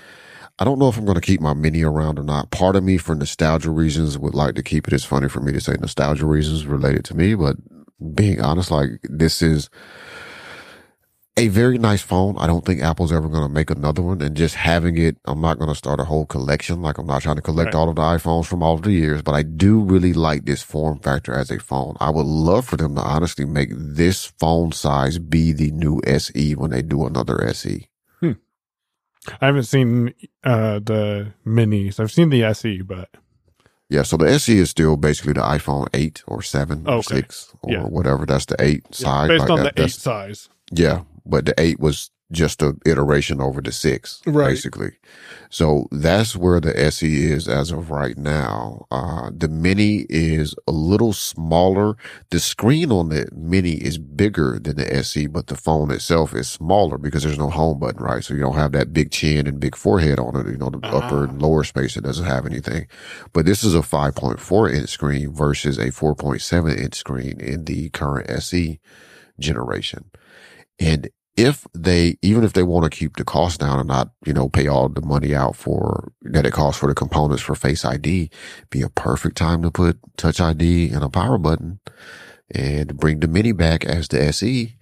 I 0.59 0.63
don't 0.63 0.79
know 0.79 0.89
if 0.89 0.97
I'm 0.97 1.05
going 1.05 1.15
to 1.15 1.21
keep 1.21 1.39
my 1.39 1.53
mini 1.53 1.83
around 1.83 2.17
or 2.17 2.23
not. 2.23 2.49
Part 2.49 2.75
of 2.75 2.83
me, 2.83 2.97
for 2.97 3.13
nostalgia 3.13 3.69
reasons, 3.69 4.17
would 4.17 4.33
like 4.33 4.55
to 4.55 4.63
keep 4.63 4.87
it. 4.87 4.93
It's 4.93 5.05
funny 5.05 5.29
for 5.29 5.39
me 5.39 5.51
to 5.51 5.61
say 5.61 5.73
nostalgia 5.79 6.25
reasons 6.25 6.65
related 6.65 7.05
to 7.05 7.15
me, 7.15 7.35
but 7.35 7.57
being 8.15 8.41
honest, 8.41 8.71
like 8.71 8.99
this 9.03 9.41
is 9.41 9.69
a 11.37 11.47
very 11.49 11.77
nice 11.77 12.01
phone. 12.01 12.35
I 12.39 12.47
don't 12.47 12.65
think 12.65 12.81
Apple's 12.81 13.13
ever 13.13 13.29
going 13.29 13.47
to 13.47 13.53
make 13.53 13.69
another 13.69 14.01
one. 14.01 14.21
And 14.23 14.35
just 14.35 14.55
having 14.55 14.97
it, 14.97 15.17
I'm 15.25 15.39
not 15.39 15.59
going 15.59 15.69
to 15.69 15.75
start 15.75 15.99
a 15.99 16.05
whole 16.05 16.25
collection. 16.25 16.81
Like 16.81 16.97
I'm 16.97 17.05
not 17.05 17.21
trying 17.21 17.35
to 17.35 17.43
collect 17.43 17.67
right. 17.67 17.75
all 17.75 17.89
of 17.89 17.95
the 17.95 18.01
iPhones 18.01 18.47
from 18.47 18.63
all 18.63 18.73
of 18.73 18.81
the 18.81 18.91
years, 18.91 19.21
but 19.21 19.35
I 19.35 19.43
do 19.43 19.79
really 19.79 20.13
like 20.13 20.45
this 20.45 20.63
form 20.63 20.99
factor 20.99 21.35
as 21.35 21.51
a 21.51 21.59
phone. 21.59 21.95
I 21.99 22.09
would 22.09 22.25
love 22.25 22.65
for 22.65 22.77
them 22.77 22.95
to 22.95 23.01
honestly 23.01 23.45
make 23.45 23.69
this 23.71 24.25
phone 24.25 24.71
size 24.71 25.19
be 25.19 25.51
the 25.51 25.69
new 25.69 26.01
SE 26.07 26.55
when 26.55 26.71
they 26.71 26.81
do 26.81 27.05
another 27.05 27.43
SE. 27.49 27.87
I 29.41 29.47
haven't 29.47 29.63
seen 29.63 30.13
uh, 30.43 30.79
the 30.79 31.33
minis. 31.45 31.99
I've 31.99 32.11
seen 32.11 32.29
the 32.29 32.43
SE, 32.43 32.81
but 32.81 33.09
yeah. 33.89 34.03
So 34.03 34.17
the 34.17 34.29
SE 34.31 34.57
is 34.57 34.69
still 34.69 34.97
basically 34.97 35.33
the 35.33 35.41
iPhone 35.41 35.87
eight 35.93 36.23
or 36.27 36.41
seven 36.41 36.87
or 36.87 37.03
six 37.03 37.53
or 37.61 37.73
yeah. 37.73 37.83
whatever. 37.83 38.25
That's 38.25 38.45
the 38.45 38.55
eight 38.59 38.85
yeah, 38.91 38.97
size. 38.97 39.27
Based 39.29 39.41
like 39.41 39.49
on 39.49 39.63
that, 39.63 39.75
the 39.75 39.83
eight 39.83 39.91
size. 39.91 40.49
Yeah, 40.71 41.03
but 41.25 41.45
the 41.45 41.53
eight 41.59 41.79
was 41.79 42.11
just 42.31 42.61
a 42.61 42.75
iteration 42.85 43.39
over 43.39 43.61
the 43.61 43.71
six, 43.71 44.21
Right. 44.25 44.49
basically. 44.49 44.91
So 45.49 45.87
that's 45.91 46.35
where 46.35 46.59
the 46.59 46.77
SE 46.77 47.25
is 47.31 47.47
as 47.47 47.71
of 47.71 47.89
right 47.89 48.17
now. 48.17 48.85
Uh, 48.91 49.31
the 49.35 49.47
mini 49.47 50.05
is 50.09 50.53
a 50.67 50.71
little 50.73 51.13
smaller. 51.13 51.95
The 52.31 52.39
screen 52.41 52.91
on 52.91 53.09
the 53.09 53.29
mini 53.33 53.75
is 53.75 53.97
bigger 53.97 54.59
than 54.59 54.75
the 54.75 54.93
SE, 54.95 55.27
but 55.27 55.47
the 55.47 55.55
phone 55.55 55.89
itself 55.89 56.35
is 56.35 56.49
smaller 56.49 56.97
because 56.97 57.23
there's 57.23 57.37
no 57.37 57.49
home 57.49 57.79
button, 57.79 58.03
right? 58.03 58.23
So 58.23 58.33
you 58.33 58.41
don't 58.41 58.55
have 58.55 58.73
that 58.73 58.91
big 58.91 59.11
chin 59.11 59.47
and 59.47 59.59
big 59.59 59.75
forehead 59.75 60.19
on 60.19 60.35
it. 60.35 60.51
You 60.51 60.57
know, 60.57 60.69
the 60.69 60.85
upper 60.85 61.23
and 61.25 61.41
lower 61.41 61.63
space, 61.63 61.95
it 61.95 62.03
doesn't 62.03 62.25
have 62.25 62.45
anything. 62.45 62.87
But 63.31 63.45
this 63.45 63.63
is 63.63 63.73
a 63.73 63.79
5.4 63.79 64.73
inch 64.73 64.89
screen 64.89 65.33
versus 65.33 65.77
a 65.77 65.91
4.7 65.91 66.77
inch 66.77 66.95
screen 66.95 67.39
in 67.39 67.63
the 67.63 67.89
current 67.91 68.29
SE 68.29 68.79
generation. 69.39 70.11
And 70.79 71.09
if 71.37 71.67
they, 71.73 72.17
even 72.23 72.43
if 72.43 72.53
they 72.53 72.63
want 72.63 72.91
to 72.91 72.97
keep 72.97 73.15
the 73.15 73.23
cost 73.23 73.59
down 73.59 73.79
and 73.79 73.87
not, 73.87 74.09
you 74.25 74.33
know, 74.33 74.49
pay 74.49 74.67
all 74.67 74.89
the 74.89 75.01
money 75.01 75.35
out 75.35 75.55
for 75.55 76.11
that 76.23 76.47
it 76.47 76.51
costs 76.51 76.79
for 76.79 76.87
the 76.87 76.95
components 76.95 77.43
for 77.43 77.53
Face 77.53 77.85
ID, 77.85 78.31
be 78.71 78.81
a 78.81 78.89
perfect 78.89 79.37
time 79.37 79.61
to 79.61 79.69
put 79.69 79.99
Touch 80.17 80.41
ID 80.41 80.89
and 80.89 81.03
a 81.03 81.09
power 81.09 81.37
button 81.37 81.79
and 82.49 82.97
bring 82.97 83.19
the 83.19 83.27
mini 83.27 83.51
back 83.51 83.85
as 83.85 84.07
the 84.07 84.21
SE. 84.23 84.75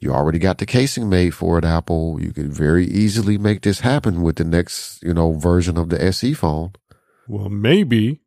You 0.00 0.12
already 0.12 0.38
got 0.38 0.58
the 0.58 0.66
casing 0.66 1.08
made 1.08 1.34
for 1.34 1.58
it, 1.58 1.64
Apple. 1.64 2.18
You 2.20 2.32
could 2.32 2.52
very 2.52 2.86
easily 2.86 3.38
make 3.38 3.62
this 3.62 3.80
happen 3.80 4.22
with 4.22 4.36
the 4.36 4.44
next, 4.44 5.02
you 5.02 5.14
know, 5.14 5.34
version 5.34 5.76
of 5.78 5.90
the 5.90 6.02
SE 6.06 6.34
phone. 6.34 6.72
Well, 7.28 7.48
maybe 7.48 8.22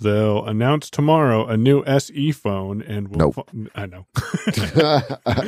they'll 0.00 0.44
announce 0.44 0.90
tomorrow 0.90 1.46
a 1.46 1.56
new 1.56 1.84
SE 1.86 2.32
phone, 2.32 2.82
and 2.82 3.08
we'll. 3.08 3.18
Nope. 3.18 3.34
fo- 3.34 3.66
I 3.74 3.86
know, 3.86 4.06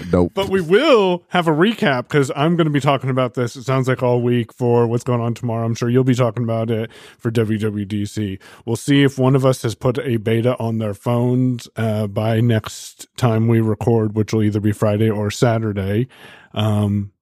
nope. 0.12 0.32
but 0.34 0.48
we 0.48 0.60
will 0.60 1.24
have 1.28 1.48
a 1.48 1.52
recap 1.52 2.04
because 2.04 2.30
I'm 2.36 2.56
going 2.56 2.66
to 2.66 2.72
be 2.72 2.80
talking 2.80 3.10
about 3.10 3.34
this. 3.34 3.56
It 3.56 3.64
sounds 3.64 3.88
like 3.88 4.02
all 4.02 4.20
week 4.22 4.52
for 4.52 4.86
what's 4.86 5.04
going 5.04 5.20
on 5.20 5.34
tomorrow. 5.34 5.64
I'm 5.64 5.74
sure 5.74 5.90
you'll 5.90 6.04
be 6.04 6.14
talking 6.14 6.44
about 6.44 6.70
it 6.70 6.90
for 7.18 7.30
WWDC. 7.30 8.40
We'll 8.64 8.76
see 8.76 9.02
if 9.02 9.18
one 9.18 9.34
of 9.34 9.44
us 9.44 9.62
has 9.62 9.74
put 9.74 9.98
a 9.98 10.16
beta 10.18 10.56
on 10.58 10.78
their 10.78 10.94
phones 10.94 11.68
uh, 11.76 12.06
by 12.06 12.40
next 12.40 13.08
time 13.16 13.48
we 13.48 13.60
record, 13.60 14.14
which 14.14 14.32
will 14.32 14.42
either 14.42 14.60
be 14.60 14.72
Friday 14.72 15.10
or 15.10 15.30
Saturday. 15.30 16.08
Um, 16.54 17.12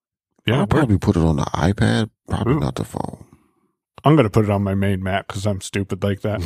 yeah, 0.46 0.60
I'll 0.60 0.66
probably 0.66 0.98
put 0.98 1.16
it 1.16 1.22
on 1.22 1.36
the 1.36 1.44
iPad, 1.44 2.10
probably 2.28 2.54
Ooh. 2.54 2.60
not 2.60 2.74
the 2.76 2.84
phone. 2.84 3.24
I'm 4.04 4.14
going 4.16 4.24
to 4.24 4.30
put 4.30 4.44
it 4.44 4.50
on 4.50 4.62
my 4.62 4.74
main 4.74 5.02
Mac 5.02 5.26
because 5.28 5.46
I'm 5.46 5.60
stupid 5.60 6.02
like 6.02 6.20
that. 6.22 6.40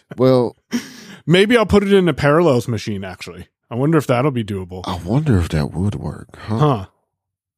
well, 0.16 0.56
Maybe 1.26 1.56
I'll 1.56 1.66
put 1.66 1.82
it 1.82 1.92
in 1.92 2.08
a 2.08 2.14
Parallels 2.14 2.66
machine. 2.66 3.04
Actually, 3.04 3.48
I 3.70 3.74
wonder 3.74 3.98
if 3.98 4.06
that'll 4.06 4.30
be 4.30 4.44
doable. 4.44 4.82
I 4.84 4.96
wonder 5.04 5.38
if 5.38 5.48
that 5.50 5.72
would 5.72 5.94
work. 5.94 6.28
Huh? 6.36 6.58
Huh? 6.58 6.86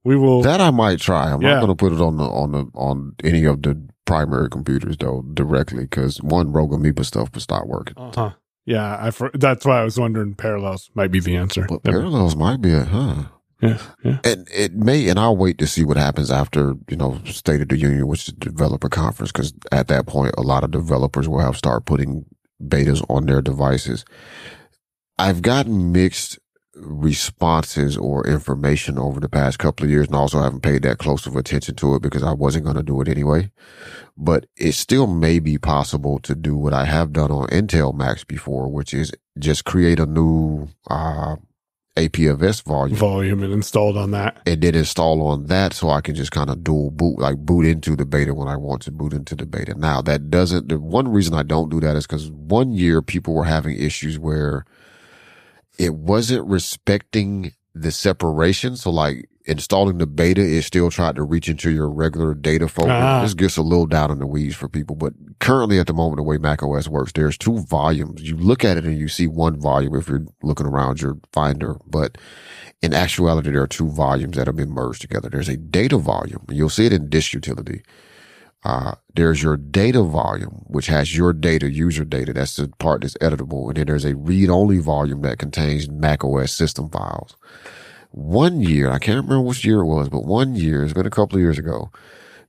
We 0.04 0.16
will. 0.16 0.42
That 0.42 0.60
I 0.60 0.70
might 0.70 0.98
try. 1.00 1.32
I'm 1.32 1.40
Yeah. 1.40 1.54
not 1.54 1.60
going 1.60 1.68
to 1.68 1.74
put 1.76 1.92
it 1.92 2.00
on 2.00 2.16
the 2.16 2.24
on 2.24 2.52
the 2.52 2.66
on 2.74 3.14
any 3.22 3.44
of 3.44 3.62
the 3.62 3.80
primary 4.04 4.48
computers 4.50 4.96
though 4.98 5.22
directly 5.32 5.84
because 5.84 6.20
one 6.22 6.52
Rogue 6.52 6.72
Amoeba 6.74 7.04
stuff 7.04 7.30
would 7.32 7.42
stop 7.42 7.66
working. 7.66 7.94
Huh. 7.96 8.32
Yeah, 8.66 8.98
I. 9.00 9.10
For, 9.10 9.30
that's 9.34 9.64
why 9.64 9.80
I 9.80 9.84
was 9.84 9.98
wondering. 9.98 10.34
Parallels 10.34 10.90
might 10.94 11.10
be 11.12 11.20
the 11.20 11.36
answer. 11.36 11.66
But 11.68 11.82
parallels 11.84 12.36
might 12.36 12.60
be 12.60 12.72
a 12.72 12.84
huh. 12.84 13.24
Yeah. 13.62 13.78
And 14.24 14.48
it 14.52 14.74
may, 14.74 15.08
and 15.08 15.20
I'll 15.20 15.36
wait 15.36 15.58
to 15.58 15.68
see 15.68 15.84
what 15.84 15.96
happens 15.96 16.32
after, 16.32 16.74
you 16.88 16.96
know, 16.96 17.20
State 17.26 17.60
of 17.60 17.68
the 17.68 17.78
Union, 17.78 18.08
which 18.08 18.28
is 18.28 18.34
the 18.34 18.50
developer 18.50 18.88
conference, 18.88 19.30
because 19.30 19.54
at 19.70 19.86
that 19.88 20.06
point, 20.06 20.34
a 20.36 20.42
lot 20.42 20.64
of 20.64 20.72
developers 20.72 21.28
will 21.28 21.38
have 21.38 21.56
start 21.56 21.86
putting 21.86 22.24
betas 22.60 23.04
on 23.08 23.26
their 23.26 23.40
devices. 23.40 24.04
I've 25.16 25.42
gotten 25.42 25.92
mixed 25.92 26.40
responses 26.74 27.96
or 27.96 28.26
information 28.26 28.98
over 28.98 29.20
the 29.20 29.28
past 29.28 29.60
couple 29.60 29.84
of 29.84 29.90
years, 29.90 30.08
and 30.08 30.16
also 30.16 30.40
haven't 30.40 30.62
paid 30.62 30.82
that 30.82 30.98
close 30.98 31.26
of 31.26 31.36
attention 31.36 31.76
to 31.76 31.94
it 31.94 32.02
because 32.02 32.24
I 32.24 32.32
wasn't 32.32 32.64
going 32.64 32.76
to 32.76 32.82
do 32.82 33.00
it 33.00 33.08
anyway. 33.08 33.52
But 34.16 34.46
it 34.56 34.72
still 34.72 35.06
may 35.06 35.38
be 35.38 35.58
possible 35.58 36.18
to 36.20 36.34
do 36.34 36.56
what 36.56 36.72
I 36.72 36.86
have 36.86 37.12
done 37.12 37.30
on 37.30 37.46
Intel 37.48 37.94
Macs 37.94 38.24
before, 38.24 38.68
which 38.68 38.92
is 38.92 39.12
just 39.38 39.64
create 39.64 40.00
a 40.00 40.06
new, 40.06 40.68
uh, 40.90 41.36
APFS 41.96 42.62
volume 42.64 42.96
Volume 42.96 43.42
and 43.42 43.52
installed 43.52 43.96
on 43.98 44.12
that. 44.12 44.40
and 44.46 44.62
then 44.62 44.74
install 44.74 45.20
on 45.22 45.46
that 45.46 45.74
so 45.74 45.90
I 45.90 46.00
can 46.00 46.14
just 46.14 46.30
kind 46.30 46.48
of 46.48 46.64
dual 46.64 46.90
boot, 46.90 47.18
like 47.18 47.36
boot 47.36 47.66
into 47.66 47.96
the 47.96 48.06
beta 48.06 48.32
when 48.32 48.48
I 48.48 48.56
want 48.56 48.82
to 48.82 48.90
boot 48.90 49.12
into 49.12 49.36
the 49.36 49.44
beta. 49.44 49.74
Now 49.74 50.00
that 50.02 50.30
doesn't, 50.30 50.68
the 50.68 50.78
one 50.80 51.08
reason 51.08 51.34
I 51.34 51.42
don't 51.42 51.68
do 51.68 51.80
that 51.80 51.96
is 51.96 52.06
because 52.06 52.30
one 52.30 52.72
year 52.72 53.02
people 53.02 53.34
were 53.34 53.44
having 53.44 53.76
issues 53.76 54.18
where 54.18 54.64
it 55.78 55.94
wasn't 55.94 56.46
respecting 56.46 57.52
the 57.74 57.90
separation. 57.90 58.76
So 58.76 58.90
like 58.90 59.28
installing 59.44 59.98
the 59.98 60.06
beta, 60.06 60.40
it 60.40 60.62
still 60.62 60.90
tried 60.90 61.16
to 61.16 61.22
reach 61.22 61.48
into 61.48 61.70
your 61.70 61.88
regular 61.88 62.34
data 62.34 62.68
folder. 62.68 62.92
Ah. 62.92 63.22
This 63.22 63.34
gets 63.34 63.56
a 63.56 63.62
little 63.62 63.86
down 63.86 64.10
in 64.10 64.18
the 64.18 64.26
weeds 64.26 64.54
for 64.54 64.68
people, 64.68 64.96
but 64.96 65.12
currently 65.40 65.78
at 65.78 65.86
the 65.86 65.94
moment, 65.94 66.18
the 66.18 66.22
way 66.22 66.38
Mac 66.38 66.62
OS 66.62 66.88
works, 66.88 67.12
there's 67.12 67.36
two 67.36 67.58
volumes. 67.60 68.22
You 68.22 68.36
look 68.36 68.64
at 68.64 68.76
it 68.76 68.84
and 68.84 68.98
you 68.98 69.08
see 69.08 69.26
one 69.26 69.60
volume 69.60 69.94
if 69.94 70.08
you're 70.08 70.26
looking 70.42 70.66
around 70.66 71.00
your 71.00 71.18
finder, 71.32 71.76
but 71.86 72.18
in 72.80 72.92
actuality, 72.92 73.50
there 73.50 73.62
are 73.62 73.68
two 73.68 73.88
volumes 73.90 74.36
that 74.36 74.46
have 74.46 74.56
been 74.56 74.70
merged 74.70 75.00
together. 75.00 75.28
There's 75.28 75.48
a 75.48 75.56
data 75.56 75.98
volume. 75.98 76.44
You'll 76.48 76.68
see 76.68 76.86
it 76.86 76.92
in 76.92 77.08
disk 77.08 77.32
utility. 77.32 77.82
Uh, 78.64 78.94
there's 79.14 79.42
your 79.42 79.56
data 79.56 80.02
volume, 80.02 80.64
which 80.68 80.86
has 80.86 81.16
your 81.16 81.32
data, 81.32 81.70
user 81.70 82.04
data. 82.04 82.32
That's 82.32 82.56
the 82.56 82.68
part 82.78 83.00
that's 83.00 83.16
editable. 83.18 83.68
And 83.68 83.76
then 83.76 83.86
there's 83.86 84.04
a 84.04 84.14
read 84.14 84.50
only 84.50 84.78
volume 84.78 85.22
that 85.22 85.38
contains 85.38 85.88
Mac 85.88 86.24
OS 86.24 86.52
system 86.52 86.88
files. 86.88 87.36
One 88.12 88.60
year, 88.60 88.90
I 88.90 88.98
can't 88.98 89.24
remember 89.24 89.40
which 89.40 89.64
year 89.64 89.80
it 89.80 89.86
was, 89.86 90.08
but 90.08 90.24
one 90.24 90.54
year, 90.54 90.84
it's 90.84 90.92
been 90.92 91.06
a 91.06 91.10
couple 91.10 91.36
of 91.36 91.42
years 91.42 91.58
ago, 91.58 91.90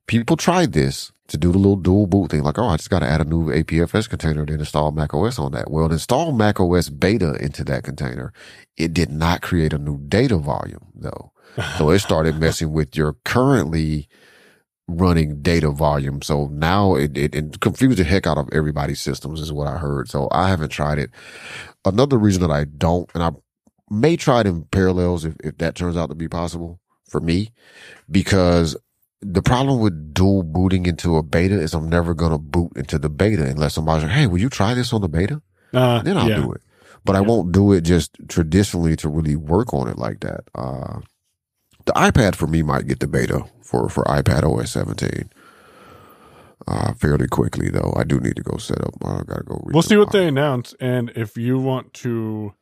people 0.08 0.36
tried 0.36 0.74
this 0.74 1.12
to 1.28 1.38
do 1.38 1.52
the 1.52 1.58
little 1.58 1.78
dual 1.78 2.06
boot 2.06 2.32
thing. 2.32 2.44
Like, 2.44 2.60
oh, 2.60 2.68
I 2.68 2.78
just 2.78 2.90
got 2.90 3.00
to 3.00 3.08
add 3.08 3.22
a 3.22 3.26
new 3.26 3.48
APFS 3.48 4.10
container 4.10 4.46
to 4.46 4.54
install 4.54 4.92
Mac 4.92 5.14
OS 5.14 5.40
on 5.40 5.54
that. 5.54 5.72
Well, 5.72 5.92
install 5.92 6.34
Mac 6.34 6.60
OS 6.60 6.90
beta 6.90 7.36
into 7.36 7.64
that 7.64 7.84
container, 7.84 8.34
it 8.78 8.94
did 8.94 9.10
not 9.10 9.42
create 9.42 9.74
a 9.74 9.78
new 9.78 10.00
data 10.00 10.38
volume 10.38 10.92
though. 10.96 11.32
So 11.78 11.92
it 11.92 12.00
started 12.00 12.40
messing 12.40 12.74
with 12.74 12.98
your 12.98 13.16
currently 13.26 14.10
running 14.88 15.42
data 15.42 15.70
volume. 15.70 16.22
So 16.24 16.48
now 16.48 16.96
it, 16.96 17.18
it, 17.18 17.36
it 17.36 17.60
confused 17.60 18.00
the 18.00 18.04
heck 18.04 18.26
out 18.26 18.40
of 18.40 18.50
everybody's 18.52 19.00
systems 19.00 19.40
is 19.40 19.54
what 19.54 19.68
I 19.68 19.78
heard. 19.78 20.10
So 20.10 20.28
I 20.32 20.50
haven't 20.50 20.70
tried 20.70 20.98
it. 20.98 21.12
Another 21.86 22.18
reason 22.18 22.42
that 22.42 22.52
I 22.52 22.66
don't, 22.66 23.10
and 23.14 23.24
I 23.24 23.32
may 23.90 24.16
try 24.16 24.42
it 24.42 24.48
in 24.48 24.64
parallels 24.66 25.26
if, 25.26 25.36
if 25.44 25.58
that 25.58 25.76
turns 25.76 25.98
out 25.98 26.10
to 26.10 26.16
be 26.16 26.28
possible 26.28 26.80
for 27.08 27.20
me, 27.20 27.52
because 28.10 28.76
the 29.22 29.42
problem 29.42 29.80
with 29.80 30.14
dual 30.14 30.44
booting 30.44 30.86
into 30.86 31.16
a 31.18 31.24
beta 31.24 31.56
is 31.60 31.74
I'm 31.74 31.90
never 31.90 32.14
going 32.14 32.32
to 32.32 32.38
boot 32.38 32.72
into 32.76 32.98
the 33.00 33.10
beta 33.10 33.46
unless 33.46 33.74
somebody's 33.76 34.04
like, 34.04 34.12
Hey, 34.14 34.28
will 34.28 34.40
you 34.40 34.50
try 34.50 34.74
this 34.74 34.92
on 34.94 35.02
the 35.02 35.08
beta? 35.10 35.42
Uh, 35.74 36.02
Then 36.02 36.18
I'll 36.18 36.30
yeah. 36.30 36.36
do 36.38 36.52
it. 36.52 36.62
But 37.06 37.16
I 37.16 37.22
won't 37.22 37.52
do 37.52 37.74
it 37.74 37.82
just 37.82 38.16
traditionally 38.30 38.96
to 38.98 39.10
really 39.10 39.36
work 39.36 39.74
on 39.74 39.88
it 39.90 39.98
like 39.98 40.22
that. 40.22 40.42
Uh, 40.56 41.00
the 41.86 41.92
iPad 41.94 42.36
for 42.36 42.48
me 42.48 42.62
might 42.64 42.88
get 42.88 43.00
the 43.00 43.08
beta 43.08 43.44
for, 43.62 43.90
for 43.90 44.04
iPad 44.06 44.44
OS 44.44 44.72
17. 44.72 45.30
Uh, 46.66 46.94
fairly 46.94 47.28
quickly 47.28 47.70
though. 47.70 47.94
I 47.98 48.06
do 48.06 48.20
need 48.22 48.38
to 48.38 48.42
go 48.44 48.56
set 48.58 48.80
up. 48.82 48.94
I 49.04 49.22
gotta 49.28 49.44
go. 49.44 49.62
We'll 49.66 49.82
see 49.82 49.98
what 49.98 50.14
they 50.14 50.26
announce, 50.28 50.74
and 50.80 51.10
if 51.14 51.36
you 51.36 51.60
want 51.60 51.94
to 51.96 52.54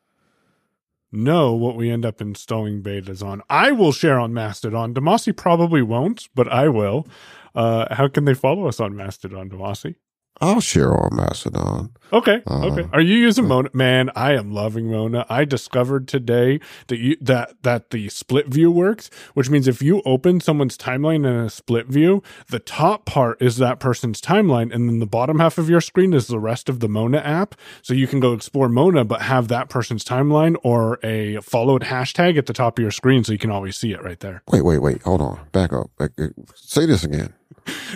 know 1.12 1.54
what 1.54 1.76
we 1.76 1.90
end 1.90 2.06
up 2.06 2.22
installing 2.22 2.82
betas 2.82 3.26
on, 3.26 3.42
I 3.50 3.72
will 3.72 3.92
share 3.92 4.20
on 4.20 4.34
Mastodon. 4.34 4.94
Damashe 4.94 5.36
probably 5.36 5.82
won't, 5.82 6.30
but 6.36 6.48
I 6.48 6.70
will. 6.70 7.08
Uh, 7.54 7.94
how 7.94 8.08
can 8.08 8.26
they 8.26 8.34
follow 8.34 8.68
us 8.68 8.80
on 8.80 8.96
Mastodon, 8.96 9.50
Damashe? 9.50 9.96
I'll 10.42 10.60
share 10.62 10.92
on 10.94 11.16
Mastodon. 11.16 11.92
Okay, 12.14 12.42
Uh, 12.46 12.66
okay. 12.66 12.90
Are 12.92 13.00
you 13.00 13.16
using 13.16 13.48
Mona? 13.48 13.70
Man, 13.74 14.10
I 14.16 14.34
am 14.34 14.52
loving 14.52 14.92
Mona. 14.92 15.26
I 15.30 15.46
discovered 15.46 16.08
today 16.10 16.60
that 16.88 16.98
you 17.00 17.16
that 17.22 17.54
that 17.64 17.92
the 17.92 18.10
split 18.10 18.48
view 18.48 18.70
works, 18.72 19.10
which 19.34 19.50
means 19.50 19.68
if 19.68 19.82
you 19.82 20.02
open 20.04 20.42
someone's 20.42 20.78
timeline 20.78 21.18
in 21.26 21.26
a 21.46 21.50
split 21.50 21.88
view, 21.88 22.22
the 22.50 22.60
top 22.60 23.06
part 23.06 23.42
is 23.42 23.58
that 23.58 23.80
person's 23.80 24.20
timeline, 24.20 24.74
and 24.74 24.90
then 24.90 25.00
the 25.00 25.06
bottom 25.06 25.40
half 25.40 25.58
of 25.58 25.70
your 25.70 25.80
screen 25.80 26.12
is 26.14 26.28
the 26.28 26.40
rest 26.40 26.68
of 26.68 26.82
the 26.82 26.90
Mona 26.90 27.20
app. 27.20 27.56
So 27.82 27.94
you 27.94 28.08
can 28.08 28.20
go 28.20 28.34
explore 28.34 28.68
Mona, 28.68 29.06
but 29.06 29.22
have 29.22 29.48
that 29.50 29.70
person's 29.70 30.04
timeline 30.04 30.56
or 30.64 31.00
a 31.04 31.38
followed 31.42 31.84
hashtag 31.84 32.38
at 32.38 32.48
the 32.48 32.54
top 32.54 32.78
of 32.78 32.82
your 32.82 32.92
screen, 32.92 33.24
so 33.24 33.32
you 33.32 33.38
can 33.40 33.52
always 33.52 33.78
see 33.78 33.92
it 33.94 34.04
right 34.04 34.20
there. 34.20 34.44
Wait, 34.52 34.66
wait, 34.66 34.80
wait. 34.80 35.02
Hold 35.04 35.22
on. 35.22 35.40
Back 35.54 35.72
up. 35.72 35.92
Uh, 36.00 36.08
Say 36.56 36.86
this 36.86 37.04
again. 37.06 37.34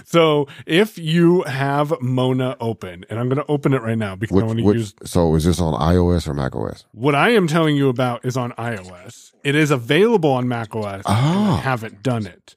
So 0.05 0.47
if 0.65 0.97
you 0.97 1.43
have 1.43 1.93
Mona 2.01 2.55
open, 2.59 3.05
and 3.09 3.19
I'm 3.19 3.27
going 3.29 3.37
to 3.37 3.45
open 3.47 3.73
it 3.73 3.81
right 3.81 3.97
now 3.97 4.15
because 4.15 4.37
I 4.41 4.45
want 4.45 4.59
to 4.59 4.63
use 4.63 4.93
so 5.03 5.33
is 5.35 5.45
this 5.45 5.59
on 5.61 5.73
iOS 5.73 6.27
or 6.27 6.33
Mac 6.33 6.55
OS? 6.55 6.85
What 6.91 7.15
I 7.15 7.29
am 7.31 7.47
telling 7.47 7.75
you 7.75 7.89
about 7.89 8.25
is 8.25 8.35
on 8.37 8.51
iOS. 8.53 9.31
It 9.43 9.55
is 9.55 9.71
available 9.71 10.31
on 10.31 10.47
macOS. 10.47 11.03
and 11.05 11.15
I 11.15 11.21
Ah. 11.21 11.57
haven't 11.63 12.03
done 12.03 12.25
it. 12.25 12.55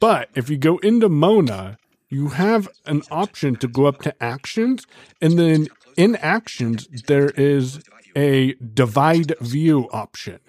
But 0.00 0.28
if 0.34 0.48
you 0.48 0.56
go 0.56 0.78
into 0.78 1.08
Mona, 1.08 1.78
you 2.08 2.28
have 2.28 2.68
an 2.86 3.02
option 3.10 3.56
to 3.56 3.66
go 3.68 3.86
up 3.86 4.00
to 4.02 4.14
actions, 4.22 4.86
and 5.20 5.38
then 5.38 5.68
in 5.96 6.16
actions 6.16 6.86
there 7.06 7.30
is 7.30 7.80
a 8.16 8.54
divide 8.54 9.34
view 9.40 9.88
option. 9.92 10.40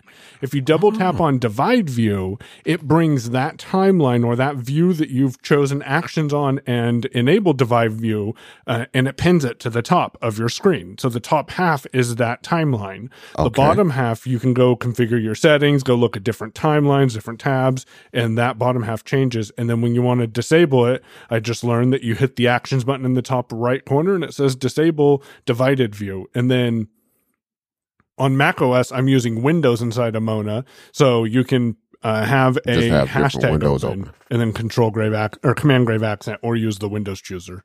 If 0.42 0.54
you 0.54 0.62
double 0.62 0.92
tap 0.92 1.20
on 1.20 1.40
divide 1.40 1.90
view, 1.90 2.38
it 2.66 2.82
brings 2.84 3.32
that 3.32 3.58
timeline 3.58 4.26
or 4.26 4.36
that 4.36 4.56
view 4.56 4.94
that 4.94 5.10
you've 5.10 5.42
chosen 5.42 5.82
actions 5.84 6.34
on 6.34 6.60
and 6.66 7.06
enabled 7.08 7.58
divide 7.58 7.94
view, 7.94 8.36
uh, 8.68 8.86
and 8.94 9.08
it 9.08 9.18
pins 9.18 9.46
it 9.46 9.60
to 9.62 9.70
the 9.70 9.82
top 9.82 10.18
of 10.22 10.38
your 10.38 10.50
screen. 10.50 10.98
So 10.98 11.10
the 11.10 11.20
top 11.20 11.52
half 11.52 11.86
is 11.94 12.16
that 12.16 12.44
timeline. 12.44 13.10
The 13.44 13.50
bottom 13.50 13.92
half, 13.92 14.26
you 14.26 14.40
can 14.40 14.54
go 14.54 14.76
configure 14.76 15.22
your 15.22 15.36
settings, 15.36 15.84
go 15.84 15.96
look 15.96 16.16
at 16.16 16.24
different 16.24 16.54
timelines, 16.54 17.14
different 17.14 17.40
tabs, 17.40 17.86
and 18.14 18.38
that 18.38 18.58
bottom 18.58 18.84
half 18.84 19.04
changes. 19.04 19.52
And 19.58 19.70
then 19.70 19.82
when 19.82 19.96
you 19.96 20.02
want 20.02 20.22
to 20.22 20.28
disable 20.28 20.86
it, 20.86 21.04
I 21.30 21.40
just 21.40 21.64
learned 21.64 21.94
that 21.94 22.04
you 22.04 22.16
hit 22.16 22.36
the 22.36 22.48
actions 22.48 22.84
button 22.84 23.06
in 23.06 23.14
the 23.14 23.22
top 23.22 23.52
right 23.54 23.84
corner 23.84 24.16
and 24.16 24.24
it 24.24 24.34
says 24.34 24.56
disable 24.56 25.24
divided 25.46 25.96
view. 25.96 26.30
And 26.34 26.50
then 26.50 26.88
on 28.20 28.38
Mac 28.38 28.62
OS, 28.62 28.92
I'm 28.92 29.08
using 29.08 29.42
Windows 29.42 29.82
inside 29.82 30.16
of 30.16 30.24
Mona, 30.24 30.66
so 30.92 31.24
you 31.24 31.44
can 31.44 31.78
uh, 32.04 32.26
have 32.26 32.58
a 32.68 32.90
have 32.90 33.08
hashtag 33.10 33.52
windows 33.52 33.84
open, 33.84 34.02
open. 34.02 34.14
and 34.30 34.42
then 34.42 34.54
Control 34.54 34.92
Grave 34.92 35.14
ac- 35.14 35.40
or 35.44 35.54
Command 35.56 35.86
Grave 35.86 36.04
accent, 36.04 36.40
or 36.44 36.56
use 36.56 36.78
the 36.80 36.90
Windows 36.90 37.22
chooser. 37.22 37.64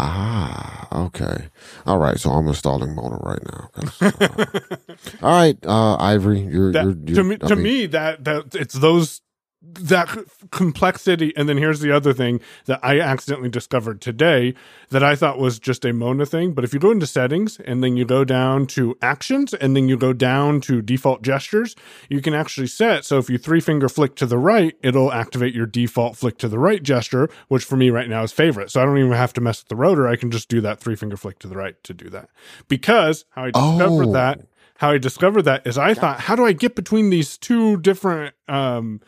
Ah, 0.00 1.06
okay. 1.06 1.48
All 1.84 1.98
right. 1.98 2.18
So 2.20 2.30
I'm 2.30 2.46
installing 2.46 2.94
Mona 2.94 3.16
right 3.16 3.42
now. 3.50 3.70
uh, 4.00 5.26
all 5.26 5.30
right, 5.32 5.56
uh, 5.66 5.96
Ivory, 5.96 6.40
you're, 6.40 6.70
That, 6.72 6.84
you're, 6.84 6.94
to 6.94 7.12
you're 7.12 7.24
me, 7.24 7.36
I 7.42 7.46
to 7.48 7.56
mean, 7.56 7.64
me, 7.64 7.86
that 7.86 8.24
that 8.24 8.54
it's 8.54 8.74
those 8.74 9.22
that 9.60 10.16
complexity. 10.50 11.36
And 11.36 11.48
then 11.48 11.56
here's 11.56 11.80
the 11.80 11.90
other 11.90 12.12
thing 12.12 12.40
that 12.66 12.78
I 12.82 13.00
accidentally 13.00 13.48
discovered 13.48 14.00
today 14.00 14.54
that 14.90 15.02
I 15.02 15.16
thought 15.16 15.38
was 15.38 15.58
just 15.58 15.84
a 15.84 15.92
Mona 15.92 16.26
thing. 16.26 16.52
But 16.52 16.64
if 16.64 16.72
you 16.72 16.78
go 16.78 16.92
into 16.92 17.06
settings 17.06 17.58
and 17.60 17.82
then 17.82 17.96
you 17.96 18.04
go 18.04 18.24
down 18.24 18.66
to 18.68 18.96
actions 19.02 19.54
and 19.54 19.74
then 19.74 19.88
you 19.88 19.96
go 19.96 20.12
down 20.12 20.60
to 20.62 20.80
default 20.80 21.22
gestures, 21.22 21.74
you 22.08 22.22
can 22.22 22.34
actually 22.34 22.68
set. 22.68 23.04
So 23.04 23.18
if 23.18 23.28
you 23.28 23.36
three 23.36 23.60
finger 23.60 23.88
flick 23.88 24.14
to 24.16 24.26
the 24.26 24.38
right, 24.38 24.76
it'll 24.82 25.12
activate 25.12 25.54
your 25.54 25.66
default 25.66 26.16
flick 26.16 26.38
to 26.38 26.48
the 26.48 26.58
right 26.58 26.82
gesture, 26.82 27.28
which 27.48 27.64
for 27.64 27.76
me 27.76 27.90
right 27.90 28.08
now 28.08 28.22
is 28.22 28.32
favorite. 28.32 28.70
So 28.70 28.80
I 28.80 28.84
don't 28.84 28.98
even 28.98 29.12
have 29.12 29.32
to 29.34 29.40
mess 29.40 29.62
with 29.62 29.68
the 29.68 29.76
rotor. 29.76 30.06
I 30.06 30.16
can 30.16 30.30
just 30.30 30.48
do 30.48 30.60
that 30.60 30.78
three 30.78 30.94
finger 30.96 31.16
flick 31.16 31.40
to 31.40 31.48
the 31.48 31.56
right 31.56 31.82
to 31.82 31.92
do 31.92 32.08
that. 32.10 32.30
Because 32.68 33.24
how 33.30 33.44
I 33.44 33.50
discovered 33.50 34.08
Oh. 34.08 34.12
that 34.12 34.40
how 34.76 34.92
I 34.92 34.98
discovered 34.98 35.42
that 35.42 35.66
is 35.66 35.76
I 35.76 35.92
thought, 35.92 36.20
how 36.20 36.36
do 36.36 36.46
I 36.46 36.52
get 36.52 36.76
between 36.76 37.10
these 37.10 37.36
two 37.36 37.78
different 37.78 38.32
um, 38.46 39.00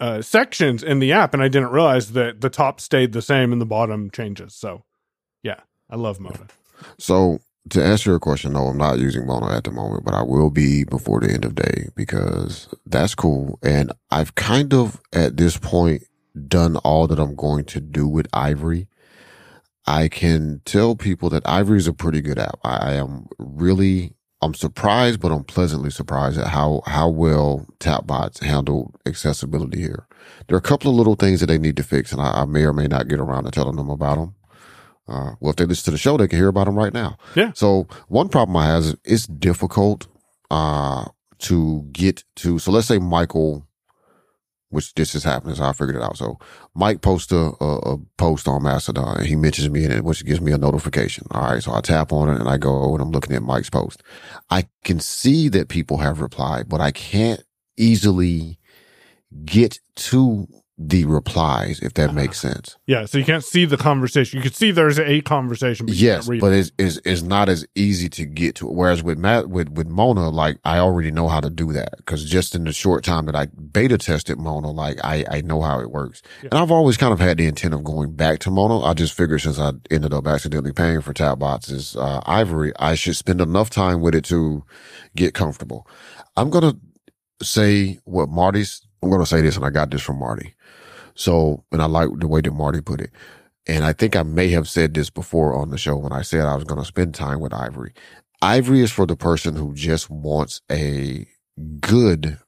uh, 0.00 0.22
sections 0.22 0.82
in 0.82 0.98
the 0.98 1.12
app? 1.12 1.34
And 1.34 1.42
I 1.42 1.48
didn't 1.48 1.70
realize 1.70 2.12
that 2.12 2.40
the 2.40 2.50
top 2.50 2.80
stayed 2.80 3.12
the 3.12 3.22
same 3.22 3.52
and 3.52 3.60
the 3.60 3.66
bottom 3.66 4.10
changes. 4.10 4.54
So, 4.54 4.84
yeah, 5.42 5.60
I 5.90 5.96
love 5.96 6.20
Mona. 6.20 6.46
So 6.98 7.40
to 7.70 7.84
answer 7.84 8.10
your 8.10 8.20
question, 8.20 8.52
no, 8.52 8.66
I'm 8.66 8.78
not 8.78 8.98
using 8.98 9.26
Mona 9.26 9.54
at 9.54 9.64
the 9.64 9.70
moment, 9.70 10.04
but 10.04 10.14
I 10.14 10.22
will 10.22 10.50
be 10.50 10.84
before 10.84 11.20
the 11.20 11.32
end 11.32 11.44
of 11.44 11.54
day 11.54 11.88
because 11.94 12.68
that's 12.86 13.14
cool. 13.14 13.58
And 13.62 13.92
I've 14.10 14.34
kind 14.34 14.72
of 14.72 15.00
at 15.12 15.36
this 15.36 15.56
point 15.56 16.02
done 16.46 16.76
all 16.78 17.06
that 17.08 17.18
I'm 17.18 17.34
going 17.34 17.64
to 17.66 17.80
do 17.80 18.06
with 18.06 18.28
Ivory. 18.32 18.88
I 19.86 20.08
can 20.08 20.60
tell 20.64 20.96
people 20.96 21.30
that 21.30 21.48
Ivory 21.48 21.78
is 21.78 21.88
a 21.88 21.92
pretty 21.92 22.20
good 22.20 22.38
app. 22.38 22.58
I, 22.62 22.76
I 22.76 22.92
am 22.94 23.26
really, 23.38 24.14
I'm 24.40 24.54
surprised, 24.54 25.20
but 25.20 25.32
I'm 25.32 25.44
pleasantly 25.44 25.90
surprised 25.90 26.38
at 26.38 26.48
how, 26.48 26.82
how 26.86 27.08
well 27.08 27.66
Tapbots 27.80 28.42
handle 28.42 28.94
accessibility 29.04 29.80
here. 29.80 30.06
There 30.46 30.54
are 30.54 30.58
a 30.58 30.62
couple 30.62 30.90
of 30.90 30.96
little 30.96 31.16
things 31.16 31.40
that 31.40 31.46
they 31.46 31.58
need 31.58 31.76
to 31.76 31.82
fix 31.82 32.12
and 32.12 32.20
I, 32.20 32.42
I 32.42 32.44
may 32.44 32.64
or 32.64 32.72
may 32.72 32.86
not 32.86 33.08
get 33.08 33.18
around 33.18 33.44
to 33.44 33.50
telling 33.50 33.76
them 33.76 33.90
about 33.90 34.16
them. 34.16 34.34
Uh, 35.08 35.32
well, 35.40 35.50
if 35.50 35.56
they 35.56 35.64
listen 35.64 35.86
to 35.86 35.90
the 35.90 35.98
show, 35.98 36.16
they 36.16 36.28
can 36.28 36.38
hear 36.38 36.48
about 36.48 36.66
them 36.66 36.76
right 36.76 36.92
now. 36.92 37.16
Yeah. 37.34 37.52
So 37.54 37.88
one 38.08 38.28
problem 38.28 38.56
I 38.56 38.66
have 38.66 38.84
is 38.84 38.96
it's 39.04 39.26
difficult, 39.26 40.06
uh, 40.50 41.06
to 41.38 41.82
get 41.92 42.24
to. 42.36 42.58
So 42.58 42.70
let's 42.70 42.86
say 42.88 42.98
Michael, 42.98 43.67
which 44.70 44.94
this 44.94 45.14
is 45.14 45.24
happening, 45.24 45.54
so 45.54 45.64
I 45.64 45.72
figured 45.72 45.96
it 45.96 46.02
out. 46.02 46.18
So 46.18 46.38
Mike 46.74 47.00
posts 47.00 47.32
a, 47.32 47.52
a, 47.60 47.78
a 47.94 47.98
post 48.16 48.46
on 48.46 48.62
Mastodon 48.62 49.18
and 49.18 49.26
he 49.26 49.36
mentions 49.36 49.70
me 49.70 49.84
in 49.84 49.92
it, 49.92 50.04
which 50.04 50.24
gives 50.24 50.40
me 50.40 50.52
a 50.52 50.58
notification. 50.58 51.26
All 51.30 51.42
right. 51.42 51.62
So 51.62 51.72
I 51.72 51.80
tap 51.80 52.12
on 52.12 52.28
it 52.28 52.40
and 52.40 52.48
I 52.48 52.58
go 52.58 52.70
oh, 52.70 52.92
and 52.94 53.02
I'm 53.02 53.10
looking 53.10 53.34
at 53.34 53.42
Mike's 53.42 53.70
post. 53.70 54.02
I 54.50 54.66
can 54.84 55.00
see 55.00 55.48
that 55.48 55.68
people 55.68 55.98
have 55.98 56.20
replied, 56.20 56.68
but 56.68 56.80
I 56.80 56.90
can't 56.90 57.42
easily 57.76 58.58
get 59.44 59.78
to 59.96 60.46
the 60.80 61.04
replies, 61.06 61.80
if 61.80 61.94
that 61.94 62.14
makes 62.14 62.38
sense. 62.38 62.76
Yeah, 62.86 63.04
so 63.04 63.18
you 63.18 63.24
can't 63.24 63.42
see 63.42 63.64
the 63.64 63.76
conversation. 63.76 64.36
You 64.36 64.42
can 64.44 64.52
see 64.52 64.70
there's 64.70 65.00
a 65.00 65.20
conversation, 65.22 65.86
but 65.86 65.96
yes, 65.96 66.28
but 66.28 66.52
it. 66.52 66.58
it's, 66.58 66.72
it's 66.78 67.00
it's 67.04 67.22
not 67.22 67.48
as 67.48 67.66
easy 67.74 68.08
to 68.10 68.24
get 68.24 68.54
to. 68.56 68.68
It. 68.68 68.74
Whereas 68.74 69.02
with 69.02 69.18
Matt 69.18 69.48
with 69.48 69.70
with 69.70 69.88
Mona, 69.88 70.28
like 70.28 70.58
I 70.64 70.78
already 70.78 71.10
know 71.10 71.26
how 71.26 71.40
to 71.40 71.50
do 71.50 71.72
that 71.72 71.96
because 71.96 72.24
just 72.24 72.54
in 72.54 72.62
the 72.62 72.72
short 72.72 73.02
time 73.02 73.26
that 73.26 73.34
I 73.34 73.46
beta 73.46 73.98
tested 73.98 74.38
Mona, 74.38 74.70
like 74.70 74.98
I 75.02 75.24
I 75.28 75.40
know 75.40 75.62
how 75.62 75.80
it 75.80 75.90
works. 75.90 76.22
Yeah. 76.42 76.50
And 76.52 76.60
I've 76.60 76.70
always 76.70 76.96
kind 76.96 77.12
of 77.12 77.18
had 77.18 77.38
the 77.38 77.46
intent 77.46 77.74
of 77.74 77.82
going 77.82 78.14
back 78.14 78.38
to 78.40 78.50
Mona. 78.50 78.80
I 78.80 78.94
just 78.94 79.14
figured 79.14 79.40
since 79.40 79.58
I 79.58 79.72
ended 79.90 80.14
up 80.14 80.28
accidentally 80.28 80.72
paying 80.72 81.00
for 81.00 81.12
Tapbots 81.12 81.72
is 81.72 81.96
uh, 81.96 82.20
Ivory, 82.24 82.72
I 82.78 82.94
should 82.94 83.16
spend 83.16 83.40
enough 83.40 83.68
time 83.68 84.00
with 84.00 84.14
it 84.14 84.24
to 84.26 84.64
get 85.16 85.34
comfortable. 85.34 85.88
I'm 86.36 86.50
gonna 86.50 86.76
say 87.42 87.98
what 88.04 88.28
Marty's. 88.28 88.82
I'm 89.02 89.10
gonna 89.10 89.26
say 89.26 89.40
this, 89.40 89.56
and 89.56 89.64
I 89.64 89.70
got 89.70 89.90
this 89.90 90.02
from 90.02 90.18
Marty. 90.18 90.54
So, 91.18 91.64
and 91.72 91.82
I 91.82 91.86
like 91.86 92.08
the 92.18 92.28
way 92.28 92.40
that 92.40 92.52
Marty 92.52 92.80
put 92.80 93.00
it. 93.00 93.10
And 93.66 93.84
I 93.84 93.92
think 93.92 94.14
I 94.14 94.22
may 94.22 94.48
have 94.50 94.68
said 94.68 94.94
this 94.94 95.10
before 95.10 95.52
on 95.54 95.70
the 95.70 95.76
show 95.78 95.96
when 95.96 96.12
I 96.12 96.22
said 96.22 96.42
I 96.46 96.54
was 96.54 96.62
going 96.64 96.80
to 96.80 96.86
spend 96.86 97.14
time 97.14 97.40
with 97.40 97.52
Ivory. 97.52 97.92
Ivory 98.40 98.82
is 98.82 98.92
for 98.92 99.04
the 99.04 99.16
person 99.16 99.56
who 99.56 99.74
just 99.74 100.08
wants 100.08 100.62
a 100.70 101.26
good 101.80 102.38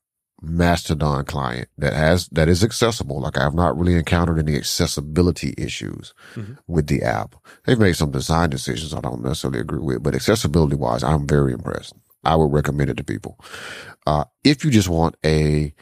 Mastodon 0.41 1.25
client 1.25 1.69
that 1.79 1.93
has, 1.95 2.29
that 2.29 2.49
is 2.49 2.63
accessible. 2.63 3.21
Like 3.21 3.37
I 3.37 3.43
have 3.43 3.55
not 3.55 3.77
really 3.77 3.97
encountered 3.97 4.39
any 4.39 4.57
accessibility 4.57 5.53
issues 5.59 6.15
Mhm. 6.37 6.57
with 6.69 6.87
the 6.87 7.03
app. 7.03 7.35
They've 7.67 7.79
made 7.79 7.97
some 7.97 8.13
design 8.13 8.51
decisions 8.51 8.95
I 8.95 9.01
don't 9.01 9.23
necessarily 9.23 9.59
agree 9.61 9.81
with, 9.81 10.03
but 10.03 10.15
accessibility 10.15 10.77
wise, 10.77 11.03
I'm 11.03 11.27
very 11.27 11.53
impressed. 11.53 11.93
I 12.25 12.37
would 12.37 12.53
recommend 12.53 12.89
it 12.91 12.97
to 12.99 13.05
people. 13.05 13.39
Uh, 14.07 14.25
if 14.45 14.65
you 14.65 14.71
just 14.71 14.89
want 14.89 15.17
a 15.27 15.75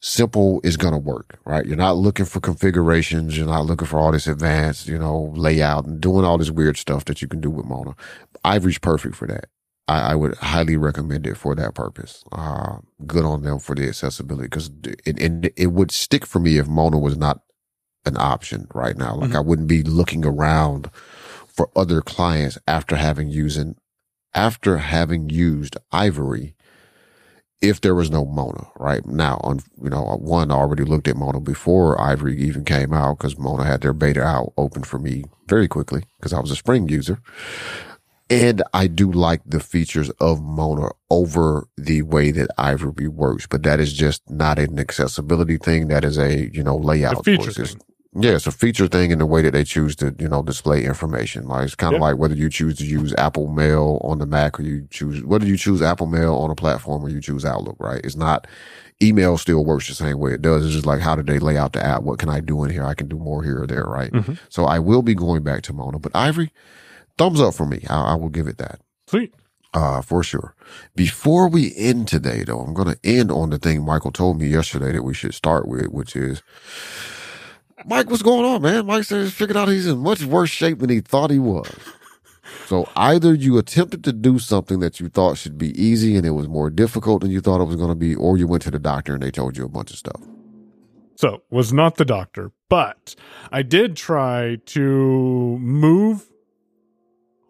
simple 0.00 0.60
is 0.64 0.76
going 0.76 0.94
to 0.94 0.98
work, 0.98 1.38
right? 1.44 1.66
You're 1.66 1.76
not 1.76 1.96
looking 1.96 2.24
for 2.24 2.40
configurations. 2.40 3.36
You're 3.36 3.46
not 3.46 3.66
looking 3.66 3.86
for 3.86 3.98
all 3.98 4.12
this 4.12 4.26
advanced, 4.26 4.88
you 4.88 4.98
know, 4.98 5.32
layout 5.36 5.84
and 5.84 6.00
doing 6.00 6.24
all 6.24 6.38
this 6.38 6.50
weird 6.50 6.76
stuff 6.78 7.04
that 7.06 7.20
you 7.22 7.28
can 7.28 7.40
do 7.40 7.50
with 7.50 7.66
Mona. 7.66 7.94
Ivory's 8.44 8.78
perfect 8.78 9.14
for 9.14 9.26
that. 9.28 9.46
I, 9.88 10.12
I 10.12 10.14
would 10.14 10.36
highly 10.36 10.76
recommend 10.76 11.26
it 11.26 11.36
for 11.36 11.54
that 11.54 11.74
purpose. 11.74 12.24
Uh, 12.32 12.78
good 13.06 13.24
on 13.24 13.42
them 13.42 13.58
for 13.58 13.74
the 13.74 13.88
accessibility 13.88 14.46
because 14.46 14.70
it, 14.84 15.20
it, 15.20 15.52
it 15.56 15.66
would 15.68 15.90
stick 15.90 16.24
for 16.24 16.38
me 16.38 16.56
if 16.56 16.66
Mona 16.66 16.98
was 16.98 17.18
not 17.18 17.40
an 18.06 18.16
option 18.16 18.66
right 18.74 18.96
now. 18.96 19.16
Like 19.16 19.30
Mhm. 19.30 19.36
I 19.36 19.40
wouldn't 19.40 19.68
be 19.68 19.82
looking 19.82 20.24
around 20.24 20.90
for 21.46 21.68
other 21.76 22.00
clients 22.00 22.56
after 22.66 22.96
having 22.96 23.28
using, 23.28 23.76
after 24.32 24.78
having 24.78 25.28
used 25.28 25.76
Ivory 25.92 26.54
if 27.60 27.80
there 27.80 27.94
was 27.94 28.10
no 28.10 28.24
Mona, 28.24 28.66
right? 28.76 29.04
Now, 29.06 29.40
on, 29.44 29.60
you 29.82 29.90
know, 29.90 30.02
one 30.20 30.50
I 30.50 30.54
already 30.54 30.84
looked 30.84 31.08
at 31.08 31.16
Mona 31.16 31.40
before 31.40 32.00
Ivory 32.00 32.40
even 32.40 32.64
came 32.64 32.92
out 32.94 33.18
because 33.18 33.38
Mona 33.38 33.64
had 33.64 33.82
their 33.82 33.92
beta 33.92 34.22
out 34.22 34.52
open 34.56 34.82
for 34.82 34.98
me 34.98 35.24
very 35.46 35.68
quickly 35.68 36.04
because 36.18 36.32
I 36.32 36.40
was 36.40 36.50
a 36.50 36.56
Spring 36.56 36.88
user. 36.88 37.20
And 38.30 38.62
I 38.72 38.86
do 38.86 39.10
like 39.10 39.42
the 39.44 39.58
features 39.58 40.08
of 40.20 40.40
Mona 40.40 40.90
over 41.10 41.66
the 41.76 42.02
way 42.02 42.30
that 42.30 42.48
Ivory 42.56 43.08
works, 43.08 43.46
but 43.48 43.64
that 43.64 43.80
is 43.80 43.92
just 43.92 44.22
not 44.30 44.58
an 44.58 44.78
accessibility 44.78 45.56
thing. 45.56 45.88
That 45.88 46.04
is 46.04 46.16
a, 46.16 46.48
you 46.52 46.62
know, 46.62 46.76
layout. 46.76 47.20
A 47.20 47.22
feature 47.24 47.50
thing. 47.52 47.80
Yeah, 48.12 48.32
it's 48.32 48.46
a 48.48 48.52
feature 48.52 48.88
thing 48.88 49.12
in 49.12 49.20
the 49.20 49.26
way 49.26 49.40
that 49.42 49.52
they 49.52 49.62
choose 49.62 49.94
to, 49.96 50.14
you 50.18 50.28
know, 50.28 50.42
display 50.42 50.84
information. 50.84 51.46
Like 51.46 51.64
it's 51.66 51.76
kind 51.76 51.94
of 51.94 52.00
Yeah. 52.00 52.06
like 52.08 52.16
whether 52.16 52.34
you 52.34 52.48
choose 52.50 52.76
to 52.78 52.84
use 52.84 53.14
Apple 53.16 53.46
Mail 53.46 54.00
on 54.02 54.18
the 54.18 54.26
Mac 54.26 54.58
or 54.58 54.64
you 54.64 54.88
choose 54.90 55.22
whether 55.24 55.46
you 55.46 55.56
choose 55.56 55.80
Apple 55.80 56.06
Mail 56.06 56.34
on 56.34 56.50
a 56.50 56.56
platform 56.56 57.04
or 57.04 57.08
you 57.08 57.20
choose 57.20 57.44
Outlook, 57.44 57.76
right? 57.78 58.00
It's 58.04 58.16
not 58.16 58.48
email 59.00 59.38
still 59.38 59.64
works 59.64 59.86
the 59.86 59.94
same 59.94 60.18
way 60.18 60.32
it 60.32 60.42
does. 60.42 60.64
It's 60.66 60.74
just 60.74 60.86
like 60.86 61.00
how 61.00 61.14
did 61.14 61.26
they 61.28 61.38
lay 61.38 61.56
out 61.56 61.72
the 61.72 61.84
app? 61.84 62.02
What 62.02 62.18
can 62.18 62.28
I 62.28 62.40
do 62.40 62.64
in 62.64 62.70
here? 62.70 62.84
I 62.84 62.94
can 62.94 63.06
do 63.06 63.16
more 63.16 63.44
here 63.44 63.62
or 63.62 63.66
there, 63.68 63.84
right? 63.84 64.10
Mhm. 64.12 64.38
So 64.48 64.64
I 64.64 64.80
will 64.80 65.02
be 65.02 65.14
going 65.14 65.44
back 65.44 65.62
to 65.62 65.72
Mona, 65.72 66.00
but 66.00 66.14
Ivory, 66.14 66.52
thumbs 67.16 67.40
up 67.40 67.54
for 67.54 67.64
me. 67.64 67.84
I, 67.88 68.12
I 68.12 68.14
will 68.16 68.28
give 68.28 68.48
it 68.48 68.58
that. 68.58 68.80
Sweet. 69.06 69.32
Uh, 69.72 70.02
for 70.02 70.24
sure. 70.24 70.56
Before 70.96 71.48
we 71.48 71.72
end 71.76 72.08
today, 72.08 72.42
though, 72.42 72.58
I'm 72.58 72.74
going 72.74 72.88
to 72.92 72.98
end 73.04 73.30
on 73.30 73.50
the 73.50 73.58
thing 73.58 73.84
Michael 73.84 74.10
told 74.10 74.40
me 74.40 74.48
yesterday 74.48 74.90
that 74.90 75.04
we 75.04 75.14
should 75.14 75.32
start 75.32 75.68
with, 75.68 75.86
which 75.92 76.16
is, 76.16 76.42
Mike, 77.86 78.10
what's 78.10 78.22
going 78.22 78.44
on, 78.44 78.62
man? 78.62 78.86
Mike 78.86 79.04
says, 79.04 79.32
figured 79.32 79.56
out 79.56 79.68
he's 79.68 79.86
in 79.86 79.98
much 79.98 80.22
worse 80.24 80.50
shape 80.50 80.78
than 80.78 80.90
he 80.90 81.00
thought 81.00 81.30
he 81.30 81.38
was. 81.38 81.72
So 82.66 82.88
either 82.96 83.34
you 83.34 83.58
attempted 83.58 84.04
to 84.04 84.12
do 84.12 84.38
something 84.38 84.80
that 84.80 85.00
you 85.00 85.08
thought 85.08 85.38
should 85.38 85.56
be 85.58 85.80
easy 85.80 86.16
and 86.16 86.26
it 86.26 86.30
was 86.30 86.48
more 86.48 86.70
difficult 86.70 87.22
than 87.22 87.30
you 87.30 87.40
thought 87.40 87.60
it 87.60 87.64
was 87.64 87.76
going 87.76 87.88
to 87.88 87.94
be, 87.94 88.14
or 88.14 88.36
you 88.36 88.46
went 88.46 88.62
to 88.64 88.70
the 88.70 88.78
doctor 88.78 89.14
and 89.14 89.22
they 89.22 89.30
told 89.30 89.56
you 89.56 89.64
a 89.64 89.68
bunch 89.68 89.90
of 89.90 89.98
stuff. 89.98 90.20
So, 91.16 91.42
was 91.50 91.72
not 91.72 91.96
the 91.96 92.04
doctor, 92.04 92.50
but 92.68 93.14
I 93.52 93.62
did 93.62 93.96
try 93.96 94.56
to 94.66 95.58
move. 95.58 96.26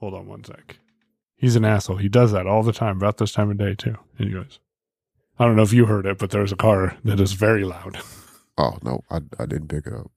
Hold 0.00 0.14
on 0.14 0.26
one 0.26 0.42
sec. 0.44 0.78
He's 1.36 1.56
an 1.56 1.64
asshole. 1.64 1.96
He 1.96 2.08
does 2.08 2.32
that 2.32 2.46
all 2.46 2.62
the 2.62 2.72
time, 2.72 2.96
about 2.96 3.18
this 3.18 3.32
time 3.32 3.50
of 3.50 3.58
day 3.58 3.74
too. 3.74 3.96
Anyways, 4.18 4.58
I 5.38 5.44
don't 5.46 5.56
know 5.56 5.62
if 5.62 5.72
you 5.72 5.86
heard 5.86 6.04
it, 6.04 6.18
but 6.18 6.30
there's 6.30 6.52
a 6.52 6.56
car 6.56 6.96
that 7.04 7.20
is 7.20 7.32
very 7.32 7.64
loud. 7.64 7.98
Oh 8.58 8.76
no, 8.82 9.02
I 9.10 9.20
I 9.38 9.46
didn't 9.46 9.68
pick 9.68 9.86
it 9.86 9.94
up. 9.94 10.10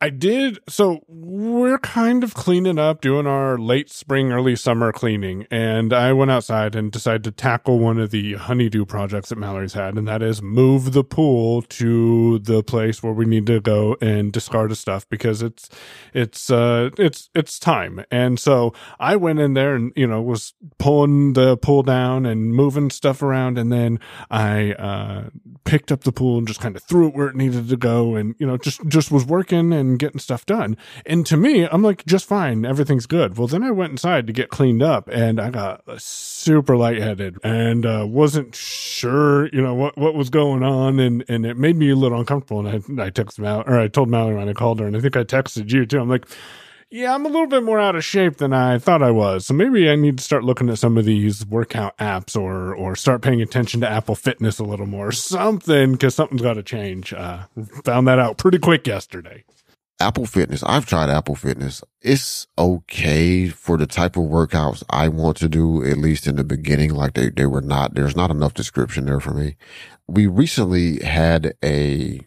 I 0.00 0.10
did. 0.10 0.60
So 0.68 1.00
we're 1.08 1.78
kind 1.80 2.22
of 2.22 2.32
cleaning 2.32 2.78
up, 2.78 3.00
doing 3.00 3.26
our 3.26 3.58
late 3.58 3.90
spring, 3.90 4.30
early 4.30 4.54
summer 4.54 4.92
cleaning. 4.92 5.44
And 5.50 5.92
I 5.92 6.12
went 6.12 6.30
outside 6.30 6.76
and 6.76 6.92
decided 6.92 7.24
to 7.24 7.32
tackle 7.32 7.80
one 7.80 7.98
of 7.98 8.12
the 8.12 8.34
honeydew 8.34 8.84
projects 8.84 9.30
that 9.30 9.38
Mallory's 9.38 9.72
had. 9.72 9.96
And 9.96 10.06
that 10.06 10.22
is 10.22 10.40
move 10.40 10.92
the 10.92 11.02
pool 11.02 11.62
to 11.62 12.38
the 12.38 12.62
place 12.62 13.02
where 13.02 13.12
we 13.12 13.24
need 13.24 13.46
to 13.46 13.60
go 13.60 13.96
and 14.00 14.32
discard 14.32 14.70
the 14.70 14.76
stuff 14.76 15.08
because 15.08 15.42
it's, 15.42 15.68
it's, 16.14 16.48
uh, 16.48 16.90
it's, 16.96 17.28
it's 17.34 17.58
time. 17.58 18.04
And 18.08 18.38
so 18.38 18.72
I 19.00 19.16
went 19.16 19.40
in 19.40 19.54
there 19.54 19.74
and, 19.74 19.92
you 19.96 20.06
know, 20.06 20.22
was 20.22 20.54
pulling 20.78 21.32
the 21.32 21.56
pool 21.56 21.82
down 21.82 22.24
and 22.24 22.54
moving 22.54 22.90
stuff 22.90 23.20
around. 23.20 23.58
And 23.58 23.72
then 23.72 23.98
I, 24.30 24.74
uh, 24.74 25.30
picked 25.64 25.90
up 25.90 26.04
the 26.04 26.12
pool 26.12 26.38
and 26.38 26.46
just 26.46 26.60
kind 26.60 26.76
of 26.76 26.84
threw 26.84 27.08
it 27.08 27.14
where 27.14 27.26
it 27.26 27.36
needed 27.36 27.68
to 27.68 27.76
go. 27.76 28.14
And, 28.14 28.36
you 28.38 28.46
know, 28.46 28.56
just, 28.56 28.86
just 28.86 29.10
was 29.10 29.26
working 29.26 29.72
and, 29.72 29.87
and 29.88 29.98
getting 29.98 30.18
stuff 30.18 30.46
done. 30.46 30.76
And 31.06 31.24
to 31.26 31.36
me, 31.36 31.64
I'm 31.64 31.82
like, 31.82 32.04
just 32.06 32.26
fine. 32.26 32.64
Everything's 32.64 33.06
good. 33.06 33.38
Well, 33.38 33.48
then 33.48 33.62
I 33.62 33.70
went 33.70 33.92
inside 33.92 34.26
to 34.26 34.32
get 34.32 34.50
cleaned 34.50 34.82
up 34.82 35.08
and 35.08 35.40
I 35.40 35.50
got 35.50 35.82
super 36.00 36.76
lightheaded 36.76 37.38
and 37.42 37.84
uh, 37.84 38.06
wasn't 38.08 38.54
sure, 38.54 39.48
you 39.48 39.62
know, 39.62 39.74
what, 39.74 39.96
what 39.96 40.14
was 40.14 40.30
going 40.30 40.62
on. 40.62 41.00
And, 41.00 41.24
and 41.28 41.44
it 41.44 41.56
made 41.56 41.76
me 41.76 41.90
a 41.90 41.96
little 41.96 42.18
uncomfortable. 42.18 42.66
And 42.66 42.68
I, 42.68 43.04
I 43.04 43.10
texted 43.10 43.40
Mal, 43.40 43.64
or 43.66 43.78
I 43.78 43.88
told 43.88 44.08
Mallory 44.08 44.36
when 44.36 44.48
I 44.48 44.52
called 44.52 44.80
her, 44.80 44.86
and 44.86 44.96
I 44.96 45.00
think 45.00 45.16
I 45.16 45.24
texted 45.24 45.70
you 45.70 45.86
too. 45.86 46.00
I'm 46.00 46.08
like, 46.08 46.26
yeah, 46.90 47.14
I'm 47.14 47.26
a 47.26 47.28
little 47.28 47.46
bit 47.46 47.62
more 47.62 47.78
out 47.78 47.96
of 47.96 48.04
shape 48.04 48.38
than 48.38 48.54
I 48.54 48.78
thought 48.78 49.02
I 49.02 49.10
was. 49.10 49.46
So 49.46 49.52
maybe 49.52 49.90
I 49.90 49.94
need 49.94 50.16
to 50.18 50.24
start 50.24 50.42
looking 50.42 50.70
at 50.70 50.78
some 50.78 50.96
of 50.96 51.04
these 51.04 51.44
workout 51.44 51.96
apps 51.98 52.34
or 52.34 52.74
or 52.74 52.96
start 52.96 53.20
paying 53.20 53.42
attention 53.42 53.82
to 53.82 53.90
Apple 53.90 54.14
Fitness 54.14 54.58
a 54.58 54.64
little 54.64 54.86
more. 54.86 55.12
Something 55.12 55.92
because 55.92 56.14
something's 56.14 56.40
got 56.40 56.54
to 56.54 56.62
change. 56.62 57.12
Uh, 57.12 57.44
found 57.84 58.08
that 58.08 58.18
out 58.18 58.38
pretty 58.38 58.58
quick 58.58 58.86
yesterday. 58.86 59.44
Apple 60.00 60.26
Fitness. 60.26 60.62
I've 60.62 60.86
tried 60.86 61.10
Apple 61.10 61.34
Fitness. 61.34 61.82
It's 62.00 62.46
okay 62.56 63.48
for 63.48 63.76
the 63.76 63.86
type 63.86 64.16
of 64.16 64.24
workouts 64.24 64.82
I 64.90 65.08
want 65.08 65.36
to 65.38 65.48
do, 65.48 65.84
at 65.84 65.98
least 65.98 66.26
in 66.26 66.36
the 66.36 66.44
beginning. 66.44 66.94
Like 66.94 67.14
they, 67.14 67.30
they 67.30 67.46
were 67.46 67.60
not, 67.60 67.94
there's 67.94 68.16
not 68.16 68.30
enough 68.30 68.54
description 68.54 69.06
there 69.06 69.20
for 69.20 69.34
me. 69.34 69.56
We 70.06 70.26
recently 70.26 71.00
had 71.02 71.54
a, 71.64 72.20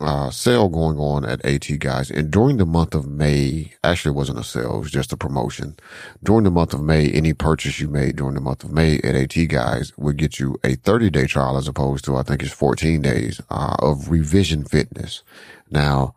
uh, 0.00 0.30
sale 0.30 0.68
going 0.68 0.96
on 0.98 1.24
at 1.24 1.44
AT 1.44 1.66
guys. 1.80 2.10
And 2.10 2.30
during 2.30 2.58
the 2.58 2.66
month 2.66 2.94
of 2.94 3.06
May, 3.06 3.72
actually 3.82 4.10
it 4.10 4.16
wasn't 4.16 4.38
a 4.38 4.44
sale. 4.44 4.76
It 4.76 4.80
was 4.80 4.90
just 4.90 5.12
a 5.12 5.16
promotion. 5.16 5.76
During 6.22 6.44
the 6.44 6.50
month 6.50 6.72
of 6.72 6.82
May, 6.82 7.10
any 7.10 7.32
purchase 7.32 7.80
you 7.80 7.88
made 7.88 8.16
during 8.16 8.34
the 8.34 8.40
month 8.40 8.62
of 8.62 8.70
May 8.70 8.98
at 8.98 9.16
AT 9.16 9.34
guys 9.48 9.92
would 9.98 10.16
get 10.16 10.38
you 10.38 10.56
a 10.62 10.76
30 10.76 11.10
day 11.10 11.26
trial 11.26 11.56
as 11.56 11.66
opposed 11.66 12.04
to, 12.04 12.16
I 12.16 12.22
think 12.22 12.42
it's 12.42 12.52
14 12.52 13.02
days, 13.02 13.40
uh, 13.50 13.76
of 13.80 14.10
revision 14.10 14.64
fitness. 14.64 15.22
Now, 15.70 16.14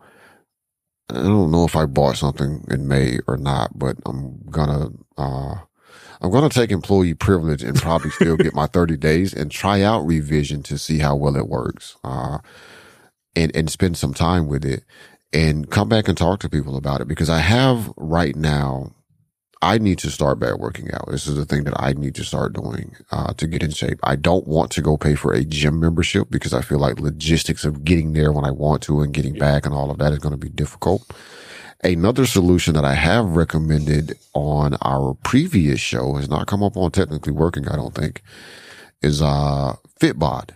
I 1.10 1.16
don't 1.16 1.52
know 1.52 1.66
if 1.66 1.76
I 1.76 1.86
bought 1.86 2.18
something 2.18 2.64
in 2.70 2.88
May 2.88 3.20
or 3.28 3.36
not, 3.36 3.78
but 3.78 3.98
I'm 4.06 4.42
gonna, 4.50 4.92
uh, 5.18 5.56
I'm 6.22 6.32
gonna 6.32 6.50
take 6.50 6.72
employee 6.72 7.16
privilege 7.16 7.64
and 7.64 7.76
probably 7.76 8.12
still 8.12 8.38
get 8.38 8.54
my 8.54 8.68
30 8.74 8.96
days 8.98 9.34
and 9.34 9.50
try 9.50 9.82
out 9.82 10.06
revision 10.06 10.62
to 10.64 10.78
see 10.78 11.00
how 11.00 11.16
well 11.16 11.36
it 11.36 11.50
works. 11.50 11.98
Uh, 12.04 12.38
and, 13.36 13.56
and 13.56 13.70
spend 13.70 13.98
some 13.98 14.14
time 14.14 14.48
with 14.48 14.66
it 14.66 14.84
and 15.34 15.70
come 15.70 15.90
back 15.90 16.08
and 16.08 16.18
talk 16.18 16.40
to 16.42 16.50
people 16.50 16.76
about 16.76 17.02
it 17.02 17.08
because 17.08 17.30
I 17.30 17.40
have 17.40 17.92
right 17.98 18.36
now 18.36 18.92
I 19.64 19.78
need 19.78 20.00
to 20.00 20.10
start 20.10 20.40
back 20.40 20.58
working 20.58 20.92
out. 20.92 21.08
This 21.12 21.28
is 21.28 21.36
the 21.36 21.46
thing 21.46 21.66
that 21.66 21.80
I 21.80 21.94
need 21.94 22.16
to 22.16 22.24
start 22.24 22.54
doing 22.54 22.96
uh, 23.12 23.34
to 23.34 23.46
get 23.46 23.62
in 23.62 23.70
shape. 23.70 24.00
I 24.02 24.16
don't 24.16 24.48
want 24.48 24.72
to 24.72 24.82
go 24.82 24.98
pay 24.98 25.14
for 25.14 25.34
a 25.34 25.44
gym 25.46 25.80
membership 25.80 26.30
because 26.32 26.54
I 26.54 26.62
feel 26.62 26.80
like 26.80 27.00
logistics 27.00 27.64
of 27.64 27.86
getting 27.86 28.14
there 28.14 28.32
when 28.32 28.44
I 28.44 28.50
want 28.50 28.82
to 28.84 29.02
and 29.02 29.14
getting 29.14 29.38
back 29.38 29.66
and 29.66 29.76
all 29.76 29.92
of 29.92 30.00
that 30.00 30.14
is 30.14 30.20
going 30.20 30.34
to 30.34 30.38
be 30.38 30.50
difficult. 30.50 31.14
Another 31.84 32.26
solution 32.26 32.74
that 32.74 32.86
I 32.86 32.96
have 32.96 33.36
recommended 33.36 34.18
on 34.34 34.76
our 34.82 35.14
previous 35.24 35.80
show 35.80 36.16
has 36.16 36.28
not 36.30 36.48
come 36.48 36.64
up 36.64 36.76
on 36.76 36.92
technically 36.92 37.34
working, 37.34 37.68
I 37.68 37.76
don't 37.76 37.94
think, 37.94 38.24
is 39.04 39.22
uh 39.22 39.76
Fitbod. 40.00 40.52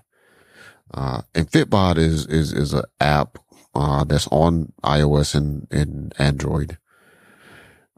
Uh, 0.94 1.22
and 1.34 1.50
Fitbod 1.50 1.98
is 1.98 2.26
is 2.28 2.54
is 2.54 2.74
an 2.74 2.84
app 3.00 3.38
uh, 3.74 4.04
that's 4.04 4.28
on 4.28 4.72
iOS 4.84 5.36
and, 5.36 5.68
and 5.72 6.14
Android 6.18 6.78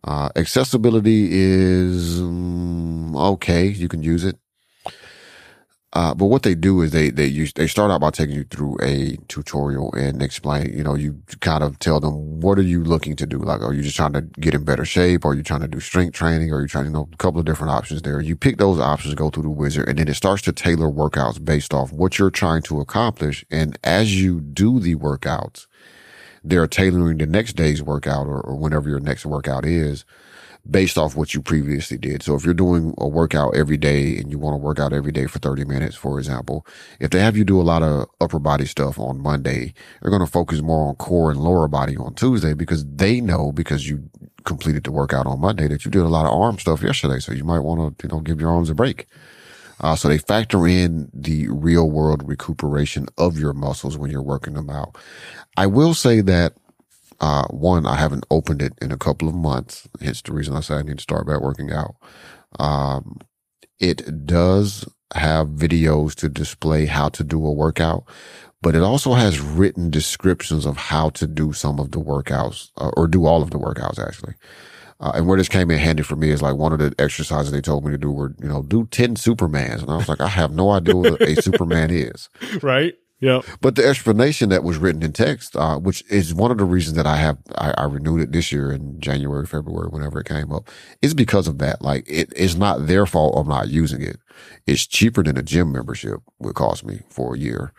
uh, 0.03 0.29
accessibility 0.35 1.27
is 1.31 2.19
um, 2.21 3.15
okay. 3.15 3.67
You 3.67 3.89
can 3.89 4.01
use 4.03 4.23
it. 4.23 4.37
Uh, 5.93 6.13
but 6.13 6.25
what 6.25 6.43
they 6.43 6.53
do 6.53 6.81
is 6.81 6.91
they, 6.91 7.09
they 7.09 7.25
use, 7.25 7.53
they 7.53 7.65
start 7.65 7.89
out 7.89 8.01
by 8.01 8.11
taking 8.11 8.35
you 8.35 8.43
through 8.43 8.77
a 8.81 9.17
tutorial 9.29 9.91
and 9.93 10.21
explain, 10.21 10.71
you 10.77 10.83
know, 10.83 10.95
you 10.95 11.21
kind 11.39 11.63
of 11.63 11.79
tell 11.79 11.99
them, 11.99 12.41
what 12.41 12.59
are 12.59 12.63
you 12.63 12.83
looking 12.83 13.15
to 13.15 13.25
do? 13.25 13.39
Like, 13.39 13.61
are 13.61 13.73
you 13.73 13.81
just 13.81 13.95
trying 13.95 14.11
to 14.13 14.21
get 14.21 14.53
in 14.53 14.65
better 14.65 14.83
shape? 14.83 15.23
Are 15.23 15.33
you 15.33 15.43
trying 15.43 15.61
to 15.61 15.67
do 15.67 15.79
strength 15.79 16.13
training? 16.13 16.51
Or 16.51 16.57
are 16.57 16.61
you 16.61 16.67
trying 16.67 16.83
to, 16.83 16.89
you 16.89 16.93
know, 16.93 17.09
a 17.11 17.17
couple 17.17 17.39
of 17.39 17.45
different 17.45 17.71
options 17.71 18.01
there? 18.01 18.19
You 18.19 18.35
pick 18.35 18.57
those 18.57 18.79
options, 18.79 19.15
go 19.15 19.29
through 19.29 19.43
the 19.43 19.49
wizard, 19.49 19.87
and 19.87 19.97
then 19.97 20.09
it 20.09 20.15
starts 20.15 20.41
to 20.43 20.51
tailor 20.51 20.89
workouts 20.89 21.43
based 21.43 21.73
off 21.73 21.93
what 21.93 22.19
you're 22.19 22.31
trying 22.31 22.63
to 22.63 22.81
accomplish. 22.81 23.45
And 23.49 23.79
as 23.83 24.21
you 24.21 24.41
do 24.41 24.81
the 24.81 24.95
workouts, 24.95 25.67
they're 26.43 26.67
tailoring 26.67 27.17
the 27.17 27.25
next 27.25 27.53
day's 27.53 27.81
workout 27.81 28.27
or, 28.27 28.41
or 28.41 28.55
whenever 28.55 28.89
your 28.89 28.99
next 28.99 29.25
workout 29.25 29.65
is 29.65 30.05
based 30.69 30.97
off 30.97 31.15
what 31.15 31.33
you 31.33 31.41
previously 31.41 31.97
did. 31.97 32.23
So 32.23 32.35
if 32.35 32.43
you're 32.43 32.53
doing 32.53 32.93
a 32.97 33.07
workout 33.07 33.55
every 33.55 33.77
day 33.77 34.17
and 34.17 34.31
you 34.31 34.37
want 34.37 34.53
to 34.53 34.57
work 34.57 34.79
out 34.79 34.93
every 34.93 35.11
day 35.11 35.25
for 35.25 35.39
30 35.39 35.65
minutes, 35.65 35.95
for 35.95 36.19
example, 36.19 36.65
if 36.99 37.11
they 37.11 37.19
have 37.19 37.37
you 37.37 37.43
do 37.43 37.59
a 37.59 37.63
lot 37.63 37.83
of 37.83 38.07
upper 38.19 38.39
body 38.39 38.65
stuff 38.65 38.99
on 38.99 39.21
Monday, 39.21 39.73
they're 40.01 40.11
going 40.11 40.25
to 40.25 40.31
focus 40.31 40.61
more 40.61 40.89
on 40.89 40.95
core 40.95 41.31
and 41.31 41.39
lower 41.39 41.67
body 41.67 41.95
on 41.95 42.13
Tuesday 42.15 42.53
because 42.53 42.85
they 42.85 43.21
know 43.21 43.51
because 43.51 43.87
you 43.87 44.09
completed 44.43 44.83
the 44.83 44.91
workout 44.91 45.25
on 45.25 45.41
Monday 45.41 45.67
that 45.67 45.85
you 45.85 45.91
did 45.91 46.01
a 46.01 46.07
lot 46.07 46.25
of 46.25 46.33
arm 46.33 46.57
stuff 46.59 46.81
yesterday. 46.81 47.19
So 47.19 47.33
you 47.33 47.43
might 47.43 47.59
want 47.59 47.99
to, 47.99 48.07
you 48.07 48.13
know, 48.13 48.21
give 48.21 48.41
your 48.41 48.49
arms 48.49 48.69
a 48.69 48.75
break. 48.75 49.07
Uh, 49.79 49.95
so 49.95 50.07
they 50.07 50.17
factor 50.17 50.67
in 50.67 51.09
the 51.13 51.47
real 51.49 51.89
world 51.89 52.27
recuperation 52.27 53.07
of 53.17 53.37
your 53.37 53.53
muscles 53.53 53.97
when 53.97 54.09
you're 54.09 54.21
working 54.21 54.55
them 54.55 54.69
out. 54.69 54.97
I 55.55 55.67
will 55.67 55.93
say 55.93 56.21
that, 56.21 56.53
uh, 57.19 57.45
one, 57.47 57.85
I 57.85 57.95
haven't 57.95 58.25
opened 58.29 58.61
it 58.61 58.73
in 58.81 58.91
a 58.91 58.97
couple 58.97 59.27
of 59.27 59.35
months. 59.35 59.87
Hence 60.01 60.21
the 60.21 60.33
reason 60.33 60.55
I 60.55 60.61
said 60.61 60.77
I 60.77 60.81
need 60.83 60.97
to 60.97 61.03
start 61.03 61.27
back 61.27 61.41
working 61.41 61.71
out. 61.71 61.95
Um, 62.59 63.19
it 63.79 64.25
does 64.25 64.87
have 65.15 65.47
videos 65.47 66.15
to 66.15 66.29
display 66.29 66.85
how 66.85 67.09
to 67.09 67.23
do 67.23 67.45
a 67.45 67.51
workout, 67.51 68.03
but 68.61 68.75
it 68.75 68.81
also 68.81 69.13
has 69.13 69.39
written 69.39 69.89
descriptions 69.89 70.65
of 70.65 70.77
how 70.77 71.09
to 71.11 71.25
do 71.27 71.53
some 71.53 71.79
of 71.79 71.91
the 71.91 71.99
workouts 71.99 72.71
uh, 72.77 72.91
or 72.97 73.07
do 73.07 73.25
all 73.25 73.41
of 73.41 73.51
the 73.51 73.59
workouts 73.59 73.99
actually. 73.99 74.33
Uh, 74.99 75.11
and 75.13 75.27
where 75.27 75.37
this 75.37 75.47
came 75.47 75.69
in 75.69 75.77
handy 75.77 76.01
for 76.01 76.15
me 76.15 76.31
is 76.31 76.41
like 76.41 76.55
one 76.55 76.73
of 76.73 76.79
the 76.79 76.93
exercises 76.97 77.51
they 77.51 77.61
told 77.61 77.85
me 77.85 77.91
to 77.91 77.99
do 77.99 78.11
were, 78.11 78.33
you 78.41 78.49
know, 78.49 78.63
do 78.63 78.87
10 78.87 79.15
Supermans. 79.15 79.83
And 79.83 79.91
I 79.91 79.97
was 79.97 80.09
like, 80.09 80.19
I 80.19 80.27
have 80.27 80.51
no 80.51 80.71
idea 80.71 80.95
what 80.95 81.21
a 81.21 81.39
Superman 81.41 81.91
is. 81.91 82.29
Right. 82.63 82.95
Yeah. 83.19 83.41
But 83.61 83.75
the 83.75 83.85
explanation 83.85 84.49
that 84.49 84.63
was 84.63 84.77
written 84.77 85.01
in 85.01 85.11
text, 85.11 85.55
uh, 85.55 85.79
which 85.79 86.03
is 86.09 86.35
one 86.35 86.51
of 86.51 86.59
the 86.59 86.65
reasons 86.65 86.97
that 86.97 87.07
I 87.07 87.15
have, 87.15 87.37
I, 87.55 87.73
I, 87.75 87.83
renewed 87.85 88.21
it 88.21 88.31
this 88.31 88.51
year 88.51 88.71
in 88.71 88.99
January, 88.99 89.47
February, 89.47 89.87
whenever 89.89 90.19
it 90.19 90.27
came 90.27 90.51
up, 90.51 90.69
is 91.01 91.15
because 91.15 91.47
of 91.47 91.57
that. 91.57 91.81
Like 91.81 92.05
it, 92.07 92.31
it's 92.35 92.55
not 92.55 92.85
their 92.85 93.07
fault 93.07 93.33
I'm 93.35 93.49
not 93.49 93.69
using 93.69 94.03
it. 94.03 94.17
It's 94.67 94.85
cheaper 94.85 95.23
than 95.23 95.35
a 95.35 95.41
gym 95.41 95.71
membership 95.71 96.19
would 96.39 96.53
cost 96.53 96.85
me 96.85 97.01
for 97.09 97.33
a 97.33 97.39
year. 97.39 97.73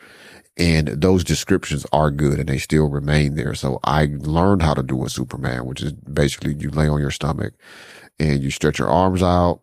And 0.57 0.89
those 0.89 1.23
descriptions 1.23 1.87
are 1.93 2.11
good 2.11 2.41
and 2.41 2.49
they 2.49 2.59
still 2.59 2.89
remain 2.89 3.37
there. 3.37 3.55
So 3.55 3.79
I 3.85 4.09
learned 4.19 4.63
how 4.63 4.75
to 4.75 4.83
do 4.83 5.05
a 5.05 5.09
Superman, 5.09 5.67
which 5.67 5.83
is 5.83 5.93
basically 5.93 6.57
you 6.59 6.71
lay 6.71 6.89
on 6.89 7.01
your 7.01 7.13
stomach 7.13 7.55
and 8.19 8.43
you 8.43 8.51
stretch 8.51 8.81
your 8.81 8.89
arms 8.89 9.23
out 9.23 9.61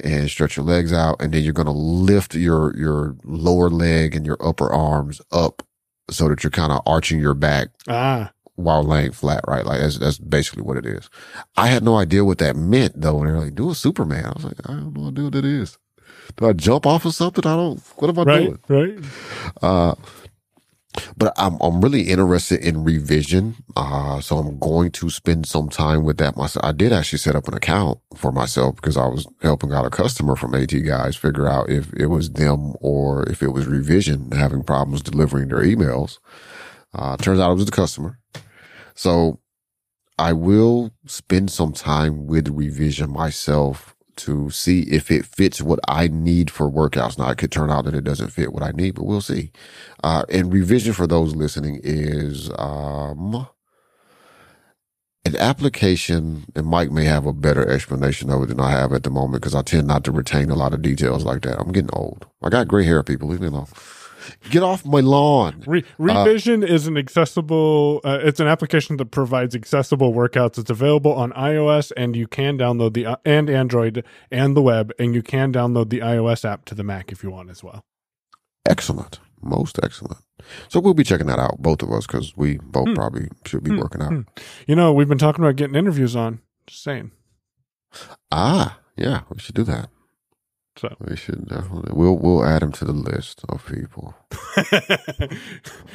and 0.00 0.28
stretch 0.28 0.56
your 0.56 0.66
legs 0.66 0.92
out. 0.92 1.20
And 1.20 1.32
then 1.32 1.42
you're 1.42 1.52
going 1.52 1.66
to 1.66 1.72
lift 1.72 2.34
your, 2.34 2.76
your 2.76 3.16
lower 3.24 3.70
leg 3.70 4.14
and 4.14 4.26
your 4.26 4.38
upper 4.40 4.72
arms 4.72 5.20
up 5.30 5.62
so 6.10 6.28
that 6.28 6.42
you're 6.42 6.50
kind 6.50 6.72
of 6.72 6.80
arching 6.86 7.20
your 7.20 7.34
back. 7.34 7.68
Ah. 7.88 8.32
While 8.56 8.84
laying 8.84 9.12
flat, 9.12 9.44
right? 9.48 9.64
Like 9.64 9.80
that's, 9.80 9.98
that's 9.98 10.18
basically 10.18 10.62
what 10.62 10.76
it 10.76 10.84
is. 10.84 11.08
I 11.56 11.68
had 11.68 11.82
no 11.82 11.96
idea 11.96 12.22
what 12.22 12.36
that 12.38 12.54
meant 12.54 13.00
though. 13.00 13.18
And 13.20 13.28
they're 13.28 13.40
like, 13.40 13.54
do 13.54 13.70
a 13.70 13.74
Superman. 13.74 14.26
I 14.26 14.32
was 14.34 14.44
like, 14.44 14.60
I 14.68 14.74
don't 14.74 14.94
know 14.94 15.24
what 15.24 15.32
that 15.32 15.44
is. 15.44 15.78
Do 16.36 16.46
I 16.46 16.52
jump 16.52 16.86
off 16.86 17.06
of 17.06 17.14
something? 17.14 17.46
I 17.46 17.56
don't, 17.56 17.80
what 17.96 18.10
am 18.10 18.18
I 18.18 18.22
right, 18.24 18.68
doing? 18.68 18.98
Right. 18.98 19.04
Uh, 19.62 19.94
but 21.16 21.32
I'm 21.36 21.58
I'm 21.60 21.80
really 21.80 22.02
interested 22.02 22.60
in 22.60 22.84
revision. 22.84 23.56
Uh, 23.76 24.20
so 24.20 24.38
I'm 24.38 24.58
going 24.58 24.90
to 24.92 25.10
spend 25.10 25.46
some 25.46 25.68
time 25.68 26.04
with 26.04 26.18
that 26.18 26.36
myself. 26.36 26.64
I 26.64 26.72
did 26.72 26.92
actually 26.92 27.18
set 27.18 27.36
up 27.36 27.48
an 27.48 27.54
account 27.54 27.98
for 28.16 28.32
myself 28.32 28.76
because 28.76 28.96
I 28.96 29.06
was 29.06 29.26
helping 29.40 29.72
out 29.72 29.86
a 29.86 29.90
customer 29.90 30.36
from 30.36 30.54
AT 30.54 30.70
guys 30.84 31.16
figure 31.16 31.48
out 31.48 31.70
if 31.70 31.92
it 31.94 32.06
was 32.06 32.30
them 32.30 32.74
or 32.80 33.28
if 33.28 33.42
it 33.42 33.48
was 33.48 33.66
revision 33.66 34.30
having 34.32 34.62
problems 34.62 35.02
delivering 35.02 35.48
their 35.48 35.62
emails. 35.62 36.18
Uh, 36.94 37.16
turns 37.16 37.40
out 37.40 37.50
it 37.50 37.56
was 37.56 37.66
the 37.66 37.72
customer. 37.72 38.18
So 38.94 39.40
I 40.18 40.34
will 40.34 40.92
spend 41.06 41.50
some 41.50 41.72
time 41.72 42.26
with 42.26 42.48
revision 42.48 43.10
myself 43.10 43.91
to 44.16 44.50
see 44.50 44.82
if 44.82 45.10
it 45.10 45.26
fits 45.26 45.62
what 45.62 45.80
I 45.88 46.08
need 46.08 46.50
for 46.50 46.70
workouts. 46.70 47.18
Now, 47.18 47.30
it 47.30 47.38
could 47.38 47.52
turn 47.52 47.70
out 47.70 47.86
that 47.86 47.94
it 47.94 48.04
doesn't 48.04 48.30
fit 48.30 48.52
what 48.52 48.62
I 48.64 48.72
need, 48.72 48.94
but 48.96 49.04
we'll 49.04 49.20
see. 49.22 49.52
Uh, 50.04 50.24
and 50.30 50.52
revision 50.52 50.92
for 50.94 51.06
those 51.06 51.36
listening 51.36 51.80
is, 51.84 52.50
um, 52.58 53.46
an 55.24 55.36
application, 55.36 56.44
and 56.56 56.66
Mike 56.66 56.90
may 56.90 57.04
have 57.04 57.26
a 57.26 57.32
better 57.32 57.68
explanation 57.70 58.30
of 58.30 58.42
it 58.42 58.46
than 58.48 58.60
I 58.60 58.70
have 58.72 58.92
at 58.92 59.04
the 59.04 59.10
moment 59.10 59.42
because 59.42 59.54
I 59.54 59.62
tend 59.62 59.86
not 59.88 60.04
to 60.04 60.12
retain 60.12 60.50
a 60.50 60.56
lot 60.56 60.74
of 60.74 60.82
details 60.82 61.24
like 61.24 61.42
that. 61.42 61.60
I'm 61.60 61.72
getting 61.72 61.90
old. 61.94 62.26
I 62.42 62.50
got 62.50 62.68
gray 62.68 62.84
hair, 62.84 63.02
people. 63.04 63.28
Leave 63.28 63.40
me 63.40 63.48
alone. 63.48 63.68
Get 64.50 64.62
off 64.62 64.84
my 64.84 65.00
lawn. 65.00 65.62
Re- 65.66 65.84
Revision 65.98 66.62
uh, 66.62 66.66
is 66.66 66.86
an 66.86 66.96
accessible. 66.96 68.00
Uh, 68.04 68.18
it's 68.22 68.40
an 68.40 68.46
application 68.46 68.96
that 68.98 69.06
provides 69.06 69.54
accessible 69.54 70.12
workouts. 70.12 70.58
It's 70.58 70.70
available 70.70 71.12
on 71.12 71.32
iOS, 71.32 71.92
and 71.96 72.16
you 72.16 72.26
can 72.26 72.58
download 72.58 72.94
the 72.94 73.06
uh, 73.06 73.16
and 73.24 73.48
Android 73.48 74.04
and 74.30 74.56
the 74.56 74.62
web, 74.62 74.92
and 74.98 75.14
you 75.14 75.22
can 75.22 75.52
download 75.52 75.90
the 75.90 76.00
iOS 76.00 76.44
app 76.44 76.64
to 76.66 76.74
the 76.74 76.84
Mac 76.84 77.12
if 77.12 77.22
you 77.22 77.30
want 77.30 77.50
as 77.50 77.62
well. 77.62 77.84
Excellent, 78.68 79.18
most 79.40 79.78
excellent. 79.82 80.18
So 80.68 80.80
we'll 80.80 80.94
be 80.94 81.04
checking 81.04 81.26
that 81.26 81.38
out, 81.38 81.58
both 81.58 81.82
of 81.82 81.90
us, 81.92 82.06
because 82.06 82.36
we 82.36 82.58
both 82.58 82.88
hmm. 82.88 82.94
probably 82.94 83.28
should 83.46 83.64
be 83.64 83.70
hmm. 83.70 83.78
working 83.78 84.02
out. 84.02 84.12
Hmm. 84.12 84.20
You 84.66 84.76
know, 84.76 84.92
we've 84.92 85.08
been 85.08 85.18
talking 85.18 85.44
about 85.44 85.56
getting 85.56 85.76
interviews 85.76 86.16
on. 86.16 86.40
Just 86.66 86.82
saying. 86.82 87.12
Ah, 88.30 88.78
yeah, 88.96 89.22
we 89.30 89.38
should 89.38 89.54
do 89.54 89.64
that. 89.64 89.88
So 90.76 90.94
we 91.00 91.16
should 91.16 91.48
definitely 91.48 91.92
we'll 91.94 92.16
we'll 92.16 92.44
add 92.44 92.62
him 92.62 92.72
to 92.72 92.84
the 92.84 92.92
list 92.92 93.42
of 93.48 93.64
people. 93.66 94.14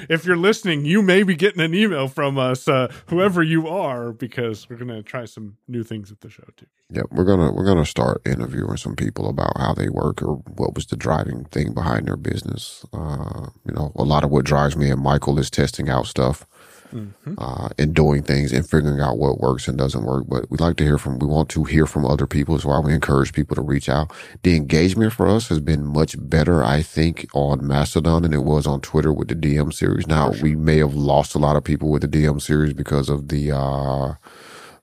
if 0.07 0.23
you're 0.23 0.37
listening, 0.37 0.85
you 0.85 1.01
may 1.01 1.23
be 1.23 1.35
getting 1.35 1.61
an 1.61 1.73
email 1.73 2.07
from 2.07 2.37
us, 2.37 2.67
uh, 2.67 2.91
whoever 3.07 3.41
you 3.41 3.67
are, 3.67 4.11
because 4.11 4.69
we're 4.69 4.77
gonna 4.77 5.01
try 5.01 5.25
some 5.25 5.57
new 5.67 5.83
things 5.83 6.11
at 6.11 6.21
the 6.21 6.29
show 6.29 6.43
too. 6.55 6.67
Yep, 6.91 7.07
we're 7.11 7.25
gonna 7.25 7.51
we're 7.51 7.65
gonna 7.65 7.85
start 7.85 8.21
interviewing 8.25 8.77
some 8.77 8.95
people 8.95 9.27
about 9.27 9.57
how 9.57 9.73
they 9.73 9.89
work 9.89 10.21
or 10.21 10.35
what 10.35 10.75
was 10.75 10.85
the 10.85 10.95
driving 10.95 11.45
thing 11.45 11.73
behind 11.73 12.07
their 12.07 12.17
business. 12.17 12.85
Uh, 12.93 13.47
you 13.65 13.73
know, 13.73 13.91
a 13.95 14.03
lot 14.03 14.23
of 14.23 14.29
what 14.29 14.45
drives 14.45 14.77
me 14.77 14.91
and 14.91 15.01
Michael 15.01 15.39
is 15.39 15.49
testing 15.49 15.89
out 15.89 16.05
stuff 16.05 16.45
mm-hmm. 16.93 17.33
uh, 17.37 17.69
and 17.77 17.93
doing 17.93 18.23
things 18.23 18.51
and 18.51 18.67
figuring 18.67 18.99
out 18.99 19.17
what 19.17 19.39
works 19.39 19.67
and 19.67 19.77
doesn't 19.77 20.03
work. 20.03 20.25
But 20.27 20.49
we 20.49 20.57
like 20.57 20.77
to 20.77 20.83
hear 20.83 20.97
from, 20.97 21.19
we 21.19 21.27
want 21.27 21.49
to 21.49 21.63
hear 21.63 21.85
from 21.85 22.05
other 22.05 22.27
people. 22.27 22.55
That's 22.55 22.65
why 22.65 22.79
we 22.79 22.93
encourage 22.93 23.33
people 23.33 23.55
to 23.55 23.61
reach 23.61 23.89
out. 23.89 24.11
The 24.43 24.55
engagement 24.55 25.13
for 25.13 25.27
us 25.27 25.49
has 25.49 25.59
been 25.59 25.85
much 25.85 26.15
better, 26.19 26.63
I 26.63 26.81
think, 26.81 27.27
on 27.33 27.65
Mastodon 27.65 28.23
than 28.23 28.33
it 28.33 28.43
was 28.43 28.67
on 28.67 28.81
Twitter 28.81 29.13
with 29.13 29.27
the 29.27 29.35
DM 29.35 29.73
series. 29.73 30.07
Now, 30.07 30.31
sure. 30.31 30.43
we 30.43 30.55
may 30.55 30.77
have 30.77 30.95
lost 30.95 31.35
a 31.35 31.39
lot 31.39 31.55
of 31.55 31.63
people 31.63 31.89
with 31.89 32.01
the 32.01 32.07
DM 32.07 32.41
series 32.41 32.73
because 32.73 33.09
of 33.09 33.29
the, 33.29 33.51
uh, 33.51 34.13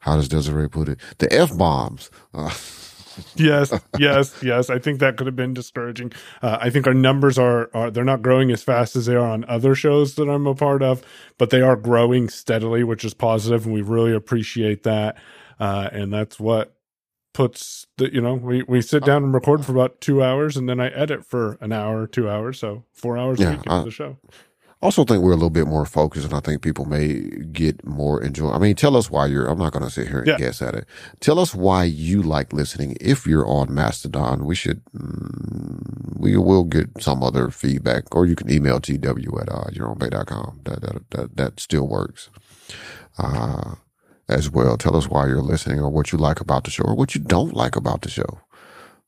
how 0.01 0.16
does 0.16 0.28
Desiree 0.28 0.68
put 0.68 0.89
it? 0.89 0.98
The 1.18 1.32
F 1.32 1.56
bombs. 1.56 2.10
Uh, 2.32 2.55
yes, 3.36 3.72
yes, 3.98 4.34
yes. 4.42 4.70
I 4.70 4.78
think 4.78 5.00
that 5.00 5.16
could 5.16 5.26
have 5.26 5.36
been 5.36 5.54
discouraging. 5.54 6.12
Uh, 6.42 6.58
I 6.60 6.70
think 6.70 6.86
our 6.86 6.94
numbers 6.94 7.38
are, 7.38 7.70
are 7.74 7.90
they're 7.90 8.04
not 8.04 8.22
growing 8.22 8.50
as 8.50 8.62
fast 8.62 8.96
as 8.96 9.06
they 9.06 9.14
are 9.14 9.26
on 9.26 9.44
other 9.46 9.74
shows 9.74 10.14
that 10.16 10.28
I'm 10.28 10.46
a 10.46 10.54
part 10.54 10.82
of, 10.82 11.02
but 11.38 11.50
they 11.50 11.60
are 11.60 11.76
growing 11.76 12.28
steadily, 12.28 12.84
which 12.84 13.04
is 13.04 13.14
positive, 13.14 13.64
and 13.64 13.74
we 13.74 13.82
really 13.82 14.12
appreciate 14.12 14.82
that. 14.84 15.16
Uh, 15.58 15.88
and 15.92 16.12
that's 16.12 16.40
what 16.40 16.74
puts 17.32 17.86
the 17.96 18.12
you 18.14 18.20
know 18.20 18.34
we 18.34 18.62
we 18.62 18.80
sit 18.80 19.04
down 19.04 19.24
and 19.24 19.34
record 19.34 19.64
for 19.64 19.72
about 19.72 20.00
two 20.00 20.22
hours, 20.22 20.56
and 20.56 20.68
then 20.68 20.80
I 20.80 20.88
edit 20.88 21.24
for 21.24 21.58
an 21.60 21.72
hour, 21.72 22.06
two 22.06 22.30
hours, 22.30 22.58
so 22.58 22.84
four 22.92 23.18
hours 23.18 23.40
yeah, 23.40 23.48
a 23.48 23.50
week 23.50 23.66
into 23.66 23.84
the 23.84 23.90
show 23.90 24.18
also 24.85 25.05
think 25.05 25.23
we're 25.23 25.32
a 25.32 25.36
little 25.36 25.51
bit 25.51 25.66
more 25.66 25.86
focused 25.86 26.27
and 26.27 26.35
I 26.35 26.40
think 26.40 26.62
people 26.62 26.85
may 26.85 27.15
get 27.52 27.85
more 27.86 28.23
enjoy. 28.23 28.51
I 28.51 28.59
mean, 28.59 28.74
tell 28.77 28.97
us 28.97 29.11
why 29.11 29.27
you're, 29.27 29.47
I'm 29.47 29.59
not 29.59 29.73
going 29.73 29.85
to 29.85 29.90
sit 29.90 30.09
here 30.09 30.19
and 30.19 30.27
yeah. 30.27 30.36
guess 30.36 30.61
at 30.61 30.74
it. 30.74 30.86
Tell 31.20 31.39
us 31.39 31.55
why 31.55 31.85
you 31.85 32.23
like 32.23 32.52
listening. 32.52 32.97
If 33.01 33.27
you're 33.27 33.47
on 33.47 33.74
Mastodon, 33.74 34.44
we 34.44 34.55
should, 34.55 34.82
mm, 34.94 36.19
we 36.19 36.36
will 36.36 36.65
get 36.65 36.90
some 37.01 37.23
other 37.23 37.51
feedback 37.51 38.15
or 38.15 38.27
you 38.27 38.36
can 38.36 38.51
email 38.51 38.78
tw 38.78 38.97
at, 38.97 39.48
uh, 39.48 39.70
yourownpay.com. 39.73 40.61
That, 40.65 40.81
that, 40.82 41.11
that, 41.11 41.36
that 41.36 41.61
still 41.61 41.89
works. 41.89 42.28
Uh, 43.19 43.77
as 44.28 44.51
well. 44.51 44.77
Tell 44.77 44.97
us 44.97 45.09
why 45.09 45.27
you're 45.27 45.43
listening 45.43 45.78
or 45.81 45.90
what 45.90 46.12
you 46.12 46.19
like 46.19 46.40
about 46.40 46.65
the 46.65 46.70
show 46.70 46.85
or 46.85 46.94
what 46.94 47.15
you 47.15 47.20
don't 47.20 47.55
like 47.55 47.77
about 47.77 48.02
the 48.02 48.11
show. 48.11 48.40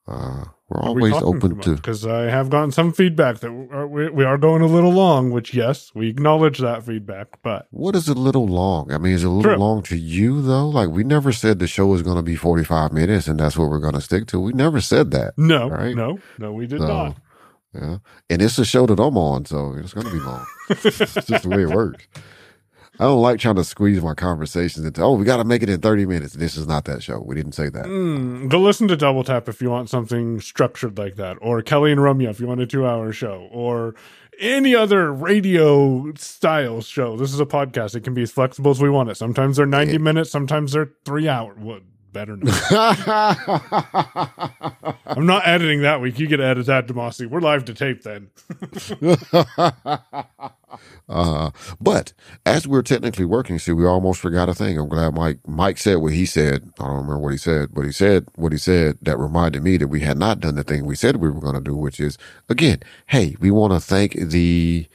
Uh, 0.06 0.44
we're 0.68 0.80
always 0.80 1.12
we 1.12 1.18
open 1.20 1.60
to 1.60 1.76
because 1.76 2.04
I 2.04 2.22
have 2.22 2.50
gotten 2.50 2.72
some 2.72 2.92
feedback 2.92 3.38
that 3.38 3.52
we, 3.52 4.10
we 4.10 4.24
are 4.24 4.36
going 4.36 4.62
a 4.62 4.66
little 4.66 4.90
long. 4.90 5.30
Which 5.30 5.54
yes, 5.54 5.92
we 5.94 6.08
acknowledge 6.08 6.58
that 6.58 6.82
feedback. 6.84 7.40
But 7.42 7.68
what 7.70 7.94
is 7.94 8.08
a 8.08 8.14
little 8.14 8.46
long? 8.46 8.90
I 8.90 8.98
mean, 8.98 9.12
is 9.12 9.22
it 9.22 9.28
a 9.28 9.30
little 9.30 9.52
True. 9.52 9.60
long 9.60 9.82
to 9.84 9.96
you 9.96 10.42
though? 10.42 10.68
Like 10.68 10.88
we 10.88 11.04
never 11.04 11.32
said 11.32 11.60
the 11.60 11.68
show 11.68 11.86
was 11.86 12.02
going 12.02 12.16
to 12.16 12.22
be 12.22 12.34
forty 12.34 12.64
five 12.64 12.92
minutes, 12.92 13.28
and 13.28 13.38
that's 13.38 13.56
what 13.56 13.70
we're 13.70 13.78
going 13.78 13.94
to 13.94 14.00
stick 14.00 14.26
to. 14.28 14.40
We 14.40 14.52
never 14.54 14.80
said 14.80 15.12
that. 15.12 15.34
No, 15.36 15.68
right? 15.70 15.94
no, 15.94 16.18
no, 16.38 16.52
we 16.52 16.66
did 16.66 16.80
so, 16.80 16.86
not. 16.86 17.16
Yeah, 17.72 17.98
and 18.28 18.42
it's 18.42 18.58
a 18.58 18.64
show 18.64 18.86
that 18.86 18.98
I'm 18.98 19.16
on, 19.16 19.44
so 19.44 19.74
it's 19.74 19.94
going 19.94 20.06
to 20.06 20.12
be 20.12 20.18
long. 20.18 20.46
it's 20.70 21.26
just 21.26 21.42
the 21.44 21.48
way 21.48 21.62
it 21.62 21.70
works. 21.70 22.08
I 22.98 23.04
don't 23.04 23.20
like 23.20 23.38
trying 23.38 23.56
to 23.56 23.64
squeeze 23.64 24.02
my 24.02 24.14
conversations 24.14 24.84
into, 24.86 25.02
oh, 25.02 25.12
we 25.12 25.24
got 25.24 25.36
to 25.36 25.44
make 25.44 25.62
it 25.62 25.68
in 25.68 25.80
30 25.80 26.06
minutes. 26.06 26.34
This 26.34 26.56
is 26.56 26.66
not 26.66 26.86
that 26.86 27.02
show. 27.02 27.20
We 27.20 27.34
didn't 27.34 27.52
say 27.52 27.68
that. 27.68 27.84
Mm, 27.84 28.48
go 28.48 28.58
listen 28.58 28.88
to 28.88 28.96
Double 28.96 29.22
Tap 29.22 29.48
if 29.48 29.60
you 29.60 29.70
want 29.70 29.90
something 29.90 30.40
structured 30.40 30.96
like 30.96 31.16
that, 31.16 31.36
or 31.40 31.60
Kelly 31.62 31.92
and 31.92 32.02
Romeo 32.02 32.30
if 32.30 32.40
you 32.40 32.46
want 32.46 32.60
a 32.60 32.66
two 32.66 32.86
hour 32.86 33.12
show, 33.12 33.48
or 33.52 33.94
any 34.38 34.74
other 34.74 35.12
radio 35.12 36.12
style 36.14 36.80
show. 36.80 37.16
This 37.16 37.32
is 37.32 37.40
a 37.40 37.46
podcast. 37.46 37.94
It 37.94 38.00
can 38.00 38.14
be 38.14 38.22
as 38.22 38.30
flexible 38.30 38.70
as 38.70 38.80
we 38.80 38.90
want 38.90 39.10
it. 39.10 39.16
Sometimes 39.16 39.56
they're 39.56 39.66
90 39.66 39.92
yeah. 39.92 39.98
minutes, 39.98 40.30
sometimes 40.30 40.72
they're 40.72 40.92
three 41.04 41.28
hours. 41.28 41.56
Better 42.16 42.38
not. 42.38 42.72
I'm 45.06 45.26
not 45.26 45.46
editing 45.46 45.82
that 45.82 46.00
week. 46.00 46.18
You 46.18 46.26
get 46.26 46.38
to 46.38 46.46
edit 46.46 46.64
that, 46.64 46.86
Damashe. 46.86 47.28
We're 47.28 47.42
live 47.42 47.66
to 47.66 47.74
tape 47.74 48.04
then. 48.04 48.28
uh, 51.10 51.50
but 51.78 52.14
as 52.46 52.66
we're 52.66 52.80
technically 52.80 53.26
working, 53.26 53.58
see, 53.58 53.72
we 53.72 53.84
almost 53.84 54.22
forgot 54.22 54.48
a 54.48 54.54
thing. 54.54 54.78
I'm 54.78 54.88
glad 54.88 55.14
Mike 55.14 55.40
Mike 55.46 55.76
said 55.76 55.96
what 55.96 56.14
he 56.14 56.24
said. 56.24 56.72
I 56.80 56.84
don't 56.84 56.94
remember 56.94 57.18
what 57.18 57.32
he 57.32 57.38
said, 57.38 57.74
but 57.74 57.84
he 57.84 57.92
said 57.92 58.26
what 58.36 58.52
he 58.52 58.58
said 58.58 58.96
that 59.02 59.18
reminded 59.18 59.62
me 59.62 59.76
that 59.76 59.88
we 59.88 60.00
had 60.00 60.16
not 60.16 60.40
done 60.40 60.54
the 60.54 60.64
thing 60.64 60.86
we 60.86 60.96
said 60.96 61.16
we 61.16 61.28
were 61.28 61.42
going 61.42 61.56
to 61.56 61.60
do, 61.60 61.76
which 61.76 62.00
is 62.00 62.16
again, 62.48 62.80
hey, 63.08 63.36
we 63.40 63.50
want 63.50 63.74
to 63.74 63.80
thank 63.80 64.14
the 64.14 64.86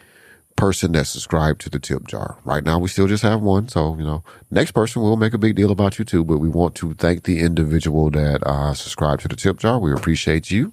person 0.62 0.92
that 0.92 1.06
subscribed 1.06 1.60
to 1.60 1.72
the 1.72 1.80
tip 1.80 2.06
jar. 2.06 2.38
Right 2.44 2.64
now, 2.64 2.78
we 2.78 2.88
still 2.88 3.08
just 3.08 3.24
have 3.24 3.42
one. 3.42 3.68
So, 3.68 3.98
you 3.98 4.04
know, 4.04 4.24
next 4.52 4.74
person 4.74 5.02
we'll 5.02 5.16
make 5.16 5.34
a 5.34 5.40
big 5.40 5.56
deal 5.56 5.72
about 5.72 5.98
you 5.98 6.06
too, 6.06 6.24
but 6.24 6.38
we 6.38 6.50
want 6.50 6.76
to 6.76 6.94
thank 6.94 7.24
the 7.24 7.40
individual 7.40 8.12
that 8.12 8.44
uh, 8.46 8.76
subscribed 8.76 9.24
to 9.24 9.28
the 9.28 9.36
tip 9.36 9.58
jar. 9.58 9.80
We 9.80 9.92
appreciate 9.92 10.52
you. 10.52 10.72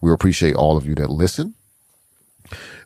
We 0.00 0.12
appreciate 0.12 0.54
all 0.54 0.76
of 0.76 0.86
you 0.86 0.94
that 0.94 1.10
listen. 1.10 1.56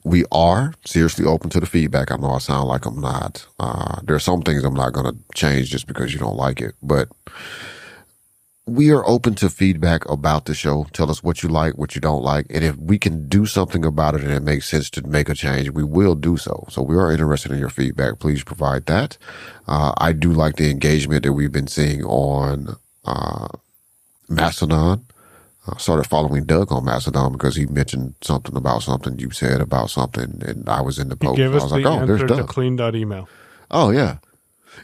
We 0.05 0.25
are 0.33 0.73
seriously 0.87 1.27
open 1.27 1.51
to 1.51 1.61
the 1.61 1.67
feedback. 1.67 2.11
I 2.11 2.17
know 2.17 2.31
I 2.31 2.39
sound 2.39 2.67
like 2.67 2.87
I'm 2.87 2.99
not. 2.99 3.47
Uh, 3.61 4.01
there 4.03 4.17
are 4.17 4.27
some 4.31 4.41
things 4.41 4.65
I'm 4.65 4.73
not 4.73 4.95
going 4.95 5.13
to 5.13 5.19
change 5.35 5.69
just 5.69 5.87
because 5.87 6.15
you 6.15 6.19
don't 6.19 6.37
like 6.37 6.63
it, 6.63 6.75
but 6.83 7.11
we 8.67 8.91
are 8.91 9.07
open 9.09 9.35
to 9.37 9.51
feedback 9.51 10.09
about 10.09 10.45
the 10.45 10.55
show. 10.55 10.87
Tell 10.93 11.11
us 11.11 11.23
what 11.23 11.43
you 11.43 11.49
like, 11.49 11.77
what 11.77 11.95
you 11.95 12.01
don't 12.01 12.23
like. 12.23 12.47
And 12.51 12.63
if 12.63 12.77
we 12.77 12.97
can 12.97 13.29
do 13.29 13.45
something 13.45 13.85
about 13.85 14.15
it 14.15 14.23
and 14.23 14.31
it 14.31 14.43
makes 14.43 14.69
sense 14.69 14.89
to 14.91 15.07
make 15.07 15.29
a 15.29 15.35
change, 15.35 15.71
we 15.71 15.83
will 15.83 16.15
do 16.15 16.37
so. 16.37 16.67
So 16.71 16.81
we 16.81 16.97
are 16.97 17.11
interested 17.11 17.51
in 17.51 17.59
your 17.59 17.71
feedback. 17.71 18.21
Please 18.21 18.45
provide 18.45 18.87
that. 18.87 19.19
Uh, 19.67 19.93
I 19.99 20.13
do 20.13 20.31
like 20.33 20.57
the 20.57 20.71
engagement 20.71 21.25
that 21.25 21.33
we've 21.33 21.51
been 21.51 21.67
seeing 21.67 22.05
on, 22.05 22.77
uh, 23.05 23.49
Mastodon. 24.29 25.07
I 25.67 25.79
started 25.79 26.05
following 26.09 26.45
Doug 26.45 26.73
on 26.73 26.85
Mastodon 26.85 27.33
because 27.33 27.57
he 27.57 27.67
mentioned 27.67 28.15
something 28.21 28.57
about 28.57 28.83
something 28.83 29.19
you 29.19 29.31
said 29.31 29.61
about 29.61 29.91
something, 29.91 30.43
and 30.45 30.69
I 30.69 30.81
was 30.81 30.99
in 30.99 31.09
the 31.09 31.17
post. 31.17 31.39
He 31.39 31.45
gave 31.45 31.55
us 31.55 31.63
I 31.63 31.65
was 31.65 31.73
the 31.73 31.79
like, 31.79 32.03
"Oh, 32.03 32.07
there's 32.07 32.25
Doug." 32.25 32.39
To 32.39 32.45
clean 32.45 32.75
dot 32.75 32.97
email. 32.97 33.29
Oh 33.71 33.91
yeah, 33.91 34.19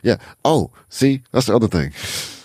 yeah. 0.05 0.19
Oh, 0.45 0.71
see, 0.89 1.23
that's 1.33 1.47
the 1.47 1.57
other 1.57 1.67
thing. 1.67 1.93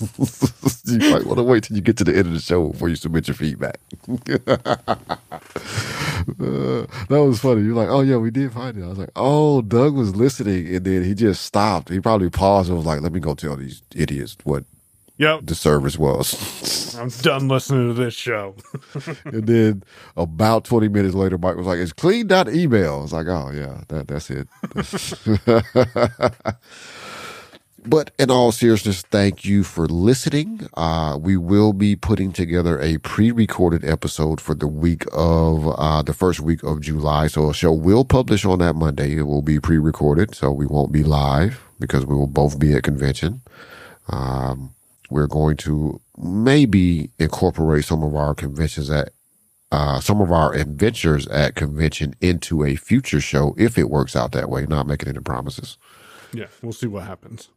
you 0.00 1.10
might 1.10 1.26
want 1.26 1.38
to 1.38 1.42
wait 1.42 1.64
till 1.64 1.76
you 1.76 1.82
get 1.82 1.96
to 1.96 2.04
the 2.04 2.16
end 2.16 2.28
of 2.28 2.32
the 2.32 2.40
show 2.40 2.68
before 2.68 2.88
you 2.88 2.96
submit 2.96 3.26
your 3.26 3.34
feedback. 3.34 3.80
uh, 4.08 4.16
that 7.08 7.24
was 7.24 7.40
funny. 7.40 7.62
You're 7.62 7.74
like, 7.74 7.88
oh 7.88 8.00
yeah, 8.00 8.16
we 8.16 8.30
did 8.30 8.52
find 8.52 8.76
it. 8.78 8.84
I 8.84 8.88
was 8.88 8.98
like, 8.98 9.10
oh, 9.16 9.62
Doug 9.62 9.94
was 9.94 10.14
listening, 10.14 10.74
and 10.74 10.84
then 10.84 11.02
he 11.02 11.14
just 11.14 11.42
stopped. 11.42 11.88
He 11.88 12.00
probably 12.00 12.30
paused 12.30 12.68
and 12.68 12.76
was 12.76 12.86
like, 12.86 13.00
let 13.00 13.12
me 13.12 13.20
go 13.20 13.34
tell 13.34 13.56
these 13.56 13.82
idiots 13.94 14.36
what 14.44 14.64
yep. 15.16 15.40
the 15.42 15.54
service 15.54 15.98
was. 15.98 16.94
I'm 16.98 17.08
done 17.08 17.48
listening 17.48 17.88
to 17.88 17.94
this 17.94 18.14
show. 18.14 18.54
and 19.24 19.46
then 19.46 19.82
about 20.16 20.64
20 20.64 20.88
minutes 20.88 21.14
later, 21.14 21.38
Mike 21.38 21.56
was 21.56 21.66
like, 21.66 21.78
it's 21.78 21.92
clean 21.92 22.28
that 22.28 22.48
email. 22.48 22.98
I 22.98 23.02
was 23.02 23.12
like, 23.12 23.26
oh 23.26 23.50
yeah, 23.52 23.82
that 23.88 24.08
that's 24.08 24.30
it. 24.30 24.48
But 27.88 28.10
in 28.18 28.30
all 28.30 28.52
seriousness, 28.52 29.00
thank 29.00 29.46
you 29.46 29.64
for 29.64 29.86
listening. 29.86 30.68
Uh, 30.74 31.18
we 31.18 31.38
will 31.38 31.72
be 31.72 31.96
putting 31.96 32.32
together 32.32 32.78
a 32.78 32.98
pre-recorded 32.98 33.82
episode 33.82 34.42
for 34.42 34.54
the 34.54 34.66
week 34.66 35.06
of, 35.10 35.66
uh, 35.66 36.02
the 36.02 36.12
first 36.12 36.40
week 36.40 36.62
of 36.62 36.82
July. 36.82 37.28
So 37.28 37.48
a 37.48 37.54
show 37.54 37.72
will 37.72 38.04
publish 38.04 38.44
on 38.44 38.58
that 38.58 38.76
Monday. 38.76 39.16
It 39.16 39.22
will 39.22 39.40
be 39.40 39.58
pre-recorded. 39.58 40.34
So 40.34 40.52
we 40.52 40.66
won't 40.66 40.92
be 40.92 41.02
live 41.02 41.64
because 41.80 42.04
we 42.04 42.14
will 42.14 42.26
both 42.26 42.58
be 42.58 42.74
at 42.74 42.82
convention. 42.82 43.40
Um, 44.08 44.74
we're 45.08 45.26
going 45.26 45.56
to 45.58 45.98
maybe 46.18 47.08
incorporate 47.18 47.86
some 47.86 48.02
of 48.02 48.14
our 48.14 48.34
conventions 48.34 48.90
at 48.90 49.12
uh, 49.72 50.00
some 50.00 50.20
of 50.20 50.30
our 50.30 50.52
adventures 50.54 51.26
at 51.28 51.54
convention 51.54 52.14
into 52.20 52.64
a 52.64 52.74
future 52.74 53.20
show 53.20 53.54
if 53.56 53.78
it 53.78 53.88
works 53.88 54.14
out 54.14 54.32
that 54.32 54.50
way. 54.50 54.66
Not 54.66 54.86
making 54.86 55.08
any 55.08 55.20
promises. 55.20 55.78
Yeah, 56.34 56.48
we'll 56.60 56.72
see 56.72 56.86
what 56.86 57.04
happens. 57.04 57.48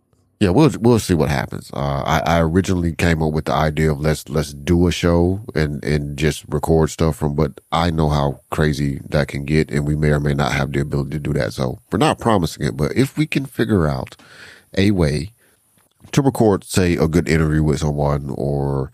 Yeah, 0.42 0.50
we'll 0.50 0.72
we'll 0.80 0.98
see 0.98 1.14
what 1.14 1.30
happens. 1.30 1.70
Uh, 1.72 2.02
I, 2.04 2.22
I 2.26 2.40
originally 2.42 2.96
came 2.96 3.22
up 3.22 3.32
with 3.32 3.46
the 3.46 3.54
idea 3.54 3.92
of 3.92 4.00
let's 4.00 4.28
let's 4.28 4.54
do 4.54 4.88
a 4.88 4.92
show 4.92 5.42
and 5.54 5.84
and 5.86 6.18
just 6.18 6.46
record 6.48 6.90
stuff 6.90 7.18
from, 7.18 7.36
but 7.36 7.62
I 7.72 7.92
know 7.92 8.10
how 8.10 8.40
crazy 8.50 9.02
that 9.10 9.28
can 9.28 9.46
get, 9.46 9.70
and 9.70 9.86
we 9.86 9.96
may 9.96 10.10
or 10.10 10.20
may 10.20 10.34
not 10.34 10.54
have 10.54 10.72
the 10.72 10.82
ability 10.82 11.12
to 11.12 11.20
do 11.20 11.34
that. 11.34 11.54
So 11.54 11.78
we're 11.92 12.00
not 12.00 12.18
promising 12.18 12.66
it, 12.66 12.76
but 12.76 12.92
if 12.94 13.20
we 13.20 13.28
can 13.28 13.46
figure 13.46 13.88
out 13.88 14.16
a 14.76 14.90
way 14.90 15.34
to 16.12 16.24
record, 16.24 16.64
say, 16.64 16.96
a 16.96 17.08
good 17.08 17.30
interview 17.30 17.62
with 17.62 17.82
someone 17.82 18.34
or 18.36 18.92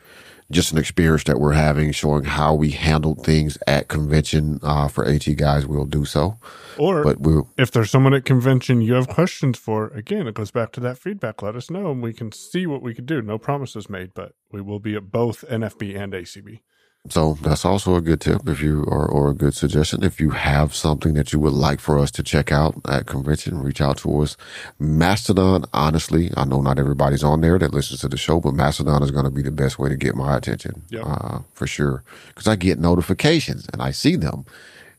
just 0.49 0.72
an 0.72 0.78
experience 0.78 1.26
that 1.26 1.40
we're 1.40 1.53
having, 1.53 1.91
showing 1.91 2.24
how 2.24 2.53
we 2.53 2.72
handled 2.72 3.24
things 3.26 3.57
at 3.68 3.88
convention 3.88 4.60
uh, 4.64 4.88
for 4.88 5.06
AT 5.06 5.26
guys, 5.36 5.65
we'll 5.65 5.86
do 5.86 6.06
so. 6.06 6.38
Or 6.78 7.03
But 7.03 7.19
we'll 7.19 7.49
if 7.57 7.72
there's 7.72 7.91
someone 7.91 8.14
at 8.14 8.26
convention 8.26 8.82
you 8.82 8.94
have 8.94 9.07
questions 9.07 9.57
for, 9.57 9.88
again, 9.90 10.28
it 10.28 10.36
goes 10.36 10.52
back 10.52 10.72
to 10.74 10.80
that 10.82 10.98
feedback. 10.98 11.41
Let 11.41 11.56
us 11.56 11.69
know 11.69 11.91
and 11.91 12.02
we 12.02 12.14
can 12.14 12.32
see 12.32 12.65
what 12.65 12.82
we 12.82 12.94
can 12.94 13.06
do. 13.06 13.22
No 13.22 13.38
promises 13.38 13.90
made, 13.90 14.14
but 14.14 14.34
we 14.52 14.61
will 14.61 14.80
be 14.80 14.95
at 14.95 15.11
both 15.11 15.44
NFB 15.49 15.99
and 15.99 16.14
ACB. 16.14 16.61
So 17.10 17.38
that's 17.41 17.64
also 17.64 17.95
a 17.95 18.02
good 18.02 18.19
tip 18.19 18.49
if 18.49 18.61
you 18.61 18.84
or, 18.84 19.07
or 19.07 19.30
a 19.30 19.34
good 19.34 19.53
suggestion. 19.53 20.03
If 20.03 20.19
you 20.19 20.32
have 20.32 20.76
something 20.76 21.14
that 21.14 21.32
you 21.32 21.40
would 21.40 21.53
like 21.53 21.80
for 21.80 21.98
us 21.98 22.11
to 22.11 22.24
check 22.24 22.52
out 22.52 22.76
at 22.90 23.06
convention, 23.06 23.60
reach 23.60 23.80
out 23.80 23.98
to 23.99 24.19
us. 24.22 24.36
Mastodon, 24.78 25.64
honestly, 25.74 26.32
I 26.36 26.44
know 26.44 26.61
not 26.61 26.80
everybody's 26.80 27.24
on 27.24 27.40
there 27.40 27.57
that 27.60 27.74
listens 27.74 28.02
to 28.02 28.10
the 28.10 28.18
show, 28.18 28.41
but 28.41 28.56
Mastodon 28.56 29.03
is 29.03 29.11
going 29.11 29.24
to 29.24 29.32
be 29.32 29.41
the 29.41 29.52
best 29.52 29.80
way 29.80 29.88
to 29.88 29.95
get 29.95 30.15
my 30.15 30.36
attention. 30.36 30.84
Yep. 30.90 31.03
Uh, 31.06 31.40
for 31.53 31.65
sure. 31.65 32.03
Cause 32.36 32.48
I 32.48 32.57
get 32.57 32.78
notifications 32.78 33.68
and 33.72 33.82
I 33.82 33.91
see 33.91 34.18
them 34.18 34.45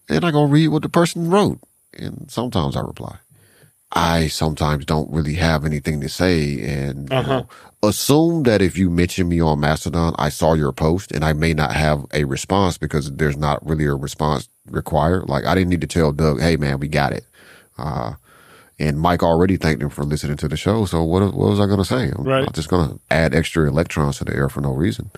and 0.08 0.24
I 0.24 0.30
go 0.30 0.44
read 0.44 0.68
what 0.68 0.82
the 0.82 0.88
person 0.88 1.28
wrote. 1.30 1.60
And 1.92 2.30
sometimes 2.30 2.74
I 2.74 2.80
reply. 2.80 3.18
I 3.92 4.28
sometimes 4.28 4.84
don't 4.86 5.10
really 5.10 5.34
have 5.34 5.64
anything 5.64 6.00
to 6.00 6.08
say 6.08 6.60
and 6.62 7.12
Uh-huh. 7.12 7.40
know, 7.40 7.48
assume 7.82 8.42
that 8.44 8.60
if 8.62 8.76
you 8.76 8.90
mention 8.90 9.28
me 9.28 9.40
on 9.40 9.60
Mastodon, 9.60 10.14
I 10.18 10.28
saw 10.30 10.55
your 10.55 10.72
post 10.72 11.12
and 11.12 11.24
I 11.24 11.32
may 11.32 11.55
not 11.55 11.72
have 11.72 12.06
a 12.12 12.24
response 12.24 12.78
because 12.78 13.12
there's 13.12 13.36
not 13.36 13.64
really 13.66 13.84
a 13.86 13.94
response 13.94 14.48
required. 14.66 15.28
Like 15.28 15.44
I 15.44 15.55
didn't 15.55 15.70
need 15.70 15.80
to 15.82 15.86
tell 15.86 16.12
Doug, 16.12 16.40
Hey 16.40 16.56
man, 16.56 16.80
we 16.80 16.88
got 16.88 17.12
it. 17.12 17.24
Uh, 17.76 18.14
and 18.80 19.00
Mike 19.00 19.22
already 19.22 19.56
thanked 19.56 19.82
him 19.82 19.90
for 19.90 20.05
listening 20.05 20.36
to 20.38 20.48
the 20.48 20.56
show. 20.56 20.84
So 20.84 21.02
what, 21.02 21.22
what 21.34 21.50
was 21.50 21.60
I 21.60 21.66
going 21.66 21.78
to 21.78 21.84
say? 21.84 22.10
I'm 22.16 22.24
Right. 22.24 22.42
not 22.42 22.55
just 22.55 22.68
going 22.68 22.88
to 22.90 23.00
add 23.10 23.34
extra 23.34 23.66
electrons 23.68 24.18
to 24.18 24.24
the 24.24 24.34
air 24.34 24.48
for 24.48 24.60
no 24.60 24.72
reason. 24.72 25.10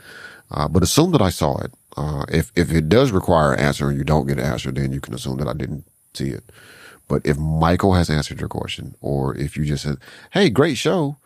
Uh, 0.51 0.67
but 0.67 0.83
assume 0.83 1.13
that 1.13 1.23
I 1.23 1.31
saw 1.31 1.59
it. 1.59 1.73
Uh, 1.97 2.25
if, 2.31 2.53
if 2.57 2.73
it 2.73 2.89
does 2.89 3.13
require 3.13 3.53
an 3.53 3.61
answer 3.61 3.89
and 3.89 3.99
you 3.99 4.05
don't 4.05 4.27
get 4.27 4.39
an 4.39 4.45
answer, 4.47 4.71
then 4.73 4.93
you 4.93 5.01
can 5.01 5.15
assume 5.15 5.37
that 5.39 5.49
I 5.49 5.53
didn't 5.53 5.85
see 6.15 6.29
it. 6.31 6.51
But 7.07 7.23
if 7.25 7.37
Michael 7.39 7.95
has 7.95 8.09
answered 8.09 8.41
your 8.41 8.49
question, 8.49 8.95
or 9.01 9.37
if 9.37 9.57
you 9.57 9.65
just 9.65 9.83
said, 9.85 9.97
Hey, 10.31 10.49
great 10.49 10.77
show. 10.79 11.17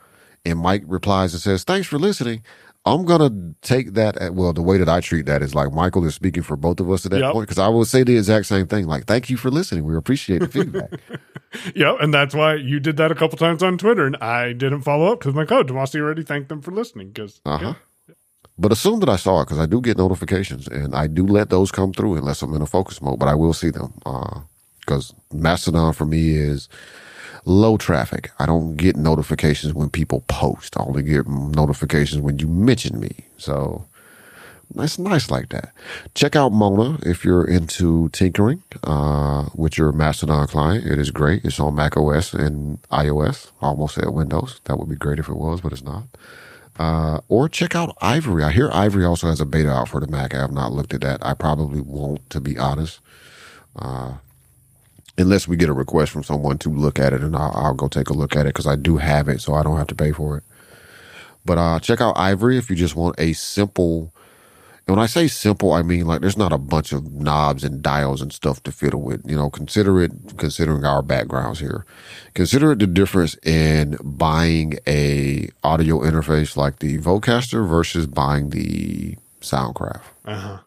And 0.44 0.58
Mike 0.58 0.82
replies 0.86 1.32
and 1.32 1.40
says, 1.42 1.64
thanks 1.64 1.86
for 1.86 1.98
listening. 1.98 2.42
I'm 2.86 3.06
going 3.06 3.20
to 3.20 3.54
take 3.66 3.94
that 3.94 4.18
at, 4.18 4.34
well, 4.34 4.52
the 4.52 4.60
way 4.60 4.76
that 4.76 4.90
I 4.90 5.00
treat 5.00 5.24
that 5.24 5.40
is 5.42 5.54
like 5.54 5.72
Michael 5.72 6.04
is 6.04 6.14
speaking 6.14 6.42
for 6.42 6.54
both 6.54 6.80
of 6.80 6.90
us 6.90 7.06
at 7.06 7.12
that 7.12 7.20
Yep. 7.20 7.32
point. 7.32 7.48
Cause 7.48 7.58
I 7.58 7.68
will 7.68 7.86
say 7.86 8.02
the 8.02 8.18
exact 8.18 8.44
same 8.44 8.66
thing. 8.66 8.86
Like, 8.86 9.06
thank 9.06 9.30
you 9.30 9.38
for 9.38 9.50
listening. 9.50 9.84
We 9.84 9.96
appreciate 9.96 10.40
the 10.40 10.48
feedback. 10.48 10.90
yep, 11.74 11.96
and 12.00 12.12
that's 12.12 12.34
why 12.34 12.56
you 12.56 12.80
did 12.80 12.98
that 12.98 13.10
a 13.10 13.14
couple 13.14 13.38
times 13.38 13.62
on 13.62 13.78
Twitter, 13.78 14.04
and 14.04 14.16
I 14.16 14.52
didn't 14.52 14.82
follow 14.82 15.10
up 15.10 15.20
because 15.20 15.34
my 15.34 15.46
code 15.46 15.68
Damashe 15.68 15.98
already 15.98 16.22
thanked 16.24 16.50
them 16.50 16.60
for 16.60 16.72
listening. 16.72 17.08
Because 17.08 17.40
Uh 17.46 17.56
huh. 17.56 17.74
But 18.58 18.70
assume 18.70 19.00
that 19.00 19.08
I 19.08 19.16
saw 19.16 19.40
it 19.40 19.46
because 19.46 19.58
I 19.58 19.66
do 19.66 19.80
get 19.80 19.96
notifications 19.96 20.68
and 20.68 20.94
I 20.94 21.06
do 21.08 21.26
let 21.26 21.50
those 21.50 21.72
come 21.72 21.92
through 21.92 22.16
unless 22.16 22.40
I'm 22.42 22.54
in 22.54 22.62
a 22.62 22.66
focus 22.66 23.00
mode, 23.02 23.18
but 23.18 23.28
I 23.28 23.34
will 23.34 23.52
see 23.54 23.70
them. 23.70 23.94
Because 24.80 25.12
Mastodon 25.32 25.92
for 25.94 26.04
me 26.04 26.36
is 26.36 26.68
low 27.44 27.76
traffic. 27.76 28.30
I 28.38 28.46
don't 28.46 28.76
get 28.76 28.96
notifications 28.96 29.74
when 29.74 29.90
people 29.90 30.24
post. 30.28 30.76
I 30.78 30.82
only 30.82 31.02
get 31.02 31.26
notifications 31.26 32.20
when 32.20 32.38
you 32.38 32.48
mention 32.48 33.00
me. 33.00 33.24
So 33.36 33.86
it's 34.76 34.98
nice 34.98 35.30
like 35.30 35.50
that. 35.50 35.72
Check 36.14 36.36
out 36.36 36.52
Mona 36.52 36.98
if 37.02 37.24
you're 37.24 37.44
into 37.44 38.08
tinkering 38.10 38.62
uh, 38.82 39.48
with 39.54 39.78
your 39.78 39.92
Mastodon 39.92 40.46
client. 40.46 40.86
It 40.86 40.98
is 40.98 41.10
great. 41.10 41.44
It's 41.44 41.60
on 41.60 41.74
Mac 41.74 41.96
OS 41.96 42.32
and 42.32 42.80
iOS. 42.90 43.50
I 43.60 43.66
almost 43.66 43.94
said 43.94 44.08
Windows. 44.08 44.60
That 44.64 44.78
would 44.78 44.88
be 44.88 44.96
great 44.96 45.18
if 45.18 45.28
it 45.28 45.36
was, 45.36 45.60
but 45.60 45.72
it's 45.72 45.84
not. 45.84 46.04
Uh, 46.76 47.20
or 47.28 47.48
check 47.48 47.76
out 47.76 47.96
Ivory. 48.00 48.42
I 48.42 48.50
hear 48.50 48.68
Ivory 48.72 49.04
also 49.04 49.28
has 49.28 49.40
a 49.40 49.46
beta 49.46 49.70
out 49.70 49.88
for 49.88 50.00
the 50.00 50.08
Mac. 50.08 50.34
I 50.34 50.40
have 50.40 50.50
not 50.52 50.72
looked 50.72 50.92
at 50.92 51.02
that. 51.02 51.24
I 51.24 51.34
probably 51.34 51.80
won't, 51.80 52.28
to 52.30 52.40
be 52.40 52.58
honest. 52.58 52.98
Uh, 53.76 54.14
unless 55.16 55.46
we 55.48 55.56
get 55.56 55.68
a 55.68 55.72
request 55.72 56.12
from 56.12 56.24
someone 56.24 56.58
to 56.58 56.68
look 56.68 56.98
at 56.98 57.12
it, 57.12 57.22
and 57.22 57.36
I'll, 57.36 57.52
I'll 57.54 57.74
go 57.74 57.88
take 57.88 58.10
a 58.10 58.14
look 58.14 58.36
at 58.36 58.46
it 58.46 58.50
because 58.50 58.66
I 58.66 58.76
do 58.76 58.96
have 58.98 59.28
it, 59.28 59.40
so 59.40 59.54
I 59.54 59.62
don't 59.62 59.76
have 59.78 59.86
to 59.88 59.94
pay 59.94 60.12
for 60.12 60.38
it. 60.38 60.44
But 61.44 61.58
uh, 61.58 61.80
check 61.80 62.00
out 62.00 62.16
Ivory 62.16 62.56
if 62.58 62.70
you 62.70 62.76
just 62.76 62.96
want 62.96 63.16
a 63.18 63.32
simple. 63.34 64.12
And 64.86 64.96
when 64.96 65.02
I 65.02 65.06
say 65.06 65.28
simple, 65.28 65.72
I 65.72 65.82
mean 65.82 66.06
like 66.06 66.20
there's 66.20 66.36
not 66.36 66.52
a 66.52 66.58
bunch 66.58 66.92
of 66.92 67.10
knobs 67.12 67.64
and 67.64 67.82
dials 67.82 68.20
and 68.20 68.32
stuff 68.32 68.62
to 68.64 68.72
fiddle 68.72 69.02
with. 69.02 69.22
You 69.28 69.36
know, 69.36 69.50
consider 69.50 70.02
it 70.02 70.12
considering 70.36 70.84
our 70.84 71.02
backgrounds 71.02 71.60
here. 71.60 71.86
Consider 72.34 72.72
it 72.72 72.80
the 72.80 72.86
difference 72.86 73.36
in 73.42 73.96
buying 74.02 74.78
a 74.86 75.48
audio 75.62 76.00
interface 76.00 76.56
like 76.56 76.80
the 76.80 76.98
Vocaster 76.98 77.66
versus 77.66 78.06
buying 78.06 78.50
the 78.50 79.16
Soundcraft. 79.40 80.02
uh 80.24 80.36
huh, 80.36 80.58
yeah, 80.58 80.63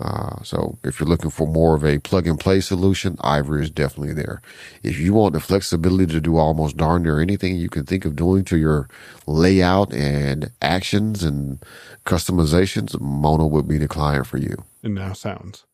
Uh, 0.00 0.42
so 0.42 0.78
if 0.82 0.98
you're 0.98 1.08
looking 1.08 1.30
for 1.30 1.46
more 1.46 1.76
of 1.76 1.84
a 1.84 1.98
plug 1.98 2.26
and 2.26 2.40
play 2.40 2.60
solution, 2.60 3.16
Ivory 3.20 3.62
is 3.62 3.70
definitely 3.70 4.14
there. 4.14 4.40
If 4.82 4.98
you 4.98 5.12
want 5.12 5.34
the 5.34 5.40
flexibility 5.40 6.06
to 6.14 6.20
do 6.20 6.38
almost 6.38 6.78
darn 6.78 7.02
near 7.02 7.20
anything 7.20 7.56
you 7.56 7.68
can 7.68 7.84
think 7.84 8.04
of 8.06 8.16
doing 8.16 8.44
to 8.46 8.56
your 8.56 8.88
layout 9.26 9.92
and 9.92 10.50
actions 10.62 11.22
and 11.22 11.62
customizations, 12.06 12.98
Mona 13.00 13.46
would 13.46 13.68
be 13.68 13.76
the 13.78 13.88
client 13.88 14.26
for 14.26 14.38
you. 14.38 14.64
and 14.82 14.94
now 14.94 15.12
sounds. 15.12 15.64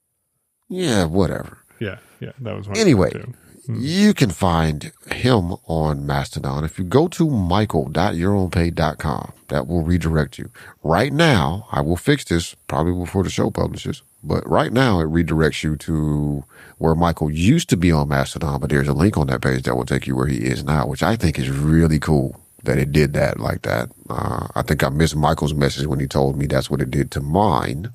Yeah, 0.69 1.05
whatever. 1.05 1.59
Yeah, 1.81 1.99
yeah, 2.21 2.33
that 2.41 2.57
was 2.57 2.67
one 2.69 2.77
Anyway, 2.77 3.11
too. 3.11 3.33
you 3.69 4.13
can 4.13 4.31
find 4.31 4.93
him 5.13 5.53
on 5.67 6.05
Mastodon. 6.05 6.65
If 6.65 6.79
you 6.79 6.85
go 6.85 7.09
to 7.09 7.31
michael.yourownpay.com, 7.31 9.33
that 9.49 9.67
will 9.67 9.83
redirect 9.83 10.39
you. 10.39 10.51
Right 10.83 11.13
now, 11.13 11.67
I 11.73 11.81
will 11.81 11.97
fix 11.97 12.25
this 12.25 12.55
probably 12.67 12.93
before 12.95 13.23
the 13.23 13.31
show 13.31 13.51
publishes, 13.51 14.03
but 14.29 14.49
right 14.49 14.73
now 14.73 15.01
it 15.01 15.07
redirects 15.07 15.65
you 15.65 15.77
to 15.77 16.45
where 16.77 16.95
Michael 16.95 17.31
used 17.31 17.69
to 17.71 17.77
be 17.77 17.91
on 17.91 18.09
Mastodon, 18.09 18.61
but 18.61 18.71
there's 18.71 18.87
a 18.87 18.93
link 18.93 19.17
on 19.17 19.27
that 19.29 19.41
page 19.41 19.65
that 19.65 19.75
will 19.75 19.87
take 19.87 20.07
you 20.07 20.15
where 20.15 20.27
he 20.27 20.37
is 20.37 20.63
now, 20.63 20.87
which 20.87 21.03
I 21.03 21.17
think 21.17 21.39
is 21.39 21.51
really 21.51 21.99
cool 21.99 22.39
that 22.63 22.79
it 22.79 22.93
did 22.93 23.15
that 23.15 23.41
like 23.41 23.63
that. 23.63 23.91
Uh, 24.11 24.47
I 24.55 24.63
think 24.63 24.85
I 24.85 24.91
missed 24.91 25.17
Michael's 25.17 25.55
message 25.55 25.87
when 25.87 25.99
he 25.99 26.07
told 26.07 26.37
me 26.37 26.47
that's 26.47 26.71
what 26.71 26.83
it 26.83 26.91
did 26.91 27.11
to 27.13 27.21
mine. 27.21 27.93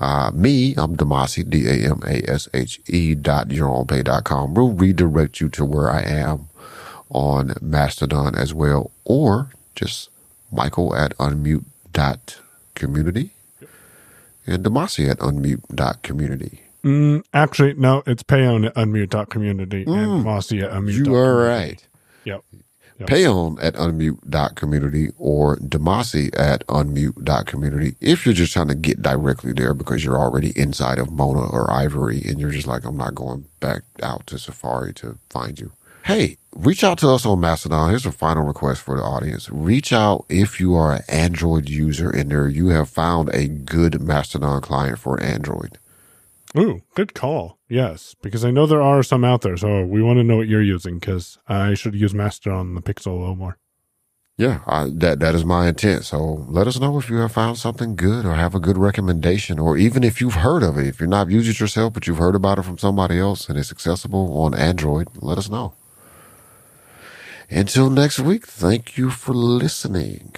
Uh, 0.00 0.30
me, 0.34 0.74
I'm 0.76 0.96
Damashe, 0.96 1.48
D-A-M-A-S-H-E 1.48 3.14
dot 3.16 3.48
yourownpay 3.48 4.04
dot 4.04 4.24
com. 4.24 4.54
Will 4.54 4.72
redirect 4.72 5.40
you 5.40 5.48
to 5.50 5.64
where 5.64 5.90
I 5.90 6.02
am 6.02 6.48
on 7.10 7.54
Mastodon 7.60 8.34
as 8.34 8.54
well, 8.54 8.90
or 9.04 9.50
just 9.76 10.08
Michael 10.50 10.96
at 10.96 11.16
unmute 11.18 11.64
dot 11.92 12.40
community 12.74 13.32
and 14.46 14.64
Damashe 14.64 15.08
at 15.08 15.18
unmute 15.18 15.62
dot 15.74 16.02
community. 16.02 16.60
Mm, 16.84 17.22
actually, 17.32 17.74
no, 17.74 18.02
it's 18.06 18.24
Payon 18.24 18.66
at 18.66 18.74
unmute.community 18.74 19.84
and 19.84 20.24
Damashe 20.24 20.62
at 20.62 20.70
unmute. 20.70 20.98
Mm. 20.98 21.06
You 21.06 21.14
are 21.14 21.36
right. 21.36 21.86
Yep. 22.24 22.44
Yep. 22.98 23.08
Payon 23.08 23.58
at 23.62 23.74
unmute.community 23.74 25.10
or 25.16 25.56
Damashe 25.58 26.36
at 26.38 26.66
unmute.community 26.66 27.96
if 28.00 28.26
you're 28.26 28.34
just 28.34 28.52
trying 28.52 28.68
to 28.68 28.74
get 28.74 29.00
directly 29.00 29.52
there 29.52 29.74
because 29.74 30.04
you're 30.04 30.18
already 30.18 30.56
inside 30.58 30.98
of 30.98 31.10
Mona 31.10 31.48
or 31.48 31.70
Ivory 31.70 32.22
and 32.26 32.40
you're 32.40 32.50
just 32.50 32.66
like, 32.66 32.84
I'm 32.84 32.96
not 32.96 33.14
going 33.14 33.46
back 33.60 33.82
out 34.02 34.26
to 34.28 34.38
Safari 34.38 34.92
to 34.94 35.18
find 35.30 35.58
you. 35.58 35.72
Hey, 36.04 36.36
reach 36.54 36.84
out 36.84 36.98
to 36.98 37.08
us 37.08 37.26
on 37.26 37.40
Mastodon. 37.40 37.90
Here's 37.90 38.06
a 38.06 38.12
final 38.12 38.44
request 38.44 38.82
for 38.82 38.96
the 38.96 39.02
audience. 39.02 39.50
Reach 39.50 39.92
out 39.92 40.24
if 40.28 40.60
you 40.60 40.74
are 40.74 40.94
an 40.94 41.02
Android 41.08 41.68
user 41.68 42.10
and 42.10 42.30
there 42.30 42.48
you 42.48 42.68
have 42.68 42.88
found 42.88 43.30
a 43.30 43.48
good 43.48 44.00
Mastodon 44.00 44.60
client 44.60 44.98
for 44.98 45.20
Android. 45.22 45.78
Ooh, 46.56 46.82
good 46.94 47.14
call. 47.14 47.58
Yes, 47.68 48.14
because 48.22 48.44
I 48.44 48.50
know 48.50 48.66
there 48.66 48.82
are 48.82 49.02
some 49.02 49.24
out 49.24 49.40
there. 49.40 49.56
So 49.56 49.84
we 49.84 50.02
want 50.02 50.18
to 50.18 50.24
know 50.24 50.36
what 50.36 50.48
you're 50.48 50.62
using 50.62 50.98
because 50.98 51.38
I 51.48 51.74
should 51.74 51.94
use 51.94 52.12
Mastodon 52.12 52.58
on 52.58 52.74
the 52.74 52.82
Pixel 52.82 53.06
a 53.06 53.20
little 53.20 53.36
more. 53.36 53.56
Yeah, 54.38 54.60
I, 54.66 54.90
that 54.94 55.20
that 55.20 55.34
is 55.34 55.44
my 55.44 55.68
intent. 55.68 56.04
So 56.04 56.46
let 56.48 56.66
us 56.66 56.80
know 56.80 56.98
if 56.98 57.08
you 57.08 57.16
have 57.16 57.32
found 57.32 57.58
something 57.58 57.96
good 57.96 58.24
or 58.24 58.34
have 58.34 58.54
a 58.54 58.60
good 58.60 58.78
recommendation, 58.78 59.58
or 59.58 59.76
even 59.76 60.02
if 60.02 60.20
you've 60.20 60.34
heard 60.34 60.62
of 60.62 60.78
it. 60.78 60.86
If 60.86 61.00
you're 61.00 61.08
not 61.08 61.30
using 61.30 61.52
it 61.52 61.60
yourself, 61.60 61.92
but 61.92 62.06
you've 62.06 62.18
heard 62.18 62.34
about 62.34 62.58
it 62.58 62.62
from 62.62 62.78
somebody 62.78 63.18
else 63.18 63.48
and 63.48 63.58
it's 63.58 63.70
accessible 63.70 64.38
on 64.42 64.54
Android, 64.54 65.08
let 65.16 65.38
us 65.38 65.48
know. 65.48 65.74
Until 67.54 67.90
next 67.90 68.18
week, 68.18 68.46
thank 68.46 68.96
you 68.96 69.10
for 69.10 69.34
listening. 69.34 70.34